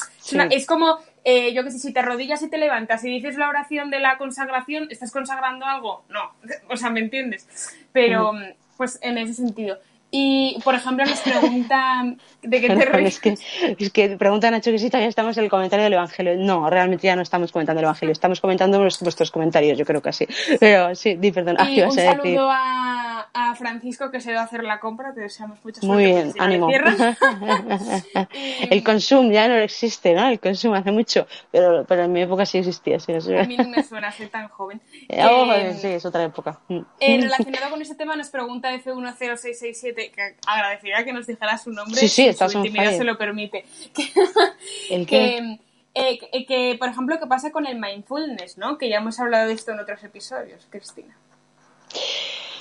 es, 0.51 0.65
como 0.65 0.99
eh, 1.25 1.53
yo 1.53 1.63
que 1.63 1.71
sé 1.71 1.79
si 1.79 1.91
te 1.91 1.99
arrodillas 1.99 2.41
y 2.41 2.49
te 2.49 2.57
levantas 2.57 3.03
y 3.03 3.09
dices 3.09 3.37
la 3.37 3.49
oración 3.49 3.89
de 3.89 3.99
la 3.99 4.17
consagración 4.17 4.87
estás 4.89 5.11
consagrando 5.11 5.65
algo 5.65 6.05
no 6.09 6.33
o 6.69 6.77
sea 6.77 6.89
me 6.89 7.01
entiendes 7.01 7.75
pero 7.91 8.33
pues 8.77 8.99
en 9.01 9.17
ese 9.17 9.33
sentido 9.33 9.79
y, 10.15 10.59
por 10.63 10.75
ejemplo, 10.75 11.03
nos 11.05 11.19
preguntan 11.21 12.19
de 12.43 12.61
qué 12.61 12.67
te 12.67 12.85
ríes. 12.85 13.15
Es 13.15 13.19
que, 13.19 13.37
es 13.79 13.91
que 13.91 14.09
preguntan 14.09 14.51
Nacho 14.51 14.69
que 14.69 14.77
si 14.77 14.91
todavía 14.91 15.09
estamos 15.09 15.35
en 15.37 15.45
el 15.45 15.49
comentario 15.49 15.85
del 15.85 15.93
Evangelio. 15.93 16.35
No, 16.37 16.69
realmente 16.69 17.07
ya 17.07 17.15
no 17.15 17.23
estamos 17.23 17.51
comentando 17.51 17.79
el 17.79 17.85
Evangelio, 17.85 18.11
estamos 18.11 18.39
comentando 18.39 18.77
vuestros 18.77 19.31
comentarios, 19.31 19.75
yo 19.75 19.85
creo 19.85 20.03
que 20.03 20.13
sí. 20.13 20.27
Pero 20.59 20.93
sí, 20.93 21.15
di 21.15 21.31
perdón. 21.31 21.57
Y 21.67 21.81
un 21.81 21.91
saludo 21.91 22.47
a, 22.47 23.27
a, 23.33 23.55
Francisco 23.55 24.11
que 24.11 24.21
se 24.21 24.35
va 24.35 24.41
a 24.41 24.43
hacer 24.43 24.63
la 24.63 24.79
compra, 24.79 25.15
te 25.15 25.21
deseamos 25.21 25.57
mucha 25.65 25.81
suerte. 25.81 25.87
Muy 25.87 26.05
bien, 26.05 26.31
ánimo. 26.37 26.69
el 28.69 28.83
consumo 28.83 29.31
ya 29.31 29.47
no 29.47 29.55
existe, 29.55 30.13
¿no? 30.13 30.29
El 30.29 30.39
consumo 30.39 30.75
hace 30.75 30.91
mucho, 30.91 31.25
pero, 31.49 31.85
pero 31.87 32.03
en 32.03 32.11
mi 32.11 32.21
época 32.21 32.45
sí 32.45 32.59
existía. 32.59 32.99
Sí, 32.99 33.13
A 33.13 33.45
mí 33.45 33.57
no 33.57 33.67
me 33.67 33.81
suena 33.81 34.11
ser 34.11 34.29
tan 34.29 34.47
joven. 34.47 34.79
Oh, 35.25 35.53
eh, 35.53 35.73
sí, 35.79 35.87
es 35.87 36.05
otra 36.05 36.23
época. 36.23 36.59
Eh, 36.99 37.21
relacionado 37.21 37.69
con 37.69 37.81
este 37.81 37.95
tema 37.95 38.15
nos 38.15 38.29
pregunta 38.29 38.73
F10667 38.73 40.02
que 40.11 40.35
agradecería 40.45 41.03
que 41.03 41.13
nos 41.13 41.27
dijera 41.27 41.57
su 41.57 41.71
nombre 41.71 41.99
sí, 41.99 42.07
sí, 42.07 42.33
si 42.33 42.49
su 42.49 42.57
intimidad 42.57 42.97
se 42.97 43.03
lo 43.03 43.17
permite. 43.17 43.65
¿El 44.89 45.05
que, 45.05 45.59
eh, 45.93 46.45
que, 46.47 46.75
por 46.79 46.89
ejemplo, 46.89 47.19
¿qué 47.19 47.27
pasa 47.27 47.51
con 47.51 47.65
el 47.65 47.79
mindfulness, 47.79 48.57
no? 48.57 48.77
Que 48.77 48.89
ya 48.89 48.97
hemos 48.97 49.19
hablado 49.19 49.47
de 49.47 49.53
esto 49.53 49.71
en 49.71 49.79
otros 49.79 50.03
episodios, 50.03 50.67
Cristina. 50.69 51.15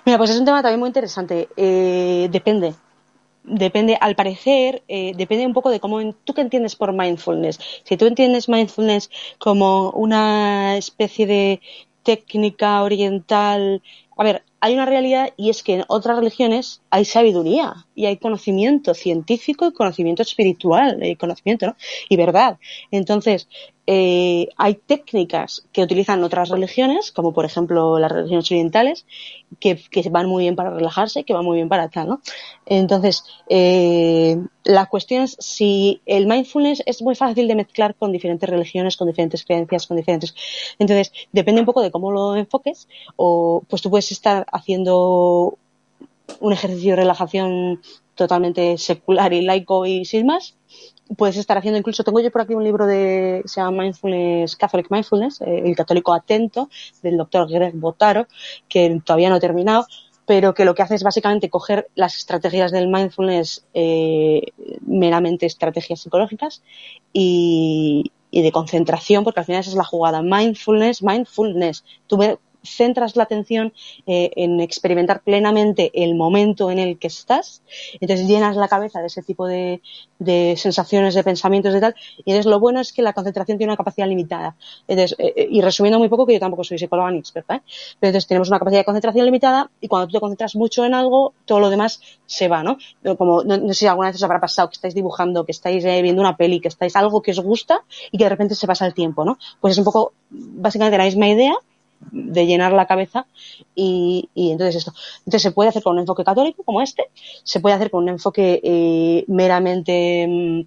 Mira, 0.04 0.18
pues 0.18 0.30
es 0.30 0.38
un 0.38 0.44
tema 0.44 0.62
también 0.62 0.80
muy 0.80 0.88
interesante. 0.88 1.48
Eh, 1.56 2.28
depende. 2.30 2.74
Depende, 3.44 3.98
al 4.00 4.14
parecer, 4.14 4.82
eh, 4.86 5.14
depende 5.16 5.46
un 5.46 5.52
poco 5.52 5.70
de 5.70 5.80
cómo 5.80 6.14
tú 6.24 6.32
qué 6.32 6.42
entiendes 6.42 6.76
por 6.76 6.92
mindfulness. 6.92 7.58
Si 7.82 7.96
tú 7.96 8.06
entiendes 8.06 8.48
mindfulness 8.48 9.10
como 9.38 9.90
una 9.90 10.76
especie 10.76 11.26
de 11.26 11.60
técnica 12.02 12.82
oriental. 12.82 13.82
A 14.22 14.24
ver, 14.24 14.44
hay 14.60 14.74
una 14.74 14.86
realidad 14.86 15.30
y 15.36 15.50
es 15.50 15.64
que 15.64 15.74
en 15.74 15.84
otras 15.88 16.16
religiones 16.16 16.80
hay 16.90 17.04
sabiduría 17.04 17.88
y 17.96 18.06
hay 18.06 18.18
conocimiento 18.18 18.94
científico 18.94 19.66
y 19.66 19.72
conocimiento 19.72 20.22
espiritual 20.22 21.04
y 21.04 21.16
conocimiento 21.16 21.66
¿no? 21.66 21.76
y 22.08 22.16
verdad. 22.16 22.60
Entonces, 22.92 23.48
eh, 23.86 24.48
hay 24.56 24.74
técnicas 24.74 25.66
que 25.72 25.82
utilizan 25.82 26.22
otras 26.22 26.50
religiones, 26.50 27.10
como 27.10 27.32
por 27.32 27.44
ejemplo 27.44 27.98
las 27.98 28.12
religiones 28.12 28.50
orientales, 28.50 29.06
que, 29.58 29.80
van 30.10 30.28
muy 30.28 30.44
bien 30.44 30.54
para 30.54 30.70
relajarse, 30.70 31.24
que 31.24 31.32
van 31.32 31.44
muy 31.44 31.56
bien 31.56 31.68
para 31.68 31.88
tal, 31.88 32.08
¿no? 32.08 32.20
Entonces, 32.64 33.24
eh, 33.48 34.38
la 34.64 34.86
cuestión 34.86 35.24
es 35.24 35.36
si 35.40 36.00
el 36.06 36.26
mindfulness 36.26 36.82
es 36.86 37.02
muy 37.02 37.16
fácil 37.16 37.48
de 37.48 37.56
mezclar 37.56 37.96
con 37.96 38.12
diferentes 38.12 38.48
religiones, 38.48 38.96
con 38.96 39.08
diferentes 39.08 39.44
creencias, 39.44 39.86
con 39.88 39.96
diferentes. 39.96 40.34
Entonces, 40.78 41.12
depende 41.32 41.60
un 41.60 41.66
poco 41.66 41.82
de 41.82 41.90
cómo 41.90 42.12
lo 42.12 42.36
enfoques, 42.36 42.88
o 43.16 43.64
pues 43.68 43.82
tú 43.82 43.90
puedes 43.90 44.12
estar 44.12 44.46
haciendo 44.52 45.58
un 46.40 46.52
ejercicio 46.52 46.92
de 46.92 46.96
relajación 46.96 47.80
totalmente 48.14 48.78
secular 48.78 49.32
y 49.32 49.42
laico 49.42 49.86
y 49.86 50.04
sin 50.04 50.26
más, 50.26 50.54
puedes 51.16 51.36
estar 51.36 51.58
haciendo 51.58 51.78
incluso, 51.78 52.04
tengo 52.04 52.20
yo 52.20 52.30
por 52.30 52.42
aquí 52.42 52.54
un 52.54 52.64
libro 52.64 52.86
de, 52.86 53.42
se 53.44 53.60
llama 53.60 53.82
Mindfulness, 53.82 54.56
Catholic 54.56 54.90
Mindfulness, 54.90 55.40
eh, 55.42 55.62
el 55.64 55.76
católico 55.76 56.12
atento, 56.12 56.68
del 57.02 57.16
doctor 57.16 57.50
Greg 57.50 57.74
Botaro, 57.74 58.26
que 58.68 59.00
todavía 59.04 59.30
no 59.30 59.36
he 59.36 59.40
terminado, 59.40 59.86
pero 60.26 60.54
que 60.54 60.64
lo 60.64 60.74
que 60.74 60.82
hace 60.82 60.94
es 60.94 61.02
básicamente 61.02 61.50
coger 61.50 61.88
las 61.94 62.16
estrategias 62.16 62.70
del 62.72 62.88
mindfulness, 62.88 63.66
eh, 63.74 64.42
meramente 64.86 65.46
estrategias 65.46 66.00
psicológicas, 66.00 66.62
y, 67.12 68.12
y 68.30 68.42
de 68.42 68.52
concentración, 68.52 69.24
porque 69.24 69.40
al 69.40 69.46
final 69.46 69.60
esa 69.60 69.70
es 69.70 69.76
la 69.76 69.84
jugada. 69.84 70.22
Mindfulness, 70.22 71.02
mindfulness. 71.02 71.84
Tú 72.06 72.18
centras 72.62 73.16
la 73.16 73.24
atención 73.24 73.72
eh, 74.06 74.30
en 74.36 74.60
experimentar 74.60 75.22
plenamente 75.22 75.90
el 75.94 76.14
momento 76.14 76.70
en 76.70 76.78
el 76.78 76.98
que 76.98 77.08
estás, 77.08 77.62
entonces 78.00 78.26
llenas 78.26 78.56
la 78.56 78.68
cabeza 78.68 79.00
de 79.00 79.06
ese 79.06 79.22
tipo 79.22 79.46
de, 79.46 79.80
sensaciones, 80.56 81.14
de 81.14 81.24
pensamientos, 81.24 81.72
de 81.72 81.80
tal, 81.80 81.94
y 82.18 82.30
entonces 82.30 82.46
lo 82.46 82.60
bueno 82.60 82.80
es 82.80 82.92
que 82.92 83.02
la 83.02 83.12
concentración 83.12 83.58
tiene 83.58 83.72
una 83.72 83.76
capacidad 83.76 84.06
limitada. 84.06 84.56
Entonces, 84.86 85.16
eh, 85.18 85.32
eh, 85.36 85.48
y 85.50 85.60
resumiendo 85.60 85.98
muy 85.98 86.08
poco, 86.08 86.26
que 86.26 86.34
yo 86.34 86.40
tampoco 86.40 86.64
soy 86.64 86.78
psicóloga 86.78 87.10
ni 87.10 87.18
experta, 87.18 87.62
pero 87.98 88.10
entonces 88.10 88.28
tenemos 88.28 88.48
una 88.48 88.58
capacidad 88.58 88.80
de 88.80 88.84
concentración 88.84 89.24
limitada 89.24 89.70
y 89.80 89.88
cuando 89.88 90.06
tú 90.06 90.12
te 90.12 90.20
concentras 90.20 90.54
mucho 90.54 90.84
en 90.84 90.94
algo, 90.94 91.34
todo 91.44 91.60
lo 91.60 91.70
demás 91.70 92.00
se 92.26 92.48
va, 92.48 92.62
¿no? 92.62 92.78
Como, 93.16 93.42
no, 93.42 93.56
sé 93.68 93.74
si 93.74 93.86
alguna 93.86 94.08
vez 94.08 94.16
os 94.16 94.22
habrá 94.22 94.40
pasado 94.40 94.68
que 94.68 94.74
estáis 94.74 94.94
dibujando, 94.94 95.44
que 95.44 95.52
estáis 95.52 95.84
viendo 95.84 96.22
una 96.22 96.36
peli, 96.36 96.60
que 96.60 96.68
estáis 96.68 96.94
algo 96.96 97.20
que 97.20 97.32
os 97.32 97.40
gusta 97.40 97.82
y 98.10 98.18
que 98.18 98.24
de 98.24 98.30
repente 98.30 98.54
se 98.54 98.66
pasa 98.66 98.86
el 98.86 98.94
tiempo, 98.94 99.24
¿no? 99.24 99.38
Pues 99.60 99.72
es 99.72 99.78
un 99.78 99.84
poco 99.84 100.12
básicamente 100.30 100.98
la 100.98 101.04
misma 101.04 101.28
idea, 101.28 101.54
de 102.10 102.46
llenar 102.46 102.72
la 102.72 102.86
cabeza 102.86 103.26
y, 103.74 104.28
entonces 104.34 104.76
esto. 104.76 104.92
Entonces 105.20 105.42
se 105.42 105.52
puede 105.52 105.70
hacer 105.70 105.82
con 105.82 105.94
un 105.94 106.00
enfoque 106.00 106.24
católico 106.24 106.62
como 106.64 106.82
este, 106.82 107.04
se 107.44 107.60
puede 107.60 107.76
hacer 107.76 107.90
con 107.90 108.02
un 108.04 108.10
enfoque 108.10 108.60
eh, 108.62 109.24
meramente 109.28 110.26
mm, 110.28 110.60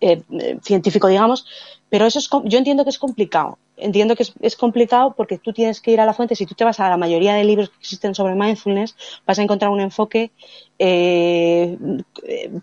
eh, 0.00 0.22
científico, 0.62 1.08
digamos, 1.08 1.46
pero 1.92 2.06
eso 2.06 2.20
es, 2.20 2.30
yo 2.44 2.56
entiendo 2.56 2.84
que 2.84 2.88
es 2.88 2.98
complicado. 2.98 3.58
Entiendo 3.76 4.16
que 4.16 4.24
es, 4.40 4.56
complicado 4.56 5.12
porque 5.14 5.36
tú 5.36 5.52
tienes 5.52 5.82
que 5.82 5.90
ir 5.90 6.00
a 6.00 6.06
la 6.06 6.14
fuente. 6.14 6.34
Si 6.34 6.46
tú 6.46 6.54
te 6.54 6.64
vas 6.64 6.80
a 6.80 6.88
la 6.88 6.96
mayoría 6.96 7.34
de 7.34 7.44
libros 7.44 7.68
que 7.68 7.76
existen 7.80 8.14
sobre 8.14 8.34
mindfulness, 8.34 8.96
vas 9.26 9.38
a 9.38 9.42
encontrar 9.42 9.70
un 9.70 9.82
enfoque 9.82 10.30
eh, 10.78 11.76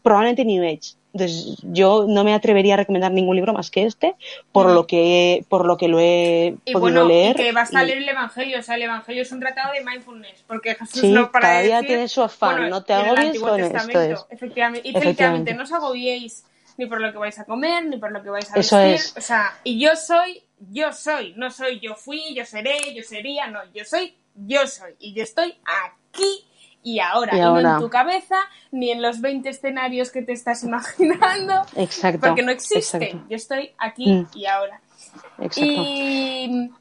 probablemente 0.02 0.46
New 0.46 0.64
Age 0.64 0.96
entonces, 1.12 1.58
yo 1.64 2.06
no 2.08 2.24
me 2.24 2.36
atrevería 2.36 2.76
a 2.76 2.78
recomendar 2.78 3.12
ningún 3.12 3.36
libro 3.36 3.52
más 3.52 3.72
que 3.72 3.84
este, 3.84 4.16
por 4.52 4.72
lo 4.72 4.86
que 4.86 5.44
por 5.50 5.66
lo 5.66 5.76
que 5.76 5.88
lo 5.88 6.00
he 6.00 6.56
podido 6.72 7.08
leer. 7.08 7.40
Y 7.40 7.44
que 7.46 7.52
vas 7.52 7.74
a 7.74 7.84
leer 7.84 7.98
el 7.98 8.10
Evangelio, 8.10 8.60
o 8.60 8.62
sea, 8.62 8.76
el 8.76 8.84
Evangelio 8.84 9.24
es 9.24 9.32
un 9.32 9.40
tratado 9.40 9.74
de 9.74 9.84
mindfulness, 9.84 10.44
porque 10.46 10.76
Jesús 10.76 11.02
sí, 11.02 11.12
no 11.12 11.32
para 11.32 11.48
cada 11.48 11.62
día 11.62 11.82
tiene 11.82 12.08
su 12.08 12.22
afán, 12.22 12.70
no 12.70 12.84
te 12.84 12.94
agobies 12.94 13.40
con 13.40 13.60
esto. 13.60 14.02
Es. 14.02 14.26
Efectivamente, 14.30 14.88
y 14.88 14.96
efectivamente, 14.96 15.54
no 15.56 15.64
os 15.64 15.72
agobiéis 15.72 16.44
ni 16.80 16.86
por 16.86 17.02
lo 17.02 17.12
que 17.12 17.18
vais 17.18 17.38
a 17.38 17.44
comer, 17.44 17.86
ni 17.86 17.98
por 17.98 18.10
lo 18.10 18.24
que 18.24 18.30
vais 18.30 18.50
a 18.56 18.58
Eso 18.58 18.78
vestir, 18.78 19.18
o 19.18 19.22
sea, 19.22 19.60
y 19.66 19.78
yo 19.82 19.98
soy, 19.98 20.42
yo 20.72 20.94
soy, 20.94 21.34
no 21.36 21.52
soy 21.52 21.82
yo 21.82 21.94
fui, 21.94 22.34
yo 22.34 22.46
seré, 22.46 22.78
yo 22.96 23.04
sería, 23.04 23.48
no, 23.48 23.60
yo 23.74 23.84
soy, 23.84 24.16
yo 24.34 24.66
soy, 24.66 24.96
y 24.98 25.14
yo 25.14 25.24
estoy 25.24 25.54
aquí 25.66 26.45
y 26.82 27.02
ahora, 27.02 27.36
y, 27.36 27.41
no 27.41 27.60
en 27.60 27.80
tu 27.80 27.90
cabeza, 27.90 28.38
ni 28.72 28.91
en 28.91 29.02
los 29.02 29.20
20 29.20 29.49
escenarios 29.49 30.10
que 30.10 30.22
te 30.22 30.32
estás 30.32 30.64
imaginando. 30.64 31.64
Exacto. 31.76 32.28
Porque 32.28 32.44
no 32.44 32.52
existen. 32.52 33.26
Yo 33.30 33.36
estoy 33.36 33.74
aquí 33.78 34.14
mm. 34.14 34.28
y 34.34 34.45
ahora. 34.45 34.80
Exacto. 35.40 35.62
Y 35.62 36.72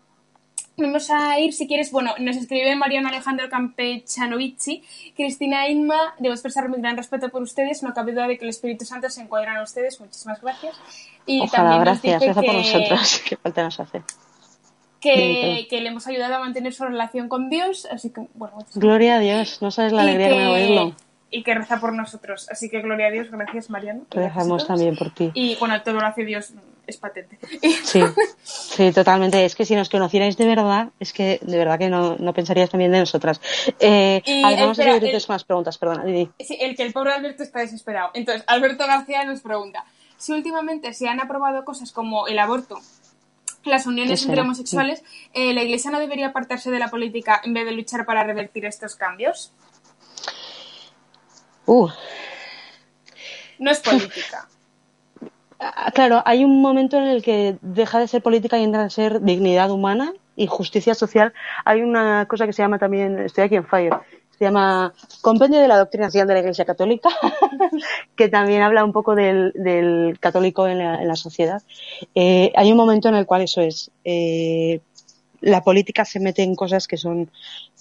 vamos 0.79 1.11
a 1.11 1.39
ir, 1.41 1.53
si 1.53 1.67
quieres, 1.67 1.91
bueno, 1.91 2.15
nos 2.19 2.37
escribe 2.37 2.75
Mariano 2.77 3.09
Alejandro 3.09 3.49
Campechanovici. 3.49 4.83
Cristina 5.17 5.69
Inma, 5.69 6.15
debo 6.19 6.35
expresar 6.35 6.69
mi 6.69 6.79
gran 6.79 6.97
respeto 6.97 7.29
por 7.29 7.43
ustedes. 7.43 7.83
No 7.83 7.93
cabe 7.93 8.13
duda 8.13 8.29
de 8.29 8.39
que 8.39 8.45
el 8.45 8.51
Espíritu 8.51 8.85
Santo 8.85 9.11
se 9.11 9.23
encuadra 9.23 9.55
en 9.57 9.63
ustedes. 9.63 10.01
Muchísimas 10.01 10.41
gracias. 10.41 10.77
Y 11.27 11.47
también 11.49 11.81
gracias, 11.81 12.23
gracias 12.23 12.45
por 12.45 12.55
nosotros. 12.55 13.23
Qué 13.29 13.37
falta 13.37 13.63
nos 13.63 13.81
hace. 13.81 14.03
que, 15.01 15.67
que, 15.69 15.81
le 15.81 15.89
hemos 15.89 16.07
ayudado 16.07 16.37
a 16.37 16.39
mantener 16.39 16.73
su 16.73 16.85
relación 16.85 17.29
con 17.29 17.51
Dios, 17.51 17.87
así 17.91 18.11
que, 18.11 18.27
bueno. 18.35 18.59
Gloria 18.75 19.17
a 19.17 19.19
Dios, 19.19 19.61
no 19.61 19.71
sabes 19.71 19.93
la 19.93 20.03
alegría 20.03 20.29
que, 20.29 20.35
me 20.35 20.47
oírlo. 20.49 20.95
Y 21.31 21.43
que 21.43 21.55
reza 21.55 21.79
por 21.79 21.93
nosotros, 21.93 22.49
así 22.51 22.71
que 22.71 22.81
gloria 22.81 23.09
a 23.09 23.11
Dios, 23.11 23.31
gracias 23.31 23.69
Mariano. 23.69 24.07
Rezamos 24.11 24.67
también 24.67 24.97
por 24.97 25.11
ti. 25.13 25.31
Y 25.35 25.57
bueno, 25.57 25.83
todo 25.83 25.95
lo 25.95 26.07
hace 26.07 26.25
Dios, 26.25 26.55
es 26.89 26.97
patente. 26.97 27.39
Sí, 27.85 28.01
sí, 28.43 28.93
totalmente. 28.93 29.45
Es 29.45 29.55
que 29.55 29.65
si 29.67 29.77
nos 29.77 29.91
conocierais 29.91 30.37
de 30.37 30.47
verdad, 30.47 30.89
es 30.99 31.13
que 31.13 31.39
de 31.43 31.59
verdad 31.59 31.79
que 31.79 31.91
no, 31.91 32.17
no 32.17 32.33
pensaríais 32.33 32.71
también 32.71 32.91
de 32.91 33.01
nosotras. 33.01 33.41
Eh, 33.79 34.23
a 34.43 34.49
ver, 34.49 34.61
vamos 34.61 34.79
a 34.79 34.83
seguir 34.83 35.01
con 35.27 35.35
las 35.35 35.45
preguntas, 35.45 35.79
perdona, 35.79 36.05
Didi. 36.05 36.31
Sí, 36.41 36.57
el 36.61 36.75
que 36.75 36.83
el 36.83 36.93
pobre 36.93 37.13
Alberto 37.13 37.43
está 37.43 37.61
desesperado. 37.61 38.11
Entonces, 38.15 38.43
Alberto 38.47 38.87
García 38.87 39.25
nos 39.25 39.41
pregunta, 39.41 39.85
si 40.17 40.33
últimamente 40.33 40.95
se 40.95 41.09
han 41.09 41.21
aprobado 41.21 41.65
cosas 41.65 41.93
como 41.93 42.27
el 42.27 42.39
aborto, 42.39 42.79
las 43.65 43.87
uniones 43.87 44.25
entre 44.25 44.41
homosexuales, 44.41 45.05
eh, 45.35 45.53
¿la 45.53 45.63
Iglesia 45.63 45.91
no 45.91 46.01
debería 46.01 46.29
apartarse 46.29 46.71
de 46.71 46.79
la 46.79 46.89
política 46.89 47.41
en 47.45 47.53
vez 47.53 47.67
de 47.67 47.73
luchar 47.73 48.07
para 48.07 48.25
revertir 48.25 48.65
estos 48.65 48.97
cambios? 48.97 49.53
Uh. 51.69 51.89
No 53.59 53.71
es 53.71 53.81
política. 53.85 54.49
Ah, 55.61 55.91
claro, 55.93 56.23
hay 56.25 56.45
un 56.45 56.63
momento 56.63 56.97
en 56.97 57.05
el 57.05 57.23
que 57.23 57.59
deja 57.61 57.99
de 57.99 58.09
ser 58.09 58.23
política 58.23 58.59
y 58.59 58.65
entra 58.65 58.85
a 58.85 58.91
ser 58.91 59.21
dignidad 59.21 59.71
humana 59.71 60.13
y 60.35 60.47
justicia 60.47 60.95
social. 60.95 61.33
Hay 61.65 61.83
una 61.83 62.27
cosa 62.27 62.47
que 62.47 62.53
se 62.53 62.63
llama 62.63 62.79
también, 62.79 63.19
estoy 63.19 63.45
aquí 63.45 63.57
en 63.57 63.67
Fire, 63.67 63.95
se 64.39 64.45
llama 64.45 64.95
Compendio 65.21 65.61
de 65.61 65.69
la 65.69 65.77
Doctrinación 65.77 66.27
de 66.27 66.35
la 66.35 66.41
Iglesia 66.41 66.65
Católica, 66.65 67.11
que 68.17 68.29
también 68.29 68.63
habla 68.63 68.85
un 68.85 68.93
poco 68.93 69.15
del, 69.15 70.17
católico 70.21 70.69
en 70.69 70.79
la, 70.79 71.17
sociedad. 71.17 71.61
Eh, 72.15 72.53
hay 72.55 72.71
un 72.71 72.79
momento 72.79 73.09
en 73.09 73.17
el 73.17 73.27
cual 73.27 73.43
eso 73.43 73.61
es. 73.61 73.91
Eh, 74.05 74.81
la 75.41 75.63
política 75.63 76.05
se 76.05 76.21
mete 76.21 76.43
en 76.43 76.55
cosas 76.55 76.87
que 76.89 76.97
son 76.97 77.31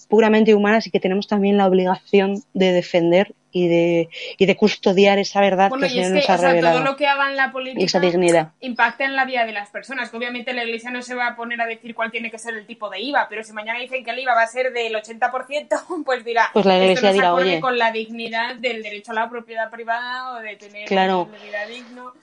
puramente 0.10 0.54
humanas 0.54 0.88
y 0.88 0.92
que 0.92 1.00
tenemos 1.00 1.28
también 1.28 1.58
la 1.58 1.68
obligación 1.68 2.44
de 2.54 2.72
defender 2.72 3.34
y 3.52 3.68
de, 3.68 4.10
y 4.38 4.46
de 4.46 4.56
custodiar 4.56 5.20
esa 5.20 5.42
verdad 5.42 5.72
que 5.72 5.86
el 5.86 5.92
Señor 5.92 6.12
nos 6.12 6.30
ha 6.30 6.38
revelado. 6.38 6.78
todo 6.80 6.92
lo 6.92 6.96
que 6.98 7.08
haga 7.08 7.30
en 7.30 7.38
la 7.38 7.52
política 7.52 7.86
esa 7.86 8.00
dignidad. 8.00 8.52
impacta 8.60 9.06
en 9.06 9.16
la 9.16 9.26
vida 9.26 9.46
de 9.46 9.54
las 9.54 9.70
personas. 9.70 10.10
Que 10.10 10.18
obviamente 10.18 10.54
la 10.54 10.64
Iglesia 10.64 10.92
no 10.92 11.02
se 11.02 11.16
va 11.16 11.28
a 11.28 11.36
poner 11.36 11.62
a 11.62 11.66
decir 11.66 11.96
cuál 11.96 12.12
tiene 12.12 12.30
que 12.30 12.38
ser 12.38 12.56
el 12.56 12.66
tipo 12.66 12.90
de 12.90 13.00
IVA, 13.00 13.28
pero 13.30 13.44
si 13.44 13.54
mañana 13.54 13.80
dicen 13.80 14.04
que 14.04 14.12
el 14.12 14.20
IVA 14.20 14.36
va 14.36 14.44
a 14.44 14.48
ser 14.48 14.74
del 14.74 14.94
80%, 14.94 16.04
pues 16.06 16.26
dirá, 16.26 16.50
pues 16.54 16.66
la 16.66 16.78
Iglesia 16.78 17.12
esto 17.12 17.22
no 17.22 17.44
dirá, 17.44 17.62
con 17.62 17.78
la 17.78 17.92
dignidad 17.92 18.56
del 18.56 18.84
derecho 18.84 19.12
a 19.12 19.16
la 19.16 19.30
propiedad 19.30 19.70
privada 19.70 20.32
o 20.32 20.42
de 20.42 20.56
tener 20.56 20.88
claro. 20.88 21.24
una 21.30 21.44
vida 21.44 21.66
digno. 21.68 22.14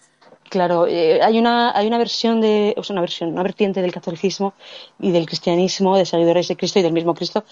Claro, 0.50 0.86
eh, 0.86 1.20
hay 1.22 1.38
una 1.38 1.76
hay 1.76 1.86
una 1.86 1.98
versión 1.98 2.40
de, 2.40 2.74
o 2.76 2.84
sea, 2.84 2.94
una 2.94 3.00
versión, 3.00 3.32
una 3.32 3.42
vertiente 3.42 3.82
del 3.82 3.92
catolicismo 3.92 4.54
y 5.00 5.10
del 5.10 5.26
cristianismo, 5.26 5.96
de 5.96 6.06
seguidores 6.06 6.48
de 6.48 6.56
Cristo 6.56 6.78
y 6.78 6.82
del 6.82 6.92
mismo 6.92 7.14
Cristo, 7.14 7.44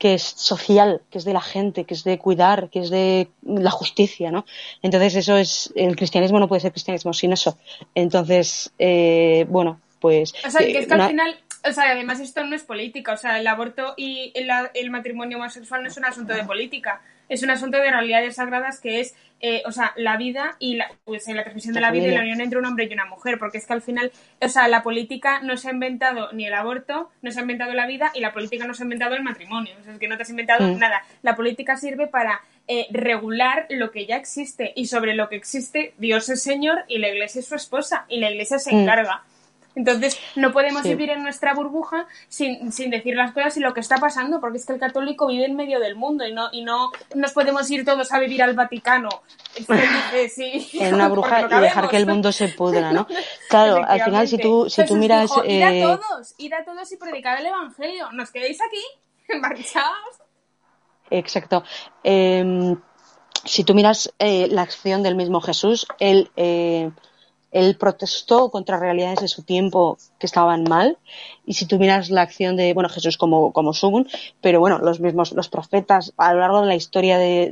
que 0.00 0.14
es 0.14 0.22
social, 0.22 1.02
que 1.10 1.18
es 1.18 1.24
de 1.24 1.34
la 1.34 1.42
gente, 1.42 1.84
que 1.84 1.92
es 1.92 2.04
de 2.04 2.18
cuidar, 2.18 2.70
que 2.70 2.80
es 2.80 2.88
de 2.88 3.28
la 3.44 3.70
justicia, 3.70 4.30
¿no? 4.30 4.46
Entonces 4.80 5.14
eso 5.14 5.36
es, 5.36 5.70
el 5.76 5.94
cristianismo 5.94 6.40
no 6.40 6.48
puede 6.48 6.62
ser 6.62 6.72
cristianismo 6.72 7.12
sin 7.12 7.34
eso. 7.34 7.58
Entonces, 7.94 8.72
eh, 8.78 9.44
bueno, 9.50 9.78
pues. 10.00 10.32
O 10.46 10.50
sea, 10.50 10.62
que 10.62 10.78
es 10.78 10.86
que 10.86 10.94
al 10.94 11.08
final 11.08 11.36
o 11.68 11.72
sea, 11.74 11.90
además 11.90 12.18
esto 12.20 12.42
no 12.44 12.56
es 12.56 12.62
política, 12.62 13.12
o 13.12 13.16
sea, 13.18 13.38
el 13.38 13.46
aborto 13.46 13.92
y 13.98 14.32
el, 14.34 14.48
el, 14.72 14.90
matrimonio 14.90 15.36
homosexual 15.36 15.82
no 15.82 15.88
es 15.88 15.96
un 15.98 16.06
asunto 16.06 16.32
de 16.32 16.44
política, 16.44 17.02
es 17.30 17.42
un 17.42 17.50
asunto 17.50 17.78
de 17.78 17.90
realidades 17.90 18.34
sagradas 18.34 18.80
que 18.80 19.00
es, 19.00 19.14
eh, 19.40 19.62
o 19.64 19.72
sea, 19.72 19.94
la 19.96 20.16
vida 20.16 20.56
y 20.58 20.74
la, 20.74 20.90
pues, 21.04 21.26
la 21.28 21.44
transmisión 21.44 21.72
de 21.72 21.80
la, 21.80 21.92
vida 21.92 22.08
y 22.08 22.10
la 22.10 22.20
unión 22.20 22.40
entre 22.40 22.58
un 22.58 22.66
hombre 22.66 22.88
y 22.90 22.92
una 22.92 23.06
mujer, 23.06 23.38
porque 23.38 23.58
es 23.58 23.66
que 23.66 23.72
al 23.72 23.82
final, 23.82 24.10
o 24.40 24.48
sea, 24.48 24.66
la 24.66 24.82
política 24.82 25.40
no 25.40 25.56
se 25.56 25.68
ha 25.68 25.72
inventado 25.72 26.32
ni 26.32 26.44
el 26.44 26.52
aborto, 26.52 27.08
no 27.22 27.30
se 27.30 27.38
ha 27.38 27.42
inventado 27.42 27.72
la 27.72 27.86
vida 27.86 28.10
y 28.14 28.20
la 28.20 28.32
política 28.32 28.66
no 28.66 28.74
se 28.74 28.82
ha 28.82 28.84
inventado 28.84 29.14
el 29.14 29.22
matrimonio, 29.22 29.72
o 29.80 29.84
sea, 29.84 29.92
es 29.92 29.98
que 30.00 30.08
no 30.08 30.16
te 30.16 30.24
has 30.24 30.30
inventado 30.30 30.66
mm. 30.66 30.78
nada. 30.78 31.04
La 31.22 31.36
política 31.36 31.76
sirve 31.76 32.08
para 32.08 32.40
eh, 32.66 32.88
regular 32.90 33.66
lo 33.70 33.92
que 33.92 34.06
ya 34.06 34.16
existe 34.16 34.72
y 34.74 34.86
sobre 34.86 35.14
lo 35.14 35.28
que 35.28 35.36
existe 35.36 35.94
Dios 35.98 36.28
es 36.28 36.42
Señor 36.42 36.84
y 36.88 36.98
la 36.98 37.08
Iglesia 37.08 37.38
es 37.38 37.46
su 37.46 37.54
esposa 37.54 38.06
y 38.08 38.18
la 38.18 38.30
Iglesia 38.30 38.58
se 38.58 38.74
mm. 38.74 38.84
Entonces, 39.74 40.18
no 40.34 40.52
podemos 40.52 40.82
vivir 40.82 41.10
en 41.10 41.22
nuestra 41.22 41.54
burbuja 41.54 42.06
sin, 42.28 42.72
sin, 42.72 42.90
decir 42.90 43.14
las 43.14 43.32
cosas 43.32 43.56
y 43.56 43.60
lo 43.60 43.72
que 43.72 43.80
está 43.80 43.96
pasando, 43.98 44.40
porque 44.40 44.58
es 44.58 44.66
que 44.66 44.72
el 44.72 44.80
católico 44.80 45.28
vive 45.28 45.44
en 45.46 45.54
medio 45.54 45.78
del 45.78 45.94
mundo 45.94 46.26
y 46.26 46.32
no, 46.32 46.48
y 46.52 46.64
no 46.64 46.90
nos 47.14 47.32
podemos 47.32 47.70
ir 47.70 47.84
todos 47.84 48.12
a 48.12 48.18
vivir 48.18 48.42
al 48.42 48.54
Vaticano. 48.54 49.08
en 50.72 50.94
una 50.94 51.08
burbuja 51.08 51.42
y 51.42 51.60
dejar 51.60 51.88
que 51.88 51.96
el 51.96 52.06
mundo 52.06 52.32
se 52.32 52.48
pudra, 52.48 52.92
¿no? 52.92 53.06
Claro, 53.48 53.84
al 53.84 54.02
final, 54.02 54.28
si 54.28 54.38
tú, 54.38 54.68
si 54.68 54.84
tú 54.84 54.96
miras. 54.96 55.30
id 55.44 55.62
a 55.62 55.72
eh, 55.72 55.82
todos, 55.82 56.34
id 56.38 56.52
a 56.52 56.64
todos 56.64 56.90
y 56.92 56.96
predicad 56.96 57.38
el 57.40 57.46
evangelio. 57.46 58.12
¿Nos 58.12 58.30
quedéis 58.30 58.58
aquí? 58.60 59.38
Marchaos. 59.40 60.20
Exacto. 61.10 61.64
Em, 62.04 62.76
si 63.44 63.64
tú 63.64 63.74
miras 63.74 64.12
eh, 64.18 64.46
la 64.48 64.62
acción 64.62 65.02
del 65.02 65.16
mismo 65.16 65.40
Jesús, 65.40 65.86
él. 65.98 66.30
Eh, 66.36 66.90
él 67.52 67.76
protestó 67.76 68.50
contra 68.50 68.78
realidades 68.78 69.20
de 69.20 69.28
su 69.28 69.42
tiempo 69.42 69.98
que 70.18 70.26
estaban 70.26 70.64
mal. 70.64 70.98
Y 71.50 71.54
si 71.54 71.66
tú 71.66 71.80
miras 71.80 72.10
la 72.10 72.22
acción 72.22 72.54
de, 72.54 72.74
bueno, 72.74 72.88
Jesús 72.88 73.16
como, 73.16 73.52
como 73.52 73.72
Sugun, 73.72 74.06
pero 74.40 74.60
bueno, 74.60 74.78
los 74.78 75.00
mismos, 75.00 75.32
los 75.32 75.48
profetas 75.48 76.14
a 76.16 76.32
lo 76.32 76.38
largo 76.38 76.60
de 76.60 76.68
la 76.68 76.76
historia 76.76 77.18
de, 77.18 77.50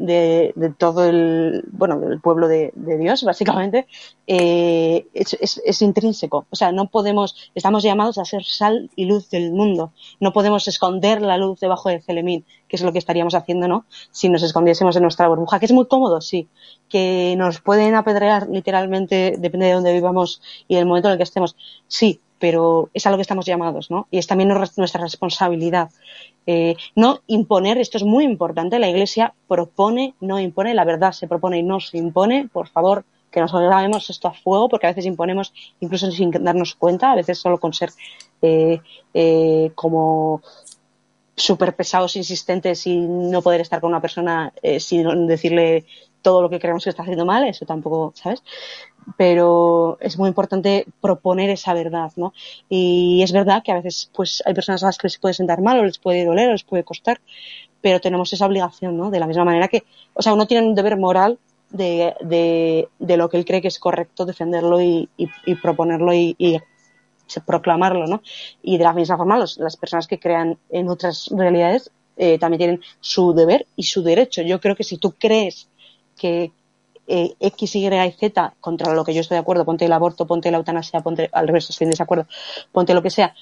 de, 0.54 0.70
todo 0.78 1.04
el, 1.04 1.64
bueno, 1.72 1.98
del 1.98 2.20
pueblo 2.20 2.46
de, 2.46 2.70
Dios, 2.76 3.24
básicamente, 3.24 3.88
eh, 4.28 5.08
es, 5.14 5.36
es, 5.40 5.60
es, 5.64 5.82
intrínseco. 5.82 6.46
O 6.48 6.54
sea, 6.54 6.70
no 6.70 6.86
podemos, 6.86 7.50
estamos 7.56 7.82
llamados 7.82 8.18
a 8.18 8.24
ser 8.24 8.44
sal 8.44 8.88
y 8.94 9.06
luz 9.06 9.30
del 9.30 9.50
mundo. 9.50 9.92
No 10.20 10.32
podemos 10.32 10.68
esconder 10.68 11.20
la 11.20 11.36
luz 11.36 11.58
debajo 11.58 11.88
del 11.88 12.00
celemín, 12.00 12.44
que 12.68 12.76
es 12.76 12.82
lo 12.82 12.92
que 12.92 13.00
estaríamos 13.00 13.34
haciendo, 13.34 13.66
¿no? 13.66 13.84
Si 14.12 14.28
nos 14.28 14.44
escondiésemos 14.44 14.94
en 14.94 15.02
nuestra 15.02 15.26
burbuja, 15.26 15.58
que 15.58 15.66
es 15.66 15.72
muy 15.72 15.88
cómodo, 15.88 16.20
sí. 16.20 16.48
Que 16.88 17.34
nos 17.36 17.60
pueden 17.60 17.96
apedrear 17.96 18.46
literalmente, 18.48 19.34
depende 19.40 19.66
de 19.66 19.72
dónde 19.72 19.92
vivamos 19.92 20.40
y 20.68 20.76
del 20.76 20.86
momento 20.86 21.08
en 21.08 21.12
el 21.14 21.18
que 21.18 21.24
estemos, 21.24 21.56
sí, 21.88 22.20
pero 22.38 22.90
es 22.94 23.06
a 23.06 23.10
lo 23.10 23.16
que 23.16 23.22
estamos 23.22 23.46
llamados, 23.46 23.90
¿no? 23.90 24.06
Y 24.10 24.18
es 24.18 24.26
también 24.26 24.48
nuestra 24.48 25.00
responsabilidad. 25.00 25.90
Eh, 26.46 26.76
no 26.94 27.20
imponer, 27.26 27.78
esto 27.78 27.98
es 27.98 28.04
muy 28.04 28.24
importante, 28.24 28.78
la 28.78 28.88
Iglesia 28.88 29.34
propone, 29.46 30.14
no 30.20 30.40
impone, 30.40 30.74
la 30.74 30.84
verdad 30.84 31.12
se 31.12 31.28
propone 31.28 31.58
y 31.58 31.62
no 31.62 31.80
se 31.80 31.98
impone, 31.98 32.48
por 32.50 32.68
favor, 32.68 33.04
que 33.30 33.40
nos 33.40 33.52
grabemos 33.52 34.08
esto 34.08 34.28
a 34.28 34.32
fuego, 34.32 34.68
porque 34.68 34.86
a 34.86 34.90
veces 34.90 35.04
imponemos 35.04 35.52
incluso 35.80 36.10
sin 36.10 36.30
darnos 36.30 36.74
cuenta, 36.74 37.12
a 37.12 37.16
veces 37.16 37.38
solo 37.38 37.58
con 37.58 37.74
ser 37.74 37.90
eh, 38.40 38.80
eh, 39.12 39.72
como 39.74 40.40
súper 41.36 41.76
pesados, 41.76 42.16
insistentes 42.16 42.86
y 42.86 42.96
no 42.96 43.42
poder 43.42 43.60
estar 43.60 43.80
con 43.80 43.90
una 43.90 44.00
persona 44.00 44.52
sin 44.80 45.26
decirle 45.26 45.84
todo 46.22 46.42
lo 46.42 46.50
que 46.50 46.58
creemos 46.58 46.82
que 46.82 46.90
está 46.90 47.02
haciendo 47.02 47.24
mal, 47.24 47.46
eso 47.46 47.64
tampoco, 47.64 48.12
¿sabes? 48.16 48.42
Pero 49.16 49.98
es 50.00 50.18
muy 50.18 50.28
importante 50.28 50.86
proponer 51.00 51.50
esa 51.50 51.74
verdad, 51.74 52.12
¿no? 52.16 52.32
Y 52.68 53.22
es 53.22 53.32
verdad 53.32 53.62
que 53.64 53.72
a 53.72 53.76
veces 53.76 54.10
pues 54.14 54.42
hay 54.46 54.54
personas 54.54 54.82
a 54.82 54.86
las 54.86 54.98
que 54.98 55.06
les 55.06 55.18
puede 55.18 55.34
sentar 55.34 55.60
mal 55.60 55.78
o 55.78 55.84
les 55.84 55.98
puede 55.98 56.24
doler 56.24 56.48
o 56.48 56.52
les 56.52 56.64
puede 56.64 56.84
costar, 56.84 57.20
pero 57.80 58.00
tenemos 58.00 58.32
esa 58.32 58.46
obligación, 58.46 58.96
¿no? 58.96 59.10
De 59.10 59.20
la 59.20 59.26
misma 59.26 59.44
manera 59.44 59.68
que, 59.68 59.84
o 60.14 60.22
sea, 60.22 60.34
uno 60.34 60.46
tiene 60.46 60.66
un 60.66 60.74
deber 60.74 60.96
moral 60.96 61.38
de, 61.70 62.14
de, 62.20 62.88
de 62.98 63.16
lo 63.16 63.28
que 63.28 63.36
él 63.36 63.44
cree 63.44 63.62
que 63.62 63.68
es 63.68 63.78
correcto, 63.78 64.24
defenderlo 64.24 64.80
y, 64.80 65.08
y, 65.16 65.54
proponerlo 65.56 66.12
y, 66.12 66.34
y, 66.38 66.58
proclamarlo, 67.46 68.06
¿no? 68.06 68.22
Y 68.62 68.78
de 68.78 68.84
la 68.84 68.94
misma 68.94 69.18
forma 69.18 69.38
las 69.38 69.76
personas 69.76 70.06
que 70.06 70.18
crean 70.18 70.58
en 70.70 70.88
otras 70.88 71.28
realidades 71.30 71.90
eh, 72.16 72.38
también 72.38 72.58
tienen 72.58 72.80
su 73.00 73.32
deber 73.32 73.66
y 73.76 73.84
su 73.84 74.02
derecho. 74.02 74.42
Yo 74.42 74.60
creo 74.60 74.74
que 74.74 74.82
si 74.82 74.96
tú 74.96 75.14
crees 75.18 75.68
que, 76.16 76.52
eh, 77.08 77.34
X, 77.40 77.76
Y 77.76 77.88
Z 78.18 78.54
contra 78.60 78.92
lo 78.92 79.04
que 79.04 79.14
yo 79.14 79.20
estoy 79.20 79.36
de 79.36 79.40
acuerdo, 79.40 79.64
ponte 79.64 79.84
el 79.84 79.92
aborto, 79.92 80.26
ponte 80.26 80.50
la 80.50 80.58
eutanasia, 80.58 81.00
ponte 81.00 81.28
al 81.32 81.46
revés, 81.46 81.70
estoy 81.70 81.86
en 81.86 81.90
desacuerdo, 81.90 82.26
ponte 82.70 82.94
lo 82.94 83.02
que 83.02 83.10
sea, 83.10 83.34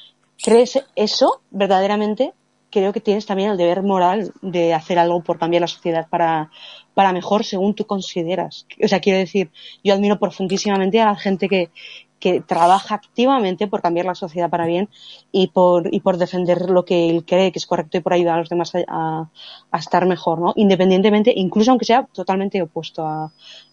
crees 0.43 0.83
eso 0.95 1.43
verdaderamente, 1.51 2.33
creo 2.71 2.93
que 2.93 3.01
tienes 3.01 3.27
también 3.27 3.51
el 3.51 3.57
deber 3.57 3.83
moral 3.83 4.33
de 4.43 4.75
hacer 4.75 4.99
algo 4.99 5.23
por 5.23 5.39
cambiar 5.39 5.63
la 5.63 5.67
sociedad 5.67 6.09
para, 6.09 6.51
para 6.95 7.13
mejor 7.13 7.45
según 7.45 7.75
tú 7.75 7.87
consideras. 7.87 8.67
O 8.83 8.89
sea, 8.89 9.01
quiero 9.01 9.19
decir, 9.19 9.51
yo 9.83 9.95
admiro 9.95 10.19
profundísimamente 10.19 11.01
a 11.01 11.07
la 11.07 11.17
gente 11.17 11.49
que, 11.49 11.71
que 12.19 12.41
trabaja 12.41 12.95
activamente 12.95 13.67
por 13.67 13.83
cambiar 13.83 14.07
la 14.07 14.15
sociedad 14.15 14.49
para 14.49 14.67
bien 14.67 14.89
y 15.33 15.49
por, 15.49 15.93
y 15.93 16.01
por 16.01 16.17
defender 16.17 16.71
lo 16.71 16.85
que 16.85 17.11
él 17.11 17.25
cree 17.27 17.53
que 17.53 17.59
es 17.59 17.67
correcto 17.67 17.99
y 17.99 18.01
por 18.01 18.13
ayudar 18.13 18.37
a 18.37 18.41
los 18.41 18.49
demás 18.49 18.73
a, 18.75 19.29
a 19.71 19.79
estar 19.79 20.07
mejor, 20.07 20.41
¿no? 20.41 20.53
Independientemente, 20.57 21.33
incluso 21.37 21.71
aunque 21.71 21.85
sea 21.85 22.07
totalmente 22.13 22.63
opuesto 22.63 23.07
a, 23.07 23.33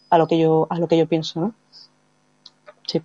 a 0.09 0.17
lo 0.17 0.27
que 0.27 0.37
yo, 0.37 0.67
a 0.69 0.77
lo 0.77 0.87
que 0.87 0.97
yo 0.97 1.07
pienso, 1.07 1.39
¿no? 1.39 1.55
Sí. 2.85 3.01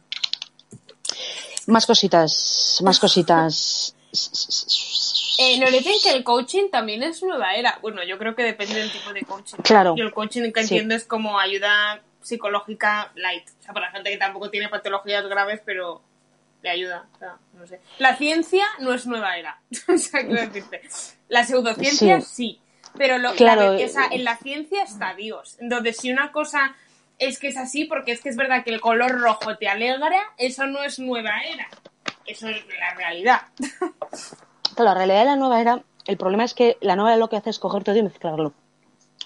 Más 1.67 1.87
cositas, 1.87 2.81
más 2.85 2.99
cositas. 2.99 3.95
Eh, 5.41 5.57
nos 5.61 5.71
dicen 5.71 5.93
que 6.03 6.11
el 6.11 6.25
coaching 6.25 6.69
también 6.69 7.01
es 7.05 7.23
nueva 7.23 7.55
era. 7.55 7.79
Bueno, 7.81 8.03
yo 8.03 8.19
creo 8.19 8.35
que 8.35 8.43
depende 8.43 8.75
del 8.75 8.91
tipo 8.91 9.13
de 9.13 9.23
coaching. 9.23 9.59
Claro. 9.59 9.95
Yo 9.97 10.03
el 10.03 10.13
coaching 10.13 10.51
que 10.51 10.63
entiendo 10.63 10.97
es 10.97 11.05
como 11.05 11.39
ayuda 11.39 12.03
psicológica 12.29 13.13
light. 13.17 13.49
O 13.59 13.63
sea, 13.63 13.73
para 13.73 13.87
la 13.87 13.93
gente 13.93 14.11
que 14.11 14.17
tampoco 14.19 14.51
tiene 14.51 14.69
patologías 14.69 15.27
graves, 15.27 15.61
pero 15.65 16.03
le 16.63 16.71
ayuda. 16.71 17.09
O 17.15 17.19
sea, 17.19 17.37
no 17.55 17.67
sé. 17.67 17.81
La 17.99 18.17
ciencia 18.17 18.65
no 18.81 18.93
es 18.93 19.07
nueva 19.07 19.37
era. 19.37 19.61
o 19.89 19.99
sea, 19.99 20.25
quiero 20.27 20.41
decirte. 20.41 20.83
La 21.29 21.45
pseudociencia 21.45 22.21
sí. 22.21 22.61
Pero 22.97 23.19
lo, 23.19 23.33
Claro. 23.35 23.77
sea, 23.89 24.09
en 24.11 24.25
la 24.25 24.37
ciencia 24.37 24.83
está 24.83 25.15
Dios. 25.15 25.57
Entonces, 25.61 25.97
si 25.99 26.11
una 26.11 26.33
cosa 26.33 26.75
es 27.19 27.39
que 27.39 27.49
es 27.49 27.57
así, 27.57 27.85
porque 27.85 28.13
es 28.13 28.21
que 28.21 28.29
es 28.29 28.37
verdad 28.37 28.65
que 28.65 28.71
el 28.71 28.81
color 28.81 29.21
rojo 29.21 29.57
te 29.57 29.69
alegra, 29.69 30.21
eso 30.37 30.67
no 30.67 30.83
es 30.83 30.99
nueva 30.99 31.41
era. 31.43 31.69
Eso 32.27 32.49
es 32.49 32.65
la 32.79 32.95
realidad. 32.95 33.43
Claro, 34.75 34.91
la 34.93 34.95
realidad 34.95 35.19
de 35.21 35.25
la 35.25 35.37
nueva 35.37 35.61
era, 35.61 35.83
el 36.07 36.17
problema 36.17 36.45
es 36.45 36.55
que 36.55 36.77
la 36.81 36.95
nueva 36.95 37.11
era 37.11 37.19
lo 37.19 37.29
que 37.29 37.35
hace 37.37 37.51
es 37.51 37.59
coger 37.59 37.83
todo 37.83 37.97
y 37.97 38.03
mezclarlo. 38.05 38.53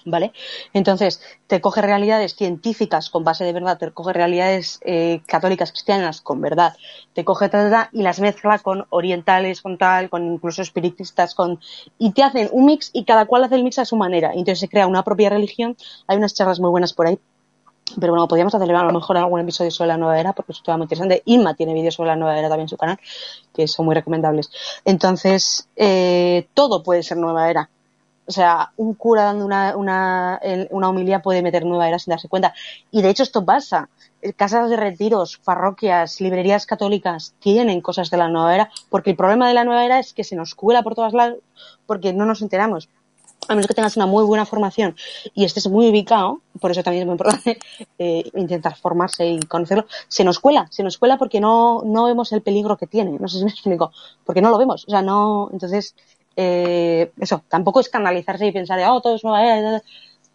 ¿Vale? 0.05 0.33
Entonces, 0.73 1.21
te 1.47 1.61
coge 1.61 1.81
realidades 1.81 2.35
científicas 2.35 3.09
con 3.09 3.23
base 3.23 3.45
de 3.45 3.53
verdad, 3.53 3.77
te 3.77 3.91
coge 3.91 4.11
realidades 4.11 4.79
eh, 4.83 5.21
católicas 5.27 5.71
cristianas 5.71 6.19
con 6.19 6.41
verdad, 6.41 6.75
te 7.13 7.23
coge 7.23 7.47
ta, 7.47 7.69
ta, 7.69 7.69
ta, 7.69 7.89
y 7.93 8.01
las 8.03 8.19
mezcla 8.19 8.59
con 8.59 8.85
orientales, 8.89 9.61
con 9.61 9.77
tal, 9.77 10.09
con 10.09 10.33
incluso 10.33 10.61
espiritistas, 10.61 11.35
con 11.35 11.59
y 11.97 12.11
te 12.11 12.23
hacen 12.23 12.49
un 12.51 12.65
mix 12.65 12.89
y 12.93 13.05
cada 13.05 13.25
cual 13.25 13.45
hace 13.45 13.55
el 13.55 13.63
mix 13.63 13.79
a 13.79 13.85
su 13.85 13.95
manera. 13.95 14.31
Entonces 14.31 14.59
se 14.59 14.69
crea 14.69 14.87
una 14.87 15.03
propia 15.03 15.29
religión. 15.29 15.77
Hay 16.07 16.17
unas 16.17 16.33
charlas 16.33 16.59
muy 16.59 16.69
buenas 16.69 16.93
por 16.93 17.07
ahí. 17.07 17.19
Pero 17.99 18.13
bueno, 18.13 18.27
podríamos 18.27 18.55
hacer 18.55 18.75
a 18.75 18.83
lo 18.83 18.93
mejor 18.93 19.17
algún 19.17 19.41
episodio 19.41 19.69
sobre 19.69 19.89
la 19.89 19.97
nueva 19.97 20.19
era, 20.19 20.33
porque 20.33 20.53
es 20.53 20.63
todo 20.63 20.77
muy 20.77 20.85
interesante. 20.85 21.21
Inma 21.25 21.53
tiene 21.53 21.73
vídeos 21.73 21.95
sobre 21.95 22.09
la 22.09 22.15
nueva 22.15 22.37
era 22.39 22.49
también 22.49 22.65
en 22.65 22.69
su 22.69 22.77
canal, 22.77 22.97
que 23.53 23.67
son 23.67 23.85
muy 23.85 23.93
recomendables. 23.93 24.49
Entonces, 24.85 25.67
eh, 25.75 26.47
todo 26.53 26.81
puede 26.81 27.03
ser 27.03 27.17
nueva 27.17 27.49
era. 27.49 27.69
O 28.25 28.31
sea, 28.31 28.71
un 28.77 28.93
cura 28.93 29.23
dando 29.23 29.45
una, 29.45 29.75
una, 29.75 30.39
una 30.69 30.89
homilía 30.89 31.21
puede 31.21 31.41
meter 31.41 31.65
nueva 31.65 31.87
era 31.87 31.99
sin 31.99 32.11
darse 32.11 32.29
cuenta. 32.29 32.53
Y 32.91 33.01
de 33.01 33.09
hecho 33.09 33.23
esto 33.23 33.43
pasa. 33.43 33.89
Casas 34.37 34.69
de 34.69 34.77
retiros, 34.77 35.37
parroquias, 35.43 36.21
librerías 36.21 36.65
católicas 36.65 37.35
tienen 37.39 37.81
cosas 37.81 38.09
de 38.09 38.17
la 38.17 38.29
nueva 38.29 38.55
era, 38.55 38.71
porque 38.89 39.09
el 39.09 39.17
problema 39.17 39.49
de 39.49 39.53
la 39.53 39.65
nueva 39.65 39.83
era 39.85 39.99
es 39.99 40.13
que 40.13 40.23
se 40.23 40.37
nos 40.37 40.55
cuela 40.55 40.81
por 40.83 40.95
todos 40.95 41.13
lados 41.13 41.39
porque 41.85 42.13
no 42.13 42.25
nos 42.25 42.41
enteramos. 42.41 42.89
A 43.49 43.55
menos 43.55 43.67
que 43.67 43.73
tengas 43.73 43.97
una 43.97 44.05
muy 44.05 44.23
buena 44.23 44.45
formación 44.45 44.95
y 45.33 45.43
estés 45.43 45.67
muy 45.67 45.89
ubicado, 45.89 46.39
por 46.61 46.71
eso 46.71 46.81
también 46.81 47.01
es 47.01 47.07
muy 47.07 47.15
importante 47.15 47.59
eh, 47.99 48.23
intentar 48.35 48.77
formarse 48.77 49.27
y 49.27 49.39
conocerlo, 49.41 49.85
se 50.07 50.23
nos 50.23 50.39
cuela, 50.39 50.67
se 50.71 50.81
nos 50.81 50.97
cuela 50.97 51.17
porque 51.17 51.41
no, 51.41 51.81
no 51.83 52.05
vemos 52.05 52.31
el 52.31 52.41
peligro 52.41 52.77
que 52.77 52.87
tiene, 52.87 53.17
no 53.19 53.27
sé 53.27 53.39
si 53.39 53.43
me 53.43 53.51
explico, 53.51 53.91
porque 54.23 54.41
no 54.41 54.49
lo 54.49 54.57
vemos, 54.57 54.85
o 54.87 54.89
sea, 54.89 55.01
no, 55.01 55.49
entonces, 55.51 55.93
eh, 56.35 57.11
eso, 57.19 57.43
tampoco 57.47 57.79
escandalizarse 57.79 58.47
y 58.47 58.51
pensar, 58.51 58.79
oh, 58.89 59.01
todo 59.01 59.15
es 59.15 59.23
nueva 59.23 59.59
y 59.59 59.61
tal. 59.61 59.83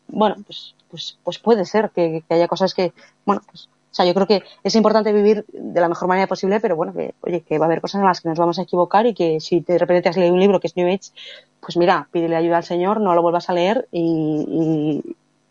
bueno, 0.08 0.36
pues, 0.46 0.74
pues, 0.90 1.18
pues 1.22 1.38
puede 1.38 1.64
ser 1.64 1.90
que, 1.90 2.22
haya 2.28 2.48
cosas 2.48 2.74
que, 2.74 2.92
bueno, 3.24 3.42
pues, 3.50 3.68
o 3.90 3.94
sea, 3.94 4.04
yo 4.04 4.14
creo 4.14 4.26
que 4.26 4.42
es 4.62 4.74
importante 4.74 5.12
vivir 5.12 5.44
de 5.48 5.80
la 5.80 5.88
mejor 5.88 6.08
manera 6.08 6.26
posible, 6.26 6.60
pero 6.60 6.76
bueno, 6.76 6.92
que, 6.92 7.14
oye, 7.22 7.40
que 7.40 7.58
va 7.58 7.64
a 7.64 7.68
haber 7.68 7.80
cosas 7.80 8.00
en 8.00 8.06
las 8.06 8.20
que 8.20 8.28
nos 8.28 8.38
vamos 8.38 8.58
a 8.58 8.62
equivocar 8.62 9.06
y 9.06 9.14
que 9.14 9.40
si 9.40 9.60
de 9.60 9.78
repente 9.78 10.02
te 10.02 10.08
has 10.10 10.16
leído 10.16 10.34
un 10.34 10.40
libro 10.40 10.60
que 10.60 10.68
es 10.68 10.76
New 10.76 10.86
Age, 10.86 11.10
pues 11.60 11.76
mira, 11.76 12.08
pídele 12.12 12.36
ayuda 12.36 12.58
al 12.58 12.64
Señor, 12.64 13.00
no 13.00 13.14
lo 13.14 13.22
vuelvas 13.22 13.50
a 13.50 13.54
leer 13.54 13.88
y, 13.90 15.02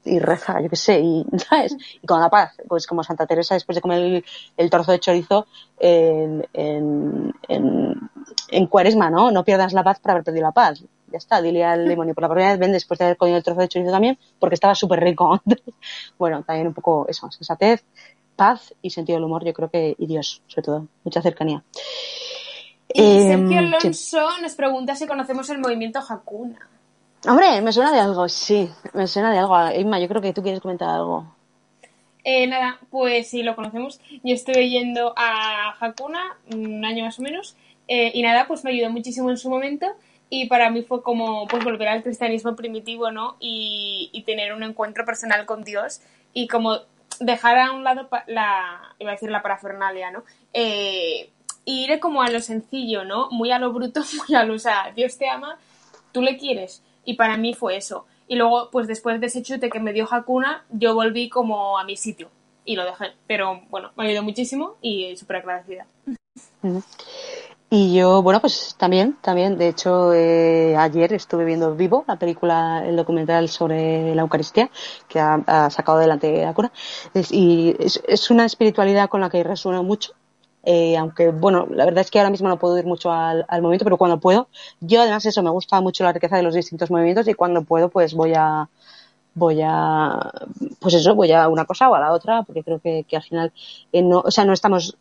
y, 0.06 0.20
reza, 0.20 0.62
yo 0.62 0.70
qué 0.70 0.76
sé, 0.76 1.02
y, 1.02 1.26
¿sabes? 1.50 1.76
Y 2.02 2.08
con 2.08 2.22
la 2.22 2.30
paz, 2.30 2.56
pues 2.68 2.88
como 2.88 3.04
Santa 3.04 3.26
Teresa 3.26 3.56
después 3.56 3.76
de 3.76 3.82
comer 3.82 4.02
el, 4.02 4.26
el 4.56 4.70
trozo 4.70 4.94
de 4.94 5.00
chorizo 5.00 5.48
en, 5.80 6.48
en, 6.54 7.34
en, 7.50 8.10
en 8.50 8.68
cuaresma, 8.68 9.10
¿no? 9.10 9.32
No 9.32 9.44
pierdas 9.44 9.74
la 9.74 9.84
paz 9.84 10.00
por 10.00 10.12
haber 10.12 10.24
perdido 10.24 10.44
la 10.44 10.52
paz. 10.52 10.84
Ya 11.12 11.18
está, 11.18 11.42
dile 11.42 11.64
al 11.64 11.88
demonio 11.88 12.14
por 12.14 12.24
la 12.24 12.30
primera 12.30 12.52
vez, 12.52 12.60
ven 12.60 12.72
después 12.72 12.98
de 12.98 13.06
haber 13.06 13.18
comido 13.18 13.38
el 13.38 13.44
trozo 13.44 13.62
de 13.62 13.68
chorizo 13.68 13.92
también, 13.92 14.18
porque 14.40 14.56
estaba 14.56 14.76
súper 14.76 15.00
rico. 15.00 15.42
bueno, 16.18 16.44
también 16.44 16.68
un 16.68 16.74
poco 16.74 17.06
eso, 17.08 17.32
sensatez, 17.32 17.84
paz 18.36 18.74
y 18.82 18.90
sentido 18.90 19.18
del 19.18 19.26
humor, 19.26 19.46
yo 19.46 19.54
creo 19.54 19.70
que, 19.70 19.96
y 19.98 20.06
Dios, 20.06 20.42
sobre 20.48 20.64
todo, 20.64 20.88
mucha 21.04 21.22
cercanía. 21.22 21.64
Y 22.94 23.02
Em, 23.02 23.50
Sergio 23.50 23.50
sí. 23.50 23.58
Alonso 23.58 24.42
nos 24.42 24.56
pregunta 24.56 24.96
si 24.96 25.08
conocemos 25.08 25.50
el 25.50 25.60
movimiento 25.60 26.00
Hakuna. 26.00 26.70
Hombre, 27.28 27.62
me 27.62 27.72
suena 27.72 27.92
de 27.92 28.00
algo, 28.00 28.30
sí, 28.30 28.70
me 28.94 29.08
suena 29.08 29.32
de 29.32 29.40
algo. 29.40 29.56
Inma, 29.72 30.00
yo 30.00 30.08
creo 30.08 30.22
que 30.22 30.34
tú 30.34 30.42
quieres 30.42 30.62
comentar 30.62 30.90
algo. 30.90 31.26
Eh, 32.24 32.48
nada, 32.48 32.78
pues 32.90 33.30
sí, 33.30 33.44
lo 33.44 33.56
conocemos. 33.56 34.00
Yo 34.24 34.34
estuve 34.34 34.70
yendo 34.70 35.14
a 35.16 35.76
Hakuna 35.80 36.38
un 36.54 36.84
año 36.86 37.06
más 37.06 37.20
o 37.20 37.22
menos. 37.22 37.56
Eh, 37.88 38.12
y 38.14 38.22
nada, 38.22 38.48
pues 38.48 38.64
me 38.64 38.72
ayudó 38.72 38.90
muchísimo 38.90 39.30
en 39.30 39.38
su 39.38 39.50
momento. 39.50 39.88
Y 40.30 40.48
para 40.48 40.70
mí 40.70 40.84
fue 40.84 41.02
como 41.04 41.48
pues 41.48 41.64
volver 41.64 41.88
al 41.88 42.04
cristianismo 42.04 42.56
primitivo, 42.56 43.12
¿no? 43.12 43.38
Y, 43.40 44.10
y 44.12 44.24
tener 44.24 44.54
un 44.54 44.64
encuentro 44.64 45.06
personal 45.06 45.46
con 45.46 45.64
Dios. 45.64 46.02
Y 46.34 46.48
como 46.48 46.80
dejar 47.20 47.58
a 47.58 47.72
un 47.72 47.84
lado 47.84 48.08
la, 48.28 48.96
iba 49.00 49.12
a 49.12 49.14
decir 49.14 49.30
la 49.30 49.42
parafernalia, 49.42 50.12
¿no? 50.12 50.24
Eh, 50.54 51.32
ir 51.66 52.00
como 52.00 52.22
a 52.22 52.30
lo 52.30 52.40
sencillo, 52.40 53.04
¿no? 53.04 53.30
Muy 53.32 53.52
a 53.52 53.60
lo 53.60 53.72
bruto, 53.74 54.02
muy 54.28 54.38
a 54.38 54.44
lo, 54.44 54.56
o 54.56 54.60
sea, 54.60 54.92
Dios 54.96 55.18
te 55.18 55.30
ama, 55.30 55.58
tú 56.12 56.22
le 56.22 56.38
quieres. 56.38 56.84
Y 57.06 57.16
para 57.16 57.38
mí 57.38 57.54
fue 57.54 57.78
eso. 57.78 58.06
Y 58.28 58.36
luego, 58.36 58.70
pues 58.72 58.88
después 58.88 59.22
de 59.22 59.28
ese 59.28 59.42
chute 59.42 59.70
que 59.70 59.80
me 59.80 59.94
dio 59.94 60.08
Hakuna, 60.12 60.66
yo 60.70 60.94
volví 60.94 61.30
como 61.30 61.78
a 61.78 61.86
mi 61.86 61.96
sitio. 61.96 62.30
Y 62.66 62.76
lo 62.76 62.84
dejé. 62.84 63.14
Pero 63.28 63.62
bueno, 63.70 63.92
me 63.96 64.06
ayudó 64.08 64.24
muchísimo 64.24 64.76
y 64.82 65.16
súper 65.16 65.38
agradecida. 65.38 65.88
Y 67.70 67.94
yo, 67.94 68.22
bueno, 68.22 68.40
pues 68.40 68.76
también, 68.78 69.18
también. 69.22 69.58
De 69.58 69.68
hecho, 69.68 70.14
eh, 70.14 70.76
ayer 70.78 71.12
estuve 71.14 71.44
viendo 71.44 71.76
Vivo, 71.76 72.06
la 72.08 72.18
película, 72.18 72.82
el 72.86 72.96
documental 72.96 73.50
sobre 73.50 74.16
la 74.16 74.22
Eucaristía, 74.22 74.70
que 75.10 75.20
ha, 75.20 75.34
ha 75.46 75.70
sacado 75.70 75.98
adelante 75.98 76.42
la 76.44 76.54
cura. 76.54 76.72
Y 77.30 77.76
es, 77.80 78.02
es 78.08 78.32
una 78.32 78.46
espiritualidad 78.46 79.10
con 79.10 79.20
la 79.20 79.30
que 79.30 79.44
resueno 79.44 79.84
mucho. 79.84 80.14
Eh, 80.64 80.96
aunque, 80.98 81.30
bueno, 81.32 81.68
la 81.70 81.84
verdad 81.86 82.02
es 82.02 82.12
que 82.12 82.20
ahora 82.20 82.30
mismo 82.32 82.48
no 82.48 82.58
puedo 82.58 82.78
ir 82.78 82.86
mucho 82.86 83.12
al, 83.12 83.46
al 83.50 83.62
movimiento, 83.62 83.86
pero 83.86 83.98
cuando 83.98 84.20
puedo, 84.20 84.48
yo 84.82 85.02
además 85.02 85.26
eso, 85.26 85.44
me 85.44 85.50
gusta 85.50 85.80
mucho 85.82 86.04
la 86.06 86.14
riqueza 86.14 86.38
de 86.38 86.44
los 86.44 86.56
distintos 86.56 86.90
movimientos 86.92 87.28
y 87.28 87.34
cuando 87.34 87.64
puedo, 87.64 87.90
pues 87.90 88.14
voy 88.14 88.34
a, 88.36 88.70
voy 89.36 89.62
a, 89.64 90.32
pues 90.80 90.94
eso, 90.96 91.16
voy 91.16 91.32
a 91.34 91.48
una 91.50 91.66
cosa 91.66 91.90
o 91.90 91.96
a 91.96 92.00
la 92.00 92.14
otra, 92.14 92.44
porque 92.44 92.64
creo 92.64 92.80
que, 92.80 93.06
que 93.08 93.18
al 93.18 93.24
final, 93.24 93.54
eh, 93.94 94.02
no, 94.04 94.22
o 94.22 94.32
sea, 94.32 94.46
no 94.46 94.54
estamos 94.54 94.98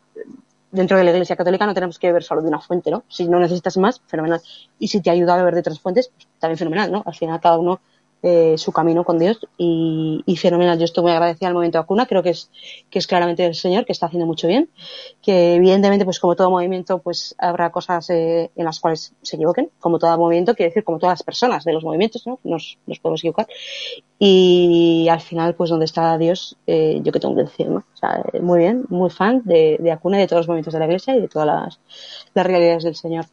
dentro 0.71 0.97
de 0.97 1.03
la 1.03 1.11
Iglesia 1.11 1.35
Católica 1.35 1.65
no 1.65 1.73
tenemos 1.73 1.99
que 1.99 2.07
beber 2.07 2.23
solo 2.23 2.41
de 2.41 2.47
una 2.47 2.59
fuente, 2.59 2.91
¿no? 2.91 3.03
Si 3.07 3.27
no 3.27 3.39
necesitas 3.39 3.77
más, 3.77 4.01
fenomenal. 4.07 4.41
Y 4.79 4.87
si 4.87 5.01
te 5.01 5.09
ayuda 5.09 5.33
a 5.33 5.37
beber 5.37 5.53
de 5.53 5.61
otras 5.61 5.79
fuentes, 5.79 6.09
pues 6.13 6.27
también 6.39 6.57
fenomenal, 6.57 6.91
¿no? 6.91 7.03
Al 7.05 7.15
final 7.15 7.39
cada 7.39 7.57
uno 7.57 7.79
eh, 8.23 8.55
su 8.57 8.71
camino 8.71 9.03
con 9.03 9.19
Dios 9.19 9.39
y, 9.57 10.23
y 10.25 10.37
fenomenal. 10.37 10.79
Yo 10.79 10.85
estoy 10.85 11.03
muy 11.03 11.11
agradecida 11.11 11.47
al 11.47 11.53
momento 11.53 11.77
vacuna, 11.77 12.05
creo 12.05 12.23
que 12.23 12.31
es, 12.31 12.49
que 12.89 12.99
es 12.99 13.07
claramente 13.07 13.45
el 13.45 13.55
Señor 13.55 13.85
que 13.85 13.91
está 13.91 14.07
haciendo 14.07 14.25
mucho 14.25 14.47
bien, 14.47 14.69
que 15.21 15.55
evidentemente, 15.55 16.05
pues 16.05 16.19
como 16.19 16.35
todo 16.35 16.49
movimiento, 16.49 16.99
pues 16.99 17.35
habrá 17.37 17.71
cosas 17.71 18.09
eh, 18.09 18.51
en 18.55 18.65
las 18.65 18.79
cuales 18.79 19.13
se 19.21 19.35
equivoquen, 19.35 19.69
como 19.79 19.99
todo 19.99 20.17
movimiento, 20.17 20.55
quiere 20.55 20.69
decir 20.69 20.83
como 20.83 20.99
todas 20.99 21.13
las 21.13 21.23
personas 21.23 21.63
de 21.63 21.73
los 21.73 21.83
movimientos, 21.83 22.25
¿no? 22.25 22.39
Nos, 22.43 22.77
podemos 23.01 23.21
equivocar. 23.21 23.47
Y 24.19 25.07
al 25.11 25.21
final, 25.21 25.53
pues 25.53 25.69
donde 25.69 25.85
está 25.85 26.17
Dios, 26.17 26.57
eh, 26.65 26.99
yo 27.03 27.11
que 27.11 27.19
tengo 27.19 27.35
que 27.35 27.43
decir, 27.43 27.67
eh, 27.67 28.41
muy 28.41 28.59
bien, 28.59 28.85
muy 28.89 29.09
fan 29.09 29.41
de, 29.45 29.77
Acuna 29.91 30.17
y 30.17 30.21
de 30.21 30.27
todos 30.27 30.41
los 30.41 30.47
movimientos 30.47 30.73
de 30.73 30.79
la 30.79 30.85
Iglesia 30.85 31.15
y 31.15 31.21
de 31.21 31.27
todas 31.27 31.79
las 32.33 32.45
realidades 32.45 32.83
del 32.83 32.95
Señor. 32.95 33.25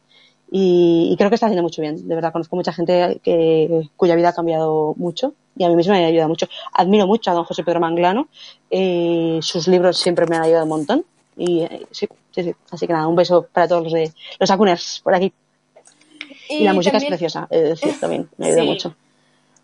Y, 0.57 1.09
y 1.11 1.17
creo 1.17 1.27
que 1.29 1.35
está 1.35 1.47
haciendo 1.47 1.63
mucho 1.63 1.81
bien. 1.81 2.07
De 2.07 2.15
verdad, 2.15 2.31
conozco 2.31 2.55
mucha 2.55 2.71
gente 2.71 3.19
que, 3.23 3.89
cuya 3.97 4.15
vida 4.15 4.29
ha 4.29 4.33
cambiado 4.33 4.93
mucho 4.95 5.33
y 5.57 5.65
a 5.65 5.67
mí 5.67 5.75
misma 5.75 5.95
me 5.95 6.05
ha 6.05 6.07
ayudado 6.07 6.29
mucho. 6.29 6.47
Admiro 6.71 7.07
mucho 7.07 7.29
a 7.29 7.33
don 7.33 7.43
José 7.43 7.63
Pedro 7.65 7.81
Manglano. 7.81 8.29
eh, 8.69 9.39
sus 9.41 9.67
libros 9.67 9.97
siempre 9.97 10.25
me 10.27 10.37
han 10.37 10.43
ayudado 10.43 10.63
un 10.63 10.69
montón. 10.69 11.05
Y 11.35 11.63
eh, 11.63 11.85
sí, 11.91 12.07
sí, 12.31 12.43
sí. 12.43 12.55
Así 12.71 12.87
que 12.87 12.93
nada, 12.93 13.05
un 13.07 13.17
beso 13.17 13.45
para 13.51 13.67
todos 13.67 13.83
los 13.83 13.91
de 13.91 14.13
los 14.39 14.49
Acuners 14.49 15.01
por 15.03 15.13
aquí. 15.15 15.33
Y, 16.47 16.63
la 16.63 16.71
música 16.73 16.93
también- 16.99 17.11
es 17.13 17.19
preciosa, 17.19 17.47
es 17.51 17.63
decir, 17.81 17.93
también 17.99 18.29
me 18.37 18.45
ayuda 18.47 18.61
Sí. 18.61 18.67
mucho. 18.67 18.95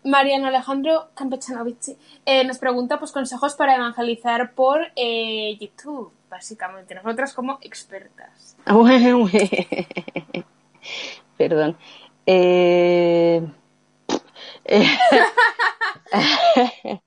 Mariano 0.04 0.48
Alejandro 0.48 1.08
Campechanovici 1.14 1.96
eh, 2.26 2.44
nos 2.44 2.58
pregunta 2.58 2.98
pues 2.98 3.12
consejos 3.12 3.54
para 3.54 3.76
evangelizar 3.76 4.52
por 4.52 4.80
eh, 4.96 5.56
YouTube, 5.58 6.12
básicamente. 6.28 6.94
Nosotras 6.96 7.32
como 7.32 7.58
expertas. 7.62 8.56
Perdón. 11.38 11.76
Eh... 12.26 13.42
eh, 14.64 14.86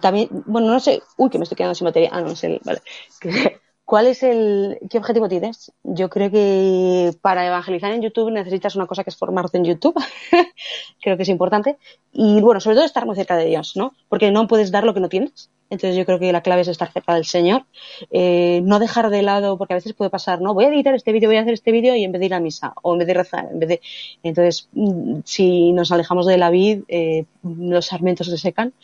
también, 0.00 0.28
bueno, 0.46 0.68
no 0.68 0.80
sé. 0.80 1.02
Uy, 1.16 1.30
que 1.30 1.38
me 1.38 1.44
estoy 1.44 1.56
quedando 1.56 1.74
sin 1.74 1.84
batería. 1.86 2.10
Ah, 2.12 2.20
no 2.20 2.34
sé. 2.36 2.60
Vale. 2.64 2.82
¿Cuál 3.84 4.06
es 4.06 4.22
el. 4.22 4.78
¿Qué 4.88 4.98
objetivo 4.98 5.28
tienes? 5.28 5.72
Yo 5.82 6.08
creo 6.08 6.30
que 6.30 7.12
para 7.20 7.46
evangelizar 7.46 7.92
en 7.92 8.02
YouTube 8.02 8.30
necesitas 8.30 8.76
una 8.76 8.86
cosa 8.86 9.04
que 9.04 9.10
es 9.10 9.16
formarte 9.16 9.58
en 9.58 9.64
YouTube. 9.64 9.94
creo 11.02 11.16
que 11.16 11.24
es 11.24 11.28
importante. 11.28 11.76
Y 12.12 12.40
bueno, 12.40 12.60
sobre 12.60 12.76
todo 12.76 12.84
estar 12.84 13.06
muy 13.06 13.16
cerca 13.16 13.36
de 13.36 13.46
Dios, 13.46 13.72
¿no? 13.76 13.94
Porque 14.08 14.30
no 14.30 14.46
puedes 14.46 14.70
dar 14.70 14.84
lo 14.84 14.94
que 14.94 15.00
no 15.00 15.08
tienes. 15.08 15.50
Entonces 15.72 15.96
yo 15.96 16.04
creo 16.04 16.18
que 16.18 16.32
la 16.32 16.42
clave 16.42 16.60
es 16.60 16.68
estar 16.68 16.92
cerca 16.92 17.14
del 17.14 17.24
Señor, 17.24 17.64
eh, 18.10 18.60
no 18.62 18.78
dejar 18.78 19.08
de 19.08 19.22
lado, 19.22 19.56
porque 19.56 19.72
a 19.72 19.76
veces 19.76 19.94
puede 19.94 20.10
pasar, 20.10 20.42
no, 20.42 20.52
voy 20.52 20.66
a 20.66 20.68
editar 20.68 20.94
este 20.94 21.12
vídeo, 21.12 21.30
voy 21.30 21.38
a 21.38 21.40
hacer 21.40 21.54
este 21.54 21.72
vídeo 21.72 21.96
y 21.96 22.04
en 22.04 22.12
vez 22.12 22.20
de 22.20 22.26
ir 22.26 22.34
a 22.34 22.40
misa, 22.40 22.74
o 22.82 22.92
en 22.92 22.98
vez 22.98 23.08
de 23.08 23.14
rezar, 23.14 23.48
en 23.50 23.58
vez 23.58 23.68
de... 23.70 23.80
Entonces, 24.22 24.68
mm, 24.72 25.20
si 25.24 25.72
nos 25.72 25.90
alejamos 25.90 26.26
de 26.26 26.36
la 26.36 26.50
vid, 26.50 26.82
eh, 26.88 27.24
los 27.42 27.86
sarmientos 27.86 28.26
se 28.26 28.36
secan 28.36 28.74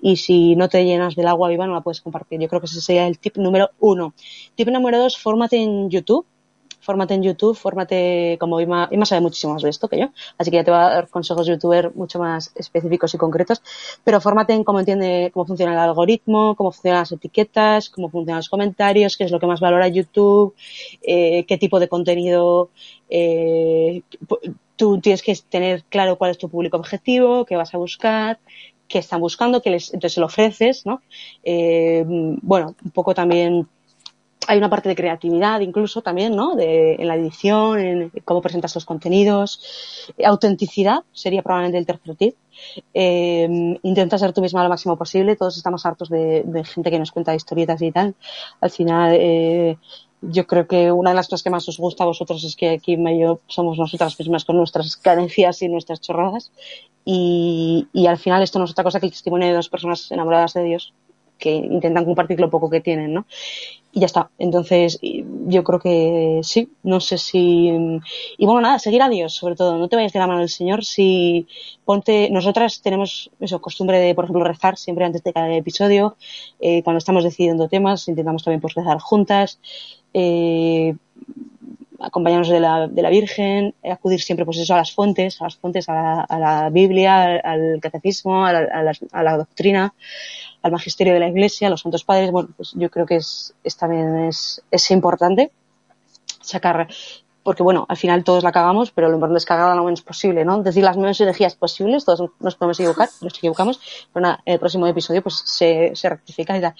y 0.00 0.16
si 0.16 0.56
no 0.56 0.68
te 0.68 0.84
llenas 0.84 1.14
del 1.14 1.28
agua 1.28 1.48
viva 1.48 1.66
no 1.66 1.74
la 1.74 1.80
puedes 1.80 2.00
compartir. 2.00 2.40
Yo 2.40 2.48
creo 2.48 2.60
que 2.60 2.66
ese 2.66 2.80
sería 2.80 3.06
el 3.06 3.18
tip 3.18 3.36
número 3.36 3.70
uno. 3.80 4.14
Tip 4.54 4.68
número 4.68 4.98
dos, 4.98 5.18
fórmate 5.18 5.56
en 5.56 5.90
YouTube 5.90 6.26
fórmate 6.84 7.14
en 7.14 7.22
YouTube, 7.22 7.56
fórmate, 7.56 8.36
como 8.38 8.60
Ima, 8.60 8.88
Ima 8.92 9.06
sabe 9.06 9.22
muchísimo 9.22 9.54
más 9.54 9.62
de 9.62 9.70
esto 9.70 9.88
que 9.88 9.98
yo, 9.98 10.08
así 10.38 10.50
que 10.50 10.58
ya 10.58 10.64
te 10.64 10.70
va 10.70 10.86
a 10.86 10.94
dar 10.94 11.08
consejos 11.08 11.46
youtuber 11.46 11.92
mucho 11.94 12.18
más 12.18 12.52
específicos 12.54 13.14
y 13.14 13.18
concretos, 13.18 13.62
pero 14.04 14.20
fórmate 14.20 14.52
en 14.52 14.64
cómo 14.64 14.80
entiende, 14.80 15.30
cómo 15.32 15.46
funciona 15.46 15.72
el 15.72 15.78
algoritmo, 15.78 16.54
cómo 16.54 16.70
funcionan 16.70 17.00
las 17.00 17.12
etiquetas, 17.12 17.88
cómo 17.88 18.10
funcionan 18.10 18.40
los 18.40 18.48
comentarios, 18.50 19.16
qué 19.16 19.24
es 19.24 19.30
lo 19.30 19.40
que 19.40 19.46
más 19.46 19.60
valora 19.60 19.88
YouTube, 19.88 20.54
eh, 21.02 21.44
qué 21.46 21.56
tipo 21.58 21.80
de 21.80 21.88
contenido, 21.88 22.70
eh, 23.08 24.02
tú 24.76 25.00
tienes 25.00 25.22
que 25.22 25.34
tener 25.48 25.84
claro 25.84 26.18
cuál 26.18 26.32
es 26.32 26.38
tu 26.38 26.48
público 26.50 26.76
objetivo, 26.76 27.46
qué 27.46 27.56
vas 27.56 27.74
a 27.74 27.78
buscar, 27.78 28.38
qué 28.88 28.98
están 28.98 29.20
buscando, 29.20 29.62
que 29.62 29.70
les, 29.70 29.92
entonces 29.94 30.18
lo 30.18 30.26
ofreces, 30.26 30.86
¿no? 30.86 31.02
Eh, 31.42 32.04
bueno, 32.06 32.74
un 32.84 32.90
poco 32.90 33.14
también 33.14 33.68
hay 34.46 34.58
una 34.58 34.70
parte 34.70 34.88
de 34.88 34.94
creatividad 34.94 35.60
incluso 35.60 36.02
también, 36.02 36.36
¿no? 36.36 36.54
De, 36.54 36.94
en 36.94 37.08
la 37.08 37.16
edición, 37.16 37.78
en 37.78 38.12
cómo 38.24 38.42
presentas 38.42 38.74
los 38.74 38.84
contenidos. 38.84 39.60
Autenticidad 40.24 41.04
sería 41.12 41.42
probablemente 41.42 41.78
el 41.78 41.86
tercer 41.86 42.16
tip. 42.16 42.34
Eh, 42.92 43.78
intenta 43.82 44.18
ser 44.18 44.32
tú 44.32 44.40
misma 44.40 44.62
lo 44.62 44.68
máximo 44.68 44.96
posible. 44.96 45.36
Todos 45.36 45.56
estamos 45.56 45.84
hartos 45.86 46.08
de, 46.08 46.44
gente 46.64 46.90
que 46.90 46.98
nos 46.98 47.12
cuenta 47.12 47.34
historietas 47.34 47.80
y 47.82 47.92
tal. 47.92 48.14
Al 48.60 48.70
final, 48.70 49.16
eh, 49.18 49.76
yo 50.20 50.46
creo 50.46 50.66
que 50.66 50.90
una 50.92 51.10
de 51.10 51.16
las 51.16 51.28
cosas 51.28 51.42
que 51.42 51.50
más 51.50 51.68
os 51.68 51.78
gusta 51.78 52.04
a 52.04 52.06
vosotros 52.06 52.42
es 52.44 52.56
que 52.56 52.70
aquí 52.70 52.94
y 52.94 53.20
yo 53.20 53.40
somos 53.46 53.78
nosotras 53.78 54.18
mismas 54.18 54.44
con 54.44 54.56
nuestras 54.56 54.96
carencias 54.96 55.62
y 55.62 55.68
nuestras 55.68 56.00
chorradas. 56.00 56.50
Y, 57.04 57.88
y 57.92 58.06
al 58.06 58.18
final 58.18 58.42
esto 58.42 58.58
no 58.58 58.64
es 58.64 58.70
otra 58.70 58.84
cosa 58.84 59.00
que 59.00 59.06
el 59.06 59.12
testimonio 59.12 59.48
de 59.48 59.54
dos 59.54 59.68
personas 59.68 60.10
enamoradas 60.10 60.54
de 60.54 60.64
Dios 60.64 60.94
que 61.38 61.54
intentan 61.54 62.04
compartir 62.04 62.40
lo 62.40 62.50
poco 62.50 62.70
que 62.70 62.80
tienen, 62.80 63.12
¿no? 63.12 63.26
Y 63.92 64.00
ya 64.00 64.06
está. 64.06 64.30
Entonces, 64.38 64.98
yo 65.02 65.62
creo 65.62 65.78
que 65.78 66.40
sí, 66.42 66.68
no 66.82 67.00
sé 67.00 67.18
si... 67.18 67.70
Y 68.38 68.46
bueno, 68.46 68.60
nada, 68.60 68.78
seguir 68.78 69.02
a 69.02 69.08
Dios, 69.08 69.34
sobre 69.34 69.54
todo. 69.54 69.78
No 69.78 69.88
te 69.88 69.94
vayas 69.94 70.12
de 70.12 70.18
la 70.18 70.26
mano 70.26 70.40
del 70.40 70.48
Señor. 70.48 70.84
Si 70.84 71.46
ponte... 71.84 72.28
Nosotras 72.30 72.80
tenemos 72.82 73.30
eso, 73.38 73.60
costumbre 73.60 74.00
de, 74.00 74.14
por 74.14 74.24
ejemplo, 74.24 74.42
rezar 74.42 74.76
siempre 74.76 75.04
antes 75.04 75.22
de 75.22 75.32
cada 75.32 75.54
episodio. 75.54 76.16
Eh, 76.60 76.82
cuando 76.82 76.98
estamos 76.98 77.22
decidiendo 77.22 77.68
temas, 77.68 78.08
intentamos 78.08 78.42
también 78.42 78.60
pues 78.60 78.74
rezar 78.74 78.98
juntas. 78.98 79.60
Eh, 80.12 80.96
acompañarnos 82.06 82.48
de 82.48 82.60
la, 82.60 82.88
de 82.88 83.02
la 83.02 83.10
Virgen, 83.10 83.74
acudir 83.82 84.20
siempre 84.20 84.44
pues 84.44 84.58
eso 84.58 84.74
a 84.74 84.78
las 84.78 84.92
fuentes, 84.92 85.40
a 85.40 85.44
las 85.44 85.56
fuentes, 85.56 85.88
a 85.88 86.26
la, 86.28 86.68
Biblia, 86.70 87.40
al, 87.42 87.78
catecismo, 87.80 88.46
a 88.46 88.52
la, 88.52 89.36
doctrina, 89.36 89.94
al 90.62 90.72
magisterio 90.72 91.14
de 91.14 91.20
la 91.20 91.28
Iglesia, 91.28 91.68
a 91.68 91.70
los 91.70 91.80
santos 91.80 92.04
padres. 92.04 92.30
Bueno, 92.30 92.50
pues 92.56 92.72
yo 92.74 92.90
creo 92.90 93.06
que 93.06 93.16
es, 93.16 93.54
es 93.64 93.76
también 93.76 94.24
es, 94.24 94.62
es 94.70 94.90
importante 94.90 95.50
sacar 96.40 96.88
porque 97.44 97.62
bueno, 97.62 97.84
al 97.88 97.96
final 97.96 98.24
todos 98.24 98.42
la 98.42 98.50
cagamos, 98.50 98.90
pero 98.90 99.08
lo 99.08 99.14
importante 99.14 99.38
es 99.38 99.44
cagarla 99.44 99.74
lo 99.74 99.84
menos 99.84 100.02
posible, 100.02 100.44
¿no? 100.44 100.62
Decir 100.62 100.82
las 100.82 100.96
menos 100.96 101.20
energías 101.20 101.54
posibles, 101.54 102.04
todos 102.04 102.30
nos 102.40 102.56
podemos 102.56 102.80
equivocar, 102.80 103.08
nos 103.20 103.38
equivocamos, 103.38 103.80
pero 104.12 104.22
nada, 104.22 104.40
en 104.44 104.54
el 104.54 104.58
próximo 104.58 104.86
episodio 104.86 105.22
pues 105.22 105.42
se, 105.44 105.92
se 105.94 106.08
rectifica 106.08 106.56
y 106.56 106.60
tal. 106.60 106.74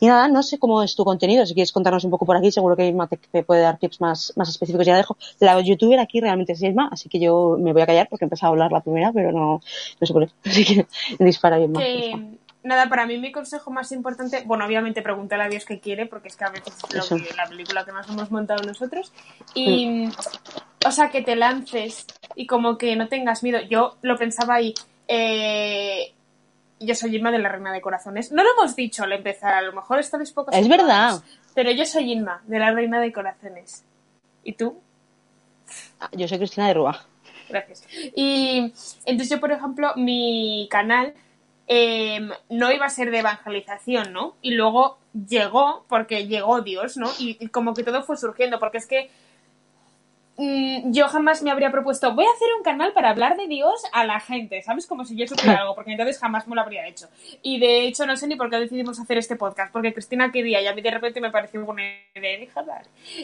Y 0.00 0.06
nada, 0.06 0.26
no 0.28 0.42
sé 0.42 0.58
cómo 0.58 0.82
es 0.82 0.96
tu 0.96 1.04
contenido, 1.04 1.44
si 1.46 1.54
quieres 1.54 1.70
contarnos 1.70 2.02
un 2.04 2.10
poco 2.10 2.24
por 2.26 2.36
aquí, 2.36 2.50
seguro 2.50 2.74
que 2.76 2.86
Irma 2.86 3.08
te, 3.08 3.44
puede 3.44 3.60
dar 3.60 3.78
tips 3.78 4.00
más, 4.00 4.32
más 4.36 4.48
específicos, 4.48 4.86
ya 4.86 4.96
dejo. 4.96 5.16
La 5.38 5.60
youtuber 5.60 6.00
aquí 6.00 6.20
realmente 6.20 6.54
es 6.54 6.62
Irma, 6.62 6.88
así 6.90 7.08
que 7.08 7.20
yo 7.20 7.56
me 7.60 7.72
voy 7.72 7.82
a 7.82 7.86
callar 7.86 8.08
porque 8.08 8.24
he 8.24 8.26
empezado 8.26 8.50
a 8.50 8.52
hablar 8.52 8.72
la 8.72 8.80
primera, 8.80 9.12
pero 9.12 9.32
no, 9.32 9.60
no 10.00 10.06
sé 10.06 10.12
por 10.12 10.26
qué, 10.26 10.32
así 10.48 10.64
que 10.64 10.86
dispara 11.18 11.60
Irma. 11.60 11.80
Que 11.80 12.45
nada, 12.66 12.88
para 12.88 13.06
mí 13.06 13.16
mi 13.18 13.32
consejo 13.32 13.70
más 13.70 13.92
importante, 13.92 14.42
bueno, 14.44 14.66
obviamente 14.66 15.00
pregúntale 15.00 15.44
a 15.44 15.48
Dios 15.48 15.64
qué 15.64 15.80
quiere, 15.80 16.06
porque 16.06 16.28
es 16.28 16.36
que 16.36 16.44
a 16.44 16.50
veces 16.50 16.74
es 16.76 17.10
lo 17.10 17.16
que, 17.16 17.34
la 17.34 17.46
película 17.46 17.84
que 17.84 17.92
nos 17.92 18.08
hemos 18.08 18.30
montado 18.30 18.62
nosotros. 18.64 19.12
Y, 19.54 20.08
o 20.84 20.90
sea, 20.90 21.10
que 21.10 21.22
te 21.22 21.36
lances 21.36 22.06
y 22.34 22.46
como 22.46 22.76
que 22.76 22.96
no 22.96 23.08
tengas 23.08 23.42
miedo. 23.42 23.60
Yo 23.70 23.96
lo 24.02 24.16
pensaba 24.16 24.56
ahí. 24.56 24.74
Eh, 25.08 26.12
yo 26.80 26.94
soy 26.94 27.16
Inma 27.16 27.30
de 27.30 27.38
la 27.38 27.48
Reina 27.48 27.72
de 27.72 27.80
Corazones. 27.80 28.32
No 28.32 28.42
lo 28.42 28.50
hemos 28.52 28.74
dicho 28.76 29.04
al 29.04 29.12
empezar, 29.12 29.54
a 29.54 29.62
lo 29.62 29.72
mejor 29.72 29.98
esta 29.98 30.18
vez 30.18 30.32
poco. 30.32 30.50
Es 30.50 30.68
verdad. 30.68 31.22
pero 31.54 31.70
yo 31.70 31.86
soy 31.86 32.12
Inma 32.12 32.42
de 32.46 32.58
la 32.58 32.72
Reina 32.72 33.00
de 33.00 33.12
Corazones. 33.12 33.84
¿Y 34.42 34.52
tú? 34.52 34.78
Ah, 36.00 36.10
yo 36.12 36.28
soy 36.28 36.38
Cristina 36.38 36.68
de 36.68 36.74
Rúa. 36.74 37.04
Gracias. 37.48 37.84
Y 38.14 38.72
entonces 39.04 39.30
yo, 39.30 39.40
por 39.40 39.52
ejemplo, 39.52 39.92
mi 39.96 40.68
canal 40.70 41.14
Em, 41.68 42.30
no 42.48 42.70
iba 42.70 42.86
a 42.86 42.90
ser 42.90 43.10
de 43.10 43.18
evangelización, 43.18 44.12
¿no? 44.12 44.36
Y 44.40 44.52
luego 44.52 44.98
llegó, 45.28 45.84
porque 45.88 46.26
llegó 46.28 46.60
Dios, 46.60 46.96
¿no? 46.96 47.10
Y, 47.18 47.48
como 47.48 47.74
que 47.74 47.82
todo 47.82 48.04
fue 48.04 48.16
surgiendo, 48.16 48.60
porque 48.60 48.78
es 48.78 48.86
que 48.86 49.10
mm, 50.36 50.92
yo 50.92 51.08
jamás 51.08 51.42
me 51.42 51.50
habría 51.50 51.72
propuesto, 51.72 52.14
voy 52.14 52.24
a 52.24 52.30
hacer 52.30 52.48
un 52.56 52.62
canal 52.62 52.92
para 52.92 53.10
hablar 53.10 53.36
de 53.36 53.48
Dios 53.48 53.82
a 53.92 54.04
la 54.04 54.20
gente, 54.20 54.62
¿sabes? 54.62 54.86
Como 54.86 55.04
si 55.04 55.16
yo 55.16 55.26
supiera 55.26 55.62
algo, 55.62 55.74
porque 55.74 55.90
entonces 55.90 56.20
jamás 56.20 56.46
me 56.46 56.54
lo 56.54 56.60
habría 56.60 56.86
hecho. 56.86 57.08
Y 57.42 57.58
de 57.58 57.88
hecho 57.88 58.06
no 58.06 58.16
sé 58.16 58.28
ni 58.28 58.36
por 58.36 58.48
qué 58.48 58.58
decidimos 58.58 59.00
hacer 59.00 59.18
este 59.18 59.34
podcast, 59.34 59.72
porque 59.72 59.92
Cristina 59.92 60.30
quería 60.30 60.60
y 60.60 60.68
a 60.68 60.74
mí 60.74 60.82
de 60.82 60.90
repente 60.92 61.20
me 61.20 61.32
pareció 61.32 61.64
buena 61.64 61.82
idea, 62.14 62.46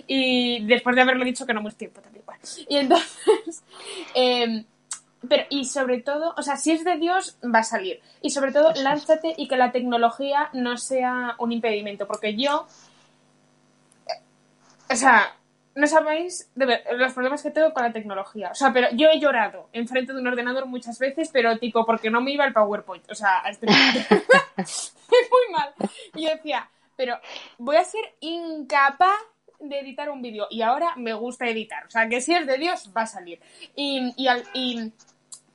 Y 0.08 0.66
después 0.66 0.96
de 0.96 1.02
haberlo 1.02 1.24
dicho 1.24 1.46
que 1.46 1.54
no 1.54 1.62
mucho 1.62 1.76
tiempo, 1.76 2.00
también 2.00 2.24
igual. 2.24 2.38
Y 2.68 2.76
entonces... 2.76 3.62
Eh, 4.14 4.64
pero, 5.28 5.44
y 5.50 5.64
sobre 5.66 6.00
todo, 6.00 6.34
o 6.36 6.42
sea, 6.42 6.56
si 6.56 6.72
es 6.72 6.84
de 6.84 6.96
Dios, 6.96 7.38
va 7.42 7.60
a 7.60 7.64
salir. 7.64 8.00
Y 8.20 8.30
sobre 8.30 8.52
todo, 8.52 8.72
lánzate 8.74 9.34
y 9.36 9.48
que 9.48 9.56
la 9.56 9.72
tecnología 9.72 10.50
no 10.52 10.76
sea 10.76 11.36
un 11.38 11.52
impedimento. 11.52 12.06
Porque 12.06 12.34
yo. 12.34 12.66
O 14.90 14.96
sea, 14.96 15.34
no 15.74 15.86
sabéis 15.86 16.50
de 16.54 16.82
los 16.96 17.12
problemas 17.12 17.42
que 17.42 17.50
tengo 17.50 17.72
con 17.72 17.84
la 17.84 17.92
tecnología. 17.92 18.50
O 18.50 18.54
sea, 18.54 18.72
pero 18.72 18.88
yo 18.92 19.08
he 19.08 19.20
llorado 19.20 19.68
enfrente 19.72 20.12
de 20.12 20.20
un 20.20 20.26
ordenador 20.26 20.66
muchas 20.66 20.98
veces, 20.98 21.30
pero 21.32 21.58
tipo, 21.58 21.86
porque 21.86 22.10
no 22.10 22.20
me 22.20 22.32
iba 22.32 22.44
el 22.44 22.52
PowerPoint. 22.52 23.10
O 23.10 23.14
sea, 23.14 23.42
este... 23.48 23.66
es 24.56 24.94
muy 25.08 25.52
mal. 25.52 25.72
Y 26.14 26.24
yo 26.24 26.30
decía, 26.30 26.68
pero 26.96 27.18
voy 27.58 27.76
a 27.76 27.84
ser 27.84 28.02
incapaz 28.20 29.18
de 29.60 29.78
editar 29.78 30.10
un 30.10 30.20
vídeo 30.20 30.48
y 30.50 30.62
ahora 30.62 30.94
me 30.96 31.14
gusta 31.14 31.46
editar. 31.46 31.86
O 31.86 31.90
sea, 31.90 32.08
que 32.08 32.20
si 32.20 32.34
es 32.34 32.46
de 32.46 32.58
Dios, 32.58 32.90
va 32.96 33.02
a 33.02 33.06
salir. 33.06 33.40
Y, 33.74 34.12
y, 34.16 34.28
y 34.52 34.92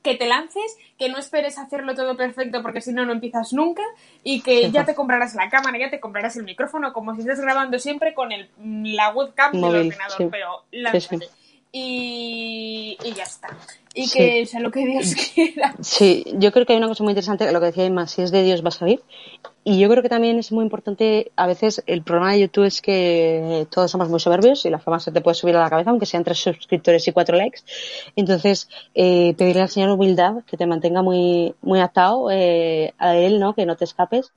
que 0.08 0.16
te 0.16 0.26
lances, 0.26 0.78
que 0.98 1.08
no 1.10 1.18
esperes 1.18 1.58
hacerlo 1.58 1.94
todo 1.94 2.16
perfecto 2.16 2.62
porque 2.62 2.80
si 2.80 2.92
no, 2.92 3.04
no 3.04 3.12
empiezas 3.12 3.52
nunca 3.52 3.82
y 4.24 4.40
que 4.40 4.70
ya 4.70 4.84
te 4.84 4.94
comprarás 4.94 5.34
la 5.34 5.50
cámara, 5.50 5.78
ya 5.78 5.90
te 5.90 6.00
comprarás 6.00 6.36
el 6.36 6.44
micrófono, 6.44 6.92
como 6.92 7.14
si 7.14 7.20
estés 7.20 7.40
grabando 7.40 7.78
siempre 7.78 8.14
con 8.14 8.32
el, 8.32 8.48
la 8.58 9.10
webcam 9.10 9.52
del 9.52 9.64
ordenador, 9.64 10.30
pero 10.30 10.64
lánzate. 10.70 11.28
Y, 11.70 12.96
y, 13.04 13.12
ya 13.12 13.24
está. 13.24 13.48
Y 13.94 14.08
que 14.08 14.46
sea 14.46 14.60
lo 14.60 14.70
que 14.70 14.86
Dios 14.86 15.14
quiera. 15.34 15.74
Sí, 15.80 16.24
yo 16.34 16.50
creo 16.50 16.64
que 16.64 16.72
hay 16.72 16.78
una 16.78 16.88
cosa 16.88 17.04
muy 17.04 17.10
interesante, 17.10 17.50
lo 17.52 17.60
que 17.60 17.66
decía 17.66 17.84
Emma, 17.84 18.06
si 18.06 18.22
es 18.22 18.30
de 18.30 18.42
Dios 18.42 18.64
va 18.64 18.68
a 18.68 18.72
salir. 18.72 19.02
Y 19.64 19.78
yo 19.78 19.90
creo 19.90 20.02
que 20.02 20.08
también 20.08 20.38
es 20.38 20.50
muy 20.50 20.64
importante, 20.64 21.30
a 21.36 21.46
veces 21.46 21.82
el 21.86 22.02
problema 22.02 22.32
de 22.32 22.40
YouTube 22.40 22.64
es 22.64 22.80
que 22.80 23.66
todos 23.70 23.90
somos 23.90 24.08
muy 24.08 24.18
soberbios 24.18 24.64
y 24.64 24.70
la 24.70 24.78
fama 24.78 24.98
se 24.98 25.12
te 25.12 25.20
puede 25.20 25.34
subir 25.34 25.56
a 25.56 25.60
la 25.60 25.68
cabeza, 25.68 25.90
aunque 25.90 26.06
sean 26.06 26.24
tres 26.24 26.38
suscriptores 26.38 27.06
y 27.06 27.12
cuatro 27.12 27.36
likes. 27.36 27.60
Entonces, 28.16 28.70
eh, 28.94 29.34
pedirle 29.36 29.62
al 29.62 29.68
Señor 29.68 29.90
humildad, 29.90 30.44
que 30.46 30.56
te 30.56 30.66
mantenga 30.66 31.02
muy, 31.02 31.54
muy 31.60 31.80
atado 31.80 32.30
eh, 32.30 32.94
a 32.98 33.14
Él, 33.14 33.40
¿no? 33.40 33.54
Que 33.54 33.66
no 33.66 33.76
te 33.76 33.84
escapes 33.84 34.32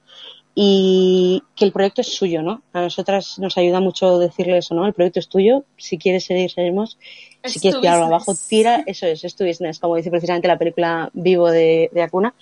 y 0.54 1.44
que 1.56 1.66
el 1.66 1.72
proyecto 1.72 2.02
es 2.02 2.14
suyo, 2.14 2.42
¿no? 2.42 2.62
A 2.74 2.82
nosotras 2.82 3.40
nos 3.40 3.58
ayuda 3.58 3.80
mucho 3.80 4.20
decirle 4.20 4.58
eso, 4.58 4.76
¿no? 4.76 4.86
El 4.86 4.94
proyecto 4.94 5.20
es 5.20 5.30
tuyo, 5.30 5.64
si 5.78 5.98
quieres 5.98 6.26
seguir, 6.26 6.52
seguimos. 6.52 6.98
Si 7.44 7.60
quieres 7.60 7.82
tirarlo 7.82 8.06
abajo, 8.06 8.36
tira, 8.50 8.84
eso 8.86 9.08
es, 9.08 9.24
es 9.24 9.36
tu 9.36 9.46
business, 9.46 9.80
como 9.80 9.96
dice 9.96 10.12
precisamente 10.12 10.48
la 10.48 10.60
película 10.60 11.10
Vivo 11.14 11.50
de, 11.50 11.90
de 11.92 12.02
Acuna. 12.02 12.36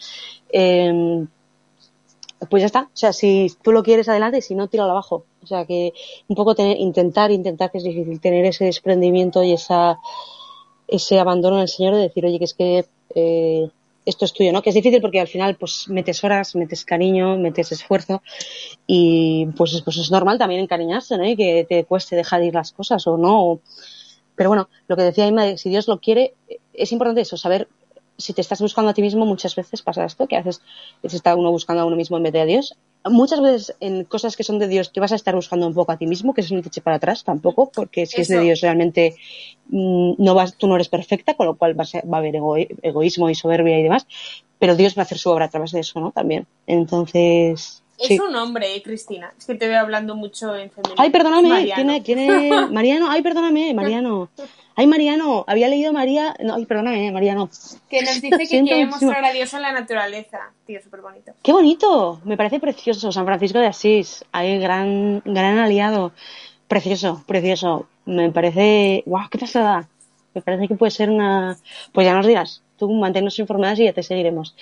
Eh, 0.52 1.26
pues 2.48 2.61
ya 2.61 2.68
está. 2.68 2.84
O 2.84 2.98
sea, 2.98 3.11
si 3.11 3.52
tú 3.61 3.72
lo 3.72 3.84
quieres 3.84 4.07
adelante 4.07 4.38
y 4.38 4.41
si 4.41 4.56
no, 4.56 4.68
tíralo 4.68 4.91
abajo. 4.91 5.26
O 5.44 5.48
sea, 5.48 5.65
que 5.65 5.94
un 6.27 6.36
poco 6.36 6.56
tener, 6.56 6.77
intentar, 6.77 7.31
intentar, 7.31 7.72
que 7.72 7.80
es 7.80 7.84
difícil, 7.84 8.19
tener 8.22 8.45
ese 8.45 8.65
desprendimiento 8.65 9.44
y 9.44 9.53
esa, 9.53 9.99
ese 10.88 11.19
abandono 11.19 11.57
del 11.57 11.68
Señor 11.68 11.95
de 11.95 12.02
decir, 12.02 12.26
oye, 12.26 12.40
que 12.40 12.45
es 12.45 12.53
que 12.53 12.86
eh, 13.15 13.69
esto 14.10 14.26
es 14.26 14.34
tuyo, 14.34 14.52
¿no? 14.52 14.61
Que 14.61 14.69
es 14.69 14.76
difícil 14.76 15.02
porque 15.02 15.19
al 15.19 15.27
final, 15.27 15.56
pues, 15.56 15.88
metes 15.90 16.23
horas, 16.23 16.56
metes 16.56 16.86
cariño, 16.86 17.38
metes 17.38 17.72
esfuerzo 17.72 18.22
y, 18.88 19.48
pues, 19.57 19.81
pues 19.84 19.98
es 19.98 20.11
normal 20.11 20.38
también 20.38 20.61
encariñarse, 20.61 21.18
¿no? 21.18 21.26
Y 21.26 21.36
que 21.36 21.65
te 21.68 21.86
cueste 21.86 22.15
dejar 22.15 22.44
ir 22.44 22.53
las 22.53 22.72
cosas 22.72 23.06
o 23.07 23.18
no. 23.18 23.60
Pero 24.36 24.49
bueno, 24.49 24.69
lo 24.88 24.95
que 24.95 25.03
decía 25.03 25.27
Emma, 25.27 25.57
si 25.57 25.69
Dios 25.69 25.88
lo 25.88 25.99
quiere, 25.99 26.34
es 26.73 26.91
importante 26.91 27.22
eso, 27.22 27.38
saber 27.38 27.68
si 28.19 28.33
te 28.33 28.41
estás 28.41 28.61
buscando 28.61 28.91
a 28.91 28.93
ti 28.93 29.01
mismo, 29.01 29.25
muchas 29.25 29.55
veces 29.55 29.81
pasa 29.81 30.05
esto, 30.05 30.27
que 30.27 30.35
a 30.35 30.41
veces 30.41 30.61
se 31.05 31.15
está 31.15 31.35
uno 31.35 31.51
buscando 31.51 31.81
a 31.81 31.85
uno 31.85 31.95
mismo 31.95 32.17
en 32.17 32.23
vez 32.23 32.33
de 32.33 32.41
a 32.41 32.45
Dios. 32.45 32.75
Muchas 33.05 33.41
veces 33.41 33.75
en 33.79 34.03
cosas 34.03 34.35
que 34.35 34.43
son 34.43 34.59
de 34.59 34.67
Dios, 34.67 34.89
que 34.89 34.99
vas 34.99 35.13
a 35.13 35.15
estar 35.15 35.33
buscando 35.33 35.65
un 35.65 35.73
poco 35.73 35.93
a 35.93 35.97
ti 35.97 36.05
mismo, 36.05 36.33
que 36.33 36.41
eso 36.41 36.53
no 36.53 36.61
te 36.61 36.67
eche 36.67 36.81
para 36.81 36.97
atrás 36.97 37.23
tampoco, 37.23 37.71
porque 37.73 38.05
si 38.05 38.21
es 38.21 38.27
de 38.27 38.41
Dios 38.41 38.59
realmente 38.61 39.15
mm, 39.69 40.13
no 40.17 40.35
vas, 40.35 40.55
tú 40.55 40.67
no 40.67 40.75
eres 40.75 40.89
perfecta, 40.89 41.33
con 41.33 41.47
lo 41.47 41.55
cual 41.55 41.79
va 41.79 41.85
a, 41.85 42.07
va 42.07 42.17
a 42.17 42.19
haber 42.19 42.35
egoísmo 42.81 43.29
y 43.29 43.35
soberbia 43.35 43.79
y 43.79 43.83
demás, 43.83 44.05
pero 44.59 44.75
Dios 44.75 44.97
va 44.97 45.03
a 45.03 45.05
hacer 45.05 45.17
su 45.17 45.29
obra 45.29 45.45
a 45.45 45.49
través 45.49 45.71
de 45.71 45.79
eso, 45.79 45.99
¿no? 46.01 46.11
También. 46.11 46.45
Entonces, 46.67 47.81
es 47.99 48.19
un 48.19 48.35
hombre, 48.35 48.75
eh, 48.75 48.81
Cristina. 48.81 49.33
Es 49.37 49.45
que 49.45 49.55
te 49.55 49.67
veo 49.67 49.79
hablando 49.79 50.15
mucho 50.15 50.55
en 50.55 50.71
femenino. 50.71 50.95
Ay, 50.97 51.09
perdóname. 51.09 51.71
¿Quién 51.73 51.89
es, 51.89 52.03
¿Quién 52.03 52.19
es? 52.19 52.71
Mariano. 52.71 53.09
Ay, 53.09 53.21
perdóname, 53.21 53.73
Mariano. 53.73 54.29
Ay, 54.80 54.88
Mariano. 54.88 55.43
Había 55.45 55.68
leído 55.68 55.91
María. 55.91 56.34
No, 56.41 56.56
ay, 56.56 56.65
perdóname, 56.65 57.11
Mariano. 57.11 57.49
Que 57.89 58.01
nos 58.01 58.22
dice 58.22 58.38
que 58.38 58.47
quiere 58.64 58.85
mostrar 58.85 59.26
a 59.26 59.34
Dios 59.34 59.53
en 59.53 59.61
la 59.61 59.73
naturaleza. 59.73 60.53
Tío, 60.65 60.81
súper 60.81 61.01
bonito. 61.01 61.34
Qué 61.43 61.51
bonito. 61.51 62.22
Me 62.23 62.38
parece 62.38 62.61
precioso. 62.61 63.11
San 63.11 63.26
Francisco 63.26 63.60
de 63.60 63.68
Asís. 63.68 64.23
Hay 64.31 64.57
gran, 64.57 65.22
gran 65.26 65.57
aliado. 65.57 66.14
Precioso, 66.69 67.22
precioso. 67.27 67.88
Me 68.06 68.31
parece. 68.31 69.03
¡Guau! 69.06 69.27
¡Qué 69.30 69.38
pasada! 69.38 69.89
Me 70.34 70.41
parece 70.41 70.69
que 70.69 70.76
puede 70.76 70.91
ser 70.91 71.10
una. 71.10 71.57
Pues 71.91 72.07
ya 72.07 72.14
nos 72.14 72.26
dirás. 72.26 72.64
Tú 72.77 72.89
manténnos 72.89 73.38
informadas 73.38 73.80
y 73.80 73.84
ya 73.84 73.91
te 73.91 74.01
seguiremos. 74.01 74.56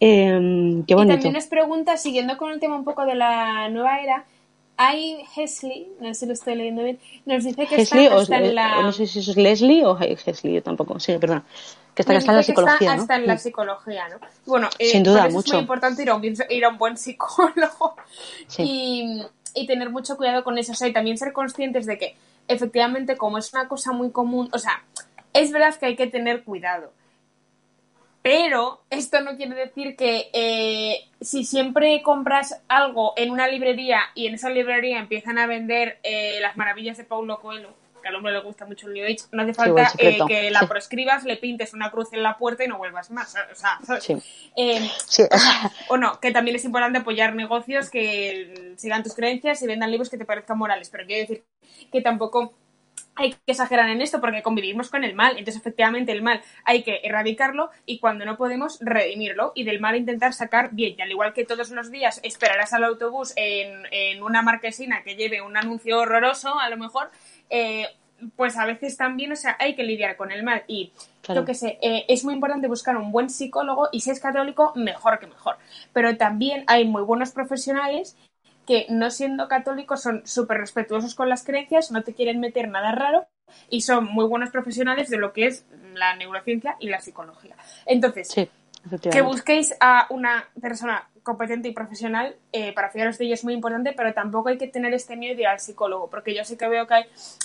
Em, 0.00 0.86
qué 0.86 0.94
bonito. 0.94 1.12
Y 1.12 1.16
también 1.16 1.34
nos 1.34 1.48
pregunta, 1.48 1.98
siguiendo 1.98 2.38
con 2.38 2.50
el 2.50 2.60
tema 2.60 2.76
un 2.76 2.84
poco 2.84 3.04
de 3.04 3.14
la 3.14 3.68
nueva 3.68 4.00
era, 4.00 4.24
hay 4.76 5.24
Hesley, 5.36 5.88
no 6.00 6.08
sé 6.08 6.20
si 6.20 6.26
lo 6.26 6.32
estoy 6.32 6.54
leyendo 6.56 6.82
bien, 6.82 6.98
nos 7.26 7.44
dice 7.44 7.66
que 7.66 7.80
está, 7.80 8.16
hasta 8.16 8.38
en 8.38 8.54
la... 8.54 8.82
No 8.82 8.92
sé 8.92 9.06
si 9.06 9.20
es 9.20 9.36
Leslie 9.36 9.84
o 9.84 9.98
Hesley, 9.98 10.54
yo 10.54 10.62
tampoco, 10.62 10.98
sí, 10.98 11.16
perdón. 11.18 11.44
Que 11.94 12.02
está, 12.02 12.14
en 12.14 12.26
la 12.26 12.42
psicología, 12.42 12.90
está 12.90 13.02
hasta 13.02 13.16
en 13.16 13.26
la 13.28 13.38
psicología, 13.38 14.08
¿no? 14.08 14.16
Bueno, 14.46 14.68
eh, 14.80 14.86
Sin 14.86 15.04
duda, 15.04 15.28
mucho. 15.28 15.46
es 15.46 15.52
muy 15.52 15.60
importante 15.60 16.02
ir 16.02 16.10
a 16.10 16.16
un, 16.16 16.24
ir 16.24 16.64
a 16.64 16.68
un 16.68 16.78
buen 16.78 16.96
psicólogo 16.96 17.94
y, 18.58 19.22
y, 19.54 19.66
tener 19.68 19.90
mucho 19.90 20.16
cuidado 20.16 20.42
con 20.42 20.58
eso. 20.58 20.72
O 20.72 20.74
sea, 20.74 20.88
y 20.88 20.92
también 20.92 21.16
ser 21.18 21.32
conscientes 21.32 21.86
de 21.86 21.96
que, 21.96 22.16
efectivamente, 22.48 23.16
como 23.16 23.38
es 23.38 23.52
una 23.52 23.68
cosa 23.68 23.92
muy 23.92 24.10
común, 24.10 24.48
o 24.52 24.58
sea, 24.58 24.82
es 25.32 25.52
verdad 25.52 25.76
que 25.76 25.86
hay 25.86 25.94
que 25.94 26.08
tener 26.08 26.42
cuidado 26.42 26.90
pero 28.24 28.80
esto 28.88 29.20
no 29.20 29.36
quiere 29.36 29.54
decir 29.54 29.96
que 29.96 30.30
eh, 30.32 31.10
si 31.20 31.44
siempre 31.44 32.00
compras 32.02 32.58
algo 32.68 33.12
en 33.18 33.30
una 33.30 33.46
librería 33.48 34.00
y 34.14 34.26
en 34.26 34.36
esa 34.36 34.48
librería 34.48 34.98
empiezan 34.98 35.36
a 35.36 35.46
vender 35.46 35.98
eh, 36.02 36.38
las 36.40 36.56
maravillas 36.56 36.96
de 36.96 37.04
Paulo 37.04 37.38
Coelho, 37.38 37.74
que 38.00 38.08
al 38.08 38.14
hombre 38.14 38.32
le 38.32 38.40
gusta 38.40 38.64
mucho 38.64 38.86
el 38.86 38.94
New 38.94 39.04
Age, 39.04 39.26
no 39.32 39.42
hace 39.42 39.52
falta 39.52 39.92
eh, 39.98 40.16
que 40.26 40.50
la 40.50 40.66
proscribas, 40.66 41.24
le 41.24 41.36
pintes 41.36 41.74
una 41.74 41.90
cruz 41.90 42.14
en 42.14 42.22
la 42.22 42.38
puerta 42.38 42.64
y 42.64 42.68
no 42.68 42.78
vuelvas 42.78 43.10
más. 43.10 43.34
O 43.52 43.54
sea, 43.54 43.78
o, 45.88 45.96
no, 45.98 46.18
que 46.18 46.30
también 46.30 46.56
es 46.56 46.64
importante 46.64 47.00
apoyar 47.00 47.34
negocios 47.34 47.90
que 47.90 48.72
sigan 48.78 49.02
tus 49.02 49.14
creencias 49.14 49.60
y 49.60 49.66
vendan 49.66 49.90
libros 49.90 50.08
que 50.08 50.16
te 50.16 50.24
parezcan 50.24 50.56
morales, 50.56 50.88
pero 50.88 51.04
quiero 51.04 51.28
decir 51.28 51.44
que 51.92 52.00
tampoco 52.00 52.54
hay 53.16 53.32
que 53.32 53.52
exagerar 53.52 53.88
en 53.90 54.00
esto 54.00 54.20
porque 54.20 54.42
convivimos 54.42 54.90
con 54.90 55.04
el 55.04 55.14
mal. 55.14 55.32
Entonces, 55.38 55.56
efectivamente, 55.56 56.12
el 56.12 56.22
mal 56.22 56.42
hay 56.64 56.82
que 56.82 57.00
erradicarlo 57.04 57.70
y 57.86 57.98
cuando 57.98 58.24
no 58.24 58.36
podemos, 58.36 58.78
redimirlo 58.80 59.52
y 59.54 59.64
del 59.64 59.80
mal 59.80 59.96
intentar 59.96 60.32
sacar 60.32 60.70
bien. 60.72 60.94
Y 60.98 61.02
al 61.02 61.10
igual 61.10 61.32
que 61.32 61.44
todos 61.44 61.70
los 61.70 61.90
días 61.90 62.20
esperarás 62.22 62.72
al 62.72 62.84
autobús 62.84 63.32
en, 63.36 64.22
una 64.22 64.42
marquesina 64.42 65.02
que 65.02 65.16
lleve 65.16 65.42
un 65.42 65.56
anuncio 65.56 65.98
horroroso, 65.98 66.58
a 66.58 66.68
lo 66.70 66.76
mejor, 66.76 67.10
eh, 67.50 67.86
pues 68.36 68.56
a 68.56 68.64
veces 68.64 68.96
también, 68.96 69.32
o 69.32 69.36
sea, 69.36 69.56
hay 69.58 69.74
que 69.74 69.82
lidiar 69.82 70.16
con 70.16 70.32
el 70.32 70.42
mal. 70.42 70.64
Y 70.66 70.92
yo 71.28 71.44
que 71.44 71.54
sé, 71.54 71.78
eh, 71.82 72.04
es 72.08 72.24
muy 72.24 72.34
importante 72.34 72.68
buscar 72.68 72.96
un 72.96 73.12
buen 73.12 73.30
psicólogo 73.30 73.88
y 73.92 74.00
si 74.00 74.10
es 74.10 74.20
católico, 74.20 74.72
mejor 74.76 75.18
que 75.18 75.26
mejor. 75.26 75.56
Pero 75.92 76.16
también 76.16 76.64
hay 76.66 76.84
muy 76.84 77.02
buenos 77.02 77.32
profesionales 77.32 78.16
que 78.66 78.86
no 78.88 79.10
siendo 79.10 79.48
católicos 79.48 80.02
son 80.02 80.26
súper 80.26 80.58
respetuosos 80.58 81.14
con 81.14 81.28
las 81.28 81.44
creencias, 81.44 81.90
no 81.90 82.02
te 82.02 82.14
quieren 82.14 82.40
meter 82.40 82.68
nada 82.68 82.92
raro 82.92 83.26
y 83.70 83.82
son 83.82 84.04
muy 84.06 84.26
buenos 84.26 84.50
profesionales 84.50 85.10
de 85.10 85.18
lo 85.18 85.32
que 85.32 85.46
es 85.46 85.66
la 85.94 86.16
neurociencia 86.16 86.76
y 86.80 86.88
la 86.88 87.00
psicología. 87.00 87.56
Entonces, 87.86 88.34
que 89.10 89.22
busquéis 89.22 89.74
a 89.80 90.06
una 90.10 90.44
persona 90.60 91.08
competente 91.22 91.68
y 91.68 91.72
profesional 91.72 92.36
eh, 92.52 92.74
para 92.74 92.90
fijaros 92.90 93.16
de 93.16 93.24
ello 93.24 93.34
es 93.34 93.44
muy 93.44 93.54
importante, 93.54 93.94
pero 93.96 94.12
tampoco 94.12 94.50
hay 94.50 94.58
que 94.58 94.68
tener 94.68 94.92
este 94.92 95.16
miedo 95.16 95.34
de 95.34 95.42
ir 95.42 95.48
al 95.48 95.58
psicólogo, 95.58 96.10
porque 96.10 96.34
yo 96.34 96.44
sí 96.44 96.58
que 96.58 96.68
veo 96.68 96.86
que 96.86 96.94
hay 96.94 97.04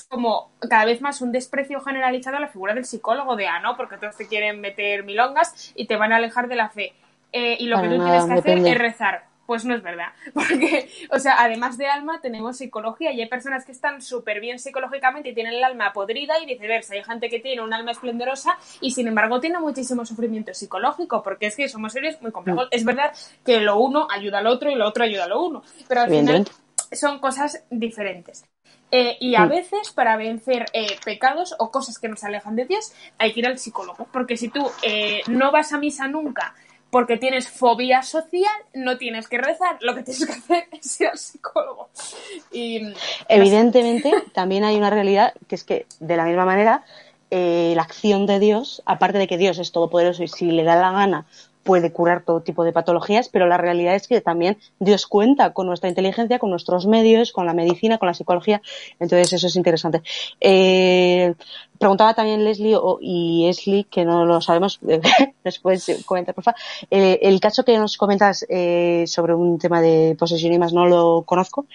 como 0.10 0.52
cada 0.70 0.84
vez 0.84 1.02
más 1.02 1.22
un 1.22 1.32
desprecio 1.32 1.80
generalizado 1.80 2.38
a 2.38 2.42
la 2.42 2.50
figura 2.50 2.74
del 2.74 2.84
psicólogo, 2.84 3.38
de, 3.38 3.48
ah, 3.48 3.60
no, 3.62 3.78
porque 3.78 3.98
todos 3.98 4.18
te 4.18 4.28
quieren 4.28 4.60
meter 4.60 5.06
milongas 5.06 5.72
y 5.76 5.88
te 5.88 5.96
van 5.96 6.12
a 6.12 6.18
alejar 6.18 6.50
de 6.50 6.56
la 6.58 6.70
fe. 6.70 6.94
Eh, 7.32 7.56
y 7.60 7.68
lo 7.68 7.82
que 7.82 7.88
tú 7.88 8.04
tienes 8.04 8.26
que 8.26 8.34
hacer 8.34 8.58
es 8.58 8.78
rezar 8.78 9.29
pues 9.50 9.66
no 9.66 9.74
es 9.74 9.82
verdad. 9.82 10.10
Porque, 10.36 10.92
o 11.10 11.18
sea, 11.18 11.42
además 11.42 11.76
de 11.80 11.88
alma, 11.88 12.22
tenemos 12.22 12.58
psicología 12.58 13.12
y 13.12 13.20
hay 13.20 13.28
personas 13.28 13.66
que 13.66 13.72
están 13.72 14.00
súper 14.00 14.40
bien 14.42 14.60
psicológicamente 14.60 15.30
y 15.30 15.34
tienen 15.34 15.56
el 15.56 15.64
alma 15.64 15.92
podrida 15.92 16.40
y 16.40 16.46
viceversa. 16.46 16.94
Hay 16.94 17.04
gente 17.04 17.32
que 17.32 17.40
tiene 17.40 17.64
un 17.64 17.74
alma 17.74 17.90
esplendorosa 17.90 18.60
y 18.80 18.92
sin 18.92 19.08
embargo 19.08 19.40
tiene 19.40 19.58
muchísimo 19.58 20.06
sufrimiento 20.06 20.54
psicológico 20.54 21.24
porque 21.24 21.48
es 21.48 21.56
que 21.56 21.68
somos 21.68 21.94
seres 21.94 22.22
muy 22.22 22.32
complejos. 22.32 22.66
Mm. 22.66 22.76
Es 22.76 22.86
verdad 22.86 23.12
que 23.44 23.60
lo 23.60 23.80
uno 23.80 24.08
ayuda 24.12 24.38
al 24.38 24.46
otro 24.46 24.70
y 24.70 24.76
lo 24.76 24.88
otro 24.88 25.04
ayuda 25.04 25.24
a 25.24 25.30
lo 25.30 25.44
uno, 25.44 25.64
pero 25.88 26.02
al 26.02 26.12
final 26.12 26.46
son 26.92 27.18
cosas 27.18 27.64
diferentes. 27.72 28.46
Eh, 28.92 29.18
y 29.20 29.34
a 29.34 29.46
mm. 29.46 29.50
veces 29.50 29.92
para 29.92 30.16
vencer 30.16 30.68
eh, 30.74 30.96
pecados 31.04 31.56
o 31.58 31.72
cosas 31.72 31.98
que 31.98 32.08
nos 32.08 32.24
alejan 32.24 32.56
de 32.56 32.66
Dios 32.66 32.94
hay 33.18 33.34
que 33.34 33.40
ir 33.40 33.48
al 33.48 33.58
psicólogo. 33.58 34.08
Porque 34.14 34.38
si 34.38 34.50
tú 34.50 34.70
eh, 34.84 35.22
no 35.28 35.52
vas 35.52 35.74
a 35.74 35.80
misa 35.80 36.08
nunca 36.08 36.54
porque 36.90 37.18
tienes 37.18 37.48
fobia 37.50 38.02
social, 38.02 38.52
no 38.74 38.98
tienes 38.98 39.28
que 39.28 39.38
rezar, 39.38 39.78
lo 39.82 39.96
que 39.96 40.04
tienes 40.04 40.26
que 40.26 40.32
hacer 40.32 40.68
es 40.72 41.02
ir 41.02 41.08
al 41.08 41.18
psicólogo. 41.18 41.90
Y, 42.52 42.94
Evidentemente, 43.28 44.12
también 44.34 44.64
hay 44.64 44.78
una 44.78 44.90
realidad 44.90 45.34
que 45.48 45.56
es 45.56 45.64
que, 45.64 45.86
de 46.00 46.18
la 46.18 46.26
misma 46.26 46.46
manera, 46.46 46.84
eh, 47.32 47.74
la 47.76 47.84
acción 47.84 48.26
de 48.26 48.40
Dios, 48.40 48.82
aparte 48.86 49.20
de 49.20 49.28
que 49.28 49.38
Dios 49.38 49.60
es 49.60 49.72
todopoderoso 49.72 50.24
y 50.24 50.28
si 50.28 50.50
le 50.52 50.64
da 50.64 50.76
la 50.76 50.92
gana 50.92 51.26
puede 51.64 51.92
curar 51.92 52.24
todo 52.24 52.42
tipo 52.42 52.64
de 52.64 52.72
patologías, 52.72 53.30
pero 53.30 53.46
la 53.46 53.58
realidad 53.58 53.94
es 53.94 54.08
que 54.08 54.22
también 54.22 54.58
Dios 54.80 55.06
cuenta 55.06 55.54
con 55.54 55.68
nuestra 55.68 55.90
inteligencia, 55.90 56.40
con 56.40 56.50
nuestros 56.50 56.88
medios, 56.88 57.32
con 57.32 57.46
la 57.46 57.54
medicina, 57.54 58.00
con 58.00 58.08
la 58.08 58.16
psicología. 58.16 58.62
Entonces 59.00 59.34
eso 59.34 59.46
es 59.46 59.56
interesante. 59.56 60.02
Eh, 60.42 61.36
preguntaba 61.80 62.14
también 62.14 62.44
Leslie 62.44 62.78
y 63.02 63.48
Esli, 63.48 63.86
que 63.86 64.06
no 64.06 64.26
lo 64.26 64.42
sabemos, 64.42 64.80
después 65.44 66.04
comentar, 66.06 66.36
por 66.36 66.44
favor. 66.44 66.60
Eh, 66.92 67.20
el 67.24 67.40
caso 67.40 67.64
que 67.64 67.78
nos 67.78 67.98
comentas 67.98 68.46
eh, 68.50 69.06
sobre 69.08 69.34
un 69.34 69.58
tema 69.58 69.82
de 69.82 70.16
posesión 70.20 70.54
y 70.54 70.60
más 70.60 70.74
no 70.74 70.86
lo 70.86 71.24
conozco, 71.24 71.66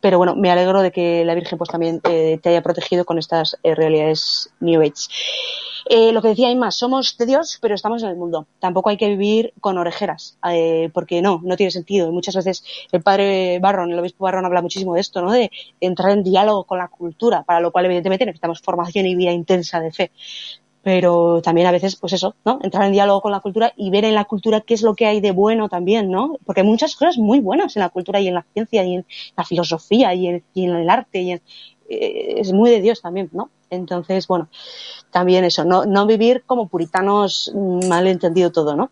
pero 0.00 0.18
bueno, 0.18 0.34
me 0.36 0.50
alegro 0.50 0.82
de 0.82 0.90
que 0.90 1.24
la 1.24 1.34
Virgen 1.34 1.58
pues 1.58 1.70
también 1.70 2.00
te 2.00 2.40
haya 2.44 2.62
protegido 2.62 3.04
con 3.04 3.18
estas 3.18 3.56
realidades 3.62 4.50
New 4.60 4.82
Age. 4.82 5.08
Eh, 5.88 6.12
lo 6.12 6.22
que 6.22 6.28
decía 6.28 6.50
Inma, 6.50 6.70
somos 6.70 7.16
de 7.18 7.26
Dios, 7.26 7.58
pero 7.60 7.74
estamos 7.74 8.02
en 8.02 8.10
el 8.10 8.16
mundo. 8.16 8.46
Tampoco 8.60 8.90
hay 8.90 8.96
que 8.96 9.08
vivir 9.08 9.52
con 9.60 9.78
orejeras, 9.78 10.38
eh, 10.48 10.90
porque 10.92 11.22
no, 11.22 11.40
no 11.42 11.56
tiene 11.56 11.70
sentido. 11.70 12.08
Y 12.08 12.12
muchas 12.12 12.36
veces 12.36 12.64
el 12.92 13.02
padre 13.02 13.58
Barron, 13.60 13.90
el 13.90 13.98
obispo 13.98 14.24
Barron 14.24 14.44
habla 14.44 14.62
muchísimo 14.62 14.94
de 14.94 15.00
esto, 15.00 15.22
¿no? 15.22 15.32
De 15.32 15.50
entrar 15.80 16.12
en 16.12 16.22
diálogo 16.22 16.64
con 16.64 16.78
la 16.78 16.88
cultura, 16.88 17.42
para 17.42 17.60
lo 17.60 17.72
cual 17.72 17.86
evidentemente 17.86 18.24
necesitamos 18.24 18.60
formación 18.60 19.06
y 19.06 19.14
vida 19.14 19.32
intensa 19.52 19.80
de 19.80 19.92
fe. 19.92 20.10
Pero 20.82 21.40
también 21.42 21.68
a 21.68 21.70
veces, 21.70 21.94
pues 21.94 22.12
eso, 22.12 22.34
¿no? 22.44 22.58
Entrar 22.62 22.84
en 22.86 22.92
diálogo 22.92 23.20
con 23.20 23.30
la 23.30 23.38
cultura 23.38 23.72
y 23.76 23.90
ver 23.90 24.04
en 24.04 24.16
la 24.16 24.24
cultura 24.24 24.62
qué 24.62 24.74
es 24.74 24.82
lo 24.82 24.94
que 24.96 25.06
hay 25.06 25.20
de 25.20 25.30
bueno 25.30 25.68
también, 25.68 26.10
¿no? 26.10 26.38
Porque 26.44 26.62
hay 26.62 26.66
muchas 26.66 26.96
cosas 26.96 27.18
muy 27.18 27.38
buenas 27.38 27.76
en 27.76 27.80
la 27.80 27.88
cultura 27.88 28.20
y 28.20 28.26
en 28.26 28.34
la 28.34 28.44
ciencia 28.52 28.84
y 28.84 28.96
en 28.96 29.06
la 29.36 29.44
filosofía 29.44 30.12
y 30.14 30.26
en, 30.26 30.44
y 30.54 30.64
en 30.64 30.74
el 30.74 30.90
arte 30.90 31.20
y 31.20 31.30
en, 31.32 31.42
eh, 31.88 32.34
es 32.38 32.52
muy 32.52 32.70
de 32.70 32.80
Dios 32.80 33.00
también, 33.00 33.30
¿no? 33.32 33.50
Entonces, 33.70 34.26
bueno, 34.26 34.48
también 35.12 35.44
eso, 35.44 35.64
no, 35.64 35.86
no 35.86 36.04
vivir 36.04 36.42
como 36.46 36.68
puritanos 36.68 37.52
mal 37.54 38.08
entendido 38.08 38.50
todo, 38.50 38.74
¿no? 38.74 38.90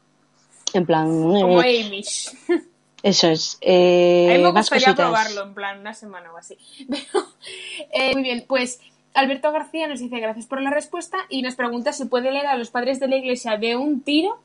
En 0.72 0.86
plan... 0.86 1.08
Como 1.08 1.60
eh, 1.62 1.84
Amish. 1.84 2.30
Eso 3.02 3.28
es. 3.28 3.56
Eh, 3.60 4.28
a 4.30 4.36
mí 4.36 4.44
me 4.44 4.52
gustaría 4.52 4.94
probarlo 4.94 5.42
en 5.42 5.54
plan 5.54 5.80
una 5.80 5.94
semana 5.94 6.32
o 6.32 6.36
así. 6.36 6.58
eh, 7.92 8.12
muy 8.12 8.22
bien, 8.22 8.44
pues 8.46 8.80
Alberto 9.14 9.52
García 9.52 9.88
nos 9.88 10.00
dice 10.00 10.20
gracias 10.20 10.46
por 10.46 10.60
la 10.62 10.70
respuesta 10.70 11.18
y 11.28 11.42
nos 11.42 11.54
pregunta 11.54 11.92
si 11.92 12.04
puede 12.04 12.30
leer 12.30 12.46
a 12.46 12.56
los 12.56 12.70
padres 12.70 13.00
de 13.00 13.08
la 13.08 13.16
iglesia 13.16 13.56
de 13.56 13.76
un 13.76 14.02
tiro 14.02 14.38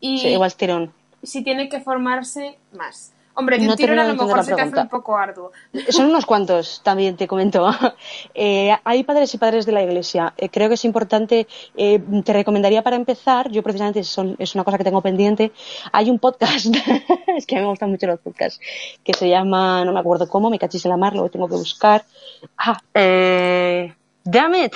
y 0.00 0.18
sí, 0.18 0.28
igual 0.28 0.54
tirón. 0.54 0.92
si 1.22 1.42
tiene 1.42 1.68
que 1.68 1.80
formarse 1.80 2.58
más. 2.72 3.12
Hombre, 3.38 3.58
de 3.58 3.68
un 3.68 3.76
tiro 3.76 3.92
a 3.92 4.04
lo 4.04 4.14
mejor 4.14 4.42
se 4.44 4.54
te 4.54 4.62
hace 4.62 4.80
un 4.80 4.88
poco 4.88 5.14
arduo. 5.14 5.52
Son 5.90 6.06
unos 6.06 6.24
cuantos, 6.24 6.80
también 6.82 7.16
te 7.16 7.28
comento. 7.28 7.68
Eh, 8.38 8.74
hay 8.84 9.02
padres 9.04 9.32
y 9.34 9.38
padres 9.38 9.64
de 9.64 9.72
la 9.72 9.82
iglesia. 9.82 10.34
Eh, 10.36 10.50
creo 10.50 10.68
que 10.68 10.74
es 10.74 10.84
importante, 10.84 11.46
eh, 11.76 12.00
te 12.22 12.32
recomendaría 12.32 12.82
para 12.82 12.96
empezar, 12.96 13.50
yo 13.50 13.62
precisamente 13.62 14.00
es 14.00 14.54
una 14.54 14.64
cosa 14.64 14.76
que 14.76 14.84
tengo 14.84 15.00
pendiente, 15.00 15.52
hay 15.90 16.10
un 16.10 16.18
podcast, 16.18 16.66
es 17.36 17.46
que 17.46 17.56
a 17.56 17.58
mí 17.58 17.64
me 17.64 17.70
gustan 17.70 17.90
mucho 17.90 18.06
los 18.06 18.20
podcasts, 18.20 18.60
que 19.02 19.14
se 19.14 19.28
llama, 19.28 19.84
no 19.84 19.92
me 19.92 20.00
acuerdo 20.00 20.28
cómo, 20.28 20.50
me 20.50 20.58
cachis 20.58 20.84
en 20.84 20.90
la 20.90 20.96
mar, 20.98 21.14
lo 21.14 21.28
tengo 21.30 21.48
que 21.48 21.56
buscar. 21.56 22.04
Ah, 22.58 22.78
eh, 22.94 23.94
damn 24.26 24.54
it. 24.54 24.74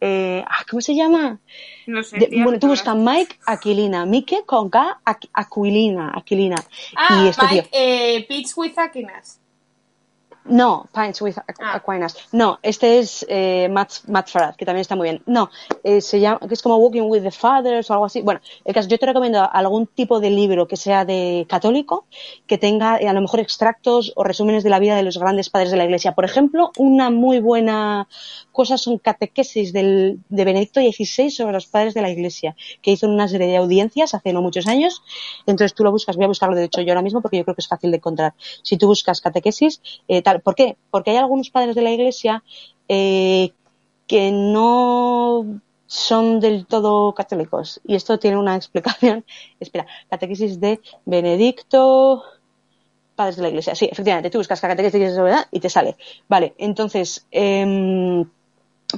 eh, 0.00 0.42
ah, 0.46 0.64
¿cómo 0.70 0.80
se 0.80 0.94
llama? 0.94 1.38
No 1.86 2.02
sé. 2.02 2.18
De- 2.18 2.42
bueno, 2.42 2.58
tú 2.58 2.68
buscas 2.68 2.96
Mike 2.96 3.36
Aquilina, 3.46 4.06
Mike 4.06 4.44
con 4.46 4.70
K, 4.70 4.98
Aqu- 5.04 5.28
Aquilina, 5.34 6.12
Aquilina. 6.16 6.56
Ah, 6.96 7.22
y 7.24 7.28
este 7.28 7.46
tío, 7.48 7.62
Mike, 7.62 7.68
eh, 7.72 8.24
Peach 8.26 8.56
with 8.56 8.78
Aquinas. 8.78 9.39
No, 10.44 10.86
Pints 10.94 11.20
with 11.22 11.36
Ah. 11.60 11.74
Aquinas. 11.74 12.16
No, 12.32 12.58
este 12.62 12.98
es 12.98 13.24
eh, 13.28 13.68
Matt, 13.70 13.92
Matt 14.08 14.28
Farad, 14.28 14.54
que 14.56 14.64
también 14.64 14.80
está 14.80 14.96
muy 14.96 15.04
bien. 15.08 15.22
No, 15.26 15.50
eh, 15.84 16.00
se 16.00 16.20
llama, 16.20 16.40
que 16.46 16.54
es 16.54 16.62
como 16.62 16.76
Walking 16.76 17.02
with 17.02 17.22
the 17.22 17.30
Fathers 17.30 17.90
o 17.90 17.92
algo 17.94 18.06
así. 18.06 18.22
Bueno, 18.22 18.40
el 18.64 18.74
caso, 18.74 18.88
yo 18.88 18.98
te 18.98 19.06
recomiendo 19.06 19.48
algún 19.52 19.86
tipo 19.86 20.20
de 20.20 20.30
libro 20.30 20.66
que 20.66 20.76
sea 20.76 21.04
de 21.04 21.46
católico, 21.48 22.06
que 22.46 22.58
tenga 22.58 22.98
eh, 22.98 23.08
a 23.08 23.12
lo 23.12 23.20
mejor 23.20 23.40
extractos 23.40 24.12
o 24.16 24.24
resúmenes 24.24 24.64
de 24.64 24.70
la 24.70 24.78
vida 24.78 24.96
de 24.96 25.02
los 25.02 25.18
grandes 25.18 25.50
padres 25.50 25.70
de 25.70 25.76
la 25.76 25.84
Iglesia. 25.84 26.12
Por 26.12 26.24
ejemplo, 26.24 26.72
una 26.78 27.10
muy 27.10 27.40
buena 27.40 28.08
cosa 28.60 28.76
son 28.76 28.98
catequesis 28.98 29.72
del, 29.72 30.20
de 30.28 30.44
Benedicto 30.44 30.80
XVI 30.80 31.30
sobre 31.30 31.54
los 31.54 31.66
padres 31.66 31.94
de 31.94 32.02
la 32.02 32.10
Iglesia, 32.10 32.54
que 32.82 32.90
hizo 32.90 33.08
una 33.08 33.26
serie 33.26 33.46
de 33.46 33.56
audiencias 33.56 34.12
hace 34.12 34.34
no 34.34 34.42
muchos 34.42 34.66
años. 34.66 35.02
Entonces 35.46 35.72
tú 35.72 35.82
lo 35.82 35.90
buscas, 35.90 36.16
voy 36.16 36.26
a 36.26 36.28
buscarlo 36.28 36.54
de 36.54 36.64
hecho 36.64 36.82
yo 36.82 36.90
ahora 36.90 37.00
mismo 37.00 37.22
porque 37.22 37.38
yo 37.38 37.44
creo 37.44 37.54
que 37.54 37.62
es 37.62 37.68
fácil 37.68 37.90
de 37.90 37.96
encontrar. 37.96 38.34
Si 38.62 38.76
tú 38.76 38.86
buscas 38.86 39.22
catequesis, 39.22 39.80
eh, 40.08 40.20
tal, 40.20 40.42
¿por 40.42 40.54
qué? 40.54 40.76
Porque 40.90 41.12
hay 41.12 41.16
algunos 41.16 41.48
padres 41.48 41.74
de 41.74 41.80
la 41.80 41.90
Iglesia 41.90 42.44
eh, 42.86 43.52
que 44.06 44.30
no 44.30 45.62
son 45.86 46.38
del 46.40 46.66
todo 46.66 47.14
católicos. 47.14 47.80
Y 47.82 47.94
esto 47.94 48.18
tiene 48.18 48.36
una 48.36 48.56
explicación. 48.60 49.24
Espera, 49.58 49.86
catequesis 50.10 50.60
de 50.60 50.82
Benedicto, 51.06 52.24
padres 53.20 53.36
de 53.36 53.42
la 53.42 53.48
iglesia. 53.48 53.74
Sí, 53.74 53.86
efectivamente, 53.92 54.30
tú 54.30 54.38
buscas 54.38 54.60
catequesis 54.62 55.14
de 55.14 55.22
verdad 55.22 55.46
y 55.50 55.60
te 55.60 55.68
sale. 55.68 55.96
Vale, 56.26 56.54
entonces, 56.56 57.26
em, 57.30 58.24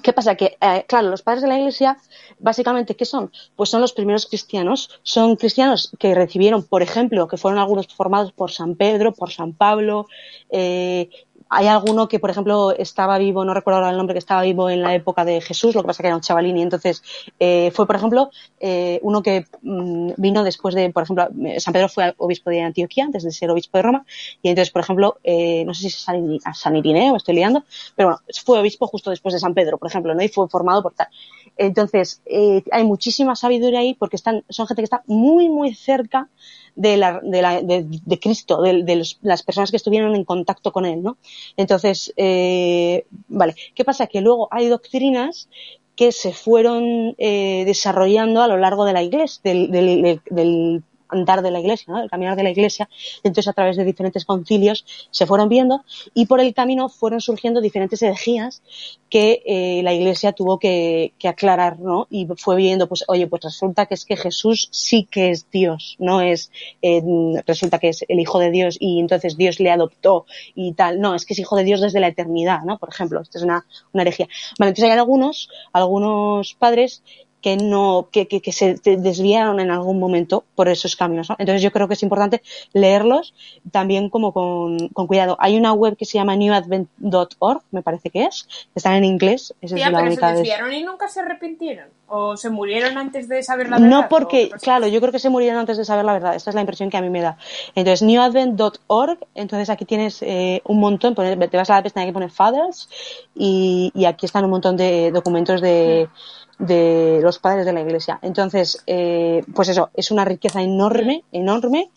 ¿qué 0.03 0.13
pasa? 0.13 0.35
Que, 0.35 0.57
eh, 0.61 0.85
claro, 0.87 1.09
los 1.09 1.23
padres 1.23 1.43
de 1.43 1.49
la 1.49 1.59
iglesia, 1.59 1.99
básicamente, 2.39 2.97
¿qué 2.97 3.05
son? 3.05 3.31
Pues 3.57 3.71
son 3.71 3.81
los 3.81 3.93
primeros 3.93 4.27
cristianos. 4.27 5.01
Son 5.03 5.37
cristianos 5.37 5.93
que 5.99 6.15
recibieron, 6.15 6.63
por 6.63 6.83
ejemplo, 6.83 7.29
que 7.29 7.37
fueron 7.37 7.59
algunos 7.59 7.87
formados 7.89 8.33
por 8.33 8.51
San 8.51 8.77
Pedro, 8.77 9.13
por 9.13 9.31
San 9.31 9.53
Pablo, 9.53 10.07
eh, 10.51 11.11
hay 11.55 11.67
alguno 11.67 12.09
que, 12.09 12.19
por 12.19 12.31
ejemplo, 12.31 12.73
estaba 12.73 13.19
vivo, 13.19 13.45
no 13.45 13.53
recuerdo 13.53 13.79
ahora 13.79 13.91
el 13.91 13.99
nombre, 13.99 14.15
que 14.15 14.19
estaba 14.19 14.41
vivo 14.43 14.71
en 14.71 14.81
la 14.81 14.95
época 14.95 15.25
de 15.25 15.43
Jesús, 15.43 15.75
lo 15.75 15.83
que 15.83 15.89
pasa 15.89 16.03
que 16.03 16.07
era 16.07 16.17
un 16.17 16.23
chavalín, 16.23 16.57
y 16.57 16.63
entonces 16.63 17.03
eh, 17.39 17.71
fue, 17.75 17.87
por 17.87 17.97
ejemplo, 17.97 18.31
eh, 18.59 18.99
uno 19.03 19.23
que 19.23 19.45
mm, 19.61 20.13
vino 20.17 20.45
después 20.45 20.75
de, 20.75 20.89
por 20.91 21.03
ejemplo, 21.03 21.29
eh, 21.45 21.61
San 21.61 21.75
Pedro 21.75 21.91
fue 21.91 22.15
obispo 22.17 22.49
de 22.49 22.63
Antioquía 22.63 23.05
antes 23.05 23.23
de 23.23 23.33
ser 23.33 23.51
obispo 23.51 23.77
de 23.77 23.83
Roma, 23.83 24.07
y 24.41 24.49
entonces, 24.49 24.73
por 24.73 24.81
ejemplo, 24.81 25.19
eh, 25.25 25.65
no 25.67 25.75
sé 25.75 25.83
si 25.83 25.87
es 25.89 25.97
San, 25.97 26.39
San 26.55 26.75
Irineo, 26.75 27.13
me 27.13 27.19
estoy 27.19 27.35
liando, 27.35 27.65
pero 27.97 28.09
bueno, 28.09 28.21
fue 28.45 28.59
obispo 28.59 28.87
justo 28.87 29.11
después 29.11 29.35
de 29.35 29.41
San 29.41 29.53
Pedro, 29.53 29.77
por 29.77 29.89
ejemplo, 29.89 30.15
¿no? 30.15 30.23
Y 30.23 30.29
fue 30.29 30.49
formado 30.49 30.83
por 30.83 30.95
tal. 30.95 31.09
Entonces, 31.57 32.23
eh, 32.27 32.63
hay 32.73 32.85
muchísima 32.85 33.37
sabiduría 33.37 33.81
ahí 33.81 33.95
porque 33.95 34.17
están, 34.17 34.45
son 34.49 34.67
gente 34.67 34.83
que 34.83 34.85
está 34.85 35.03
muy, 35.07 35.49
muy 35.49 35.75
cerca 35.75 36.29
de, 36.75 36.97
la, 36.97 37.21
de, 37.23 37.43
la, 37.43 37.61
de, 37.63 37.85
de 37.87 38.19
Cristo, 38.21 38.63
de, 38.63 38.97
los- 38.97 39.19
las 39.23 39.43
personas 39.43 39.71
que 39.71 39.77
estuvieron 39.77 40.15
en 40.17 40.25
contacto 40.25 40.73
con 40.73 40.87
él, 40.87 41.03
¿no? 41.03 41.19
Entonces, 41.57 42.13
eh, 42.17 43.05
vale, 43.29 43.55
¿qué 43.75 43.85
pasa? 43.85 44.07
Que 44.07 44.21
luego 44.21 44.49
hay 44.51 44.69
doctrinas 44.69 45.49
que 45.97 46.11
se 46.13 46.33
fueron 46.33 47.15
eh, 47.19 47.65
desarrollando 47.67 48.43
a 48.43 48.49
lo 48.49 48.57
largo 48.57 48.85
de 48.87 48.93
la 48.95 49.03
iglesia, 49.03 49.41
del, 49.45 49.71
del, 49.71 50.03
del- 50.03 50.23
del 50.31 50.83
andar 51.13 51.43
de 51.43 51.51
la 51.51 51.61
iglesia, 51.61 51.93
¿no? 51.93 52.01
del 52.01 52.11
caminar 52.11 52.37
de 52.37 52.43
la 52.43 52.51
iglesia. 52.51 52.89
Entonces, 53.23 53.49
a 53.49 53.53
través 53.53 53.77
de 53.77 53.85
diferentes 53.85 54.25
concilios 54.25 54.85
se 55.11 55.27
fueron 55.27 55.49
viendo 55.49 55.85
y 56.15 56.27
por 56.27 56.41
el 56.41 56.53
camino 56.55 56.89
fueron 56.89 57.21
surgiendo 57.21 57.61
diferentes 57.61 58.03
herejías 58.03 58.63
que 59.09 59.43
eh, 59.45 59.83
la 59.83 59.93
iglesia 59.93 60.33
tuvo 60.33 60.59
que, 60.59 61.13
aclarar, 61.25 61.79
¿no? 61.79 62.07
Y 62.11 62.27
fue 62.37 62.57
viendo, 62.57 62.89
pues, 62.89 63.05
oye, 63.09 63.27
pues 63.27 63.43
resulta 63.43 63.87
que 63.87 63.95
es 63.95 64.05
que 64.05 64.17
Jesús 64.17 64.69
sí 64.73 65.07
que 65.11 65.31
es 65.31 65.51
Dios, 65.51 65.97
no 65.99 66.21
es, 66.21 66.51
eh, 66.81 67.03
resulta 67.47 67.79
que 67.79 67.91
es 67.91 68.05
el 68.09 68.21
Hijo 68.21 68.39
de 68.39 68.51
Dios 68.51 68.77
y 68.81 69.01
entonces 69.01 69.37
Dios 69.37 69.61
le 69.61 69.71
adoptó 69.71 70.27
y 70.55 70.73
tal. 70.73 71.01
No, 71.01 71.15
es 71.15 71.27
que 71.27 71.35
es 71.35 71.39
Hijo 71.39 71.57
de 71.57 71.65
Dios 71.65 71.81
desde 71.81 72.01
la 72.01 72.09
eternidad, 72.09 72.63
¿no? 72.65 72.79
Por 72.79 72.89
ejemplo, 72.89 73.21
esto 73.21 73.39
es 73.39 73.45
una, 73.45 73.67
herejía. 73.95 74.29
Vale, 74.59 74.71
entonces 74.71 74.91
hay 74.91 74.99
algunos, 74.99 75.49
algunos 75.73 76.55
padres 76.55 77.03
que 77.43 77.57
no, 77.57 78.09
que, 78.13 78.29
que, 78.29 78.41
que 78.41 78.53
se 78.53 78.75
desviaron 78.85 79.59
en 79.59 79.71
algún 79.73 79.99
momento 79.99 80.45
por 80.55 80.69
esos 80.69 80.95
caminos, 80.97 81.29
¿no? 81.29 81.37
Entonces 81.39 81.61
yo 81.61 81.73
creo 81.73 81.89
que 81.89 81.95
es 81.95 82.03
importante 82.03 82.41
leerlos 82.73 83.35
también 83.73 84.09
como 84.09 84.33
con, 84.33 84.89
con 84.91 85.09
cuidado. 85.09 85.37
Hay 85.41 85.57
una 85.57 85.73
web 85.73 85.97
que 85.97 86.05
se 86.05 86.19
llama 86.19 86.37
newadvent.org, 86.37 87.63
me 87.73 87.83
parece 87.83 88.11
que 88.11 88.25
es, 88.25 88.45
que 88.45 88.77
está 88.77 88.97
en 88.97 89.05
inglés, 89.05 89.55
esa 89.61 89.75
Tía, 89.75 89.87
es 89.87 89.93
la 89.93 89.99
pero 89.99 90.11
se 90.11 90.13
única 90.13 90.27
vez. 90.29 90.37
desviaron 90.39 90.73
y 90.73 90.83
nunca 90.85 91.09
se 91.09 91.21
arrepintieron. 91.21 91.89
O 92.15 92.37
se 92.37 92.51
murieron 92.51 92.99
antes 92.99 93.27
de 93.27 93.43
saber 93.43 93.71
la 93.71 93.79
verdad. 93.79 93.91
No 93.91 94.01
¿o 94.01 94.09
porque, 94.09 94.51
claro, 94.61 94.87
yo 94.87 95.01
creo 95.01 95.13
que 95.13 95.19
se 95.19 95.31
murieron 95.31 95.59
antes 95.59 95.79
de 95.79 95.85
saber 95.85 96.05
la 96.05 96.13
verdad. 96.13 96.35
Esta 96.37 96.51
es 96.51 96.55
la 96.55 96.61
impresión 96.61 96.91
que 96.91 96.99
a 96.99 97.01
mí 97.01 97.09
me 97.09 97.23
da. 97.23 97.39
Entonces, 97.75 98.03
newadvent.org, 98.03 99.19
entonces 99.35 99.71
aquí 99.71 99.85
tienes 99.87 100.23
eh, 100.23 100.61
un 100.67 100.79
montón, 100.79 101.15
te 101.15 101.57
vas 101.57 101.71
a 101.71 101.77
la 101.77 101.83
pestaña 101.83 102.07
que 102.07 102.13
pone 102.13 102.29
Fathers 102.29 102.89
y, 103.35 103.91
y 103.95 104.05
aquí 104.05 104.27
están 104.27 104.45
un 104.45 104.51
montón 104.51 104.77
de 104.77 105.11
documentos 105.11 105.63
de, 105.63 106.09
de 106.59 107.21
los 107.23 107.39
padres 107.39 107.67
de 107.67 107.73
la 107.73 107.81
iglesia. 107.81 108.19
Entonces, 108.23 108.83
eh, 108.87 109.45
pues 109.55 109.69
eso, 109.69 109.91
es 109.95 110.11
una 110.11 110.25
riqueza 110.25 110.63
enorme, 110.63 111.25
enorme 111.33 111.91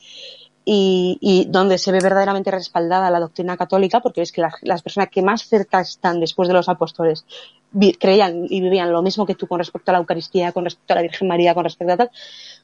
y, 0.66 1.18
y 1.22 1.46
donde 1.46 1.78
se 1.78 1.92
ve 1.92 2.00
verdaderamente 2.02 2.50
respaldada 2.52 3.12
la 3.12 3.20
doctrina 3.20 3.56
católica, 3.56 4.00
porque 4.02 4.22
es 4.24 4.32
que 4.32 4.42
las, 4.42 4.54
las 4.64 4.82
personas 4.82 5.10
que 5.10 5.22
más 5.22 5.48
cerca 5.48 5.80
están 5.80 6.20
después 6.20 6.48
de 6.48 6.56
los 6.56 6.68
apóstoles 6.68 7.24
vi- 7.72 7.94
creían 7.94 8.46
y 8.50 8.62
vivían 8.62 8.92
lo 8.92 9.02
mismo 9.04 9.26
que 9.28 9.36
tú 9.36 9.48
con 9.48 9.60
respecto 9.60 9.92
a 9.92 9.94
la 9.94 10.00
Eucaristía, 10.00 10.52
con 10.52 10.64
respecto 10.66 10.94
a 10.94 10.96
la 10.96 11.02
Virgen 11.04 11.28
María, 11.28 11.54
con 11.54 11.64
respecto 11.66 11.94
a 11.94 11.98
tal, 11.98 12.10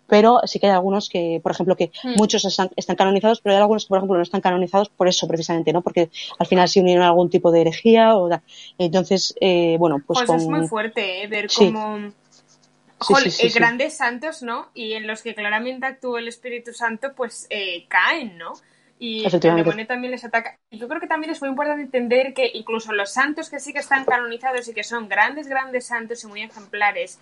pero 0.08 0.40
sí 0.46 0.60
que 0.60 0.66
hay 0.68 0.74
algunos 0.74 1.08
que, 1.10 1.40
por 1.44 1.52
ejemplo, 1.52 1.76
que 1.76 1.92
Hmm. 2.04 2.16
muchos 2.16 2.44
están, 2.44 2.70
están 2.76 2.96
canonizados, 2.96 3.40
pero 3.40 3.56
hay 3.56 3.62
algunos 3.62 3.86
que, 3.86 3.90
por 3.90 3.98
ejemplo, 4.00 4.18
no 4.18 4.24
están 4.24 4.42
canonizados 4.42 4.90
por 4.90 5.08
eso 5.08 5.28
precisamente, 5.28 5.72
¿no? 5.72 5.82
Porque 5.82 6.10
al 6.40 6.48
final 6.48 6.68
se 6.68 6.82
unieron 6.82 7.04
a 7.04 7.08
algún 7.08 7.30
tipo 7.30 7.52
de 7.52 7.62
herejía 7.62 8.18
o 8.18 8.28
tal. 8.28 8.42
Entonces, 8.78 9.34
eh, 9.40 9.78
bueno, 9.80 9.98
pues 10.06 10.18
Pues 10.20 10.28
con... 10.28 10.40
es 10.42 10.48
muy 10.50 10.68
fuerte, 10.68 11.24
¿eh? 11.24 11.28
Ver 11.28 11.48
cómo... 11.56 11.98
Sí, 11.98 12.14
Jol, 13.02 13.24
sí, 13.24 13.32
sí, 13.32 13.48
eh, 13.48 13.50
sí. 13.50 13.60
grandes 13.60 13.98
santos, 13.98 14.44
¿no? 14.44 14.70
Y 14.74 14.94
en 14.94 15.08
los 15.08 15.22
que 15.22 15.36
claramente 15.36 15.86
actuó 15.86 16.18
el 16.18 16.28
Espíritu 16.28 16.74
Santo, 16.74 17.14
pues 17.16 17.48
eh, 17.50 17.86
caen, 17.88 18.38
¿no? 18.38 18.54
Y 19.00 19.26
el 19.26 19.40
demonio 19.40 19.88
también 19.88 20.12
les 20.12 20.24
ataca. 20.24 20.60
Y 20.70 20.78
yo 20.78 20.88
creo 20.88 21.02
que 21.02 21.08
también 21.08 21.32
es 21.32 21.42
muy 21.42 21.50
importante 21.50 21.82
entender 21.82 22.36
que 22.36 22.52
incluso 22.54 22.94
los 22.94 23.12
santos 23.12 23.50
que 23.50 23.60
sí 23.60 23.74
que 23.74 23.80
están 23.80 24.06
canonizados 24.06 24.68
y 24.68 24.74
que 24.76 24.84
son 24.84 25.10
grandes, 25.10 25.48
grandes 25.48 25.88
santos 25.88 26.24
y 26.24 26.28
muy 26.28 26.44
ejemplares, 26.44 27.20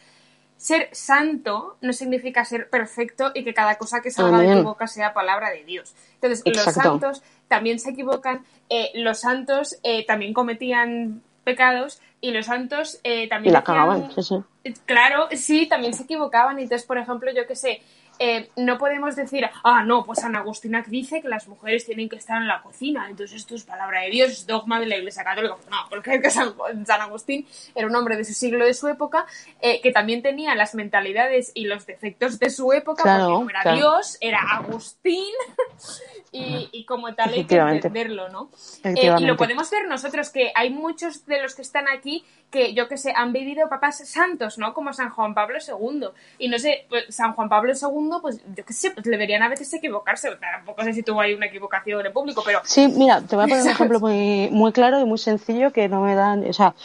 ser 0.58 0.90
santo 0.92 1.78
no 1.80 1.94
significa 1.94 2.44
ser 2.44 2.70
perfecto 2.70 3.32
y 3.34 3.46
que 3.46 3.54
cada 3.54 3.78
cosa 3.78 4.02
que 4.02 4.12
salga 4.12 4.40
de 4.40 4.58
tu 4.58 4.64
boca 4.64 4.88
sea 4.88 5.14
palabra 5.14 5.52
de 5.52 5.64
Dios. 5.64 5.96
Entonces, 6.16 6.44
los 6.46 6.76
santos 6.76 7.24
también 7.48 7.80
se 7.80 7.92
equivocan, 7.92 8.44
eh, 8.68 8.92
los 8.96 9.22
santos 9.22 9.80
eh, 9.84 10.06
también 10.06 10.34
cometían 10.34 11.22
pecados 11.46 12.02
y 12.22 12.32
los 12.32 12.46
santos 12.48 13.00
eh, 13.04 13.24
Y 13.24 13.30
también 13.30 13.54
la 13.54 13.60
decían- 13.62 13.76
cagaban, 13.78 14.12
sí, 14.14 14.24
sí. 14.24 14.72
Claro, 14.86 15.28
sí, 15.32 15.68
también 15.68 15.94
se 15.94 16.04
equivocaban. 16.04 16.60
Entonces, 16.60 16.86
por 16.86 16.98
ejemplo, 16.98 17.32
yo 17.32 17.48
qué 17.48 17.56
sé, 17.56 17.82
eh, 18.20 18.50
no 18.58 18.78
podemos 18.78 19.16
decir, 19.16 19.50
ah, 19.64 19.84
no, 19.84 20.06
pues 20.06 20.20
San 20.20 20.36
Agustín 20.36 20.76
dice 20.88 21.22
que 21.22 21.30
las 21.30 21.48
mujeres 21.48 21.86
tienen 21.86 22.10
que 22.10 22.18
estar 22.18 22.38
en 22.38 22.48
la 22.48 22.62
cocina, 22.62 23.08
entonces 23.10 23.38
esto 23.38 23.56
es 23.56 23.64
palabra 23.64 24.02
de 24.02 24.10
Dios, 24.10 24.32
es 24.32 24.46
dogma 24.46 24.80
de 24.80 24.88
la 24.88 24.98
Iglesia 24.98 25.24
Católica. 25.24 25.56
Pues 25.56 25.70
no, 25.70 25.78
porque 25.90 26.16
es 26.16 26.22
que 26.22 26.30
San, 26.30 26.54
San 26.86 27.02
Agustín 27.02 27.48
era 27.74 27.88
un 27.88 27.96
hombre 27.96 28.18
de 28.18 28.26
su 28.26 28.34
siglo, 28.34 28.66
de 28.66 28.74
su 28.74 28.90
época, 28.90 29.26
eh, 29.62 29.80
que 29.82 29.92
también 29.92 30.22
tenía 30.22 30.54
las 30.56 30.76
mentalidades 30.76 31.52
y 31.54 31.66
los 31.66 31.86
defectos 31.86 32.40
de 32.40 32.50
su 32.50 32.74
época, 32.74 33.04
Claro, 33.04 33.30
porque 33.30 33.44
no 33.46 33.50
era 33.52 33.62
claro. 33.62 33.78
Dios, 33.78 34.18
era 34.20 34.40
Agustín, 34.40 35.34
y, 36.32 36.70
y 36.74 36.86
como 36.86 37.16
tal 37.16 37.34
hay 37.34 37.46
que 37.46 37.56
entenderlo, 37.56 38.28
¿no? 38.30 38.50
Eh, 38.84 39.16
y 39.18 39.26
lo 39.26 39.38
podemos 39.38 39.70
ver 39.72 39.88
nosotros, 39.88 40.30
que 40.30 40.52
hay 40.56 40.70
muchos 40.70 41.26
de 41.26 41.42
los 41.42 41.56
que 41.56 41.62
están 41.62 41.88
aquí 41.88 42.26
que, 42.52 42.74
yo 42.74 42.88
que 42.88 42.98
sé, 42.98 43.14
han 43.16 43.32
vivido 43.32 43.70
papás 43.70 44.08
santos, 44.08 44.58
¿no? 44.58 44.74
Como 44.74 44.94
San 44.94 45.10
Juan 45.10 45.34
Pablo 45.34 45.60
II. 45.60 46.10
Y 46.40 46.50
no 46.50 46.58
sé, 46.58 46.86
pues, 46.90 47.06
San 47.10 47.34
Juan 47.34 47.50
Pablo 47.50 47.74
II, 47.74 48.09
pues 48.22 48.42
yo 48.56 48.66
que 48.66 48.74
sé, 48.74 48.92
pues 48.92 49.06
le 49.06 49.18
verían 49.18 49.44
a 49.44 49.50
veces 49.50 49.72
equivocarse. 49.74 50.30
Tampoco 50.36 50.84
sé 50.84 50.94
si 50.94 51.04
tuvo 51.04 51.22
ahí 51.22 51.34
una 51.34 51.46
equivocación 51.46 52.06
en 52.06 52.14
público, 52.14 52.42
pero 52.46 52.62
Sí, 52.64 52.88
mira, 52.88 53.22
te 53.22 53.36
voy 53.36 53.46
a 53.46 53.48
poner 53.48 53.64
un 53.64 53.70
ejemplo 53.76 54.00
muy, 54.00 54.50
muy 54.52 54.72
claro 54.72 55.00
y 55.00 55.06
muy 55.06 55.18
sencillo 55.18 55.72
que 55.72 55.88
no 55.88 56.02
me 56.02 56.16
dan, 56.16 56.48
o 56.48 56.54
sea, 56.54 56.76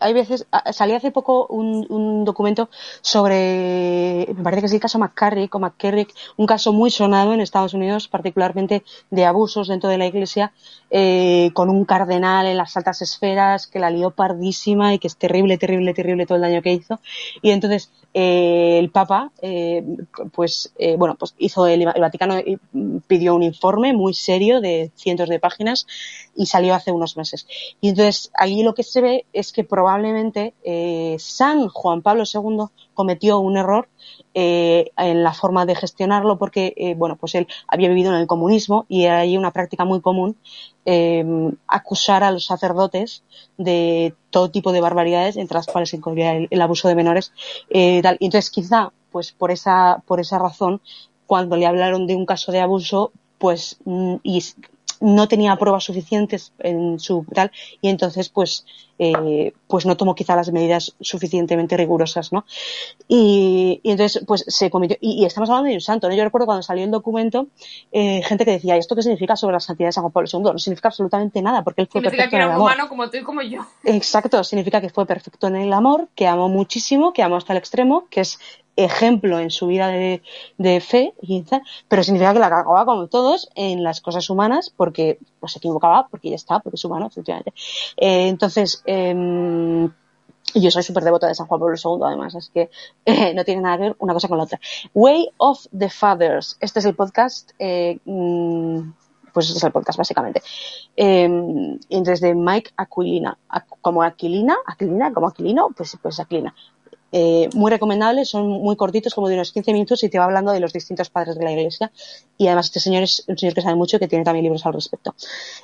hay 0.00 0.12
veces, 0.12 0.46
salí 0.72 0.92
hace 0.92 1.10
poco 1.10 1.46
un, 1.46 1.86
un 1.88 2.24
documento 2.24 2.68
sobre, 3.00 4.26
me 4.34 4.42
parece 4.42 4.62
que 4.62 4.66
es 4.66 4.72
el 4.72 4.80
caso 4.80 4.98
McCarrick 4.98 5.54
o 5.54 5.58
McCarrick, 5.58 6.14
un 6.36 6.46
caso 6.46 6.72
muy 6.72 6.90
sonado 6.90 7.32
en 7.32 7.40
Estados 7.40 7.74
Unidos, 7.74 8.08
particularmente 8.08 8.82
de 9.10 9.24
abusos 9.24 9.68
dentro 9.68 9.90
de 9.90 9.98
la 9.98 10.06
iglesia, 10.06 10.52
eh, 10.90 11.50
con 11.54 11.70
un 11.70 11.84
cardenal 11.84 12.46
en 12.46 12.56
las 12.56 12.76
altas 12.76 13.00
esferas 13.02 13.66
que 13.66 13.78
la 13.78 13.90
lió 13.90 14.10
pardísima 14.10 14.92
y 14.92 14.98
que 14.98 15.06
es 15.06 15.16
terrible, 15.16 15.56
terrible, 15.56 15.94
terrible 15.94 16.26
todo 16.26 16.36
el 16.36 16.42
daño 16.42 16.62
que 16.62 16.72
hizo. 16.72 17.00
Y 17.42 17.50
entonces 17.50 17.90
eh, 18.12 18.78
el 18.78 18.90
Papa, 18.90 19.30
eh, 19.40 19.84
pues, 20.32 20.72
eh, 20.78 20.96
bueno, 20.96 21.14
pues 21.14 21.34
hizo 21.38 21.66
el, 21.66 21.82
el, 21.82 22.00
Vaticano 22.00 22.36
pidió 23.06 23.34
un 23.34 23.42
informe 23.42 23.92
muy 23.92 24.14
serio 24.14 24.60
de 24.60 24.90
cientos 24.96 25.28
de 25.28 25.38
páginas 25.38 25.86
y 26.34 26.46
salió 26.46 26.74
hace 26.74 26.90
unos 26.90 27.16
meses. 27.16 27.46
Y 27.80 27.90
entonces 27.90 28.30
allí 28.34 28.62
lo 28.62 28.74
que 28.74 28.82
se 28.82 29.00
ve 29.00 29.26
es 29.32 29.52
que 29.52 29.64
probablemente 29.64 30.54
San 31.18 31.68
Juan 31.68 32.02
Pablo 32.02 32.24
II 32.32 32.66
cometió 32.94 33.38
un 33.38 33.56
error 33.56 33.88
eh, 34.34 34.90
en 34.96 35.24
la 35.24 35.32
forma 35.32 35.66
de 35.66 35.74
gestionarlo 35.74 36.38
porque, 36.38 36.72
eh, 36.76 36.94
bueno, 36.94 37.16
pues 37.16 37.34
él 37.34 37.48
había 37.66 37.88
vivido 37.88 38.14
en 38.14 38.20
el 38.20 38.26
comunismo 38.26 38.86
y 38.88 39.06
hay 39.06 39.36
una 39.36 39.50
práctica 39.50 39.84
muy 39.84 40.00
común 40.00 40.36
eh, 40.84 41.24
acusar 41.66 42.24
a 42.24 42.30
los 42.30 42.46
sacerdotes 42.46 43.22
de 43.58 44.14
todo 44.30 44.50
tipo 44.50 44.72
de 44.72 44.80
barbaridades, 44.80 45.36
entre 45.36 45.56
las 45.56 45.66
cuales 45.66 45.90
se 45.90 45.96
incluía 45.96 46.32
el, 46.32 46.62
abuso 46.62 46.88
de 46.88 46.94
menores. 46.94 47.32
Tal. 47.68 48.16
Y 48.20 48.26
entonces, 48.26 48.50
quizá, 48.50 48.92
pues 49.10 49.32
por 49.32 49.50
esa, 49.50 50.02
por 50.06 50.20
esa 50.20 50.38
razón, 50.38 50.80
cuando 51.26 51.56
le 51.56 51.66
hablaron 51.66 52.06
de 52.06 52.16
un 52.16 52.26
caso 52.26 52.50
de 52.52 52.60
abuso, 52.60 53.12
pues, 53.38 53.78
mm, 53.84 54.16
y 54.22 54.42
no 55.00 55.28
tenía 55.28 55.56
pruebas 55.56 55.84
suficientes 55.84 56.52
en 56.58 56.98
su 57.00 57.24
tal 57.34 57.50
y 57.80 57.88
entonces 57.88 58.28
pues 58.28 58.66
eh, 58.98 59.54
pues 59.66 59.86
no 59.86 59.96
tomó 59.96 60.14
quizá 60.14 60.36
las 60.36 60.52
medidas 60.52 60.94
suficientemente 61.00 61.76
rigurosas 61.76 62.32
no 62.32 62.44
y, 63.08 63.80
y 63.82 63.90
entonces 63.92 64.22
pues 64.26 64.44
se 64.46 64.68
cometió 64.68 64.98
y, 65.00 65.22
y, 65.22 65.24
estamos 65.24 65.48
hablando 65.48 65.70
de 65.70 65.76
un 65.76 65.80
santo 65.80 66.08
¿no? 66.08 66.14
yo 66.14 66.22
recuerdo 66.22 66.44
cuando 66.44 66.62
salió 66.62 66.84
el 66.84 66.90
documento 66.90 67.46
eh, 67.92 68.22
gente 68.22 68.44
que 68.44 68.52
decía 68.52 68.76
¿esto 68.76 68.94
qué 68.94 69.02
significa 69.02 69.36
sobre 69.36 69.54
la 69.54 69.60
santidad 69.60 69.88
de 69.88 69.92
San 69.92 70.02
Juan 70.02 70.12
Pablo 70.12 70.28
II? 70.30 70.52
no 70.52 70.58
significa 70.58 70.88
absolutamente 70.88 71.40
nada 71.40 71.64
porque 71.64 71.80
él 71.80 71.88
fue 71.90 72.02
significa 72.02 72.24
perfecto 72.24 72.30
que 72.30 72.36
era 72.36 72.44
en 72.44 72.50
el 72.50 72.54
amor 72.56 72.70
humano 72.70 72.88
como 72.88 73.10
tú 73.10 73.16
y 73.16 73.22
como 73.22 73.42
yo 73.42 73.66
exacto 73.84 74.44
significa 74.44 74.82
que 74.82 74.90
fue 74.90 75.06
perfecto 75.06 75.46
en 75.46 75.56
el 75.56 75.72
amor 75.72 76.08
que 76.14 76.26
amó 76.26 76.50
muchísimo 76.50 77.14
que 77.14 77.22
amó 77.22 77.36
hasta 77.36 77.54
el 77.54 77.58
extremo 77.58 78.06
que 78.10 78.20
es 78.20 78.38
ejemplo 78.84 79.38
en 79.38 79.50
su 79.50 79.66
vida 79.66 79.88
de, 79.88 80.80
fe, 80.80 81.14
pero 81.88 82.02
significa 82.02 82.32
que 82.32 82.38
la 82.38 82.50
cagaba 82.50 82.84
como 82.84 83.06
todos 83.08 83.50
en 83.54 83.82
las 83.82 84.00
cosas 84.00 84.28
humanas 84.30 84.72
porque 84.76 85.18
pues, 85.38 85.52
se 85.52 85.58
equivocaba, 85.58 86.08
porque 86.08 86.30
ya 86.30 86.36
está, 86.36 86.60
porque 86.60 86.76
es 86.76 86.84
humano, 86.84 87.06
efectivamente. 87.06 87.52
Eh, 87.96 88.28
entonces, 88.28 88.82
eh, 88.86 89.88
yo 90.54 90.70
soy 90.70 90.82
súper 90.82 91.04
devota 91.04 91.26
de 91.28 91.34
San 91.34 91.46
Juan 91.46 91.60
Pablo 91.60 91.76
II, 91.76 92.00
además, 92.04 92.34
es 92.34 92.50
que 92.50 92.70
eh, 93.04 93.34
no 93.34 93.44
tiene 93.44 93.62
nada 93.62 93.76
que 93.76 93.82
ver 93.82 93.96
una 93.98 94.12
cosa 94.12 94.28
con 94.28 94.38
la 94.38 94.44
otra. 94.44 94.60
Way 94.94 95.30
of 95.36 95.66
the 95.76 95.88
Fathers. 95.88 96.56
Este 96.60 96.80
es 96.80 96.84
el 96.86 96.94
podcast. 96.94 97.50
Eh, 97.58 97.98
pues 99.32 99.46
este 99.46 99.58
es 99.58 99.64
el 99.64 99.72
podcast, 99.72 99.98
básicamente. 99.98 100.42
Eh, 100.96 101.24
entonces, 101.24 102.20
de 102.20 102.34
Mike 102.34 102.72
Aquilina. 102.76 103.38
Como 103.80 104.02
Aquilina, 104.02 104.56
Aquilina, 104.66 105.12
como 105.12 105.28
Aquilino, 105.28 105.68
pues, 105.76 105.96
pues 106.02 106.18
Aquilina 106.18 106.54
eh, 107.12 107.48
muy 107.54 107.70
recomendables, 107.70 108.28
son 108.28 108.48
muy 108.48 108.76
cortitos, 108.76 109.14
como 109.14 109.28
de 109.28 109.34
unos 109.34 109.52
15 109.52 109.72
minutos, 109.72 110.02
y 110.04 110.08
te 110.08 110.18
va 110.18 110.24
hablando 110.24 110.52
de 110.52 110.60
los 110.60 110.72
distintos 110.72 111.10
padres 111.10 111.36
de 111.36 111.44
la 111.44 111.52
iglesia. 111.52 111.90
Y 112.38 112.46
además 112.46 112.66
este 112.66 112.80
señor 112.80 113.02
es 113.02 113.24
un 113.26 113.36
señor 113.36 113.54
que 113.54 113.62
sabe 113.62 113.74
mucho 113.74 113.96
y 113.96 114.00
que 114.00 114.08
tiene 114.08 114.24
también 114.24 114.44
libros 114.44 114.64
al 114.66 114.74
respecto. 114.74 115.14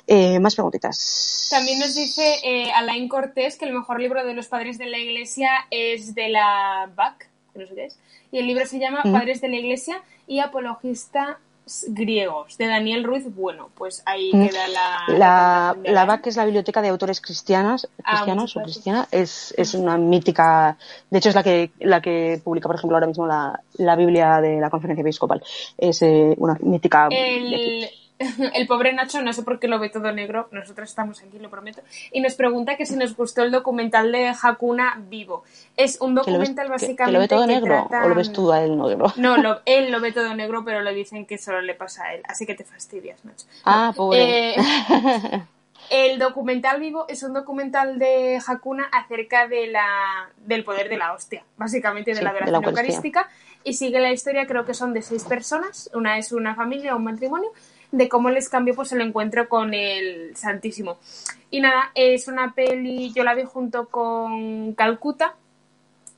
Eh, 0.05 0.39
más 0.39 0.55
preguntitas. 0.55 1.47
También 1.49 1.79
nos 1.79 1.95
dice 1.95 2.35
eh, 2.43 2.71
Alain 2.71 3.07
Cortés 3.07 3.57
que 3.57 3.65
el 3.65 3.73
mejor 3.73 3.99
libro 3.99 4.25
de 4.25 4.33
los 4.33 4.47
padres 4.47 4.77
de 4.77 4.87
la 4.87 4.97
iglesia 4.97 5.49
es 5.71 6.13
de 6.15 6.29
la 6.29 6.89
BAC, 6.95 7.29
que 7.53 7.59
no 7.59 7.67
sé 7.67 7.75
qué 7.75 7.85
es, 7.85 7.97
y 8.31 8.39
el 8.39 8.47
libro 8.47 8.65
se 8.65 8.79
llama 8.79 9.01
mm. 9.03 9.11
Padres 9.11 9.41
de 9.41 9.47
la 9.47 9.55
Iglesia 9.57 10.01
y 10.27 10.39
Apologista 10.39 11.39
griegos 11.89 12.57
de 12.57 12.67
Daniel 12.67 13.03
Ruiz 13.03 13.23
Bueno. 13.35 13.69
Pues 13.75 14.01
ahí 14.05 14.31
Mm. 14.33 14.47
queda 14.47 14.67
la. 14.67 15.17
La, 15.17 15.75
la 15.83 16.05
BAC 16.05 16.27
es 16.27 16.35
la 16.37 16.45
Biblioteca 16.45 16.81
de 16.81 16.89
Autores 16.89 17.21
Cristianas, 17.21 17.87
Ah, 18.03 18.11
cristianos 18.15 18.55
o 18.57 18.61
cristiana. 18.61 19.07
Es, 19.11 19.53
es 19.57 19.73
una 19.73 19.97
mítica. 19.97 20.77
De 21.09 21.19
hecho, 21.19 21.29
es 21.29 21.35
la 21.35 21.43
que, 21.43 21.71
la 21.79 22.01
que 22.01 22.39
publica, 22.43 22.67
por 22.67 22.75
ejemplo, 22.75 22.95
ahora 22.97 23.07
mismo 23.07 23.25
la, 23.27 23.59
la 23.77 23.95
Biblia 23.95 24.41
de 24.41 24.59
la 24.59 24.69
Conferencia 24.69 25.01
Episcopal. 25.01 25.41
Es 25.77 26.01
eh, 26.01 26.33
una 26.37 26.57
mítica. 26.61 27.07
El, 27.11 27.87
el 28.55 28.67
pobre 28.67 28.93
Nacho, 28.93 29.21
no 29.21 29.31
sé 29.33 29.43
por 29.43 29.59
qué 29.59 29.67
lo 29.67 29.79
ve 29.79 29.89
todo 29.89 30.11
negro, 30.11 30.47
nosotros 30.51 30.89
estamos 30.89 31.21
aquí, 31.21 31.37
lo 31.39 31.49
prometo, 31.49 31.81
y 32.11 32.21
nos 32.21 32.33
pregunta 32.35 32.75
que 32.77 32.85
si 32.85 32.95
nos 32.95 33.15
gustó 33.15 33.43
el 33.43 33.51
documental 33.51 34.11
de 34.11 34.33
Hakuna 34.41 35.01
Vivo. 35.07 35.43
Es 35.75 36.01
un 36.01 36.15
¿Que 36.15 36.31
lo 36.31 36.39
ves, 36.39 36.55
documental 36.55 36.65
que- 36.65 36.71
básicamente 36.71 37.05
que 37.05 37.11
lo 37.11 37.19
ve 37.19 37.27
todo 37.27 37.41
que 37.47 37.53
negro 37.53 37.87
o 38.03 38.07
lo 38.09 38.15
ves 38.15 38.33
tú 38.33 38.51
a 38.51 38.61
él 38.63 38.77
negro? 38.77 39.13
No, 39.17 39.37
lo- 39.37 39.61
él 39.65 39.91
lo 39.91 39.99
ve 40.01 40.11
todo 40.11 40.33
negro, 40.33 40.63
pero 40.65 40.81
le 40.81 40.93
dicen 40.93 41.25
que 41.25 41.37
solo 41.37 41.61
le 41.61 41.75
pasa 41.75 42.05
a 42.05 42.13
él, 42.15 42.21
así 42.27 42.45
que 42.45 42.55
te 42.55 42.63
fastidias, 42.63 43.23
Nacho. 43.25 43.45
Ah, 43.65 43.93
pobre. 43.95 44.51
Eh, 44.51 44.55
el 45.89 46.19
documental 46.19 46.79
vivo 46.79 47.05
es 47.07 47.23
un 47.23 47.33
documental 47.33 47.97
de 47.97 48.41
Hakuna 48.45 48.89
acerca 48.91 49.47
de 49.47 49.67
la, 49.67 50.29
del 50.37 50.63
poder 50.63 50.89
de 50.89 50.97
la 50.97 51.13
hostia, 51.13 51.43
básicamente 51.55 52.11
de 52.11 52.17
Sí, 52.17 52.23
la 52.23 52.31
adoración 52.31 52.63
eucarística, 52.63 53.29
y 53.63 53.73
sigue 53.73 53.99
la 53.99 54.11
historia, 54.11 54.45
creo 54.47 54.65
que 54.65 54.73
son 54.73 54.93
de 54.93 55.01
seis 55.01 55.23
personas, 55.23 55.89
una 55.93 56.17
es 56.17 56.31
una 56.31 56.55
familia, 56.55 56.95
un 56.95 57.03
matrimonio, 57.05 57.49
de 57.91 58.09
cómo 58.09 58.29
les 58.29 58.49
cambió 58.49 58.75
pues 58.75 58.91
el 58.91 59.01
encuentro 59.01 59.47
con 59.49 59.73
el 59.73 60.35
Santísimo. 60.35 60.97
Y 61.49 61.61
nada, 61.61 61.91
es 61.95 62.27
una 62.27 62.53
peli, 62.53 63.13
yo 63.13 63.23
la 63.23 63.35
vi 63.35 63.43
junto 63.43 63.87
con 63.87 64.73
Calcuta, 64.73 65.35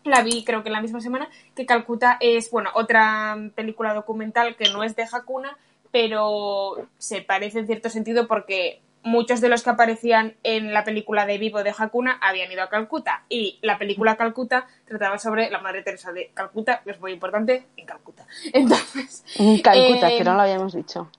la 0.04 0.24
vi 0.24 0.44
creo 0.44 0.64
que 0.64 0.70
la 0.70 0.82
misma 0.82 1.02
semana, 1.02 1.30
que 1.56 1.66
Calcuta 1.66 2.18
es, 2.20 2.50
bueno, 2.52 2.72
otra 2.74 3.38
película 3.56 3.94
documental 3.94 4.56
que 4.56 4.70
no 4.72 4.84
es 4.84 4.96
de 4.96 5.04
Hakuna, 5.12 5.58
pero 5.92 6.88
se 6.98 7.22
parece 7.22 7.60
en 7.60 7.68
cierto 7.68 7.90
sentido 7.90 8.28
porque 8.28 8.82
muchos 9.04 9.42
de 9.42 9.50
los 9.50 9.64
que 9.64 9.70
aparecían 9.70 10.36
en 10.44 10.74
la 10.74 10.84
película 10.84 11.26
de 11.26 11.38
Vivo 11.38 11.64
de 11.64 11.74
Hakuna 11.78 12.20
habían 12.22 12.52
ido 12.52 12.64
a 12.64 12.70
Calcuta 12.70 13.24
y 13.30 13.60
la 13.62 13.78
película 13.78 14.18
Calcuta 14.18 14.68
trataba 14.86 15.18
sobre 15.18 15.50
la 15.50 15.60
Madre 15.60 15.84
Teresa 15.84 16.12
de 16.12 16.32
Calcuta, 16.34 16.82
que 16.84 16.92
es 16.92 17.00
muy 17.00 17.12
importante, 17.12 17.66
en 17.78 17.86
Calcuta. 17.86 18.26
Entonces, 18.54 19.24
Calcuta, 19.64 20.12
eh, 20.12 20.18
que 20.18 20.24
no 20.24 20.36
lo 20.36 20.42
habíamos 20.42 20.74
dicho. 20.74 21.10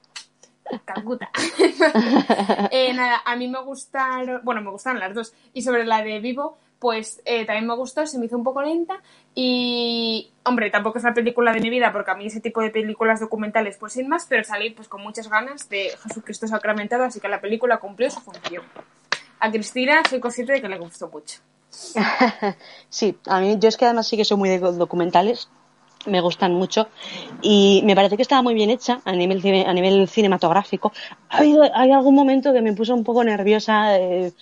Calcuta. 0.85 1.31
Eh, 2.71 2.93
nada, 2.93 3.23
a 3.25 3.37
mí 3.37 3.49
me 3.49 3.61
gustaron, 3.63 4.41
bueno, 4.45 4.61
me 4.61 4.71
gustan 4.71 4.99
las 4.99 5.15
dos. 5.15 5.33
Y 5.53 5.63
sobre 5.63 5.85
la 5.85 6.03
de 6.03 6.21
Vivo, 6.21 6.59
pues 6.79 7.21
eh, 7.25 7.45
también 7.45 7.67
me 7.67 7.75
gustó, 7.75 8.07
se 8.07 8.19
me 8.19 8.27
hizo 8.27 8.37
un 8.37 8.45
poco 8.45 8.63
lenta. 8.63 9.01
Y, 9.35 10.31
hombre, 10.45 10.71
tampoco 10.71 10.99
es 10.99 11.05
la 11.05 11.15
película 11.15 11.53
de 11.53 11.61
mi 11.61 11.71
vida, 11.71 11.93
porque 11.93 12.11
a 12.11 12.15
mí 12.15 12.27
ese 12.27 12.41
tipo 12.41 12.61
de 12.61 12.71
películas 12.71 13.21
documentales, 13.21 13.77
pues 13.79 13.93
sin 13.93 14.09
más, 14.09 14.27
pero 14.29 14.45
salí 14.45 14.71
pues 14.71 14.89
con 14.89 15.03
muchas 15.03 15.29
ganas 15.29 15.69
de 15.69 15.91
Jesucristo 16.03 16.47
sacramentado, 16.47 17.05
así 17.05 17.21
que 17.21 17.29
la 17.29 17.41
película 17.41 17.79
cumplió 17.79 18.11
su 18.11 18.21
función. 18.21 18.65
A 19.39 19.51
Cristina 19.51 20.03
soy 20.09 20.21
consciente 20.21 20.55
de 20.55 20.63
que 20.63 20.69
le 20.69 20.79
gustó 20.79 21.09
mucho. 21.09 21.41
Sí, 22.89 23.17
a 23.27 23.41
mí 23.41 23.57
yo 23.61 23.69
es 23.69 23.77
que 23.77 23.85
además 23.85 24.09
sí 24.09 24.17
que 24.17 24.25
soy 24.25 24.37
muy 24.37 24.49
de 24.49 24.59
documentales, 24.59 25.49
me 26.07 26.21
gustan 26.21 26.55
mucho 26.55 26.89
y 27.43 27.83
me 27.85 27.95
parece 27.95 28.17
que 28.17 28.23
estaba 28.23 28.43
muy 28.43 28.55
bien 28.55 28.71
hecha 28.71 29.01
a 29.05 29.13
nivel 29.13 29.43
a 29.67 29.73
nivel 29.73 30.09
cinematográfico. 30.09 30.93
Ha 31.29 31.39
habido 31.39 31.63
hay 31.75 31.91
algún 31.93 32.15
momento 32.15 32.53
que 32.53 32.63
me 32.63 32.73
puso 32.73 32.95
un 32.95 33.05
poco 33.05 33.23
nerviosa. 33.25 33.99
eh, 33.99 34.33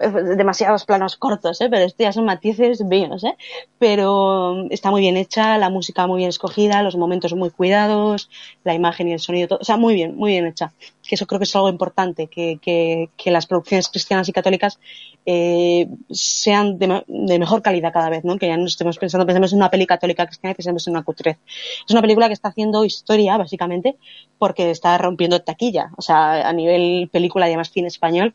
demasiados 0.00 0.84
planos 0.84 1.16
cortos, 1.16 1.60
¿eh? 1.60 1.68
pero 1.70 1.84
esto 1.84 2.02
ya 2.02 2.12
son 2.12 2.26
matices 2.26 2.82
míos, 2.82 3.24
¿eh? 3.24 3.36
pero 3.78 4.66
está 4.70 4.90
muy 4.90 5.00
bien 5.00 5.16
hecha, 5.16 5.56
la 5.58 5.70
música 5.70 6.06
muy 6.06 6.18
bien 6.18 6.28
escogida, 6.28 6.82
los 6.82 6.96
momentos 6.96 7.34
muy 7.34 7.50
cuidados, 7.50 8.28
la 8.64 8.74
imagen 8.74 9.08
y 9.08 9.12
el 9.12 9.20
sonido, 9.20 9.48
todo, 9.48 9.58
o 9.60 9.64
sea, 9.64 9.76
muy 9.76 9.94
bien, 9.94 10.16
muy 10.16 10.32
bien 10.32 10.46
hecha. 10.46 10.72
Que 11.08 11.14
eso 11.14 11.26
creo 11.26 11.38
que 11.38 11.44
es 11.44 11.54
algo 11.54 11.68
importante, 11.68 12.26
que, 12.26 12.58
que, 12.60 13.10
que 13.16 13.30
las 13.30 13.46
producciones 13.46 13.88
cristianas 13.88 14.28
y 14.28 14.32
católicas 14.32 14.80
eh, 15.24 15.88
sean 16.10 16.78
de, 16.78 17.04
de 17.06 17.38
mejor 17.38 17.62
calidad 17.62 17.92
cada 17.92 18.10
vez, 18.10 18.24
¿no? 18.24 18.36
Que 18.38 18.48
ya 18.48 18.56
no 18.56 18.66
estemos 18.66 18.98
pensando, 18.98 19.24
pensemos 19.24 19.52
en 19.52 19.58
una 19.58 19.70
peli 19.70 19.86
católica 19.86 20.26
cristiana 20.26 20.52
y 20.52 20.56
pensemos 20.56 20.86
en 20.88 20.94
una 20.94 21.04
cutrez. 21.04 21.38
Es 21.86 21.92
una 21.92 22.02
película 22.02 22.26
que 22.26 22.34
está 22.34 22.48
haciendo 22.48 22.84
historia, 22.84 23.36
básicamente, 23.36 23.96
porque 24.38 24.70
está 24.70 24.98
rompiendo 24.98 25.40
taquilla. 25.42 25.90
O 25.96 26.02
sea, 26.02 26.48
a 26.48 26.52
nivel 26.52 27.08
película 27.12 27.46
y 27.46 27.50
además 27.50 27.70
cine 27.70 27.86
español, 27.86 28.34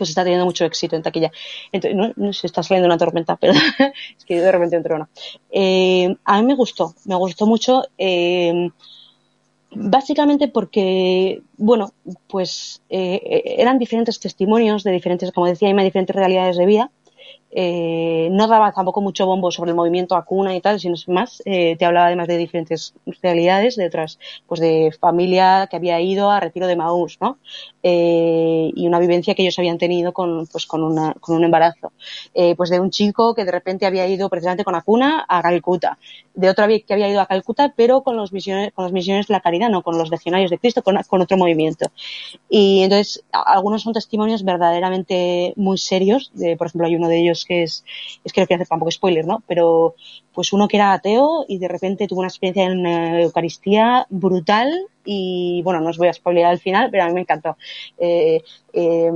pues 0.00 0.10
está 0.10 0.24
teniendo 0.24 0.46
mucho 0.46 0.64
éxito 0.64 0.96
en 0.96 1.02
taquilla. 1.02 1.30
Entonces, 1.72 1.96
no, 1.96 2.12
no 2.16 2.32
sé, 2.32 2.46
está 2.46 2.62
saliendo 2.62 2.86
una 2.86 2.98
tormenta, 2.98 3.36
pero 3.40 3.52
es 3.54 4.24
que 4.24 4.40
de 4.40 4.52
repente 4.52 4.76
entró 4.76 4.96
una. 4.96 5.08
Eh, 5.50 6.16
a 6.24 6.40
mí 6.40 6.46
me 6.46 6.54
gustó, 6.56 6.94
me 7.04 7.16
gustó 7.16 7.46
mucho. 7.46 7.82
eh, 7.98 8.70
Básicamente 9.72 10.48
porque, 10.48 11.42
bueno, 11.56 11.92
pues 12.26 12.82
eh, 12.88 13.54
eran 13.58 13.78
diferentes 13.78 14.18
testimonios 14.18 14.82
de 14.82 14.90
diferentes, 14.90 15.30
como 15.30 15.46
decía 15.46 15.68
Emma, 15.68 15.84
diferentes 15.84 16.16
realidades 16.16 16.56
de 16.56 16.66
vida. 16.66 16.90
Eh, 17.52 18.28
no 18.30 18.46
daba 18.46 18.72
tampoco 18.72 19.00
mucho 19.00 19.26
bombo 19.26 19.50
sobre 19.50 19.70
el 19.70 19.76
movimiento 19.76 20.14
Acuna 20.14 20.54
y 20.54 20.60
tal, 20.60 20.78
sino 20.78 20.94
más, 21.08 21.42
eh, 21.44 21.76
te 21.76 21.84
hablaba 21.84 22.06
además 22.06 22.28
de 22.28 22.36
diferentes 22.38 22.94
realidades, 23.22 23.76
de 23.76 23.86
otras, 23.86 24.18
pues 24.46 24.60
de 24.60 24.92
familia 25.00 25.66
que 25.70 25.76
había 25.76 26.00
ido 26.00 26.30
a 26.30 26.38
retiro 26.40 26.66
de 26.68 26.76
Maús, 26.76 27.18
¿no? 27.20 27.38
Eh, 27.82 28.70
y 28.74 28.86
una 28.86 28.98
vivencia 29.00 29.34
que 29.34 29.42
ellos 29.42 29.58
habían 29.58 29.78
tenido 29.78 30.12
con, 30.12 30.46
pues 30.46 30.66
con, 30.66 30.82
una, 30.84 31.14
con 31.14 31.36
un 31.36 31.44
embarazo. 31.44 31.92
Pues 32.56 32.70
de 32.70 32.80
un 32.80 32.90
chico 32.90 33.34
que 33.34 33.44
de 33.44 33.52
repente 33.52 33.86
había 33.86 34.06
ido 34.06 34.28
precisamente 34.28 34.64
con 34.64 34.74
Acuna 34.74 35.24
a 35.28 35.42
Calcuta, 35.42 35.98
de 36.34 36.48
otro 36.48 36.66
que 36.66 36.84
había 36.94 37.08
ido 37.08 37.20
a 37.20 37.26
Calcuta, 37.26 37.72
pero 37.76 38.02
con 38.02 38.16
los 38.16 38.32
misiones, 38.32 38.72
con 38.72 38.84
las 38.84 38.92
misiones 38.92 39.26
de 39.26 39.34
la 39.34 39.40
caridad, 39.40 39.68
no 39.70 39.82
con 39.82 39.98
los 39.98 40.10
legionarios 40.10 40.50
de 40.50 40.58
Cristo, 40.58 40.82
con, 40.82 40.96
con 41.08 41.20
otro 41.22 41.36
movimiento. 41.36 41.86
Y 42.48 42.82
entonces, 42.82 43.24
a- 43.32 43.54
algunos 43.54 43.82
son 43.82 43.92
testimonios 43.94 44.44
verdaderamente 44.44 45.52
muy 45.56 45.78
serios. 45.78 46.30
De, 46.34 46.56
por 46.56 46.66
ejemplo, 46.68 46.86
hay 46.86 46.96
uno 46.96 47.08
de 47.08 47.20
ellos 47.20 47.39
es 47.40 47.44
que 47.44 47.62
es, 47.62 47.84
es 48.24 48.32
que 48.32 48.40
no 48.40 48.46
quiero 48.46 48.58
hacer 48.58 48.68
tampoco 48.68 48.90
spoiler, 48.90 49.26
¿no? 49.26 49.42
Pero 49.46 49.94
pues 50.32 50.52
uno 50.52 50.68
que 50.68 50.76
era 50.76 50.92
ateo 50.92 51.44
y 51.48 51.58
de 51.58 51.68
repente 51.68 52.06
tuvo 52.06 52.20
una 52.20 52.28
experiencia 52.28 52.64
en 52.64 52.78
una 52.80 53.20
Eucaristía 53.20 54.06
brutal 54.08 54.72
y 55.04 55.62
bueno, 55.62 55.80
no 55.80 55.90
os 55.90 55.98
voy 55.98 56.08
a 56.08 56.12
spoiler 56.12 56.44
al 56.44 56.58
final, 56.58 56.88
pero 56.90 57.04
a 57.04 57.06
mí 57.08 57.14
me 57.14 57.22
encantó. 57.22 57.56
Eh, 57.98 58.42
eh, 58.72 59.10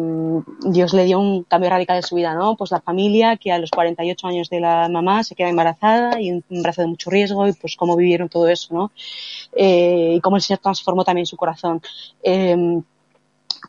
Dios 0.67 0.93
le 0.93 1.05
dio 1.05 1.21
un 1.21 1.45
cambio 1.45 1.71
radical 1.71 1.97
en 1.97 2.03
su 2.03 2.17
vida, 2.17 2.35
¿no? 2.35 2.57
Pues 2.57 2.71
la 2.71 2.81
familia 2.81 3.37
que 3.37 3.53
a 3.53 3.59
los 3.59 3.71
48 3.71 4.27
años 4.27 4.51
de 4.51 4.61
la 4.61 4.89
mamá 4.89 5.23
se 5.23 5.35
queda 5.35 5.51
embarazada 5.51 6.21
y 6.21 6.33
un 6.33 6.45
embarazo 6.51 6.83
de 6.83 6.89
mucho 6.89 7.11
riesgo 7.11 7.47
y 7.47 7.53
pues 7.53 7.77
cómo 7.77 7.97
vivieron 7.97 8.29
todo 8.29 8.49
eso, 8.49 8.75
¿no? 8.75 8.93
Eh, 9.55 10.15
y 10.17 10.21
cómo 10.21 10.37
el 10.37 10.43
Señor 10.43 10.61
transformó 10.61 11.05
también 11.05 11.27
su 11.27 11.37
corazón. 11.37 11.81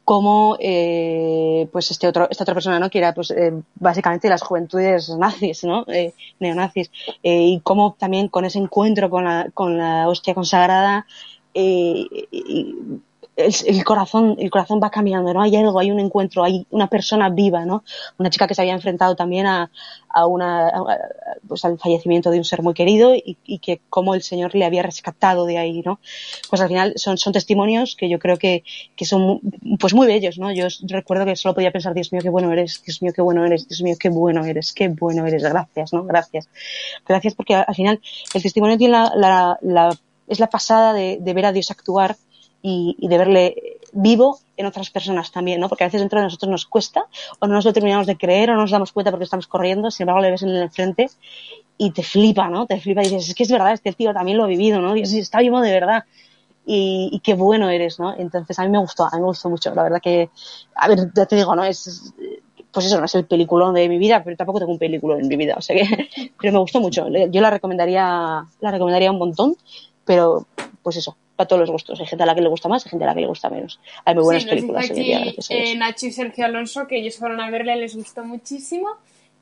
Como 0.04 0.58
eh, 0.60 1.68
pues 1.72 1.92
este 1.92 2.08
otro, 2.08 2.28
esta 2.30 2.44
otra 2.44 2.54
persona 2.54 2.80
no 2.80 2.90
que 2.90 3.00
era 3.00 3.14
pues 3.14 3.32
eh, 3.32 3.54
básicamente 3.76 4.30
las 4.30 4.42
juventudes 4.42 5.10
nazis 5.18 5.64
no 5.64 5.86
eh, 5.88 6.14
neonazis. 6.40 6.92
Eh, 7.24 7.44
y 7.44 7.60
cómo 7.62 7.96
también 7.98 8.28
con 8.28 8.46
ese 8.46 8.60
encuentro 8.60 9.10
con 9.10 9.24
la 9.26 9.50
con 9.54 9.78
la 9.78 10.08
hostia 10.08 10.34
consagrada 10.34 11.06
eh, 11.54 12.08
y, 12.32 12.76
el, 13.36 13.84
corazón 13.84 14.36
el 14.40 14.50
corazón 14.50 14.80
va 14.82 14.90
cambiando 14.90 15.34
no 15.34 15.42
hay 15.42 15.56
algo 15.56 15.80
hay 15.80 15.92
un 15.92 16.00
encuentro 16.00 16.44
hay 16.44 16.66
una 16.70 16.88
persona 16.88 17.30
viva 17.30 17.66
no 17.66 17.84
una 18.18 18.30
chica 18.30 18.48
que 18.48 18.56
se 18.56 18.62
había 18.62 18.74
enfrentado 18.74 19.16
también 19.16 19.46
a, 19.46 19.72
a 20.10 20.26
una 20.26 20.70
a, 20.70 20.98
pues 21.48 21.66
al 21.66 21.78
fallecimiento 21.78 22.32
de 22.32 22.38
un 22.38 22.46
ser 22.46 22.62
muy 22.62 22.74
querido 22.74 23.14
y, 23.14 23.38
y, 23.46 23.60
que 23.60 23.82
como 23.90 24.16
el 24.16 24.24
señor 24.24 24.56
le 24.56 24.66
había 24.66 24.84
rescatado 24.84 25.46
de 25.46 25.58
ahí 25.58 25.82
no 25.82 26.00
pues 26.50 26.62
al 26.62 26.70
final 26.70 26.94
son, 26.96 27.18
son 27.18 27.34
testimonios 27.34 27.96
que 27.96 28.10
yo 28.10 28.20
creo 28.20 28.38
que, 28.38 28.64
que 28.96 29.06
son 29.06 29.42
pues 29.80 29.94
muy 29.94 30.08
bellos 30.08 30.38
no 30.38 30.52
yo 30.54 30.68
recuerdo 30.88 31.26
que 31.26 31.36
solo 31.36 31.56
podía 31.56 31.72
pensar 31.72 31.94
Dios 31.94 32.14
mío 32.14 32.22
qué 32.22 32.30
bueno 32.30 32.52
eres 32.54 32.82
Dios 32.86 33.02
mío 33.02 33.12
qué 33.14 33.22
bueno 33.22 33.46
eres 33.46 33.68
Dios 33.68 33.82
mío 33.82 33.96
qué 34.00 34.10
bueno 34.10 34.46
eres 34.46 34.74
qué 34.74 34.88
bueno 34.88 35.26
eres 35.26 35.44
gracias 35.44 35.94
no 35.94 36.04
gracias. 36.04 36.48
Gracias 37.08 37.36
porque 37.36 37.56
al 37.56 37.76
final 37.76 38.00
el 38.34 38.42
testimonio 38.42 38.78
tiene 38.78 38.94
la, 38.94 39.12
la, 39.16 39.60
la 39.62 39.98
es 40.28 40.40
la 40.40 40.48
pasada 40.48 40.94
de, 40.94 41.18
de 41.22 41.34
ver 41.34 41.46
a 41.46 41.52
Dios 41.52 41.70
actuar 41.72 42.16
y, 42.68 43.08
de 43.08 43.18
verle 43.18 43.78
vivo 43.94 44.40
en 44.58 44.66
otras 44.66 44.90
personas 44.90 45.32
también, 45.32 45.60
¿no? 45.60 45.70
Porque 45.70 45.84
a 45.84 45.88
veces 45.88 46.02
dentro 46.02 46.20
de 46.20 46.26
nosotros 46.26 46.50
nos 46.50 46.66
cuesta 46.66 47.06
o 47.40 47.48
no 47.48 47.54
nos 47.54 47.66
lo 47.66 47.74
terminamos 47.74 48.08
de 48.08 48.18
creer 48.18 48.50
o 48.50 48.56
no 48.56 48.62
nos 48.62 48.72
damos 48.72 48.92
cuenta 48.92 49.12
porque 49.12 49.26
estamos 49.26 49.46
corriendo, 49.46 49.92
sin 49.92 50.04
embargo 50.04 50.22
le 50.22 50.32
ves 50.32 50.42
en 50.42 50.50
el 50.50 50.72
frente 50.72 51.08
y 51.78 51.92
te 51.92 52.02
flipa, 52.02 52.50
¿no? 52.50 52.66
Te 52.66 52.80
flipa 52.82 53.02
y 53.02 53.10
dices, 53.10 53.30
es 53.30 53.36
que 53.36 53.44
es 53.44 53.52
verdad, 53.52 53.72
este 53.72 53.94
tío 53.94 54.14
también 54.14 54.40
lo 54.40 54.46
ha 54.46 54.48
vivido, 54.48 54.82
¿no? 54.82 54.94
Dios, 54.94 55.14
está 55.14 55.42
vivo 55.42 55.62
de 55.62 55.72
verdad. 55.72 56.06
Y, 56.66 57.22
qué 57.24 57.36
bueno 57.36 57.70
eres, 57.70 58.00
¿no? 58.00 58.16
Entonces 58.18 58.58
a 58.58 58.64
mí 58.64 58.70
me 58.70 58.80
gustó, 58.80 59.04
a 59.04 59.12
mí 59.12 59.20
me 59.20 59.28
gustó 59.28 59.52
mucho, 59.52 59.76
la 59.76 59.84
verdad 59.84 60.02
que, 60.02 60.32
a 60.74 60.88
ver, 60.88 61.12
ya 61.16 61.28
te 61.28 61.36
digo, 61.36 61.56
¿no? 61.56 61.64
Es, 61.64 62.16
pues 62.72 62.88
eso, 62.88 62.98
no 62.98 63.06
es 63.06 63.14
el 63.14 63.26
peliculón 63.26 63.76
de 63.76 63.88
mi 63.88 64.00
vida, 64.00 64.24
pero 64.24 64.36
tampoco 64.36 64.58
tengo 64.58 64.72
un 64.72 64.80
película 64.80 65.20
en 65.20 65.28
mi 65.28 65.36
vida, 65.36 65.54
o 65.56 65.62
sea 65.62 65.76
que, 65.76 66.10
pero 66.42 66.54
me 66.54 66.60
gustó 66.60 66.82
mucho, 66.82 67.08
yo 67.08 67.42
la 67.42 67.52
recomendaría, 67.52 68.44
la 68.60 68.72
recomendaría 68.72 69.12
un 69.12 69.20
montón, 69.20 69.56
pero 70.04 70.48
pues 70.82 70.98
eso, 70.98 71.16
para 71.36 71.48
todos 71.48 71.62
los 71.62 71.72
gustos. 71.72 72.00
Hay 72.00 72.06
gente 72.06 72.24
a 72.24 72.28
la 72.28 72.36
que 72.36 72.42
le 72.42 72.50
gusta 72.50 72.70
más, 72.70 72.86
hay 72.86 72.90
gente 72.90 73.06
a 73.06 73.08
la 73.08 73.14
que 73.14 73.22
le 73.22 73.28
gusta 73.28 73.50
menos. 73.50 73.80
Hay 74.06 74.16
muy 74.16 74.24
buenas 74.24 74.44
sí, 74.44 74.50
películas. 74.50 74.90
Aquí, 74.90 75.12
eh, 75.50 75.76
Nacho 75.76 76.08
y 76.08 76.12
Sergio 76.12 76.46
Alonso, 76.46 76.88
que 76.88 76.98
ellos 76.98 77.18
fueron 77.18 77.42
a 77.42 77.50
verla, 77.50 77.76
les 77.76 77.96
gustó 77.96 78.24
muchísimo. 78.24 78.90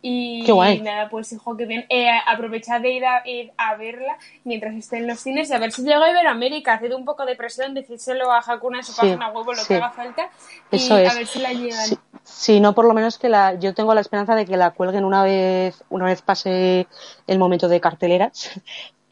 Y 0.06 0.44
Qué 0.44 0.52
guay. 0.52 0.82
nada, 0.82 1.07
pues 1.07 1.32
hijo, 1.32 1.56
que 1.56 1.65
bien. 1.65 1.86
Eh, 1.88 2.10
aprovechad 2.28 2.82
de 2.82 2.91
ir 2.91 3.06
a, 3.06 3.26
ir 3.26 3.53
a, 3.56 3.76
verla 3.76 4.18
mientras 4.44 4.76
esté 4.76 4.98
en 4.98 5.07
los 5.07 5.22
cines 5.22 5.49
y 5.49 5.53
a 5.53 5.60
ver 5.60 5.72
si 5.72 5.82
llega 5.82 6.03
a 6.03 6.11
Iberoamérica. 6.11 6.74
Haced 6.74 6.91
un 6.91 7.06
poco 7.06 7.26
de 7.26 7.38
presión, 7.38 7.74
decírselo 7.74 8.30
a 8.30 8.40
Hakuna 8.40 8.80
en 8.80 8.84
su 8.84 8.91
sí, 8.91 8.99
página 8.99 9.30
web 9.30 9.48
o 9.48 9.53
lo 9.53 9.61
sí. 9.61 9.68
que 9.70 9.76
haga 9.76 9.91
falta. 9.91 10.30
Y 10.72 10.76
Eso 10.76 10.98
es. 10.98 11.10
a 11.10 11.15
ver 11.15 11.26
si 11.26 11.40
la 11.40 11.53
llegan. 11.53 11.86
Sí, 11.86 11.98
sí, 12.24 12.60
no, 12.60 12.76
por 12.76 12.84
lo 12.84 12.94
menos 12.94 13.18
que 13.18 13.30
la. 13.30 13.53
Yo 13.53 13.74
tengo 13.74 13.94
la 13.94 14.02
esperanza 14.02 14.36
de 14.36 14.45
que 14.45 14.57
la 14.57 14.72
cuelguen 14.72 15.06
una 15.06 15.24
vez, 15.24 15.82
una 15.90 16.03
vez 16.03 16.22
pase 16.22 16.86
el 17.26 17.40
momento 17.40 17.70
de 17.70 17.80
carteleras 17.80 18.52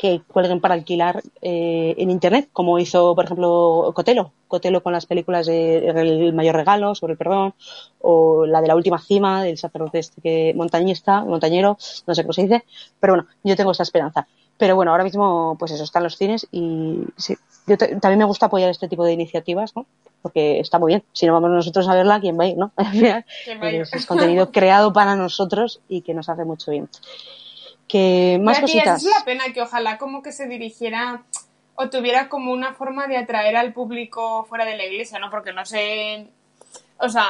que 0.02 0.24
cuelguen 0.28 0.60
para 0.60 0.74
alquilar 0.74 1.22
eh, 1.44 1.94
en 1.96 2.10
internet, 2.10 2.50
como 2.52 2.80
hizo, 2.80 3.14
por 3.14 3.26
ejemplo, 3.26 3.92
Cotelo. 3.94 4.32
Cotelo 4.48 4.82
con 4.82 4.94
las 4.94 5.06
películas 5.06 5.46
de 5.46 5.90
El 5.90 6.34
mayor 6.34 6.56
regalo, 6.56 6.96
sobre 6.96 7.12
el 7.12 7.20
perdón, 7.20 7.54
o 8.00 8.48
la 8.48 8.62
de 8.62 8.68
la 8.68 8.76
última 8.76 8.98
cima, 8.98 9.44
del 9.44 9.60
sacerdote 9.60 10.00
este 10.00 10.20
que 10.20 10.54
montañista, 10.56 11.24
montañero, 11.24 11.78
no 12.08 12.16
sé 12.16 12.24
cómo 12.24 12.34
se 12.34 12.42
dice, 12.42 12.64
pero 13.00 13.14
bueno, 13.14 13.30
yo 13.44 13.56
tengo 13.56 13.74
esa 13.74 13.84
esperanza. 13.84 14.28
Pero 14.58 14.76
bueno, 14.76 14.90
ahora 14.90 15.04
mismo, 15.04 15.56
pues 15.60 15.72
eso, 15.72 15.84
están 15.84 16.02
los 16.02 16.18
cines 16.18 16.48
y 16.52 17.04
sí, 17.18 17.38
yo 17.68 17.78
también 17.78 18.18
me 18.18 18.26
gusta 18.26 18.48
apoyar 18.48 18.72
este 18.72 18.88
tipo 18.88 19.06
de 19.06 19.14
iniciativas, 19.14 19.76
¿no? 19.76 19.86
Porque 20.24 20.60
está 20.60 20.80
muy 20.80 20.94
bien. 20.94 21.04
Si 21.14 21.28
no 21.28 21.34
vamos 21.34 21.52
nosotros 21.52 21.88
a 21.88 21.94
verla, 21.94 22.20
¿quién 22.20 22.40
va 22.40 22.46
a 22.46 22.48
ir, 22.48 22.58
no? 22.58 22.72
Es 23.94 24.08
contenido 24.08 24.52
creado 24.52 24.94
para 24.94 25.16
nosotros 25.16 25.80
y 25.88 26.02
que 26.02 26.16
nos 26.16 26.28
hace 26.28 26.44
mucho 26.44 26.72
bien 26.72 26.90
que 27.92 28.40
más 28.42 28.58
Pero, 28.58 28.68
cositas. 28.68 29.04
Es 29.04 29.10
la 29.18 29.26
pena 29.26 29.44
que 29.54 29.62
ojalá 29.62 29.98
como 29.98 30.22
que 30.22 30.32
se 30.32 30.48
dirigiera 30.48 31.24
o 31.76 31.90
tuviera 31.90 32.30
como 32.30 32.54
una 32.54 32.74
forma 32.74 33.08
de 33.08 33.18
atraer 33.18 33.58
al 33.58 33.74
público 33.74 34.46
fuera 34.46 34.66
de 34.66 34.78
la 34.78 34.86
iglesia, 34.86 35.20
¿no? 35.20 35.30
Porque 35.30 35.52
no 35.52 35.66
sé, 35.66 36.28
o 37.00 37.10
sea, 37.10 37.28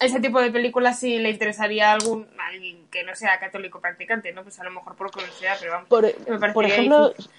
ese 0.00 0.18
tipo 0.18 0.40
de 0.40 0.50
películas 0.50 0.98
sí 0.98 1.18
le 1.18 1.30
interesaría 1.30 1.90
a 1.90 1.94
algún 1.94 2.26
alguien 2.48 2.88
que 2.90 3.04
no 3.04 3.14
sea 3.14 3.38
católico 3.38 3.80
practicante, 3.80 4.32
¿no? 4.32 4.42
Pues 4.42 4.58
a 4.58 4.64
lo 4.64 4.72
mejor 4.72 4.96
por 4.96 5.12
curiosidad, 5.12 5.56
pero 5.60 5.72
vamos. 5.72 5.88
Por, 5.88 6.52
por 6.52 6.64
ejemplo, 6.64 7.10
difícil. 7.10 7.30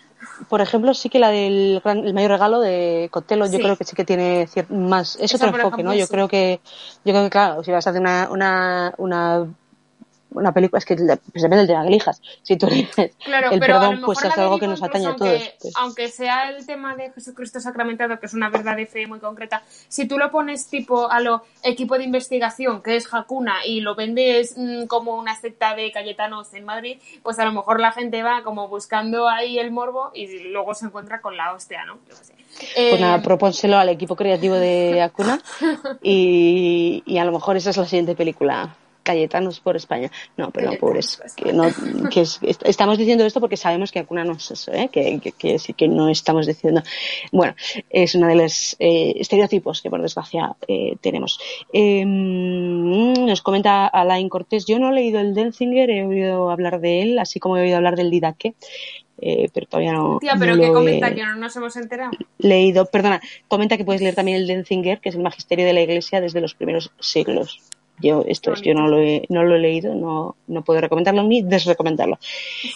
por 0.48 0.62
ejemplo, 0.62 0.94
sí 0.94 1.10
que 1.10 1.20
la 1.20 1.30
del 1.30 1.82
gran, 1.84 2.00
el 2.00 2.14
mayor 2.14 2.32
regalo 2.32 2.62
de 2.62 3.10
Costello, 3.12 3.48
yo 3.48 3.60
creo 3.60 3.76
que 3.76 3.84
sí 3.84 3.96
que 3.96 4.06
tiene 4.06 4.48
más, 4.70 5.16
es 5.18 5.34
Esa, 5.34 5.48
otro 5.48 5.58
enfoque, 5.58 5.82
ejemplo, 5.82 5.92
¿no? 5.92 5.94
Yo 5.96 6.08
creo 6.08 6.30
que, 6.30 6.62
yo 7.04 7.12
creo 7.12 7.24
que 7.26 7.30
claro, 7.32 7.64
si 7.64 7.72
vas 7.72 7.86
a 7.86 7.90
hacer 7.90 8.02
una, 8.02 8.30
una, 8.30 8.94
una 8.98 9.48
una 10.32 10.54
película, 10.54 10.80
es 10.80 10.86
que 10.86 10.96
pues 10.96 11.44
depende 11.44 11.68
de 11.68 11.74
las 11.74 11.88
elijas. 11.88 12.22
Si 12.42 12.58
tú 12.58 12.68
eliges 12.68 13.16
claro, 13.24 13.52
el 13.52 13.60
pero 13.60 13.80
perdón, 13.80 14.02
pues 14.04 14.24
es 14.24 14.38
algo 14.38 14.58
que 14.60 14.68
nos 14.68 14.82
atañe 14.82 15.08
a 15.08 15.16
todos. 15.16 15.54
Pues. 15.62 15.74
Aunque 15.78 16.08
sea 16.08 16.50
el 16.50 16.66
tema 16.66 16.96
de 16.96 17.12
Jesucristo 17.12 17.60
sacramentado, 17.60 18.20
que 18.20 18.26
es 18.26 18.34
una 18.34 18.50
verdad 18.50 18.76
de 18.76 18.86
fe 18.86 19.08
muy 19.08 19.20
concreta, 19.20 19.64
si 19.88 20.08
tú 20.08 20.18
lo 20.18 20.32
pones 20.32 20.68
tipo 20.68 21.10
a 21.10 21.20
lo 21.20 21.44
equipo 21.64 21.98
de 21.98 22.06
investigación, 22.06 22.82
que 22.82 22.96
es 22.96 23.14
Hakuna, 23.14 23.66
y 23.66 23.82
lo 23.82 23.96
vendes 23.96 24.56
mmm, 24.58 24.86
como 24.86 25.16
una 25.16 25.36
secta 25.36 25.76
de 25.76 25.92
Cayetanos 25.92 26.54
en 26.54 26.66
Madrid, 26.66 26.98
pues 27.24 27.40
a 27.40 27.46
lo 27.46 27.52
mejor 27.52 27.80
la 27.80 27.92
gente 27.92 28.24
va 28.24 28.44
como 28.44 28.68
buscando 28.68 29.28
ahí 29.28 29.60
el 29.60 29.72
morbo 29.72 30.12
y 30.14 30.50
luego 30.50 30.74
se 30.74 30.86
encuentra 30.86 31.22
con 31.22 31.38
la 31.38 31.54
hostia, 31.54 31.86
¿no? 31.86 32.00
Yo 32.10 32.16
sé. 32.16 32.34
Pues 32.34 32.74
eh... 32.76 32.98
nada, 33.00 33.22
propónselo 33.22 33.78
al 33.78 33.90
equipo 33.90 34.16
creativo 34.16 34.56
de 34.56 35.02
Hakuna 35.02 35.42
y, 36.02 37.04
y 37.06 37.18
a 37.18 37.26
lo 37.26 37.32
mejor 37.32 37.58
esa 37.58 37.70
es 37.70 37.78
la 37.78 37.86
siguiente 37.86 38.16
película. 38.16 38.76
Cayetanos 39.04 39.60
por 39.60 39.76
España. 39.76 40.12
No, 40.38 40.52
pero 40.52 40.72
no, 40.72 40.78
pobres. 40.78 41.22
Que 41.36 41.54
no, 41.54 41.66
que 42.10 42.22
es, 42.22 42.40
estamos 42.42 42.98
diciendo 42.98 43.26
esto 43.26 43.40
porque 43.40 43.58
sabemos 43.58 43.92
que 43.92 44.00
Acuna 44.00 44.24
no 44.24 44.34
es 44.34 44.52
eso, 44.52 44.72
¿eh? 44.74 44.90
que, 44.92 45.20
que, 45.20 45.32
que, 45.32 45.58
que 45.58 45.88
no 45.88 46.10
estamos 46.10 46.48
diciendo. 46.48 46.82
Bueno, 47.32 47.56
es 47.90 48.16
uno 48.16 48.28
de 48.28 48.36
los 48.36 48.76
eh, 48.80 49.14
estereotipos 49.18 49.82
que 49.82 49.90
por 49.90 50.02
desgracia 50.02 50.56
eh, 50.68 50.96
tenemos. 51.02 51.40
Eh, 51.74 52.06
nos 52.06 53.42
comenta 53.42 53.88
Alain 53.88 54.30
Cortés, 54.30 54.66
yo 54.66 54.80
no 54.80 54.90
he 54.90 54.94
leído 54.94 55.20
el 55.20 55.34
Denzinger, 55.34 55.90
he 55.90 56.06
oído 56.06 56.52
hablar 56.52 56.80
de 56.80 57.02
él, 57.02 57.20
así 57.20 57.40
como 57.40 57.58
he 57.58 57.62
oído 57.62 57.78
hablar 57.78 57.96
del 57.96 58.12
Didaque. 58.12 58.54
Eh, 59.24 59.50
pero 59.54 59.68
todavía 59.68 59.94
no. 59.94 60.18
Tía, 60.20 60.34
pero 60.40 60.56
no 60.56 60.64
que 60.64 60.72
comenta 60.72 61.10
he, 61.10 61.16
que 61.16 61.22
no 61.22 61.36
nos 61.36 61.56
hemos 61.56 61.76
enterado. 61.76 62.12
Leído, 62.40 62.88
perdona, 62.88 63.22
comenta 63.48 63.78
que 63.78 63.86
puedes 63.86 64.02
leer 64.02 64.16
también 64.16 64.38
el 64.38 64.48
Denzinger, 64.48 65.00
que 65.00 65.10
es 65.10 65.16
el 65.16 65.22
magisterio 65.22 65.64
de 65.64 65.74
la 65.74 65.82
Iglesia 65.82 66.22
desde 66.22 66.42
los 66.42 66.56
primeros 66.56 66.92
siglos. 67.00 67.60
Yo, 68.02 68.24
esto 68.28 68.54
es, 68.54 68.62
yo 68.62 68.74
no 68.74 68.88
lo 68.88 69.00
he, 69.00 69.26
no 69.30 69.44
lo 69.44 69.56
he 69.56 69.60
leído, 69.60 69.96
no, 69.96 70.36
no 70.48 70.64
puedo 70.64 70.82
recomendarlo 70.82 71.24
ni 71.24 71.42
desrecomendarlo. 71.42 72.20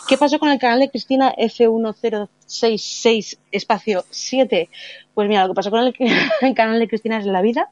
¿Qué 0.07 0.18
pasó 0.18 0.39
con 0.39 0.49
el 0.49 0.60
canal 0.60 0.80
de 0.80 0.89
Cristina 0.89 1.35
F1066 1.35 3.38
espacio 3.52 4.06
7? 4.10 4.69
Pues 5.14 5.27
mira, 5.27 5.43
lo 5.43 5.49
que 5.49 5.56
pasó 5.56 5.72
con 5.72 5.81
el, 5.81 5.93
el 6.41 6.53
canal 6.53 6.80
de 6.80 6.88
Cristina 6.88 7.18
es 7.18 7.26
la 7.26 7.41
vida. 7.41 7.69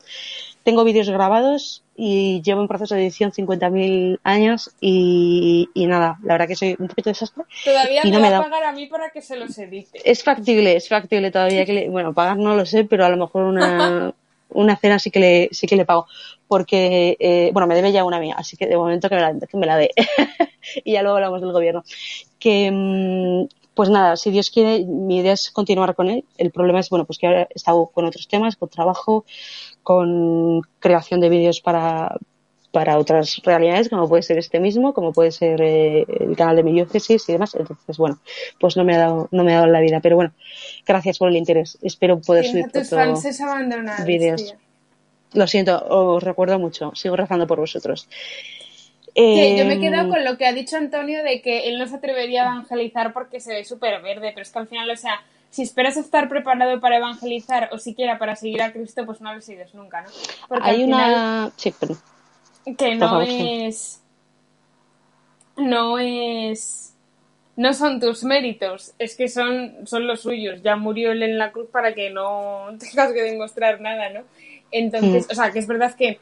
Tengo 0.64 0.86
vídeos 0.86 1.10
grabados 1.10 1.84
y 1.96 2.42
llevo 2.42 2.62
en 2.62 2.68
proceso 2.68 2.96
de 2.96 3.02
edición 3.02 3.32
50.000 3.32 4.20
años 4.24 4.72
y, 4.80 5.70
y, 5.74 5.88
nada, 5.88 6.18
la 6.24 6.36
verdad 6.36 6.48
que 6.48 6.56
soy 6.56 6.76
un 6.80 6.88
poquito 6.88 7.10
desastre. 7.10 7.44
Todavía 7.66 8.02
y 8.04 8.12
me 8.12 8.18
no 8.18 8.22
va 8.22 8.38
a 8.38 8.44
pagar 8.44 8.64
a 8.64 8.72
mí 8.72 8.88
para 8.88 9.10
que 9.10 9.22
se 9.22 9.36
los 9.36 9.58
edite. 9.58 10.00
Es 10.04 10.24
factible, 10.24 10.76
es 10.76 10.88
factible 10.88 11.32
todavía 11.32 11.66
que 11.66 11.74
le... 11.74 11.90
bueno, 11.90 12.14
pagar 12.14 12.38
no 12.38 12.56
lo 12.56 12.66
sé, 12.66 12.86
pero 12.86 13.06
a 13.06 13.10
lo 13.10 13.18
mejor 13.18 13.44
una 13.44 14.14
una 14.54 14.78
cena 14.78 15.00
sí 15.00 15.12
que 15.12 15.20
le, 15.20 15.50
sí 15.52 15.68
que 15.68 15.76
le 15.76 15.86
pago. 15.86 16.08
Porque, 16.48 17.18
eh, 17.20 17.50
bueno, 17.54 17.68
me 17.68 17.76
debe 17.76 17.92
ya 17.92 18.04
una 18.04 18.20
mía, 18.20 18.36
así 18.38 18.58
que 18.58 18.68
de 18.68 18.78
momento 18.78 19.10
que 19.10 19.16
me 19.16 19.22
la, 19.22 19.40
que 19.40 19.58
me 19.58 19.66
la 19.66 19.78
dé. 19.78 19.92
y 20.84 20.94
ya 20.94 21.02
luego 21.02 21.18
hablamos 21.18 21.42
del 21.42 21.52
gobierno. 21.52 21.84
Que, 22.40 22.72
mmm, 22.72 23.48
pues 23.74 23.90
nada, 23.90 24.16
si 24.18 24.30
Dios 24.30 24.52
quiere, 24.52 24.86
mi 24.86 25.18
idea 25.18 25.34
es 25.34 25.50
continuar 25.52 25.96
con 25.96 26.10
él. 26.10 26.26
El 26.38 26.52
problema 26.52 26.80
es, 26.80 26.90
bueno, 26.90 27.06
pues 27.06 27.18
que 27.18 27.28
ahora 27.28 27.44
he 27.44 27.48
estado 27.56 27.88
con 27.88 28.06
otros 28.06 28.28
temas, 28.28 28.56
con 28.56 28.70
trabajo, 28.70 29.26
con 29.82 30.62
creación 30.80 31.20
de 31.20 31.30
vídeos 31.30 31.62
para, 31.62 32.18
para 32.74 32.98
otras 32.98 33.40
realidades, 33.46 33.88
como 33.88 34.10
puede 34.10 34.24
ser 34.24 34.40
este 34.40 34.60
mismo, 34.60 34.96
como 34.96 35.14
puede 35.14 35.32
ser 35.32 35.62
eh, 35.62 36.08
el 36.20 36.36
canal 36.36 36.56
de 36.56 36.64
mi 36.64 36.74
diócesis 36.74 37.30
y 37.30 37.34
demás. 37.34 37.54
Entonces, 37.54 37.98
bueno, 38.00 38.18
pues 38.60 38.76
no 38.76 38.84
me 38.84 38.96
ha 38.96 38.98
dado, 38.98 39.30
no 39.30 39.44
me 39.44 39.54
ha 39.54 39.58
dado 39.58 39.68
la 39.68 39.80
vida. 39.80 40.00
Pero 40.00 40.16
bueno, 40.16 40.34
gracias 40.84 41.20
por 41.20 41.30
el 41.30 41.38
interés. 41.38 41.78
Espero 41.84 42.20
poder 42.20 42.48
subir 42.48 42.72
tus 42.72 42.90
vídeos. 44.08 44.56
Lo 45.34 45.46
siento, 45.46 45.86
os 45.88 46.24
recuerdo 46.24 46.58
mucho. 46.58 46.92
Sigo 46.96 47.16
rezando 47.16 47.46
por 47.46 47.60
vosotros. 47.60 48.10
Yo 49.16 49.66
me 49.66 49.74
he 49.76 49.80
quedado 49.80 50.10
con 50.10 50.26
lo 50.26 50.36
que 50.40 50.48
ha 50.48 50.52
dicho 50.54 50.76
Antonio 50.76 51.24
de 51.24 51.44
que 51.44 51.70
él 51.70 51.78
no 51.78 51.86
se 51.86 51.98
atrevería 51.98 52.42
a 52.42 52.54
evangelizar 52.54 53.14
porque 53.14 53.40
se 53.40 53.54
ve 53.54 53.66
súper 53.66 54.02
verde, 54.02 54.32
pero 54.32 54.42
es 54.42 54.50
que 54.50 54.58
al 54.58 54.68
final, 54.68 54.90
o 54.90 54.98
sea, 54.98 55.22
si 55.52 55.62
esperas 55.62 55.96
estar 55.98 56.28
preparado 56.28 56.80
para 56.80 56.98
evangelizar 56.98 57.70
o 57.72 57.78
siquiera 57.78 58.18
para 58.18 58.36
seguir 58.36 58.64
a 58.64 58.74
Cristo, 58.74 59.06
pues 59.06 59.22
no 59.22 59.32
lo 59.32 59.42
sigues 59.42 59.76
nunca, 59.76 60.02
¿no? 60.02 60.10
Porque 60.48 60.68
Hay 60.68 60.84
una... 60.84 61.52
sí, 61.56 61.72
pero... 61.80 61.96
Que 62.78 62.96
no 62.96 63.22
es... 63.22 64.02
No 65.58 66.00
es... 66.00 66.96
No 67.56 67.74
son 67.74 68.00
tus 68.00 68.24
méritos, 68.24 68.96
es 68.98 69.16
que 69.16 69.28
son, 69.28 69.86
son 69.86 70.08
los 70.08 70.22
suyos. 70.22 70.64
Ya 70.64 70.76
murió 70.76 71.12
él 71.12 71.22
en 71.22 71.38
la 71.38 71.52
cruz 71.52 71.68
para 71.72 71.94
que 71.94 72.10
no 72.10 72.68
tengas 72.80 73.14
que 73.14 73.22
demostrar 73.22 73.80
nada, 73.80 74.10
¿no? 74.10 74.22
Entonces, 74.72 75.28
mm. 75.28 75.32
o 75.32 75.36
sea, 75.36 75.52
que 75.52 75.60
es 75.60 75.68
verdad 75.68 75.94
que 75.96 76.20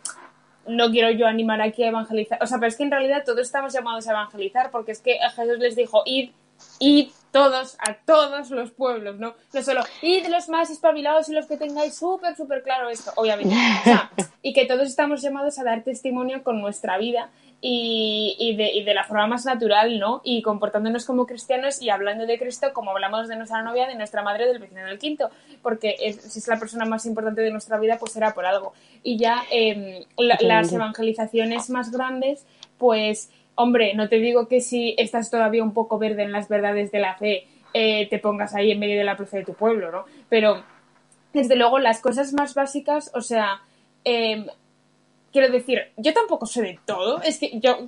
no 0.68 0.92
quiero 0.92 1.10
yo 1.12 1.28
animar 1.28 1.62
aquí 1.62 1.84
a 1.84 1.88
evangelizar. 1.88 2.38
O 2.44 2.48
sea, 2.48 2.58
pero 2.58 2.68
es 2.68 2.76
que 2.76 2.84
en 2.84 2.92
realidad 2.92 3.24
todos 3.26 3.42
estamos 3.42 3.74
llamados 3.74 4.08
a 4.08 4.12
evangelizar, 4.12 4.72
porque 4.72 4.92
es 4.92 5.00
que 5.00 5.18
Jesús 5.36 5.60
les 5.60 5.76
dijo, 5.76 6.04
id, 6.06 6.32
id 6.80 7.12
todos, 7.32 7.78
a 7.80 7.96
todos 8.06 8.52
los 8.52 8.72
pueblos, 8.72 9.18
¿no? 9.20 9.34
No 9.54 9.62
solo, 9.64 9.82
id 10.02 10.28
los 10.28 10.50
más 10.50 10.70
espabilados 10.70 11.30
y 11.30 11.34
los 11.34 11.48
que 11.48 11.58
tengáis 11.58 11.96
súper, 11.96 12.36
súper 12.36 12.64
claro 12.64 12.90
esto, 12.90 13.12
obviamente. 13.16 13.56
O 13.82 13.84
sea, 13.84 14.12
y 14.42 14.54
que 14.54 14.66
todos 14.66 14.88
estamos 14.88 15.22
llamados 15.22 15.58
a 15.60 15.64
dar 15.64 15.84
testimonio 15.84 16.44
con 16.44 16.62
nuestra 16.62 16.98
vida 16.98 17.30
y, 17.62 18.36
y, 18.40 18.56
de, 18.56 18.72
y, 18.72 18.84
de, 18.84 18.94
la 18.94 19.04
forma 19.04 19.28
más 19.28 19.46
natural, 19.46 20.00
¿no? 20.00 20.22
Y 20.24 20.42
comportándonos 20.42 21.06
como 21.06 21.28
cristianos 21.28 21.82
y 21.82 21.90
hablando 21.90 22.26
de 22.26 22.40
Cristo 22.40 22.74
como 22.74 22.92
hablamos 22.92 23.28
de 23.28 23.36
nuestra 23.36 23.62
novia, 23.62 23.88
de 23.88 23.96
nuestra 23.96 24.24
madre, 24.24 24.48
del 24.48 24.60
vecino 24.60 24.84
del 24.84 24.98
quinto, 24.98 25.30
porque 25.62 25.96
si 26.20 26.40
es 26.40 26.48
la 26.48 26.58
persona 26.58 26.86
más 26.86 27.06
importante 27.06 27.42
de 27.42 27.52
nuestra 27.52 27.78
vida, 27.78 27.98
pues 28.00 28.14
será 28.14 28.34
por 28.34 28.46
algo. 28.46 28.74
Y 29.04 29.18
ya 29.18 29.44
eh, 29.52 30.06
las 30.18 30.74
evangelizaciones 30.74 31.70
más 31.70 31.92
grandes, 31.92 32.46
pues, 32.80 33.30
hombre, 33.56 33.94
no 33.94 34.10
te 34.10 34.18
digo 34.18 34.48
que 34.48 34.62
si 34.62 34.96
estás 34.98 35.30
todavía 35.30 35.64
un 35.64 35.74
poco 35.74 35.98
verde 35.98 36.24
en 36.24 36.32
las 36.32 36.50
verdades 36.50 36.92
de 36.92 37.00
la 37.00 37.16
fe, 37.16 37.48
eh, 37.74 38.08
te 38.10 38.20
pongas 38.20 38.56
ahí 38.56 38.72
en 38.72 38.80
medio 38.80 38.98
de 38.98 39.04
la 39.04 39.18
plaza 39.18 39.38
de 39.38 39.46
tu 39.46 39.54
pueblo, 39.54 39.92
¿no? 39.92 40.06
Pero, 40.30 40.64
desde 41.34 41.56
luego, 41.56 41.80
las 41.80 42.02
cosas 42.02 42.34
más 42.34 42.54
básicas, 42.54 43.12
o 43.14 43.22
sea, 43.22 43.62
eh, 44.04 44.46
quiero 45.32 45.50
decir, 45.50 45.80
yo 45.98 46.14
tampoco 46.14 46.46
sé 46.46 46.62
de 46.62 46.80
todo, 46.86 47.22
es 47.22 47.38
que 47.38 47.60
yo 47.60 47.80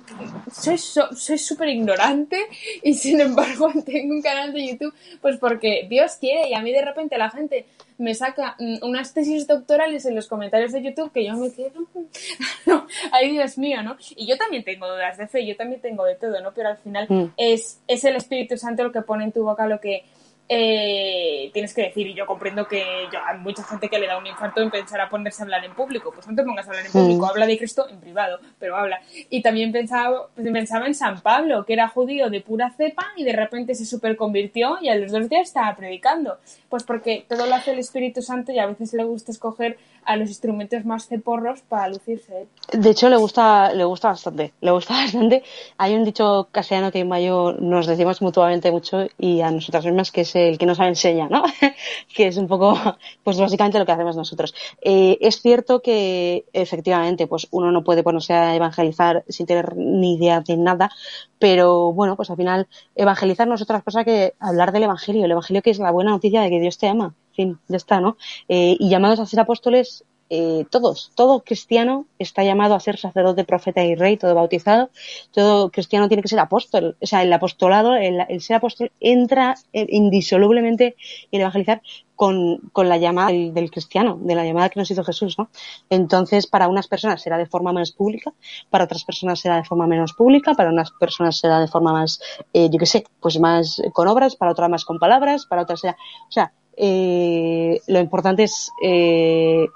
soy 0.50 0.78
soy 0.78 1.38
súper 1.38 1.68
ignorante 1.68 2.38
y 2.82 2.94
sin 2.94 3.20
embargo 3.20 3.70
tengo 3.86 4.14
un 4.14 4.22
canal 4.22 4.52
de 4.52 4.68
YouTube, 4.68 4.94
pues 5.20 5.36
porque 5.38 5.86
Dios 5.88 6.16
quiere 6.16 6.48
y 6.48 6.54
a 6.54 6.62
mí 6.62 6.72
de 6.72 6.84
repente 6.84 7.18
la 7.18 7.30
gente 7.30 7.66
me 7.98 8.14
saca 8.14 8.56
mm, 8.58 8.78
unas 8.82 9.14
tesis 9.14 9.46
doctorales 9.46 10.04
en 10.06 10.14
los 10.14 10.26
comentarios 10.26 10.72
de 10.72 10.82
YouTube 10.82 11.12
que 11.12 11.24
yo 11.24 11.36
me 11.36 11.52
quedo, 11.52 11.86
no, 12.66 12.86
ay 13.12 13.32
Dios 13.32 13.58
mío, 13.58 13.82
¿no? 13.82 13.96
Y 14.16 14.26
yo 14.26 14.36
también 14.36 14.64
tengo 14.64 14.86
dudas 14.88 15.16
de 15.18 15.28
fe, 15.28 15.46
yo 15.46 15.56
también 15.56 15.80
tengo 15.80 16.04
de 16.04 16.16
todo, 16.16 16.40
¿no? 16.40 16.52
Pero 16.54 16.68
al 16.70 16.78
final 16.78 17.06
mm. 17.08 17.32
es, 17.36 17.80
es 17.86 18.04
el 18.04 18.16
Espíritu 18.16 18.56
Santo 18.56 18.82
lo 18.82 18.92
que 18.92 19.02
pone 19.02 19.24
en 19.24 19.32
tu 19.32 19.44
boca 19.44 19.66
lo 19.66 19.80
que 19.80 20.04
eh, 20.48 21.50
tienes 21.54 21.72
que 21.72 21.82
decir, 21.82 22.06
y 22.06 22.14
yo 22.14 22.26
comprendo 22.26 22.68
que 22.68 22.82
hay 22.82 23.38
mucha 23.38 23.62
gente 23.64 23.88
que 23.88 23.98
le 23.98 24.06
da 24.06 24.18
un 24.18 24.26
infarto 24.26 24.60
en 24.60 24.70
pensar 24.70 25.00
a 25.00 25.08
ponerse 25.08 25.42
a 25.42 25.44
hablar 25.44 25.64
en 25.64 25.74
público, 25.74 26.10
pues 26.12 26.26
no 26.28 26.34
te 26.34 26.42
pongas 26.42 26.66
a 26.66 26.70
hablar 26.70 26.84
en 26.84 26.92
público, 26.92 27.24
mm. 27.24 27.28
habla 27.30 27.46
de 27.46 27.56
Cristo 27.56 27.88
en 27.88 27.98
privado, 27.98 28.38
pero 28.58 28.76
habla. 28.76 29.00
Y 29.30 29.40
también 29.40 29.72
pensaba, 29.72 30.28
pensaba 30.36 30.86
en 30.86 30.94
San 30.94 31.22
Pablo, 31.22 31.64
que 31.64 31.72
era 31.72 31.88
judío 31.88 32.28
de 32.28 32.40
pura 32.40 32.70
cepa 32.76 33.06
y 33.16 33.24
de 33.24 33.32
repente 33.32 33.74
se 33.74 33.86
superconvirtió 33.86 34.76
y 34.82 34.88
a 34.88 34.96
los 34.96 35.12
dos 35.12 35.28
días 35.30 35.48
estaba 35.48 35.74
predicando. 35.76 36.36
Pues 36.68 36.82
porque 36.82 37.24
todo 37.28 37.46
lo 37.46 37.54
hace 37.54 37.72
el 37.72 37.78
Espíritu 37.78 38.20
Santo 38.20 38.52
y 38.52 38.58
a 38.58 38.66
veces 38.66 38.92
le 38.92 39.04
gusta 39.04 39.32
escoger 39.32 39.78
a 40.04 40.16
los 40.16 40.28
instrumentos 40.28 40.84
más 40.84 41.06
ceporros 41.06 41.62
para 41.62 41.88
lucirse. 41.88 42.46
De 42.72 42.90
hecho, 42.90 43.08
le 43.08 43.16
gusta, 43.16 43.72
le 43.72 43.84
gusta 43.84 44.08
bastante, 44.08 44.52
le 44.60 44.70
gusta 44.70 44.94
bastante. 45.04 45.42
Hay 45.78 45.94
un 45.94 46.04
dicho 46.04 46.48
castellano 46.52 46.92
que 46.92 47.00
en 47.00 47.08
Mayo 47.08 47.52
nos 47.58 47.86
decimos 47.86 48.20
mutuamente 48.20 48.70
mucho 48.70 49.06
y 49.18 49.40
a 49.40 49.50
nosotras 49.50 49.84
mismas 49.86 50.12
que 50.12 50.22
es 50.22 50.33
el 50.34 50.58
que 50.58 50.66
nos 50.66 50.78
enseña, 50.80 51.28
¿no? 51.28 51.44
que 52.14 52.28
es 52.28 52.36
un 52.36 52.48
poco, 52.48 52.76
pues 53.22 53.38
básicamente 53.38 53.78
lo 53.78 53.86
que 53.86 53.92
hacemos 53.92 54.16
nosotros. 54.16 54.54
Eh, 54.82 55.18
es 55.20 55.40
cierto 55.40 55.82
que 55.82 56.44
efectivamente, 56.52 57.26
pues 57.26 57.46
uno 57.50 57.72
no 57.72 57.84
puede 57.84 58.02
ponerse 58.02 58.32
a 58.34 58.54
evangelizar 58.54 59.24
sin 59.28 59.46
tener 59.46 59.76
ni 59.76 60.14
idea 60.14 60.40
de 60.40 60.56
nada, 60.56 60.90
pero 61.38 61.92
bueno, 61.92 62.16
pues 62.16 62.30
al 62.30 62.36
final 62.36 62.68
evangelizar 62.94 63.46
no 63.48 63.54
es 63.54 63.62
otra 63.62 63.82
cosa 63.82 64.04
que 64.04 64.34
hablar 64.38 64.72
del 64.72 64.84
evangelio, 64.84 65.24
el 65.24 65.30
evangelio 65.30 65.62
que 65.62 65.70
es 65.70 65.78
la 65.78 65.90
buena 65.90 66.10
noticia 66.10 66.42
de 66.42 66.50
que 66.50 66.60
Dios 66.60 66.78
te 66.78 66.88
ama 66.88 67.14
fin, 67.34 67.58
ya 67.68 67.76
está, 67.76 68.00
¿no? 68.00 68.16
Eh, 68.48 68.76
y 68.78 68.88
llamados 68.88 69.20
a 69.20 69.26
ser 69.26 69.40
apóstoles, 69.40 70.04
eh, 70.36 70.66
todos, 70.68 71.12
todo 71.14 71.44
cristiano 71.44 72.06
está 72.18 72.42
llamado 72.42 72.74
a 72.74 72.80
ser 72.80 72.98
sacerdote, 72.98 73.44
profeta 73.44 73.84
y 73.84 73.94
rey, 73.94 74.16
todo 74.16 74.34
bautizado. 74.34 74.90
Todo 75.30 75.70
cristiano 75.70 76.08
tiene 76.08 76.24
que 76.24 76.28
ser 76.28 76.40
apóstol. 76.40 76.96
O 77.00 77.06
sea, 77.06 77.22
el 77.22 77.32
apostolado, 77.32 77.94
el, 77.94 78.40
ser 78.40 78.56
apóstol 78.56 78.90
entra 78.98 79.54
eh, 79.72 79.86
indisolublemente 79.90 80.96
en 81.30 81.40
evangelizar 81.40 81.82
con, 82.16 82.58
con 82.72 82.88
la 82.88 82.96
llamada 82.96 83.28
del, 83.28 83.70
cristiano, 83.70 84.18
de 84.20 84.34
la 84.34 84.44
llamada 84.44 84.70
que 84.70 84.80
nos 84.80 84.90
hizo 84.90 85.04
Jesús, 85.04 85.38
¿no? 85.38 85.50
Entonces, 85.88 86.48
para 86.48 86.66
unas 86.66 86.88
personas 86.88 87.22
será 87.22 87.38
de 87.38 87.46
forma 87.46 87.72
más 87.72 87.92
pública, 87.92 88.32
para 88.70 88.84
otras 88.84 89.04
personas 89.04 89.38
será 89.38 89.56
de 89.56 89.64
forma 89.64 89.86
menos 89.86 90.14
pública, 90.14 90.54
para 90.54 90.70
unas 90.70 90.90
personas 90.98 91.36
será 91.36 91.60
de 91.60 91.68
forma 91.68 91.92
más, 91.92 92.20
yo 92.52 92.78
qué 92.78 92.86
sé, 92.86 93.04
pues 93.20 93.38
más 93.38 93.80
con 93.92 94.08
obras, 94.08 94.34
para 94.34 94.50
otras 94.50 94.70
más 94.70 94.84
con 94.84 94.98
palabras, 94.98 95.46
para 95.46 95.62
otras 95.62 95.80
será, 95.80 95.96
o 96.28 96.32
sea, 96.32 96.52
eh, 96.76 97.80
lo 97.86 98.00
importante 98.00 98.44
es 98.44 98.70
eh, 98.82 99.66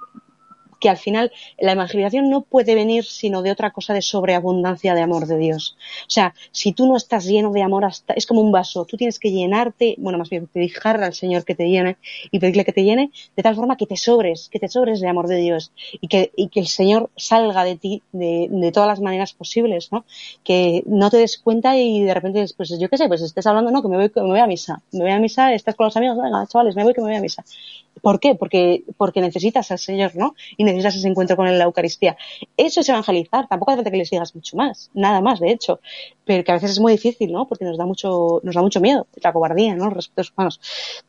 que 0.81 0.89
al 0.89 0.97
final 0.97 1.33
la 1.59 1.73
evangelización 1.73 2.31
no 2.31 2.43
puede 2.43 2.75
venir 2.75 3.05
sino 3.05 3.43
de 3.43 3.51
otra 3.51 3.73
cosa 3.73 3.95
de 3.95 4.03
sobreabundancia 4.03 4.95
de 4.95 5.03
amor 5.03 5.27
de 5.27 5.39
Dios. 5.39 5.77
O 6.03 6.11
sea, 6.11 6.35
si 6.51 6.73
tú 6.73 6.87
no 6.87 6.97
estás 6.97 7.27
lleno 7.27 7.53
de 7.53 7.63
amor, 7.63 7.85
hasta, 7.85 8.15
es 8.15 8.27
como 8.27 8.41
un 8.41 8.53
vaso, 8.53 8.85
tú 8.85 8.97
tienes 8.97 9.19
que 9.19 9.31
llenarte, 9.31 9.95
bueno, 9.99 10.19
más 10.19 10.31
bien 10.31 10.47
pedir 10.47 10.73
al 10.85 11.15
Señor 11.15 11.45
que 11.45 11.55
te 11.55 11.69
llene 11.69 11.97
y 12.31 12.39
pedirle 12.39 12.65
que 12.65 12.73
te 12.73 12.85
llene 12.85 13.11
de 13.37 13.43
tal 13.43 13.55
forma 13.55 13.77
que 13.77 13.87
te 13.87 13.97
sobres, 13.97 14.49
que 14.49 14.59
te 14.59 14.69
sobres 14.69 15.01
de 15.01 15.09
amor 15.09 15.27
de 15.29 15.37
Dios 15.37 15.73
y 16.01 16.09
que, 16.09 16.31
y 16.37 16.49
que 16.49 16.61
el 16.61 16.67
Señor 16.67 17.11
salga 17.17 17.65
de 17.65 17.77
ti 17.77 18.03
de, 18.13 18.49
de 18.51 18.73
todas 18.73 18.89
las 18.89 19.01
maneras 19.01 19.33
posibles, 19.33 19.91
¿no? 19.93 20.05
Que 20.45 20.83
no 20.87 21.11
te 21.11 21.19
des 21.19 21.39
cuenta 21.39 21.77
y 21.77 22.03
de 22.03 22.15
repente, 22.15 22.45
pues 22.57 22.79
yo 22.79 22.89
qué 22.89 22.97
sé, 22.97 23.09
pues 23.09 23.23
estés 23.23 23.47
hablando, 23.47 23.71
no, 23.71 23.83
que 23.83 23.89
me 23.89 23.97
voy, 23.97 24.11
me 24.15 24.23
voy 24.23 24.41
a 24.41 24.47
misa, 24.47 24.83
me 24.93 25.01
voy 25.01 25.11
a 25.11 25.19
misa, 25.19 25.53
estás 25.53 25.75
con 25.75 25.87
los 25.87 25.97
amigos, 25.97 26.17
venga, 26.23 26.47
chavales, 26.47 26.77
me 26.77 26.85
voy 26.85 26.95
que 26.95 27.01
me 27.01 27.09
voy 27.09 27.17
a 27.17 27.21
misa. 27.21 27.45
¿Por 28.01 28.21
qué? 28.21 28.35
Porque, 28.35 28.85
porque 28.97 29.21
necesitas 29.21 29.71
al 29.71 29.79
Señor, 29.79 30.15
¿no? 30.15 30.35
Necesitas 30.73 30.97
ese 30.97 31.09
encuentro 31.09 31.37
con 31.37 31.59
la 31.59 31.65
Eucaristía. 31.65 32.17
Eso 32.57 32.81
es 32.81 32.89
evangelizar. 32.89 33.47
Tampoco 33.49 33.73
hace 33.73 33.79
falta 33.79 33.91
que 33.91 33.97
les 33.97 34.11
digas 34.11 34.35
mucho 34.35 34.57
más. 34.57 34.91
Nada 34.95 35.21
más, 35.21 35.41
de 35.41 35.51
hecho. 35.51 35.81
Pero 36.25 36.45
que 36.45 36.53
a 36.53 36.55
veces 36.55 36.73
es 36.73 36.81
muy 36.81 36.93
difícil, 36.93 37.33
¿no? 37.33 37.47
Porque 37.47 37.65
nos 37.65 37.79
da 37.79 37.87
mucho, 37.87 38.41
nos 38.43 38.55
da 38.55 38.63
mucho 38.63 38.81
miedo. 38.81 39.07
La 39.23 39.33
cobardía, 39.33 39.75
¿no? 39.75 39.87
Los 39.87 39.95
respetos 39.95 40.33
humanos. 40.37 40.61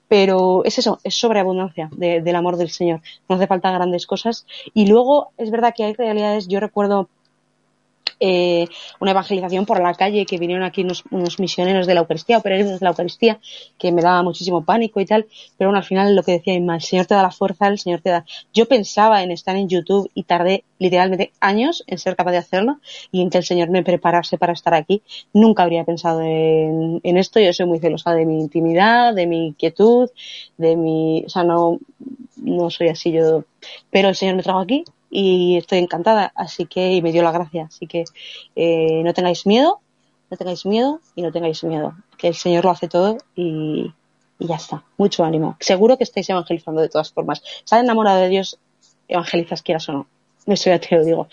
Pero 0.08 0.64
es 0.66 0.78
eso, 0.80 1.00
es 1.04 1.16
sobreabundancia 1.16 1.90
del 1.92 2.36
amor 2.36 2.58
del 2.58 2.70
Señor. 2.70 3.02
No 3.28 3.36
hace 3.36 3.48
falta 3.48 3.72
grandes 3.72 4.08
cosas. 4.08 4.46
Y 4.74 4.88
luego, 4.88 5.32
es 5.38 5.52
verdad 5.52 5.74
que 5.76 5.84
hay 5.84 5.94
realidades, 5.94 6.48
yo 6.48 6.60
recuerdo 6.60 7.10
eh, 8.20 8.68
una 9.00 9.12
evangelización 9.12 9.66
por 9.66 9.82
la 9.82 9.94
calle 9.94 10.26
que 10.26 10.38
vinieron 10.38 10.64
aquí 10.64 10.82
unos, 11.12 11.40
misioneros 11.40 11.88
de 11.88 11.94
la 11.94 12.02
Eucaristía 12.02 12.38
o 12.38 12.42
peregrinos 12.42 12.80
de 12.80 12.84
la 12.84 12.90
Eucaristía 12.90 13.40
que 13.78 13.92
me 13.92 14.02
daba 14.02 14.24
muchísimo 14.24 14.64
pánico 14.66 15.00
y 15.00 15.06
tal, 15.06 15.26
pero 15.58 15.70
bueno, 15.70 15.78
al 15.80 15.86
final 15.86 16.16
lo 16.16 16.24
que 16.24 16.34
decía 16.34 16.54
el 16.56 16.82
Señor 16.82 17.06
te 17.06 17.16
da 17.16 17.22
la 17.22 17.32
fuerza, 17.32 17.68
el 17.68 17.80
Señor 17.80 18.02
te 18.02 18.10
da. 18.10 18.26
Yo 18.54 18.68
pensaba 18.68 19.24
en 19.24 19.32
estar 19.32 19.56
en 19.56 19.70
YouTube 19.70 20.10
y 20.14 20.24
tardé 20.24 20.64
literalmente 20.80 21.32
años 21.40 21.84
en 21.88 21.98
ser 21.98 22.16
capaz 22.16 22.32
de 22.32 22.38
hacerlo 22.38 22.80
y 23.12 23.22
en 23.22 23.30
que 23.30 23.38
el 23.38 23.44
Señor 23.44 23.70
me 23.70 23.84
preparase 23.84 24.38
para 24.38 24.54
estar 24.54 24.74
aquí. 24.74 25.02
Nunca 25.34 25.64
habría 25.64 25.84
pensado 25.86 26.22
en, 26.22 27.00
en 27.04 27.18
esto, 27.18 27.40
yo 27.40 27.54
soy 27.54 27.66
muy 27.66 27.80
celosa 27.80 28.14
de 28.14 28.26
mi 28.26 28.40
intimidad, 28.40 29.14
de 29.14 29.28
mi 29.28 29.54
quietud, 29.58 30.10
de 30.58 30.76
mi, 30.76 31.24
o 31.26 31.30
sea, 31.30 31.44
no, 31.44 31.80
no 32.38 32.70
soy 32.70 32.90
así 32.90 33.12
yo, 33.12 33.44
pero 33.92 34.10
el 34.10 34.16
Señor 34.16 34.36
me 34.36 34.44
trajo 34.44 34.60
aquí 34.60 34.84
y 35.10 35.58
estoy 35.58 35.80
encantada, 35.80 36.32
así 36.36 36.66
que 36.66 36.94
y 36.94 37.02
me 37.02 37.12
dio 37.12 37.24
la 37.24 37.32
gracia, 37.32 37.66
así 37.66 37.88
que 37.88 38.06
eh, 38.56 39.02
no 39.04 39.14
tengáis 39.14 39.46
miedo, 39.46 39.80
no 40.30 40.38
tengáis 40.38 40.66
miedo 40.66 41.02
y 41.16 41.22
no 41.22 41.32
tengáis 41.32 41.64
miedo, 41.64 41.94
que 42.18 42.28
el 42.28 42.36
Señor 42.36 42.66
lo 42.66 42.72
hace 42.72 42.88
todo 42.88 43.18
y, 43.36 43.92
y 44.38 44.48
ya 44.48 44.56
está, 44.56 44.84
mucho 44.98 45.24
ánimo. 45.24 45.58
Seguro 45.60 45.98
que 45.98 46.04
estáis 46.04 46.30
evangelizando 46.30 46.82
de 46.82 46.90
todas 46.90 47.12
formas. 47.12 47.42
Estás 47.64 47.82
enamorado 47.84 48.22
de 48.22 48.30
Dios, 48.30 48.60
evangelizas 49.08 49.62
quieras 49.62 49.90
o 49.90 49.94
no. 49.94 50.08
Eso 50.46 50.70
ya 50.70 50.80
te 50.80 50.96
lo 50.96 51.04
digo, 51.04 51.28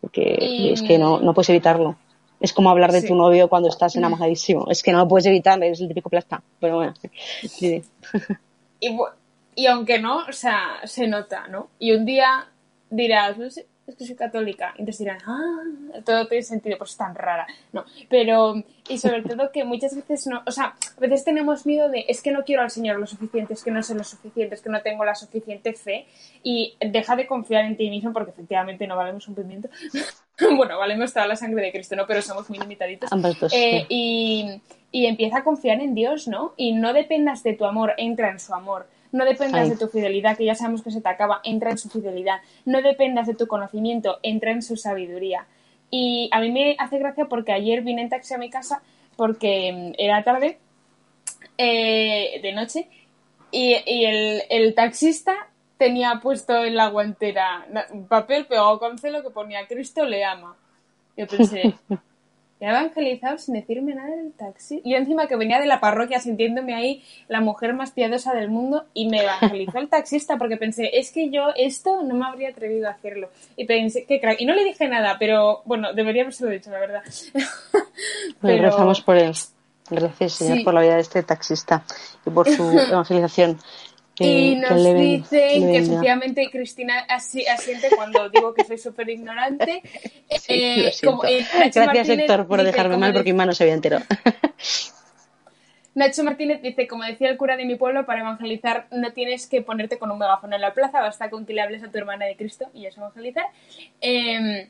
porque 0.00 0.72
es 0.72 0.82
que 0.82 0.98
no, 0.98 1.20
no 1.20 1.34
puedes 1.34 1.50
evitarlo. 1.50 1.96
Es 2.40 2.52
como 2.52 2.70
hablar 2.70 2.92
de 2.92 3.02
tu 3.02 3.14
novio 3.14 3.48
cuando 3.48 3.68
estás 3.68 3.96
enamoradísimo. 3.96 4.66
Es 4.68 4.82
que 4.82 4.92
no 4.92 4.98
lo 4.98 5.08
puedes 5.08 5.26
evitar, 5.26 5.62
es 5.64 5.80
el 5.80 5.88
típico 5.88 6.10
plasta. 6.10 6.42
Pero 6.60 6.76
bueno, 6.76 6.94
sí. 7.48 7.82
y, 8.80 8.96
y 9.54 9.66
aunque 9.66 9.98
no, 9.98 10.18
o 10.18 10.32
sea, 10.32 10.80
se 10.84 11.06
nota, 11.06 11.48
¿no? 11.48 11.68
Y 11.78 11.92
un 11.92 12.04
día 12.04 12.48
dirás, 12.90 13.36
es 13.86 13.94
que 13.94 14.04
soy 14.04 14.16
católica. 14.16 14.74
Entonces 14.78 14.98
dirán, 14.98 15.18
ah, 15.26 16.00
todo 16.04 16.26
tiene 16.26 16.42
sentido, 16.42 16.76
pues 16.78 16.90
es 16.90 16.96
tan 16.96 17.14
rara. 17.14 17.46
No, 17.72 17.84
pero, 18.08 18.54
y 18.88 18.98
sobre 18.98 19.22
todo 19.22 19.52
que 19.52 19.64
muchas 19.64 19.94
veces 19.94 20.26
no, 20.26 20.42
o 20.44 20.50
sea, 20.50 20.74
a 20.96 21.00
veces 21.00 21.24
tenemos 21.24 21.66
miedo 21.66 21.88
de, 21.88 22.04
es 22.08 22.20
que 22.20 22.32
no 22.32 22.44
quiero 22.44 22.62
al 22.62 22.70
Señor 22.70 22.98
lo 22.98 23.06
suficiente, 23.06 23.54
es 23.54 23.62
que 23.62 23.70
no 23.70 23.82
sé 23.82 23.94
lo 23.94 24.04
suficiente, 24.04 24.56
es 24.56 24.62
que 24.62 24.70
no 24.70 24.82
tengo 24.82 25.04
la 25.04 25.14
suficiente 25.14 25.72
fe. 25.72 26.06
Y 26.42 26.74
deja 26.80 27.16
de 27.16 27.26
confiar 27.26 27.64
en 27.64 27.76
ti 27.76 27.88
mismo 27.88 28.12
porque 28.12 28.30
efectivamente 28.30 28.86
no 28.86 28.96
valemos 28.96 29.26
un 29.28 29.34
pimiento. 29.34 29.68
bueno, 30.56 30.78
valemos 30.78 31.12
toda 31.12 31.26
la 31.26 31.36
sangre 31.36 31.64
de 31.64 31.72
Cristo, 31.72 31.94
¿no? 31.96 32.06
Pero 32.06 32.22
somos 32.22 32.48
muy 32.50 32.58
limitaditos. 32.58 33.10
Dos. 33.10 33.52
Eh, 33.54 33.86
y, 33.88 34.60
y 34.90 35.06
empieza 35.06 35.38
a 35.38 35.44
confiar 35.44 35.80
en 35.80 35.94
Dios, 35.94 36.26
¿no? 36.26 36.54
Y 36.56 36.72
no 36.72 36.92
dependas 36.92 37.42
de 37.42 37.54
tu 37.54 37.64
amor, 37.64 37.94
entra 37.98 38.30
en 38.30 38.40
su 38.40 38.52
amor. 38.52 38.86
No 39.16 39.24
dependas 39.24 39.62
Ay. 39.62 39.70
de 39.70 39.76
tu 39.76 39.88
fidelidad, 39.88 40.36
que 40.36 40.44
ya 40.44 40.54
sabemos 40.54 40.82
que 40.82 40.90
se 40.90 41.00
te 41.00 41.08
acaba, 41.08 41.40
entra 41.42 41.70
en 41.70 41.78
su 41.78 41.88
fidelidad. 41.88 42.40
No 42.64 42.82
dependas 42.82 43.26
de 43.26 43.34
tu 43.34 43.46
conocimiento, 43.46 44.18
entra 44.22 44.50
en 44.50 44.62
su 44.62 44.76
sabiduría. 44.76 45.46
Y 45.90 46.28
a 46.32 46.40
mí 46.40 46.50
me 46.52 46.76
hace 46.78 46.98
gracia 46.98 47.26
porque 47.26 47.52
ayer 47.52 47.82
vine 47.82 48.02
en 48.02 48.08
taxi 48.08 48.34
a 48.34 48.38
mi 48.38 48.50
casa 48.50 48.82
porque 49.16 49.72
mm, 49.72 49.92
era 49.98 50.22
tarde, 50.22 50.58
eh, 51.56 52.40
de 52.42 52.52
noche, 52.52 52.88
y, 53.50 53.74
y 53.86 54.04
el, 54.04 54.42
el 54.50 54.74
taxista 54.74 55.48
tenía 55.78 56.20
puesto 56.22 56.64
en 56.64 56.74
la 56.74 56.88
guantera 56.88 57.66
papel 58.08 58.46
pegado 58.46 58.78
con 58.78 58.98
celo 58.98 59.22
que 59.22 59.30
ponía 59.30 59.66
Cristo 59.66 60.04
le 60.04 60.24
ama. 60.24 60.56
Yo 61.16 61.26
pensé, 61.26 61.74
me 62.60 62.66
ha 62.66 62.70
evangelizado 62.70 63.36
sin 63.38 63.54
decirme 63.54 63.94
nada 63.94 64.16
del 64.16 64.32
taxi. 64.32 64.80
Yo 64.84 64.96
encima 64.96 65.26
que 65.26 65.36
venía 65.36 65.60
de 65.60 65.66
la 65.66 65.78
parroquia 65.80 66.20
sintiéndome 66.20 66.74
ahí 66.74 67.04
la 67.28 67.40
mujer 67.40 67.74
más 67.74 67.90
piadosa 67.90 68.32
del 68.32 68.48
mundo 68.48 68.84
y 68.94 69.08
me 69.08 69.22
evangelizó 69.22 69.78
el 69.78 69.88
taxista 69.88 70.38
porque 70.38 70.56
pensé, 70.56 70.98
es 70.98 71.12
que 71.12 71.28
yo 71.30 71.48
esto 71.54 72.02
no 72.02 72.14
me 72.14 72.24
habría 72.26 72.48
atrevido 72.50 72.88
a 72.88 72.92
hacerlo. 72.92 73.28
Y 73.56 73.66
pensé, 73.66 74.04
qué 74.06 74.20
crack. 74.20 74.40
Y 74.40 74.46
no 74.46 74.54
le 74.54 74.64
dije 74.64 74.88
nada, 74.88 75.16
pero 75.18 75.62
bueno, 75.66 75.92
debería 75.92 76.22
haberse 76.22 76.48
dicho, 76.48 76.70
la 76.70 76.78
verdad. 76.80 77.02
Pues 78.40 78.60
rezamos 78.60 79.00
por 79.00 79.16
él. 79.16 79.32
Gracias, 79.88 80.32
Señor, 80.34 80.58
Sí. 80.58 80.64
por 80.64 80.74
la 80.74 80.80
vida 80.82 80.94
de 80.96 81.00
este 81.00 81.22
taxista 81.22 81.84
y 82.26 82.30
por 82.30 82.48
su 82.48 82.62
evangelización. 82.90 83.58
Y 84.18 84.54
Que- 84.54 84.60
que 84.60 84.68
nos 84.74 84.84
ven- 84.84 84.98
dicen 84.98 85.72
que 85.72 85.76
efectivamente 85.78 86.48
Cristina 86.50 87.00
asi- 87.08 87.46
asiente 87.46 87.88
cuando 87.94 88.28
digo 88.30 88.54
que 88.54 88.64
soy 88.64 88.78
súper 88.78 89.08
ignorante. 89.10 89.82
Sí, 90.40 90.54
Eh, 90.54 90.92
como, 91.04 91.24
eh, 91.24 91.46
Gracias, 91.54 91.86
Martínez 91.86 92.08
Héctor, 92.20 92.46
por 92.48 92.58
dice, 92.60 92.72
dejarme 92.72 92.96
mal 92.96 93.12
porque 93.12 93.32
mi 93.32 93.36
mano 93.36 93.52
se 93.52 93.62
había 93.64 93.74
enterado. 93.74 94.04
Nacho 95.94 96.24
Martínez 96.24 96.60
dice, 96.62 96.86
como 96.86 97.04
decía 97.04 97.30
el 97.30 97.38
cura 97.38 97.56
de 97.56 97.64
mi 97.64 97.76
pueblo, 97.76 98.04
para 98.04 98.20
evangelizar 98.20 98.86
no 98.90 99.12
tienes 99.12 99.46
que 99.46 99.62
ponerte 99.62 99.98
con 99.98 100.10
un 100.10 100.18
megáfono 100.18 100.54
en 100.54 100.60
la 100.60 100.74
plaza, 100.74 101.00
basta 101.00 101.30
con 101.30 101.46
que 101.46 101.54
le 101.54 101.62
hables 101.62 101.82
a 101.82 101.90
tu 101.90 101.96
hermana 101.96 102.26
de 102.26 102.36
Cristo 102.36 102.66
y 102.74 102.84
es 102.84 102.96
evangelizar. 102.98 103.46
Eh, 104.02 104.68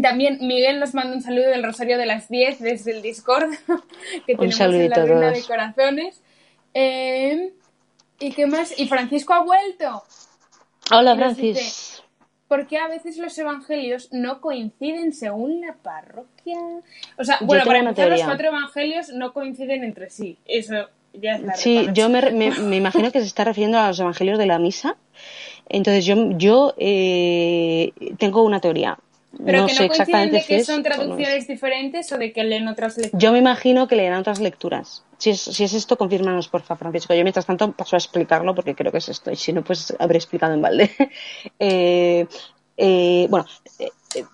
también 0.00 0.38
Miguel 0.40 0.78
nos 0.78 0.94
manda 0.94 1.16
un 1.16 1.22
saludo 1.22 1.48
del 1.48 1.64
Rosario 1.64 1.98
de 1.98 2.06
las 2.06 2.28
10 2.28 2.60
desde 2.60 2.92
el 2.92 3.02
Discord 3.02 3.50
que 4.26 4.36
tenemos 4.36 4.60
en 4.60 4.90
la 4.90 4.96
a 4.96 5.00
ruina 5.06 5.20
todos. 5.32 5.34
de 5.34 5.42
corazones. 5.48 6.22
Eh, 6.74 7.52
¿Y 8.20 8.32
qué 8.32 8.46
más? 8.46 8.78
Y 8.78 8.88
Francisco 8.88 9.32
ha 9.34 9.42
vuelto. 9.42 10.02
Hola, 10.90 11.12
Y 11.12 11.16
nos 11.18 11.36
Francis. 11.36 11.54
dice, 11.56 12.02
¿Por 12.48 12.66
qué 12.66 12.78
a 12.78 12.88
veces 12.88 13.18
los 13.18 13.36
evangelios 13.38 14.08
no 14.12 14.40
coinciden 14.40 15.12
según 15.12 15.60
la 15.60 15.74
parroquia? 15.74 16.56
O 17.18 17.24
sea, 17.24 17.38
bueno, 17.42 17.64
para 17.64 17.80
empezar, 17.80 18.08
los 18.08 18.22
cuatro 18.22 18.48
evangelios 18.48 19.10
no 19.10 19.32
coinciden 19.34 19.84
entre 19.84 20.08
sí. 20.10 20.38
Eso 20.46 20.88
ya 21.12 21.34
está. 21.34 21.54
Sí, 21.54 21.88
yo 21.92 22.08
me, 22.08 22.30
me- 22.30 22.50
me 22.50 22.76
imagino 22.76 23.12
que 23.12 23.20
se 23.20 23.26
está 23.26 23.44
refiriendo 23.44 23.78
a 23.78 23.88
los 23.88 24.00
evangelios 24.00 24.38
de 24.38 24.46
la 24.46 24.58
misa. 24.58 24.96
Entonces, 25.68 26.06
yo, 26.06 26.16
yo 26.38 26.74
eh, 26.78 27.92
tengo 28.18 28.42
una 28.42 28.60
teoría. 28.60 28.98
Pero 29.44 29.58
no 29.60 29.66
que 29.66 29.74
sé 29.74 29.82
no 29.82 29.88
coinciden 29.88 30.00
exactamente 30.22 30.36
de 30.38 30.44
que 30.46 30.64
son 30.64 30.82
traducciones 30.82 31.46
diferentes 31.46 32.10
o 32.12 32.18
de 32.18 32.32
que 32.32 32.44
leen 32.44 32.66
otras 32.66 32.96
lecturas. 32.96 33.22
Yo 33.22 33.32
me 33.32 33.38
imagino 33.38 33.86
que 33.86 33.96
leerán 33.96 34.20
otras 34.20 34.40
lecturas. 34.40 35.04
Si 35.18 35.30
es, 35.30 35.40
si 35.40 35.64
es 35.64 35.72
esto, 35.74 35.96
confírmanos, 35.98 36.48
porfa, 36.48 36.76
Francisco. 36.76 37.12
Yo, 37.14 37.22
mientras 37.24 37.44
tanto, 37.46 37.72
paso 37.72 37.96
a 37.96 37.98
explicarlo 37.98 38.54
porque 38.54 38.74
creo 38.74 38.92
que 38.92 38.98
es 38.98 39.08
esto. 39.08 39.30
Y 39.32 39.36
si 39.36 39.52
no, 39.52 39.62
pues 39.64 39.94
habré 39.98 40.16
explicado 40.18 40.54
en 40.54 40.62
balde. 40.62 40.90
Eh, 41.58 42.26
eh, 42.76 43.26
bueno, 43.28 43.44
eh, 43.80 43.88
eh, 44.14 44.24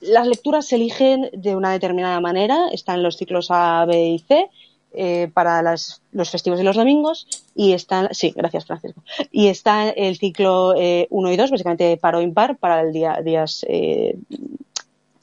las 0.00 0.26
lecturas 0.28 0.66
se 0.66 0.76
eligen 0.76 1.28
de 1.32 1.56
una 1.56 1.72
determinada 1.72 2.20
manera. 2.20 2.68
Están 2.72 3.02
los 3.02 3.16
ciclos 3.16 3.48
A, 3.50 3.84
B 3.84 4.10
y 4.10 4.18
C 4.20 4.48
eh, 4.94 5.28
para 5.34 5.60
las- 5.62 6.02
los 6.12 6.30
festivos 6.30 6.60
y 6.60 6.62
los 6.62 6.76
domingos. 6.76 7.26
Y 7.56 7.72
están, 7.72 8.08
sí, 8.12 8.32
gracias, 8.36 8.64
Francisco. 8.66 9.02
Y 9.32 9.48
está 9.48 9.88
el 9.90 10.16
ciclo 10.18 10.74
1 11.10 11.32
y 11.32 11.36
2, 11.36 11.50
básicamente 11.50 11.96
par 11.96 12.14
o 12.14 12.20
impar, 12.22 12.56
para 12.58 12.80
el 12.82 12.92
día, 12.92 13.20
días 13.24 13.66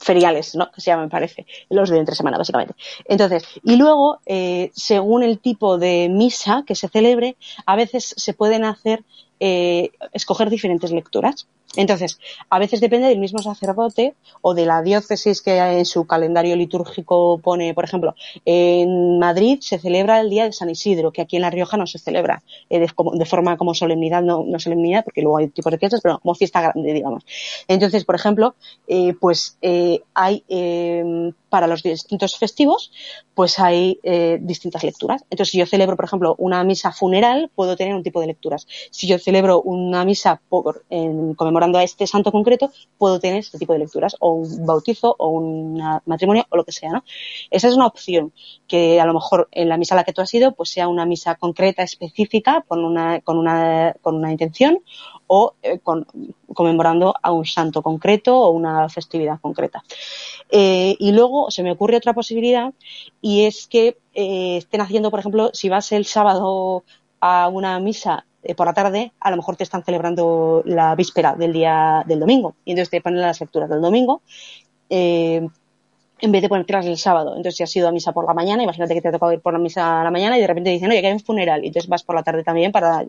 feriales, 0.00 0.54
¿no? 0.54 0.70
Que 0.72 0.80
se 0.80 0.90
llaman, 0.90 1.10
parece, 1.10 1.46
los 1.68 1.90
de 1.90 1.98
entre 1.98 2.14
semana, 2.14 2.38
básicamente. 2.38 2.74
Entonces, 3.04 3.44
y 3.62 3.76
luego, 3.76 4.18
eh, 4.26 4.70
según 4.74 5.22
el 5.22 5.38
tipo 5.38 5.78
de 5.78 6.08
misa 6.10 6.64
que 6.66 6.74
se 6.74 6.88
celebre, 6.88 7.36
a 7.66 7.76
veces 7.76 8.14
se 8.16 8.32
pueden 8.32 8.64
hacer, 8.64 9.04
eh, 9.38 9.90
escoger 10.12 10.50
diferentes 10.50 10.90
lecturas. 10.90 11.46
Entonces, 11.76 12.18
a 12.48 12.58
veces 12.58 12.80
depende 12.80 13.06
del 13.06 13.18
mismo 13.18 13.38
sacerdote 13.40 14.14
o 14.42 14.54
de 14.54 14.66
la 14.66 14.82
diócesis 14.82 15.40
que 15.40 15.56
en 15.56 15.84
su 15.84 16.04
calendario 16.04 16.56
litúrgico 16.56 17.38
pone, 17.38 17.74
por 17.74 17.84
ejemplo, 17.84 18.16
en 18.44 19.20
Madrid 19.20 19.58
se 19.60 19.78
celebra 19.78 20.20
el 20.20 20.30
día 20.30 20.44
de 20.44 20.52
San 20.52 20.68
Isidro, 20.68 21.12
que 21.12 21.22
aquí 21.22 21.36
en 21.36 21.42
La 21.42 21.50
Rioja 21.50 21.76
no 21.76 21.86
se 21.86 21.98
celebra 22.00 22.42
eh, 22.68 22.80
de, 22.80 23.24
forma 23.26 23.56
como 23.56 23.74
solemnidad, 23.74 24.22
no, 24.22 24.44
no 24.44 24.58
solemnidad, 24.58 25.04
porque 25.04 25.22
luego 25.22 25.38
hay 25.38 25.48
tipos 25.48 25.70
de 25.70 25.78
fiestas, 25.78 26.00
pero 26.02 26.18
como 26.18 26.34
fiesta 26.34 26.60
grande, 26.60 26.92
digamos. 26.92 27.24
Entonces, 27.68 28.04
por 28.04 28.16
ejemplo, 28.16 28.54
eh, 28.88 29.14
pues 29.20 29.56
eh, 29.62 30.00
hay 30.14 30.44
eh, 30.48 31.32
para 31.48 31.66
los 31.66 31.82
distintos 31.82 32.36
festivos, 32.36 32.92
pues 33.34 33.58
hay 33.58 33.98
eh, 34.02 34.38
distintas 34.40 34.84
lecturas. 34.84 35.22
Entonces, 35.30 35.52
si 35.52 35.58
yo 35.58 35.66
celebro, 35.66 35.96
por 35.96 36.04
ejemplo, 36.04 36.34
una 36.38 36.62
misa 36.64 36.92
funeral, 36.92 37.50
puedo 37.54 37.76
tener 37.76 37.94
un 37.94 38.02
tipo 38.02 38.20
de 38.20 38.26
lecturas. 38.28 38.66
Si 38.90 39.06
yo 39.06 39.18
celebro 39.18 39.60
una 39.62 40.04
misa 40.04 40.40
por, 40.48 40.84
en- 40.90 41.34
conmemorando 41.60 41.78
a 41.78 41.82
este 41.82 42.06
santo 42.06 42.32
concreto, 42.32 42.70
puedo 42.96 43.20
tener 43.20 43.38
este 43.38 43.58
tipo 43.58 43.72
de 43.72 43.80
lecturas, 43.80 44.16
o 44.20 44.32
un 44.32 44.66
bautizo, 44.66 45.14
o 45.18 45.28
un 45.28 45.82
matrimonio, 46.06 46.46
o 46.50 46.56
lo 46.56 46.64
que 46.64 46.72
sea, 46.72 46.90
¿no? 46.90 47.04
Esa 47.50 47.68
es 47.68 47.74
una 47.74 47.86
opción, 47.86 48.32
que 48.66 49.00
a 49.00 49.04
lo 49.04 49.12
mejor 49.12 49.48
en 49.52 49.68
la 49.68 49.76
misa 49.76 49.94
a 49.94 49.96
la 49.96 50.04
que 50.04 50.12
tú 50.12 50.22
has 50.22 50.32
ido, 50.32 50.52
pues 50.52 50.70
sea 50.70 50.88
una 50.88 51.04
misa 51.04 51.34
concreta, 51.34 51.82
específica, 51.82 52.64
con 52.66 52.84
una, 52.84 53.20
con 53.20 53.36
una, 53.36 53.94
con 54.00 54.16
una 54.16 54.30
intención, 54.30 54.78
o 55.26 55.54
eh, 55.62 55.78
con- 55.78 56.06
conmemorando 56.54 57.14
a 57.22 57.30
un 57.32 57.44
santo 57.44 57.82
concreto 57.82 58.36
o 58.36 58.50
una 58.50 58.88
festividad 58.88 59.38
concreta. 59.40 59.84
Eh, 60.50 60.96
y 60.98 61.12
luego 61.12 61.50
se 61.50 61.62
me 61.62 61.72
ocurre 61.72 61.96
otra 61.96 62.14
posibilidad 62.14 62.72
y 63.20 63.44
es 63.44 63.66
que 63.68 63.98
eh, 64.14 64.56
estén 64.56 64.80
haciendo, 64.80 65.10
por 65.10 65.20
ejemplo, 65.20 65.50
si 65.52 65.68
vas 65.68 65.92
el 65.92 66.06
sábado 66.06 66.84
a 67.20 67.48
una 67.48 67.78
misa 67.78 68.24
eh, 68.42 68.54
por 68.54 68.66
la 68.66 68.72
tarde, 68.74 69.12
a 69.20 69.30
lo 69.30 69.36
mejor 69.36 69.56
te 69.56 69.64
están 69.64 69.84
celebrando 69.84 70.62
la 70.64 70.94
víspera 70.94 71.34
del 71.34 71.52
día 71.52 72.04
del 72.06 72.20
domingo 72.20 72.54
y 72.64 72.72
entonces 72.72 72.90
te 72.90 73.00
ponen 73.00 73.20
las 73.20 73.40
lecturas 73.40 73.68
del 73.68 73.80
domingo. 73.80 74.22
eh, 74.88 75.46
en 76.20 76.32
vez 76.32 76.42
de 76.42 76.48
ponértelas 76.48 76.86
el 76.86 76.98
sábado. 76.98 77.30
Entonces, 77.30 77.56
si 77.56 77.62
has 77.62 77.76
ido 77.76 77.88
a 77.88 77.92
misa 77.92 78.12
por 78.12 78.26
la 78.26 78.34
mañana, 78.34 78.62
imagínate 78.62 78.94
que 78.94 79.00
te 79.00 79.08
ha 79.08 79.12
tocado 79.12 79.32
ir 79.32 79.40
por 79.40 79.52
la 79.52 79.58
misa 79.58 80.00
a 80.00 80.04
la 80.04 80.10
mañana 80.10 80.36
y 80.36 80.40
de 80.40 80.46
repente 80.46 80.70
dicen, 80.70 80.90
oye, 80.90 81.00
que 81.00 81.08
hay 81.08 81.12
un 81.12 81.20
funeral. 81.20 81.64
Y 81.64 81.68
entonces 81.68 81.88
vas 81.88 82.02
por 82.02 82.14
la 82.14 82.22
tarde 82.22 82.44
también 82.44 82.72
para, 82.72 83.04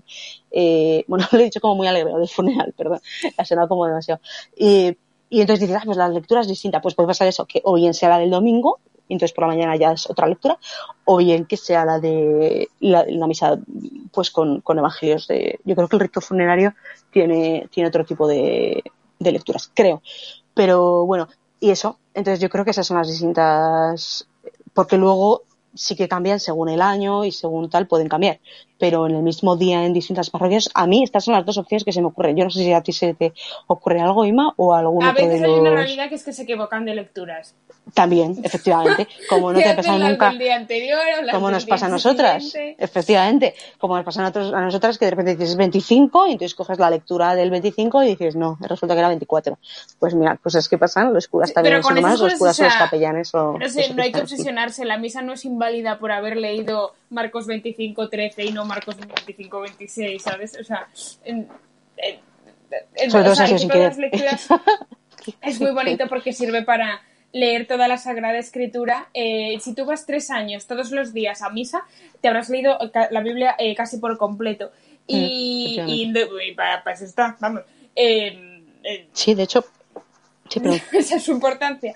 eh, 0.52 1.04
bueno, 1.08 1.26
lo 1.32 1.40
he 1.40 1.44
dicho 1.44 1.60
como 1.60 1.76
muy 1.76 1.88
alegre, 1.88 2.14
del 2.14 2.30
funeral, 2.30 2.74
perdón, 2.78 3.00
ha 3.38 3.46
sonado 3.46 3.68
como 3.68 3.86
demasiado. 3.86 4.22
Y, 4.56 4.98
entonces 5.30 5.62
dices, 5.62 5.78
ah, 5.80 5.84
pues 5.86 5.98
la 5.98 6.10
lectura 6.10 6.42
es 6.42 6.48
distinta. 6.48 6.82
Pues 6.82 6.96
puede 6.96 7.08
pasar 7.08 7.28
eso, 7.28 7.46
que 7.46 7.62
o 7.64 7.76
bien 7.76 7.94
sea 7.94 8.10
la 8.10 8.20
del 8.20 8.30
domingo, 8.30 8.80
entonces 9.14 9.34
por 9.34 9.44
la 9.44 9.50
mañana 9.50 9.76
ya 9.76 9.92
es 9.92 10.10
otra 10.10 10.28
lectura, 10.28 10.58
o 11.06 11.18
bien 11.18 11.46
que 11.46 11.58
sea 11.58 11.86
la 11.86 12.00
de 12.00 12.68
la, 12.80 13.06
misa, 13.28 13.60
pues 14.12 14.32
con, 14.32 14.62
con 14.62 14.78
evangelios 14.80 15.28
de. 15.28 15.60
Yo 15.64 15.76
creo 15.76 15.88
que 15.88 15.96
el 15.96 16.02
rito 16.02 16.22
funerario 16.22 16.74
tiene, 17.12 17.68
tiene 17.72 17.90
otro 17.90 18.06
tipo 18.06 18.28
de, 18.28 18.84
de 19.20 19.32
lecturas, 19.32 19.72
creo. 19.74 20.02
Pero 20.54 21.06
bueno, 21.06 21.28
y 21.60 21.70
eso, 21.70 22.00
entonces 22.14 22.40
yo 22.40 22.50
creo 22.50 22.66
que 22.66 22.72
esas 22.72 22.88
son 22.88 22.98
las 22.98 23.08
distintas, 23.08 24.28
porque 24.74 24.98
luego 24.98 25.44
sí 25.74 25.96
que 25.96 26.08
cambian 26.08 26.40
según 26.40 26.70
el 26.70 26.82
año 26.82 27.24
y 27.24 27.32
según 27.32 27.70
tal 27.70 27.88
pueden 27.88 28.10
cambiar, 28.10 28.40
pero 28.82 29.06
en 29.08 29.16
el 29.16 29.22
mismo 29.22 29.56
día 29.56 29.86
en 29.86 29.94
distintas 29.94 30.32
parroquias, 30.32 30.70
a 30.74 30.88
mí 30.88 31.04
estas 31.04 31.24
son 31.24 31.36
las 31.36 31.46
dos 31.46 31.58
opciones 31.60 31.84
que 31.86 31.94
se 31.94 32.02
me 32.02 32.08
ocurren. 32.08 32.36
Yo 32.36 32.44
no 32.44 32.50
sé 32.50 32.64
si 32.64 32.74
a 32.74 32.82
ti 32.82 32.92
se 32.92 33.14
te 33.14 33.32
ocurre 33.68 34.02
algo, 34.02 34.26
Ima, 34.26 34.54
o 34.58 34.74
algún 34.74 35.04
A 35.04 35.14
veces 35.14 35.40
de 35.40 35.46
hay 35.46 35.52
una 35.54 35.70
los... 35.70 35.80
realidad 35.80 36.10
que 36.10 36.16
es 36.16 36.24
que 36.24 36.34
se 36.34 36.42
equivocan 36.44 36.84
de 36.84 36.96
lecturas. 36.96 37.56
También, 37.94 38.36
efectivamente, 38.44 39.08
como 39.30 39.54
no 39.54 39.60
te 39.60 39.66
ha 39.66 39.72
hacen 39.72 39.76
pasado 39.78 40.00
las 40.00 40.10
nunca 40.10 40.30
del 40.30 40.40
día 40.40 40.56
anterior 40.56 41.00
o 41.00 41.32
como 41.32 41.48
del 41.48 41.54
nos 41.56 41.66
día 41.66 41.70
pasa 41.76 41.86
a 41.86 41.90
nosotras, 41.90 42.44
siguiente. 42.52 42.84
efectivamente, 42.84 43.56
como 43.78 43.96
nos 43.96 44.04
pasa 44.06 44.22
a, 44.22 44.24
nosotros- 44.24 44.54
a 44.54 44.62
nosotras 44.62 44.98
que 44.98 45.06
de 45.06 45.12
repente 45.12 45.36
dices 45.36 45.56
25 45.56 46.28
y 46.28 46.32
entonces 46.34 46.56
coges 46.56 46.80
la 46.80 46.90
lectura 46.90 47.36
del 47.36 47.52
25 47.52 48.02
y 48.04 48.08
dices 48.08 48.36
no, 48.36 48.58
resulta 48.62 48.96
que 48.96 49.00
era 49.00 49.10
24. 49.10 49.60
Pues 50.00 50.16
mira, 50.16 50.38
cosas 50.38 50.68
que 50.68 50.78
pasan, 50.80 51.14
los 51.14 51.28
curas 51.28 51.54
también 51.54 51.76
pero 51.76 51.84
son 51.84 51.98
humanos, 52.00 52.20
los 52.20 52.34
curas 52.36 52.56
son 52.56 52.66
o 52.66 52.70
los 52.70 52.74
sea, 52.78 52.86
capellanes 52.86 53.36
o 53.36 53.58
No 53.60 53.70
sé, 53.70 53.88
los 53.88 53.96
no 53.96 54.04
hay 54.04 54.12
que 54.12 54.22
obsesionarse. 54.22 54.86
La 54.86 54.98
misa 54.98 55.22
no 55.22 55.34
es 55.34 55.46
inválida 55.46 56.00
por 56.00 56.12
haber 56.12 56.38
leído 56.38 56.94
Marcos 57.10 57.46
25, 57.46 58.10
13 58.10 58.46
y 58.46 58.52
no 58.52 58.64
Marcos 58.72 58.96
25, 58.98 59.60
26, 59.62 60.22
¿sabes? 60.24 60.58
O 60.60 60.64
sea, 60.64 60.88
en- 61.26 61.50
o 63.28 63.36
sea, 63.36 63.48
si 63.58 63.68
las 63.68 63.98
lecturas 63.98 64.48
es 65.42 65.60
muy 65.60 65.72
bonito 65.72 66.08
porque 66.08 66.32
sirve 66.32 66.64
para 66.64 67.02
leer 67.34 67.68
toda 67.68 67.88
la 67.90 67.98
Sagrada 67.98 68.38
Escritura. 68.38 69.10
Eh, 69.14 69.58
si 69.60 69.76
tú 69.76 69.86
vas 69.86 70.06
tres 70.06 70.32
años 70.32 70.68
todos 70.68 70.92
los 70.92 71.12
días 71.14 71.42
a 71.42 71.50
misa, 71.50 71.84
te 72.22 72.30
habrás 72.30 72.50
leído 72.50 72.78
la 73.12 73.22
Biblia 73.22 73.56
eh, 73.60 73.76
casi 73.76 73.98
por 73.98 74.18
completo. 74.18 74.72
Y, 75.08 75.80
Mm, 75.82 75.90
y 75.90 76.52
para, 76.56 76.82
para 76.84 76.96
eso 76.96 77.04
está, 77.06 77.36
vamos. 77.42 77.64
Eh, 77.96 78.64
eh, 78.84 79.08
Sí, 79.12 79.34
de 79.36 79.44
hecho. 79.44 79.66
Sí, 80.50 80.60
pero. 80.62 80.74
esa 80.94 81.16
es 81.18 81.24
su 81.24 81.32
importancia. 81.34 81.94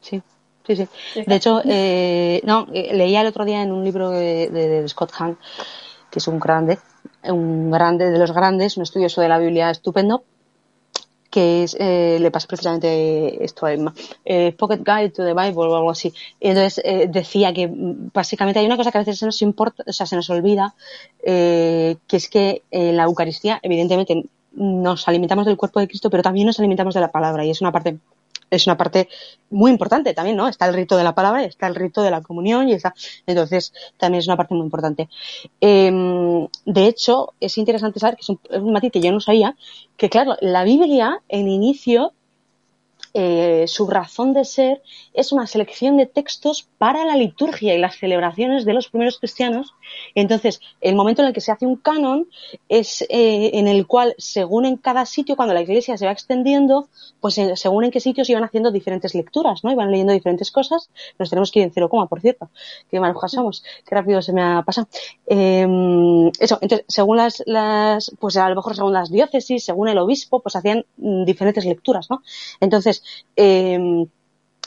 Sí, 0.00 0.22
sí, 0.66 0.76
sí. 0.76 0.88
De 1.26 1.34
hecho, 1.34 1.62
eh, 1.64 2.40
no, 2.44 2.66
leía 2.70 3.22
el 3.22 3.26
otro 3.26 3.44
día 3.44 3.62
en 3.62 3.72
un 3.72 3.84
libro 3.84 4.10
de, 4.10 4.48
de- 4.50 4.68
de 4.68 4.88
Scott 4.88 5.12
Hahn, 5.18 5.36
que 6.16 6.20
es 6.20 6.28
un 6.28 6.38
grande, 6.38 6.78
un 7.24 7.70
grande 7.70 8.10
de 8.10 8.18
los 8.18 8.32
grandes, 8.32 8.78
un 8.78 8.84
estudioso 8.84 9.20
de 9.20 9.28
la 9.28 9.38
Biblia 9.38 9.68
estupendo, 9.68 10.24
que 11.30 11.64
es, 11.64 11.76
eh, 11.78 12.16
le 12.18 12.30
pasa 12.30 12.48
precisamente 12.48 13.44
esto 13.44 13.66
a 13.66 13.74
Emma, 13.74 13.92
eh, 14.24 14.54
Pocket 14.56 14.78
Guide 14.78 15.10
to 15.10 15.26
the 15.26 15.34
Bible 15.34 15.66
o 15.68 15.76
algo 15.76 15.90
así. 15.90 16.14
Entonces 16.40 16.80
eh, 16.86 17.06
decía 17.06 17.52
que 17.52 17.68
mm, 17.68 18.12
básicamente 18.14 18.60
hay 18.60 18.64
una 18.64 18.78
cosa 18.78 18.90
que 18.90 18.96
a 18.96 19.02
veces 19.02 19.18
se 19.18 19.26
nos 19.26 19.42
importa, 19.42 19.84
o 19.86 19.92
sea, 19.92 20.06
se 20.06 20.16
nos 20.16 20.30
olvida, 20.30 20.74
que 21.22 21.98
es 22.08 22.30
que 22.30 22.62
en 22.70 22.96
la 22.96 23.02
Eucaristía, 23.02 23.60
evidentemente, 23.62 24.24
nos 24.52 25.06
alimentamos 25.06 25.44
del 25.44 25.58
cuerpo 25.58 25.80
de 25.80 25.88
Cristo, 25.88 26.08
pero 26.08 26.22
también 26.22 26.46
nos 26.46 26.58
alimentamos 26.58 26.94
de 26.94 27.02
la 27.02 27.12
palabra, 27.12 27.44
y 27.44 27.50
es 27.50 27.60
una 27.60 27.72
parte 27.72 27.98
es 28.50 28.66
una 28.66 28.76
parte 28.76 29.08
muy 29.50 29.70
importante 29.70 30.14
también, 30.14 30.36
¿no? 30.36 30.48
Está 30.48 30.66
el 30.66 30.74
rito 30.74 30.96
de 30.96 31.04
la 31.04 31.14
palabra, 31.14 31.44
está 31.44 31.66
el 31.66 31.74
rito 31.74 32.02
de 32.02 32.10
la 32.10 32.20
comunión 32.20 32.68
y 32.68 32.72
está, 32.72 32.94
entonces 33.26 33.72
también 33.96 34.20
es 34.20 34.26
una 34.26 34.36
parte 34.36 34.54
muy 34.54 34.64
importante. 34.64 35.08
Eh, 35.60 36.48
de 36.64 36.86
hecho, 36.86 37.34
es 37.40 37.58
interesante 37.58 38.00
saber 38.00 38.16
que 38.16 38.22
es 38.22 38.28
un, 38.28 38.40
es 38.50 38.60
un 38.60 38.72
matiz 38.72 38.92
que 38.92 39.00
yo 39.00 39.12
no 39.12 39.20
sabía, 39.20 39.56
que 39.96 40.10
claro, 40.10 40.36
la 40.40 40.64
Biblia 40.64 41.20
en 41.28 41.48
inicio, 41.48 42.12
eh, 43.14 43.64
su 43.66 43.86
razón 43.86 44.34
de 44.34 44.44
ser 44.44 44.82
es 45.16 45.32
una 45.32 45.46
selección 45.46 45.96
de 45.96 46.06
textos 46.06 46.68
para 46.78 47.04
la 47.04 47.16
liturgia 47.16 47.74
y 47.74 47.78
las 47.78 47.96
celebraciones 47.96 48.64
de 48.64 48.74
los 48.74 48.88
primeros 48.88 49.18
cristianos. 49.18 49.74
Entonces, 50.14 50.60
el 50.80 50.94
momento 50.94 51.22
en 51.22 51.28
el 51.28 51.34
que 51.34 51.40
se 51.40 51.52
hace 51.52 51.66
un 51.66 51.76
canon 51.76 52.28
es 52.68 53.02
eh, 53.08 53.50
en 53.54 53.66
el 53.66 53.86
cual, 53.86 54.14
según 54.18 54.66
en 54.66 54.76
cada 54.76 55.06
sitio, 55.06 55.36
cuando 55.36 55.54
la 55.54 55.62
iglesia 55.62 55.96
se 55.96 56.06
va 56.06 56.12
extendiendo, 56.12 56.88
pues 57.20 57.38
eh, 57.38 57.56
según 57.56 57.84
en 57.84 57.90
qué 57.90 58.00
sitios 58.00 58.28
iban 58.30 58.44
haciendo 58.44 58.70
diferentes 58.70 59.14
lecturas, 59.14 59.64
¿no? 59.64 59.72
Iban 59.72 59.90
leyendo 59.90 60.12
diferentes 60.12 60.50
cosas. 60.50 60.90
Nos 61.18 61.30
tenemos 61.30 61.50
que 61.50 61.60
ir 61.60 61.64
en 61.64 61.72
cero 61.72 61.88
coma, 61.88 62.06
por 62.06 62.20
cierto. 62.20 62.50
Qué 62.90 63.00
malujas 63.00 63.32
somos. 63.32 63.64
Qué 63.86 63.94
rápido 63.94 64.20
se 64.22 64.32
me 64.32 64.42
ha 64.42 64.62
pasado. 64.62 64.88
Eh, 65.26 65.66
eso, 66.38 66.58
entonces, 66.60 66.84
según 66.88 67.16
las, 67.16 67.42
las, 67.46 68.12
pues 68.20 68.36
a 68.36 68.48
lo 68.48 68.56
mejor 68.56 68.76
según 68.76 68.92
las 68.92 69.10
diócesis, 69.10 69.64
según 69.64 69.88
el 69.88 69.98
obispo, 69.98 70.40
pues 70.40 70.56
hacían 70.56 70.84
mm, 70.98 71.24
diferentes 71.24 71.64
lecturas, 71.64 72.10
¿no? 72.10 72.22
Entonces, 72.60 73.02
eh, 73.36 74.06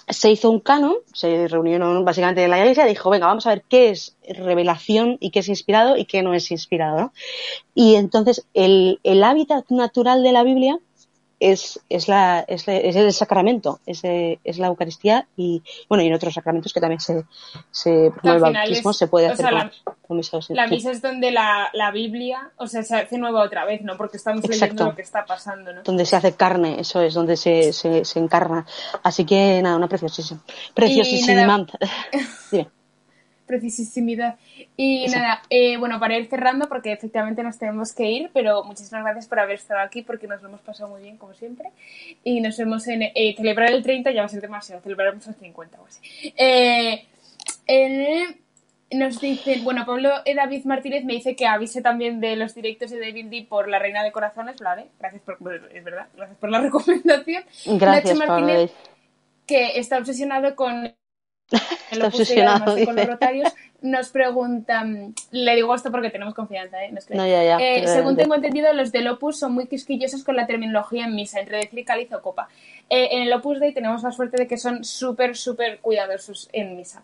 se 0.10 0.32
hizo 0.32 0.50
un 0.50 0.60
canon, 0.60 0.96
se 1.14 1.48
reunieron 1.48 2.04
básicamente 2.04 2.44
en 2.44 2.50
la 2.50 2.60
iglesia 2.60 2.86
y 2.86 2.90
dijo, 2.90 3.10
venga, 3.10 3.28
vamos 3.28 3.46
a 3.46 3.52
ver 3.52 3.64
qué 3.70 3.90
es 3.90 4.18
revelación 4.28 5.18
y 5.20 5.32
qué 5.32 5.40
es 5.40 5.50
inspirado 5.50 5.98
y 5.98 6.06
qué 6.06 6.24
no 6.24 6.34
es 6.34 6.52
inspirado. 6.52 7.14
Y 7.76 7.96
entonces 7.96 8.46
el, 8.54 9.00
el 9.04 9.24
hábitat 9.24 9.70
natural 9.70 10.24
de 10.24 10.32
la 10.32 10.44
Biblia 10.44 10.80
es, 11.40 11.80
es, 11.90 12.08
la, 12.08 12.42
es, 12.48 12.68
es 12.68 12.96
el 12.96 13.14
sacramento, 13.14 13.80
es, 13.86 14.02
es 14.04 14.58
la 14.60 14.68
Eucaristía 14.68 15.28
y, 15.38 15.64
bueno, 15.88 16.04
y 16.04 16.08
en 16.08 16.14
otros 16.14 16.34
sacramentos 16.34 16.74
que 16.74 16.82
también 16.82 17.00
se, 17.00 17.24
se 17.72 18.08
el 18.24 18.40
bautismo 18.40 18.94
se 18.94 19.08
puede 19.08 19.28
o 19.30 19.34
hacer 19.34 19.46
sea, 19.46 19.50
con, 19.50 19.60
la- 19.60 19.72
con 20.08 20.18
misa, 20.18 20.42
sí. 20.42 20.54
La 20.54 20.68
misa 20.68 20.92
es 20.92 21.02
donde 21.02 21.32
la, 21.32 21.70
la 21.74 21.92
Biblia, 21.92 22.52
o 22.58 22.68
sea, 22.68 22.84
se 22.84 22.96
hace 22.96 23.18
nueva 23.18 23.44
otra 23.44 23.64
vez, 23.66 23.82
¿no? 23.84 23.96
Porque 23.96 24.18
estamos 24.18 24.44
Exacto. 24.44 24.64
leyendo 24.66 24.86
lo 24.88 24.96
que 24.96 25.02
está 25.02 25.26
pasando, 25.26 25.72
¿no? 25.74 25.84
donde 25.84 26.06
se 26.06 26.16
hace 26.16 26.34
carne, 26.36 26.80
eso 26.80 27.02
es, 27.02 27.14
donde 27.14 27.38
se, 27.38 27.72
se, 27.74 28.04
se 28.06 28.20
encarna. 28.20 28.66
Así 29.04 29.26
que 29.26 29.62
nada, 29.62 29.78
una 29.78 29.88
preciosísima. 29.88 30.42
Preciosísima. 30.74 31.46
nada. 32.52 32.70
Dime. 33.50 33.72
Precisísimidad. 33.72 34.38
Y 34.78 35.06
Eso. 35.06 35.18
nada, 35.18 35.42
eh, 35.50 35.78
bueno, 35.78 36.00
para 36.00 36.18
ir 36.18 36.28
cerrando, 36.28 36.68
porque 36.70 36.92
efectivamente 36.92 37.44
nos 37.44 37.58
tenemos 37.58 37.94
que 37.94 38.06
ir, 38.10 38.30
pero 38.34 38.64
muchísimas 38.64 39.04
gracias 39.04 39.28
por 39.28 39.40
haber 39.40 39.56
estado 39.56 39.82
aquí, 39.82 40.02
porque 40.04 40.28
nos 40.28 40.42
lo 40.42 40.50
hemos 40.50 40.62
pasado 40.62 40.90
muy 40.90 41.02
bien, 41.02 41.18
como 41.18 41.34
siempre. 41.34 41.70
Y 42.24 42.42
nos 42.42 42.58
vemos 42.58 42.88
en. 42.88 43.04
eh, 43.04 43.34
celebrar 43.38 43.72
el 43.72 43.84
30 43.84 44.12
ya 44.12 44.22
va 44.22 44.26
a 44.28 44.30
ser 44.30 44.42
demasiado, 44.42 44.82
celebraremos 44.82 45.28
el 45.28 45.36
50 45.36 45.82
o 45.82 45.86
así. 45.86 46.34
Eh, 46.38 47.06
nos 48.92 49.20
dicen, 49.22 49.64
bueno, 49.64 49.86
Pablo 49.86 50.10
E. 50.26 50.34
David 50.36 50.66
Martínez 50.66 51.06
me 51.06 51.14
dice 51.14 51.36
que 51.36 51.46
avise 51.46 51.82
también 51.82 52.20
de 52.20 52.36
los 52.36 52.56
directos 52.56 52.90
de 52.92 53.00
David 53.00 53.28
D 53.28 53.46
por 53.48 53.68
la 53.68 53.80
Reina 53.80 54.04
de 54.04 54.12
Corazones, 54.12 54.60
vale, 54.62 54.88
gracias 55.00 55.22
por, 55.24 55.38
es 55.74 55.84
verdad, 55.84 56.08
gracias 56.16 56.38
por 56.40 56.50
la 56.50 56.60
recomendación. 56.62 57.44
Gracias, 57.66 58.18
Nacho 58.18 58.26
Pablo. 58.26 58.48
Martínez, 58.48 58.72
que 59.46 59.80
está 59.80 59.98
obsesionado 59.98 60.56
con 60.56 60.94
además 61.92 62.76
de 62.76 62.86
con 62.86 62.96
los 62.96 63.06
rotarios, 63.08 63.52
nos 63.82 64.10
preguntan, 64.10 65.14
le 65.32 65.56
digo 65.56 65.74
esto 65.74 65.92
porque 65.92 66.10
tenemos 66.10 66.34
confianza, 66.34 66.84
¿eh? 66.84 66.92
No 66.92 67.26
ya, 67.26 67.44
ya. 67.44 67.58
Eh, 67.58 67.88
según 67.88 68.16
tengo 68.16 68.36
entendido, 68.36 68.72
los 68.74 68.92
del 68.92 69.08
Opus 69.08 69.40
son 69.40 69.54
muy 69.54 69.68
quisquillosos 69.68 70.24
con 70.24 70.36
la 70.36 70.46
terminología 70.46 71.06
en 71.06 71.16
misa, 71.16 71.40
entre 71.40 71.58
decir 71.58 71.86
cáliz 71.86 72.12
o 72.14 72.22
copa. 72.22 72.48
Eh, 72.90 73.10
en 73.12 73.22
el 73.24 73.34
Opus 73.34 73.60
Dei 73.60 73.74
tenemos 73.74 74.04
la 74.04 74.12
suerte 74.12 74.38
de 74.38 74.48
que 74.48 74.58
son 74.58 74.84
súper, 74.84 75.36
súper 75.36 75.80
cuidadosos 75.80 76.50
en 76.52 76.76
misa. 76.76 77.04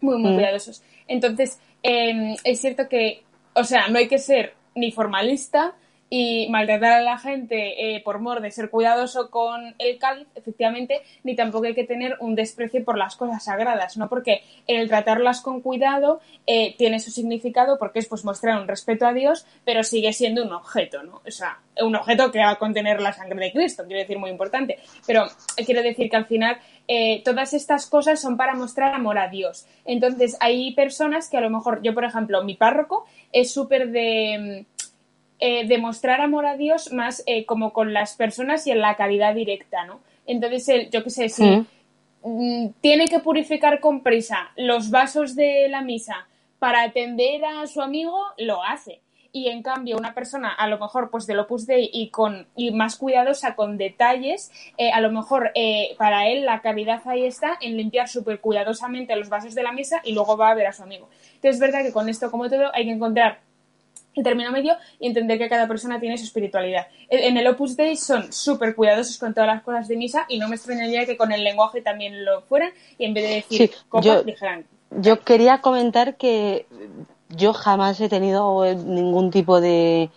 Muy, 0.00 0.18
muy 0.18 0.32
Mm. 0.32 0.34
cuidadosos. 0.34 0.82
Entonces, 1.08 1.58
eh, 1.82 2.34
es 2.44 2.60
cierto 2.60 2.88
que, 2.88 3.22
o 3.54 3.64
sea, 3.64 3.88
no 3.88 3.98
hay 3.98 4.08
que 4.08 4.18
ser 4.18 4.54
ni 4.74 4.90
formalista 4.92 5.74
y 6.14 6.46
maltratar 6.50 6.92
a 6.92 7.00
la 7.00 7.16
gente 7.16 7.96
eh, 7.96 8.02
por 8.02 8.18
mor 8.18 8.42
de 8.42 8.50
ser 8.50 8.68
cuidadoso 8.68 9.30
con 9.30 9.74
el 9.78 9.98
cáliz, 9.98 10.28
efectivamente, 10.34 11.00
ni 11.24 11.34
tampoco 11.34 11.64
hay 11.64 11.74
que 11.74 11.84
tener 11.84 12.18
un 12.20 12.34
desprecio 12.34 12.84
por 12.84 12.98
las 12.98 13.16
cosas 13.16 13.44
sagradas, 13.44 13.96
¿no? 13.96 14.10
Porque 14.10 14.42
el 14.66 14.88
tratarlas 14.88 15.40
con 15.40 15.62
cuidado 15.62 16.20
eh, 16.46 16.74
tiene 16.76 17.00
su 17.00 17.10
significado 17.10 17.78
porque 17.78 18.00
es 18.00 18.08
pues 18.08 18.26
mostrar 18.26 18.60
un 18.60 18.68
respeto 18.68 19.06
a 19.06 19.14
Dios, 19.14 19.46
pero 19.64 19.82
sigue 19.84 20.12
siendo 20.12 20.44
un 20.44 20.52
objeto, 20.52 21.02
¿no? 21.02 21.22
O 21.26 21.30
sea, 21.30 21.60
un 21.80 21.96
objeto 21.96 22.30
que 22.30 22.40
va 22.40 22.50
a 22.50 22.58
contener 22.58 23.00
la 23.00 23.14
sangre 23.14 23.46
de 23.46 23.52
Cristo, 23.52 23.84
quiero 23.86 24.00
decir, 24.00 24.18
muy 24.18 24.28
importante. 24.28 24.80
Pero 25.06 25.24
quiero 25.64 25.82
decir 25.82 26.10
que 26.10 26.16
al 26.16 26.26
final 26.26 26.58
eh, 26.88 27.22
todas 27.24 27.54
estas 27.54 27.86
cosas 27.86 28.20
son 28.20 28.36
para 28.36 28.54
mostrar 28.54 28.94
amor 28.94 29.18
a 29.18 29.28
Dios. 29.28 29.66
Entonces, 29.84 30.36
hay 30.40 30.74
personas 30.74 31.30
que 31.30 31.36
a 31.36 31.40
lo 31.40 31.48
mejor, 31.48 31.80
yo 31.82 31.94
por 31.94 32.04
ejemplo, 32.04 32.44
mi 32.44 32.54
párroco 32.54 33.06
es 33.32 33.52
súper 33.52 33.90
de, 33.90 34.66
mm, 34.66 34.71
eh, 35.44 35.66
de 35.66 35.76
mostrar 35.78 36.20
amor 36.20 36.46
a 36.46 36.56
Dios 36.56 36.92
más 36.92 37.24
eh, 37.26 37.44
como 37.46 37.72
con 37.72 37.92
las 37.92 38.14
personas 38.14 38.64
y 38.68 38.70
en 38.70 38.80
la 38.80 38.94
caridad 38.94 39.34
directa, 39.34 39.84
¿no? 39.84 39.98
Entonces, 40.24 40.88
yo 40.92 41.02
qué 41.02 41.10
sé, 41.10 41.28
si 41.28 41.42
Mm. 41.42 41.66
mm, 42.22 42.74
tiene 42.80 43.06
que 43.06 43.18
purificar 43.18 43.80
con 43.80 44.04
prisa 44.04 44.52
los 44.54 44.90
vasos 44.90 45.34
de 45.34 45.66
la 45.68 45.82
misa 45.82 46.28
para 46.60 46.84
atender 46.84 47.44
a 47.44 47.66
su 47.66 47.82
amigo, 47.82 48.16
lo 48.38 48.62
hace. 48.62 49.00
Y 49.32 49.48
en 49.48 49.64
cambio, 49.64 49.96
una 49.96 50.14
persona, 50.14 50.52
a 50.52 50.68
lo 50.68 50.78
mejor, 50.78 51.10
pues 51.10 51.26
del 51.26 51.40
Opus 51.40 51.66
Dei 51.66 51.90
y, 51.92 52.10
con, 52.10 52.46
y 52.54 52.70
más 52.70 52.94
cuidadosa 52.94 53.56
con 53.56 53.78
detalles, 53.78 54.52
eh, 54.78 54.92
a 54.92 55.00
lo 55.00 55.10
mejor 55.10 55.50
para 55.98 56.28
él 56.28 56.44
la 56.44 56.60
caridad 56.60 57.02
ahí 57.06 57.24
está 57.24 57.58
en 57.60 57.76
limpiar 57.76 58.08
súper 58.08 58.40
cuidadosamente 58.40 59.16
los 59.16 59.28
vasos 59.28 59.56
de 59.56 59.64
la 59.64 59.72
mesa 59.72 60.02
y 60.04 60.12
luego 60.12 60.36
va 60.36 60.50
a 60.50 60.54
ver 60.54 60.68
a 60.68 60.72
su 60.72 60.84
amigo. 60.84 61.08
Entonces, 61.34 61.56
es 61.56 61.60
verdad 61.60 61.82
que 61.82 61.92
con 61.92 62.08
esto, 62.08 62.30
como 62.30 62.48
todo, 62.48 62.70
hay 62.72 62.84
que 62.84 62.92
encontrar 62.92 63.40
el 64.14 64.22
término 64.22 64.50
medio 64.52 64.74
y 64.98 65.06
entender 65.06 65.38
que 65.38 65.48
cada 65.48 65.66
persona 65.66 65.98
tiene 66.00 66.18
su 66.18 66.24
espiritualidad. 66.24 66.86
En 67.08 67.36
el 67.36 67.46
Opus 67.46 67.76
Dei 67.76 67.96
son 67.96 68.32
súper 68.32 68.74
cuidadosos 68.74 69.18
con 69.18 69.32
todas 69.34 69.48
las 69.48 69.62
cosas 69.62 69.88
de 69.88 69.96
misa 69.96 70.26
y 70.28 70.38
no 70.38 70.48
me 70.48 70.56
extrañaría 70.56 71.06
que 71.06 71.16
con 71.16 71.32
el 71.32 71.42
lenguaje 71.44 71.80
también 71.80 72.24
lo 72.24 72.42
fueran 72.42 72.70
y 72.98 73.04
en 73.06 73.14
vez 73.14 73.24
de 73.28 73.34
decir 73.36 73.70
Sí, 73.70 73.76
copa, 73.88 74.04
yo- 74.04 74.22
dijeran 74.22 74.66
Yo 74.90 75.20
quería 75.20 75.60
comentar 75.62 76.16
que 76.16 76.66
yo 77.30 77.54
jamás 77.54 77.98
he 78.00 78.10
tenido 78.10 78.62
ningún 78.74 79.30
tipo 79.30 79.60
de. 79.60 80.10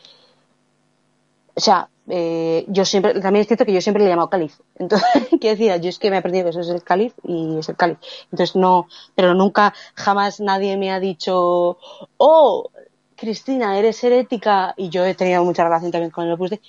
O 1.56 1.62
sea, 1.62 1.88
eh, 2.10 2.66
yo 2.68 2.84
siempre. 2.84 3.14
También 3.22 3.42
es 3.42 3.48
cierto 3.48 3.66
que 3.66 3.72
yo 3.74 3.80
siempre 3.82 4.04
le 4.04 4.10
he 4.10 4.12
llamado 4.12 4.30
cáliz. 4.30 4.60
Entonces, 4.76 5.08
quiero 5.40 5.58
decir, 5.58 5.82
yo 5.82 5.90
es 5.90 6.00
que 6.00 6.10
me 6.10 6.18
he 6.18 6.20
aprendido 6.20 6.44
que 6.46 6.50
eso 6.50 6.60
es 6.60 6.70
el 6.70 6.84
cáliz 6.84 7.14
y 7.24 7.58
es 7.60 7.70
el 7.70 7.78
cáliz. 7.78 7.98
Entonces, 8.32 8.56
no. 8.58 8.88
Pero 9.16 9.34
nunca, 9.34 9.74
jamás 9.96 10.42
nadie 10.42 10.76
me 10.76 10.92
ha 10.92 11.00
dicho. 11.00 11.78
Oh, 12.18 12.70
Cristina, 13.16 13.78
eres 13.78 14.04
herética. 14.04 14.74
Y 14.78 14.90
yo 14.90 15.06
he 15.06 15.16
tenido 15.16 15.44
mucha 15.44 15.64
relación 15.64 15.92
también 15.92 16.12
con 16.12 16.26
el 16.26 16.34
Opus 16.34 16.52
Dei. 16.52 16.62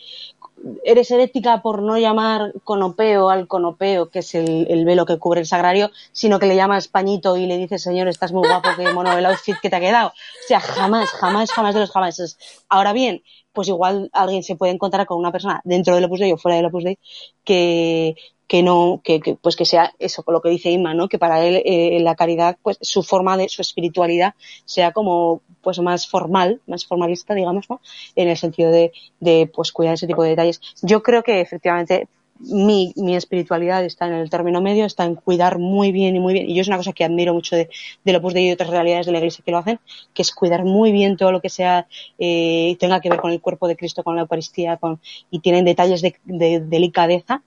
Eres 0.84 1.10
herética 1.10 1.60
por 1.60 1.82
no 1.82 1.98
llamar 1.98 2.52
conopeo 2.64 3.28
al 3.28 3.46
conopeo, 3.46 4.08
que 4.08 4.20
es 4.20 4.34
el, 4.34 4.66
el 4.70 4.84
velo 4.84 5.04
que 5.04 5.18
cubre 5.18 5.40
el 5.40 5.46
sagrario, 5.46 5.90
sino 6.12 6.38
que 6.38 6.46
le 6.46 6.56
llamas 6.56 6.88
pañito 6.88 7.36
y 7.36 7.46
le 7.46 7.58
dices, 7.58 7.82
señor, 7.82 8.08
estás 8.08 8.32
muy 8.32 8.48
guapo, 8.48 8.70
qué 8.76 8.90
mono 8.92 9.16
el 9.16 9.26
outfit 9.26 9.56
que 9.60 9.68
te 9.68 9.76
ha 9.76 9.80
quedado. 9.80 10.08
O 10.08 10.48
sea, 10.48 10.60
jamás, 10.60 11.10
jamás, 11.10 11.52
jamás 11.52 11.74
de 11.74 11.80
los 11.80 11.90
jamases. 11.90 12.38
Ahora 12.68 12.92
bien, 12.94 13.22
pues 13.52 13.68
igual 13.68 14.10
alguien 14.12 14.42
se 14.42 14.56
puede 14.56 14.72
encontrar 14.72 15.06
con 15.06 15.18
una 15.18 15.32
persona 15.32 15.60
dentro 15.64 15.94
del 15.94 16.04
Opus 16.04 16.20
Dei 16.20 16.32
o 16.32 16.38
fuera 16.38 16.56
del 16.56 16.66
Opus 16.66 16.84
Dei 16.84 16.98
que, 17.44 18.16
que 18.46 18.62
no, 18.62 19.00
que, 19.02 19.20
que, 19.20 19.34
pues 19.34 19.56
que 19.56 19.64
sea 19.64 19.92
eso, 19.98 20.22
con 20.22 20.34
lo 20.34 20.40
que 20.40 20.50
dice 20.50 20.70
Inma, 20.70 20.94
¿no? 20.94 21.08
Que 21.08 21.18
para 21.18 21.44
él 21.44 21.62
eh, 21.64 21.98
la 22.00 22.14
caridad, 22.14 22.56
pues 22.62 22.78
su 22.80 23.02
forma 23.02 23.36
de, 23.36 23.48
su 23.48 23.62
espiritualidad 23.62 24.34
sea 24.64 24.92
como 24.92 25.42
pues 25.62 25.80
más 25.80 26.08
formal, 26.08 26.60
más 26.66 26.86
formalista, 26.86 27.34
digamos, 27.34 27.68
¿no? 27.68 27.80
En 28.14 28.28
el 28.28 28.36
sentido 28.36 28.70
de, 28.70 28.92
de 29.20 29.50
pues 29.52 29.72
cuidar 29.72 29.94
ese 29.94 30.06
tipo 30.06 30.22
de 30.22 30.30
detalles. 30.30 30.60
Yo 30.82 31.02
creo 31.02 31.22
que 31.22 31.40
efectivamente 31.40 32.08
mi, 32.40 32.92
mi, 32.96 33.16
espiritualidad 33.16 33.84
está 33.84 34.06
en 34.06 34.14
el 34.14 34.30
término 34.30 34.60
medio, 34.60 34.84
está 34.84 35.04
en 35.04 35.14
cuidar 35.14 35.58
muy 35.58 35.92
bien 35.92 36.16
y 36.16 36.20
muy 36.20 36.32
bien. 36.32 36.50
Y 36.50 36.54
yo 36.54 36.62
es 36.62 36.68
una 36.68 36.76
cosa 36.76 36.92
que 36.92 37.04
admiro 37.04 37.34
mucho 37.34 37.56
de, 37.56 37.68
del 38.04 38.16
Opus 38.16 38.34
Dei 38.34 38.44
y 38.44 38.46
de 38.48 38.54
otras 38.54 38.70
realidades 38.70 39.06
de 39.06 39.12
la 39.12 39.18
Iglesia 39.18 39.42
que 39.44 39.52
lo 39.52 39.58
hacen, 39.58 39.80
que 40.14 40.22
es 40.22 40.32
cuidar 40.32 40.64
muy 40.64 40.92
bien 40.92 41.16
todo 41.16 41.32
lo 41.32 41.40
que 41.40 41.48
sea, 41.48 41.86
eh, 42.18 42.76
tenga 42.78 43.00
que 43.00 43.10
ver 43.10 43.20
con 43.20 43.32
el 43.32 43.40
cuerpo 43.40 43.68
de 43.68 43.76
Cristo, 43.76 44.02
con 44.02 44.16
la 44.16 44.22
Eucaristía, 44.22 44.76
con, 44.76 45.00
y 45.30 45.40
tienen 45.40 45.64
detalles 45.64 46.02
de, 46.02 46.16
de 46.24 46.60
delicadeza 46.60 47.42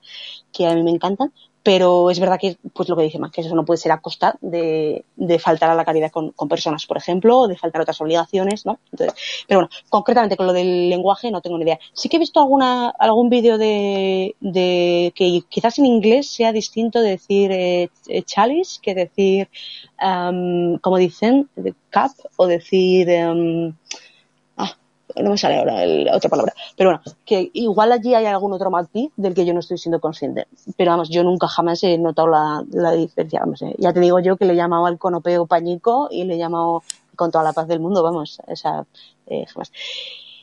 que 0.52 0.66
a 0.66 0.74
mí 0.74 0.82
me 0.82 0.90
encantan, 0.90 1.32
pero 1.62 2.10
es 2.10 2.18
verdad 2.18 2.38
que, 2.40 2.56
pues 2.72 2.88
lo 2.88 2.96
que 2.96 3.02
dice 3.02 3.18
más, 3.18 3.30
que 3.30 3.42
eso 3.42 3.54
no 3.54 3.64
puede 3.64 3.78
ser 3.78 3.92
a 3.92 4.00
costa 4.00 4.36
de, 4.40 5.04
de 5.16 5.38
faltar 5.38 5.70
a 5.70 5.74
la 5.74 5.84
caridad 5.84 6.10
con, 6.10 6.30
con, 6.30 6.48
personas, 6.48 6.86
por 6.86 6.96
ejemplo, 6.96 7.40
o 7.40 7.48
de 7.48 7.56
faltar 7.56 7.82
otras 7.82 8.00
obligaciones, 8.00 8.64
¿no? 8.64 8.78
Entonces, 8.92 9.14
pero 9.46 9.60
bueno, 9.60 9.70
concretamente 9.90 10.36
con 10.36 10.46
lo 10.46 10.52
del 10.52 10.88
lenguaje 10.88 11.30
no 11.30 11.42
tengo 11.42 11.58
ni 11.58 11.64
idea. 11.64 11.78
Sí 11.92 12.08
que 12.08 12.16
he 12.16 12.20
visto 12.20 12.40
alguna, 12.40 12.88
algún 12.90 13.28
vídeo 13.28 13.58
de, 13.58 14.34
de 14.40 15.12
que 15.14 15.42
quizás 15.48 15.78
en 15.78 15.86
inglés 15.86 16.30
sea 16.30 16.52
distinto 16.52 17.00
decir 17.00 17.50
eh, 17.52 17.90
chalice 18.24 18.78
que 18.80 18.94
decir, 18.94 19.48
um, 20.02 20.78
como 20.78 20.96
dicen, 20.96 21.48
cup 21.56 22.12
o 22.36 22.46
decir, 22.46 23.08
um, 23.08 23.74
no 25.16 25.30
me 25.30 25.38
sale 25.38 25.58
ahora 25.58 25.84
la 25.84 26.16
otra 26.16 26.30
palabra, 26.30 26.54
pero 26.76 26.90
bueno, 26.90 27.02
que 27.24 27.50
igual 27.52 27.92
allí 27.92 28.14
hay 28.14 28.26
algún 28.26 28.52
otro 28.52 28.70
matiz 28.70 29.10
del 29.16 29.34
que 29.34 29.44
yo 29.44 29.52
no 29.52 29.60
estoy 29.60 29.78
siendo 29.78 30.00
consciente. 30.00 30.46
Pero 30.76 30.92
vamos, 30.92 31.08
yo 31.08 31.22
nunca 31.24 31.48
jamás 31.48 31.82
he 31.84 31.98
notado 31.98 32.28
la, 32.28 32.64
la 32.70 32.92
diferencia. 32.92 33.40
Vamos, 33.40 33.62
eh. 33.62 33.74
Ya 33.78 33.92
te 33.92 34.00
digo 34.00 34.20
yo 34.20 34.36
que 34.36 34.44
le 34.44 34.52
he 34.52 34.56
llamado 34.56 34.86
al 34.86 34.98
conopeo 34.98 35.46
pañico 35.46 36.08
y 36.10 36.24
le 36.24 36.34
he 36.34 36.38
llamado 36.38 36.82
con 37.16 37.30
toda 37.30 37.44
la 37.44 37.52
paz 37.52 37.68
del 37.68 37.80
mundo, 37.80 38.02
vamos, 38.02 38.40
esa 38.46 38.86
eh, 39.26 39.44
jamás. 39.46 39.70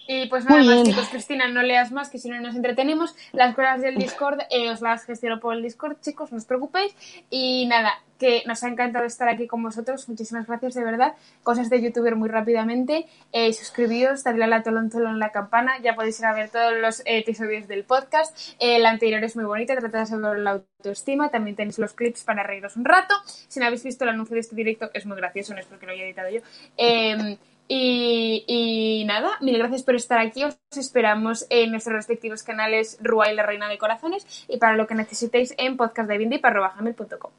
Y 0.08 0.28
pues 0.28 0.46
nada 0.46 0.64
más, 0.64 0.84
chicos, 0.84 1.10
Cristina, 1.10 1.48
no 1.50 1.62
leas 1.62 1.92
más, 1.92 2.10
que 2.10 2.18
si 2.18 2.30
no 2.30 2.40
nos 2.40 2.56
entretenemos. 2.56 3.16
Las 3.34 3.54
cosas 3.56 3.82
del 3.82 3.96
Discord 3.96 4.40
eh, 4.50 4.70
os 4.70 4.82
las 4.82 5.06
gestiono 5.06 5.40
por 5.40 5.54
el 5.54 5.62
Discord, 5.62 6.00
chicos, 6.02 6.32
no 6.32 6.38
os 6.38 6.46
preocupéis. 6.46 6.96
Y 7.30 7.66
nada, 7.68 7.94
que 8.18 8.44
nos 8.46 8.64
ha 8.64 8.70
encantado 8.70 9.06
estar 9.06 9.28
aquí 9.28 9.48
con 9.48 9.62
vosotros. 9.62 10.08
Muchísimas 10.08 10.48
gracias, 10.48 10.76
de 10.76 10.84
verdad. 10.84 11.14
Cosas 11.44 11.70
de 11.70 11.82
youtuber 11.82 12.16
muy 12.16 12.30
rápidamente. 12.30 13.06
Eh, 13.32 13.52
suscribíos, 13.54 14.24
darle 14.24 14.46
a 14.46 14.48
la 14.48 14.64
tolón 14.64 14.90
tolón 14.90 15.14
en 15.14 15.20
la 15.20 15.32
campana. 15.32 15.74
Ya 15.84 15.96
podéis 15.96 16.20
ir 16.20 16.26
a 16.26 16.34
ver 16.34 16.50
todos 16.50 16.74
los 16.80 17.02
episodios 17.06 17.68
del 17.68 17.84
podcast. 17.84 18.38
Eh, 18.60 18.78
el 18.78 18.86
anterior 18.86 19.24
es 19.24 19.36
muy 19.36 19.46
bonito, 19.46 19.76
trata 19.76 20.06
sobre 20.06 20.40
la 20.40 20.52
autoestima. 20.52 21.30
También 21.30 21.56
tenéis 21.56 21.80
los 21.80 21.94
clips 21.94 22.24
para 22.24 22.44
reíros 22.44 22.78
un 22.78 22.86
rato. 22.86 23.14
Si 23.48 23.60
no 23.60 23.66
habéis 23.66 23.84
visto 23.84 24.04
el 24.04 24.12
anuncio 24.12 24.36
de 24.36 24.40
este 24.42 24.56
directo, 24.56 24.90
es 24.94 25.06
muy 25.06 25.18
gracioso, 25.18 25.54
no 25.54 25.60
es 25.60 25.66
porque 25.66 25.86
lo 25.86 25.92
haya 25.92 26.06
editado 26.06 26.30
yo. 26.30 26.40
Eh, 26.78 27.38
y, 27.68 29.04
nada, 29.06 29.32
mil 29.42 29.58
gracias 29.58 29.84
por 29.84 29.96
estar 29.96 30.20
aquí. 30.20 30.44
Os 30.44 30.58
esperamos 30.76 31.46
en 31.50 31.72
nuestros 31.72 31.96
respectivos 31.96 32.44
canales 32.44 32.98
Rua 33.02 33.32
y 33.32 33.36
la 33.36 33.44
Reina 33.44 33.68
de 33.68 33.78
Corazones 33.78 34.46
y 34.48 34.58
para 34.58 34.76
lo 34.76 34.88
que 34.88 34.96
necesitéis 34.96 35.54
en 35.58 35.78
podcastdevindip.com. 35.78 37.32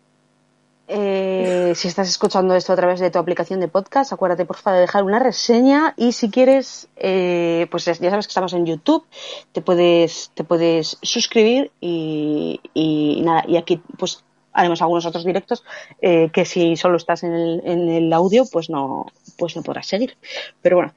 Eh, 0.90 1.74
si 1.74 1.86
estás 1.88 2.08
escuchando 2.08 2.54
esto 2.54 2.72
a 2.72 2.76
través 2.76 2.98
de 2.98 3.10
tu 3.10 3.18
aplicación 3.18 3.60
de 3.60 3.68
podcast, 3.68 4.10
acuérdate 4.12 4.46
por 4.46 4.56
favor 4.56 4.76
de 4.76 4.80
dejar 4.82 5.04
una 5.04 5.18
reseña 5.18 5.92
y 5.98 6.12
si 6.12 6.30
quieres, 6.30 6.88
eh, 6.96 7.66
pues 7.70 7.84
ya 7.84 7.94
sabes 7.94 8.26
que 8.26 8.30
estamos 8.30 8.54
en 8.54 8.64
YouTube, 8.64 9.04
te 9.52 9.60
puedes, 9.60 10.30
te 10.34 10.44
puedes 10.44 10.96
suscribir 11.02 11.72
y 11.82 13.20
nada, 13.22 13.44
y 13.46 13.58
aquí 13.58 13.82
pues 13.98 14.24
haremos 14.58 14.82
algunos 14.82 15.06
otros 15.06 15.24
directos 15.24 15.64
eh, 16.02 16.30
que 16.32 16.44
si 16.44 16.76
solo 16.76 16.96
estás 16.96 17.22
en 17.22 17.32
el, 17.32 17.62
en 17.64 17.88
el, 17.88 18.12
audio 18.12 18.44
pues 18.50 18.68
no 18.68 19.06
pues 19.38 19.56
no 19.56 19.62
podrás 19.62 19.86
seguir. 19.86 20.16
Pero 20.60 20.76
bueno 20.76 20.94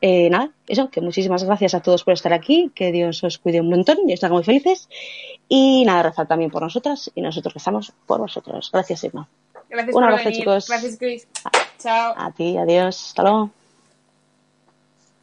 eh, 0.00 0.28
nada 0.28 0.50
eso 0.68 0.90
que 0.90 1.00
muchísimas 1.00 1.44
gracias 1.44 1.74
a 1.74 1.80
todos 1.80 2.04
por 2.04 2.12
estar 2.14 2.32
aquí 2.32 2.70
que 2.74 2.92
Dios 2.92 3.22
os 3.24 3.38
cuide 3.38 3.60
un 3.60 3.70
montón 3.70 3.98
y 4.06 4.12
os 4.12 4.24
haga 4.24 4.34
muy 4.34 4.44
felices. 4.44 4.88
Y 5.48 5.84
nada 5.84 6.02
rezar 6.02 6.26
también 6.26 6.50
por 6.50 6.62
nosotras 6.62 7.10
y 7.14 7.20
nosotros 7.20 7.54
rezamos 7.54 7.92
por 8.06 8.20
vosotros. 8.20 8.70
Gracias 8.72 9.04
Irma. 9.04 9.28
Gracias 9.70 9.94
un 9.94 10.02
por 10.02 10.04
abrazo 10.04 10.24
venir. 10.24 10.40
chicos. 10.40 10.68
Gracias 10.68 10.96
Chris 10.98 11.28
chao. 11.78 12.14
A 12.16 12.32
ti 12.32 12.56
adiós. 12.56 13.08
Hasta 13.08 13.22
luego 13.22 13.50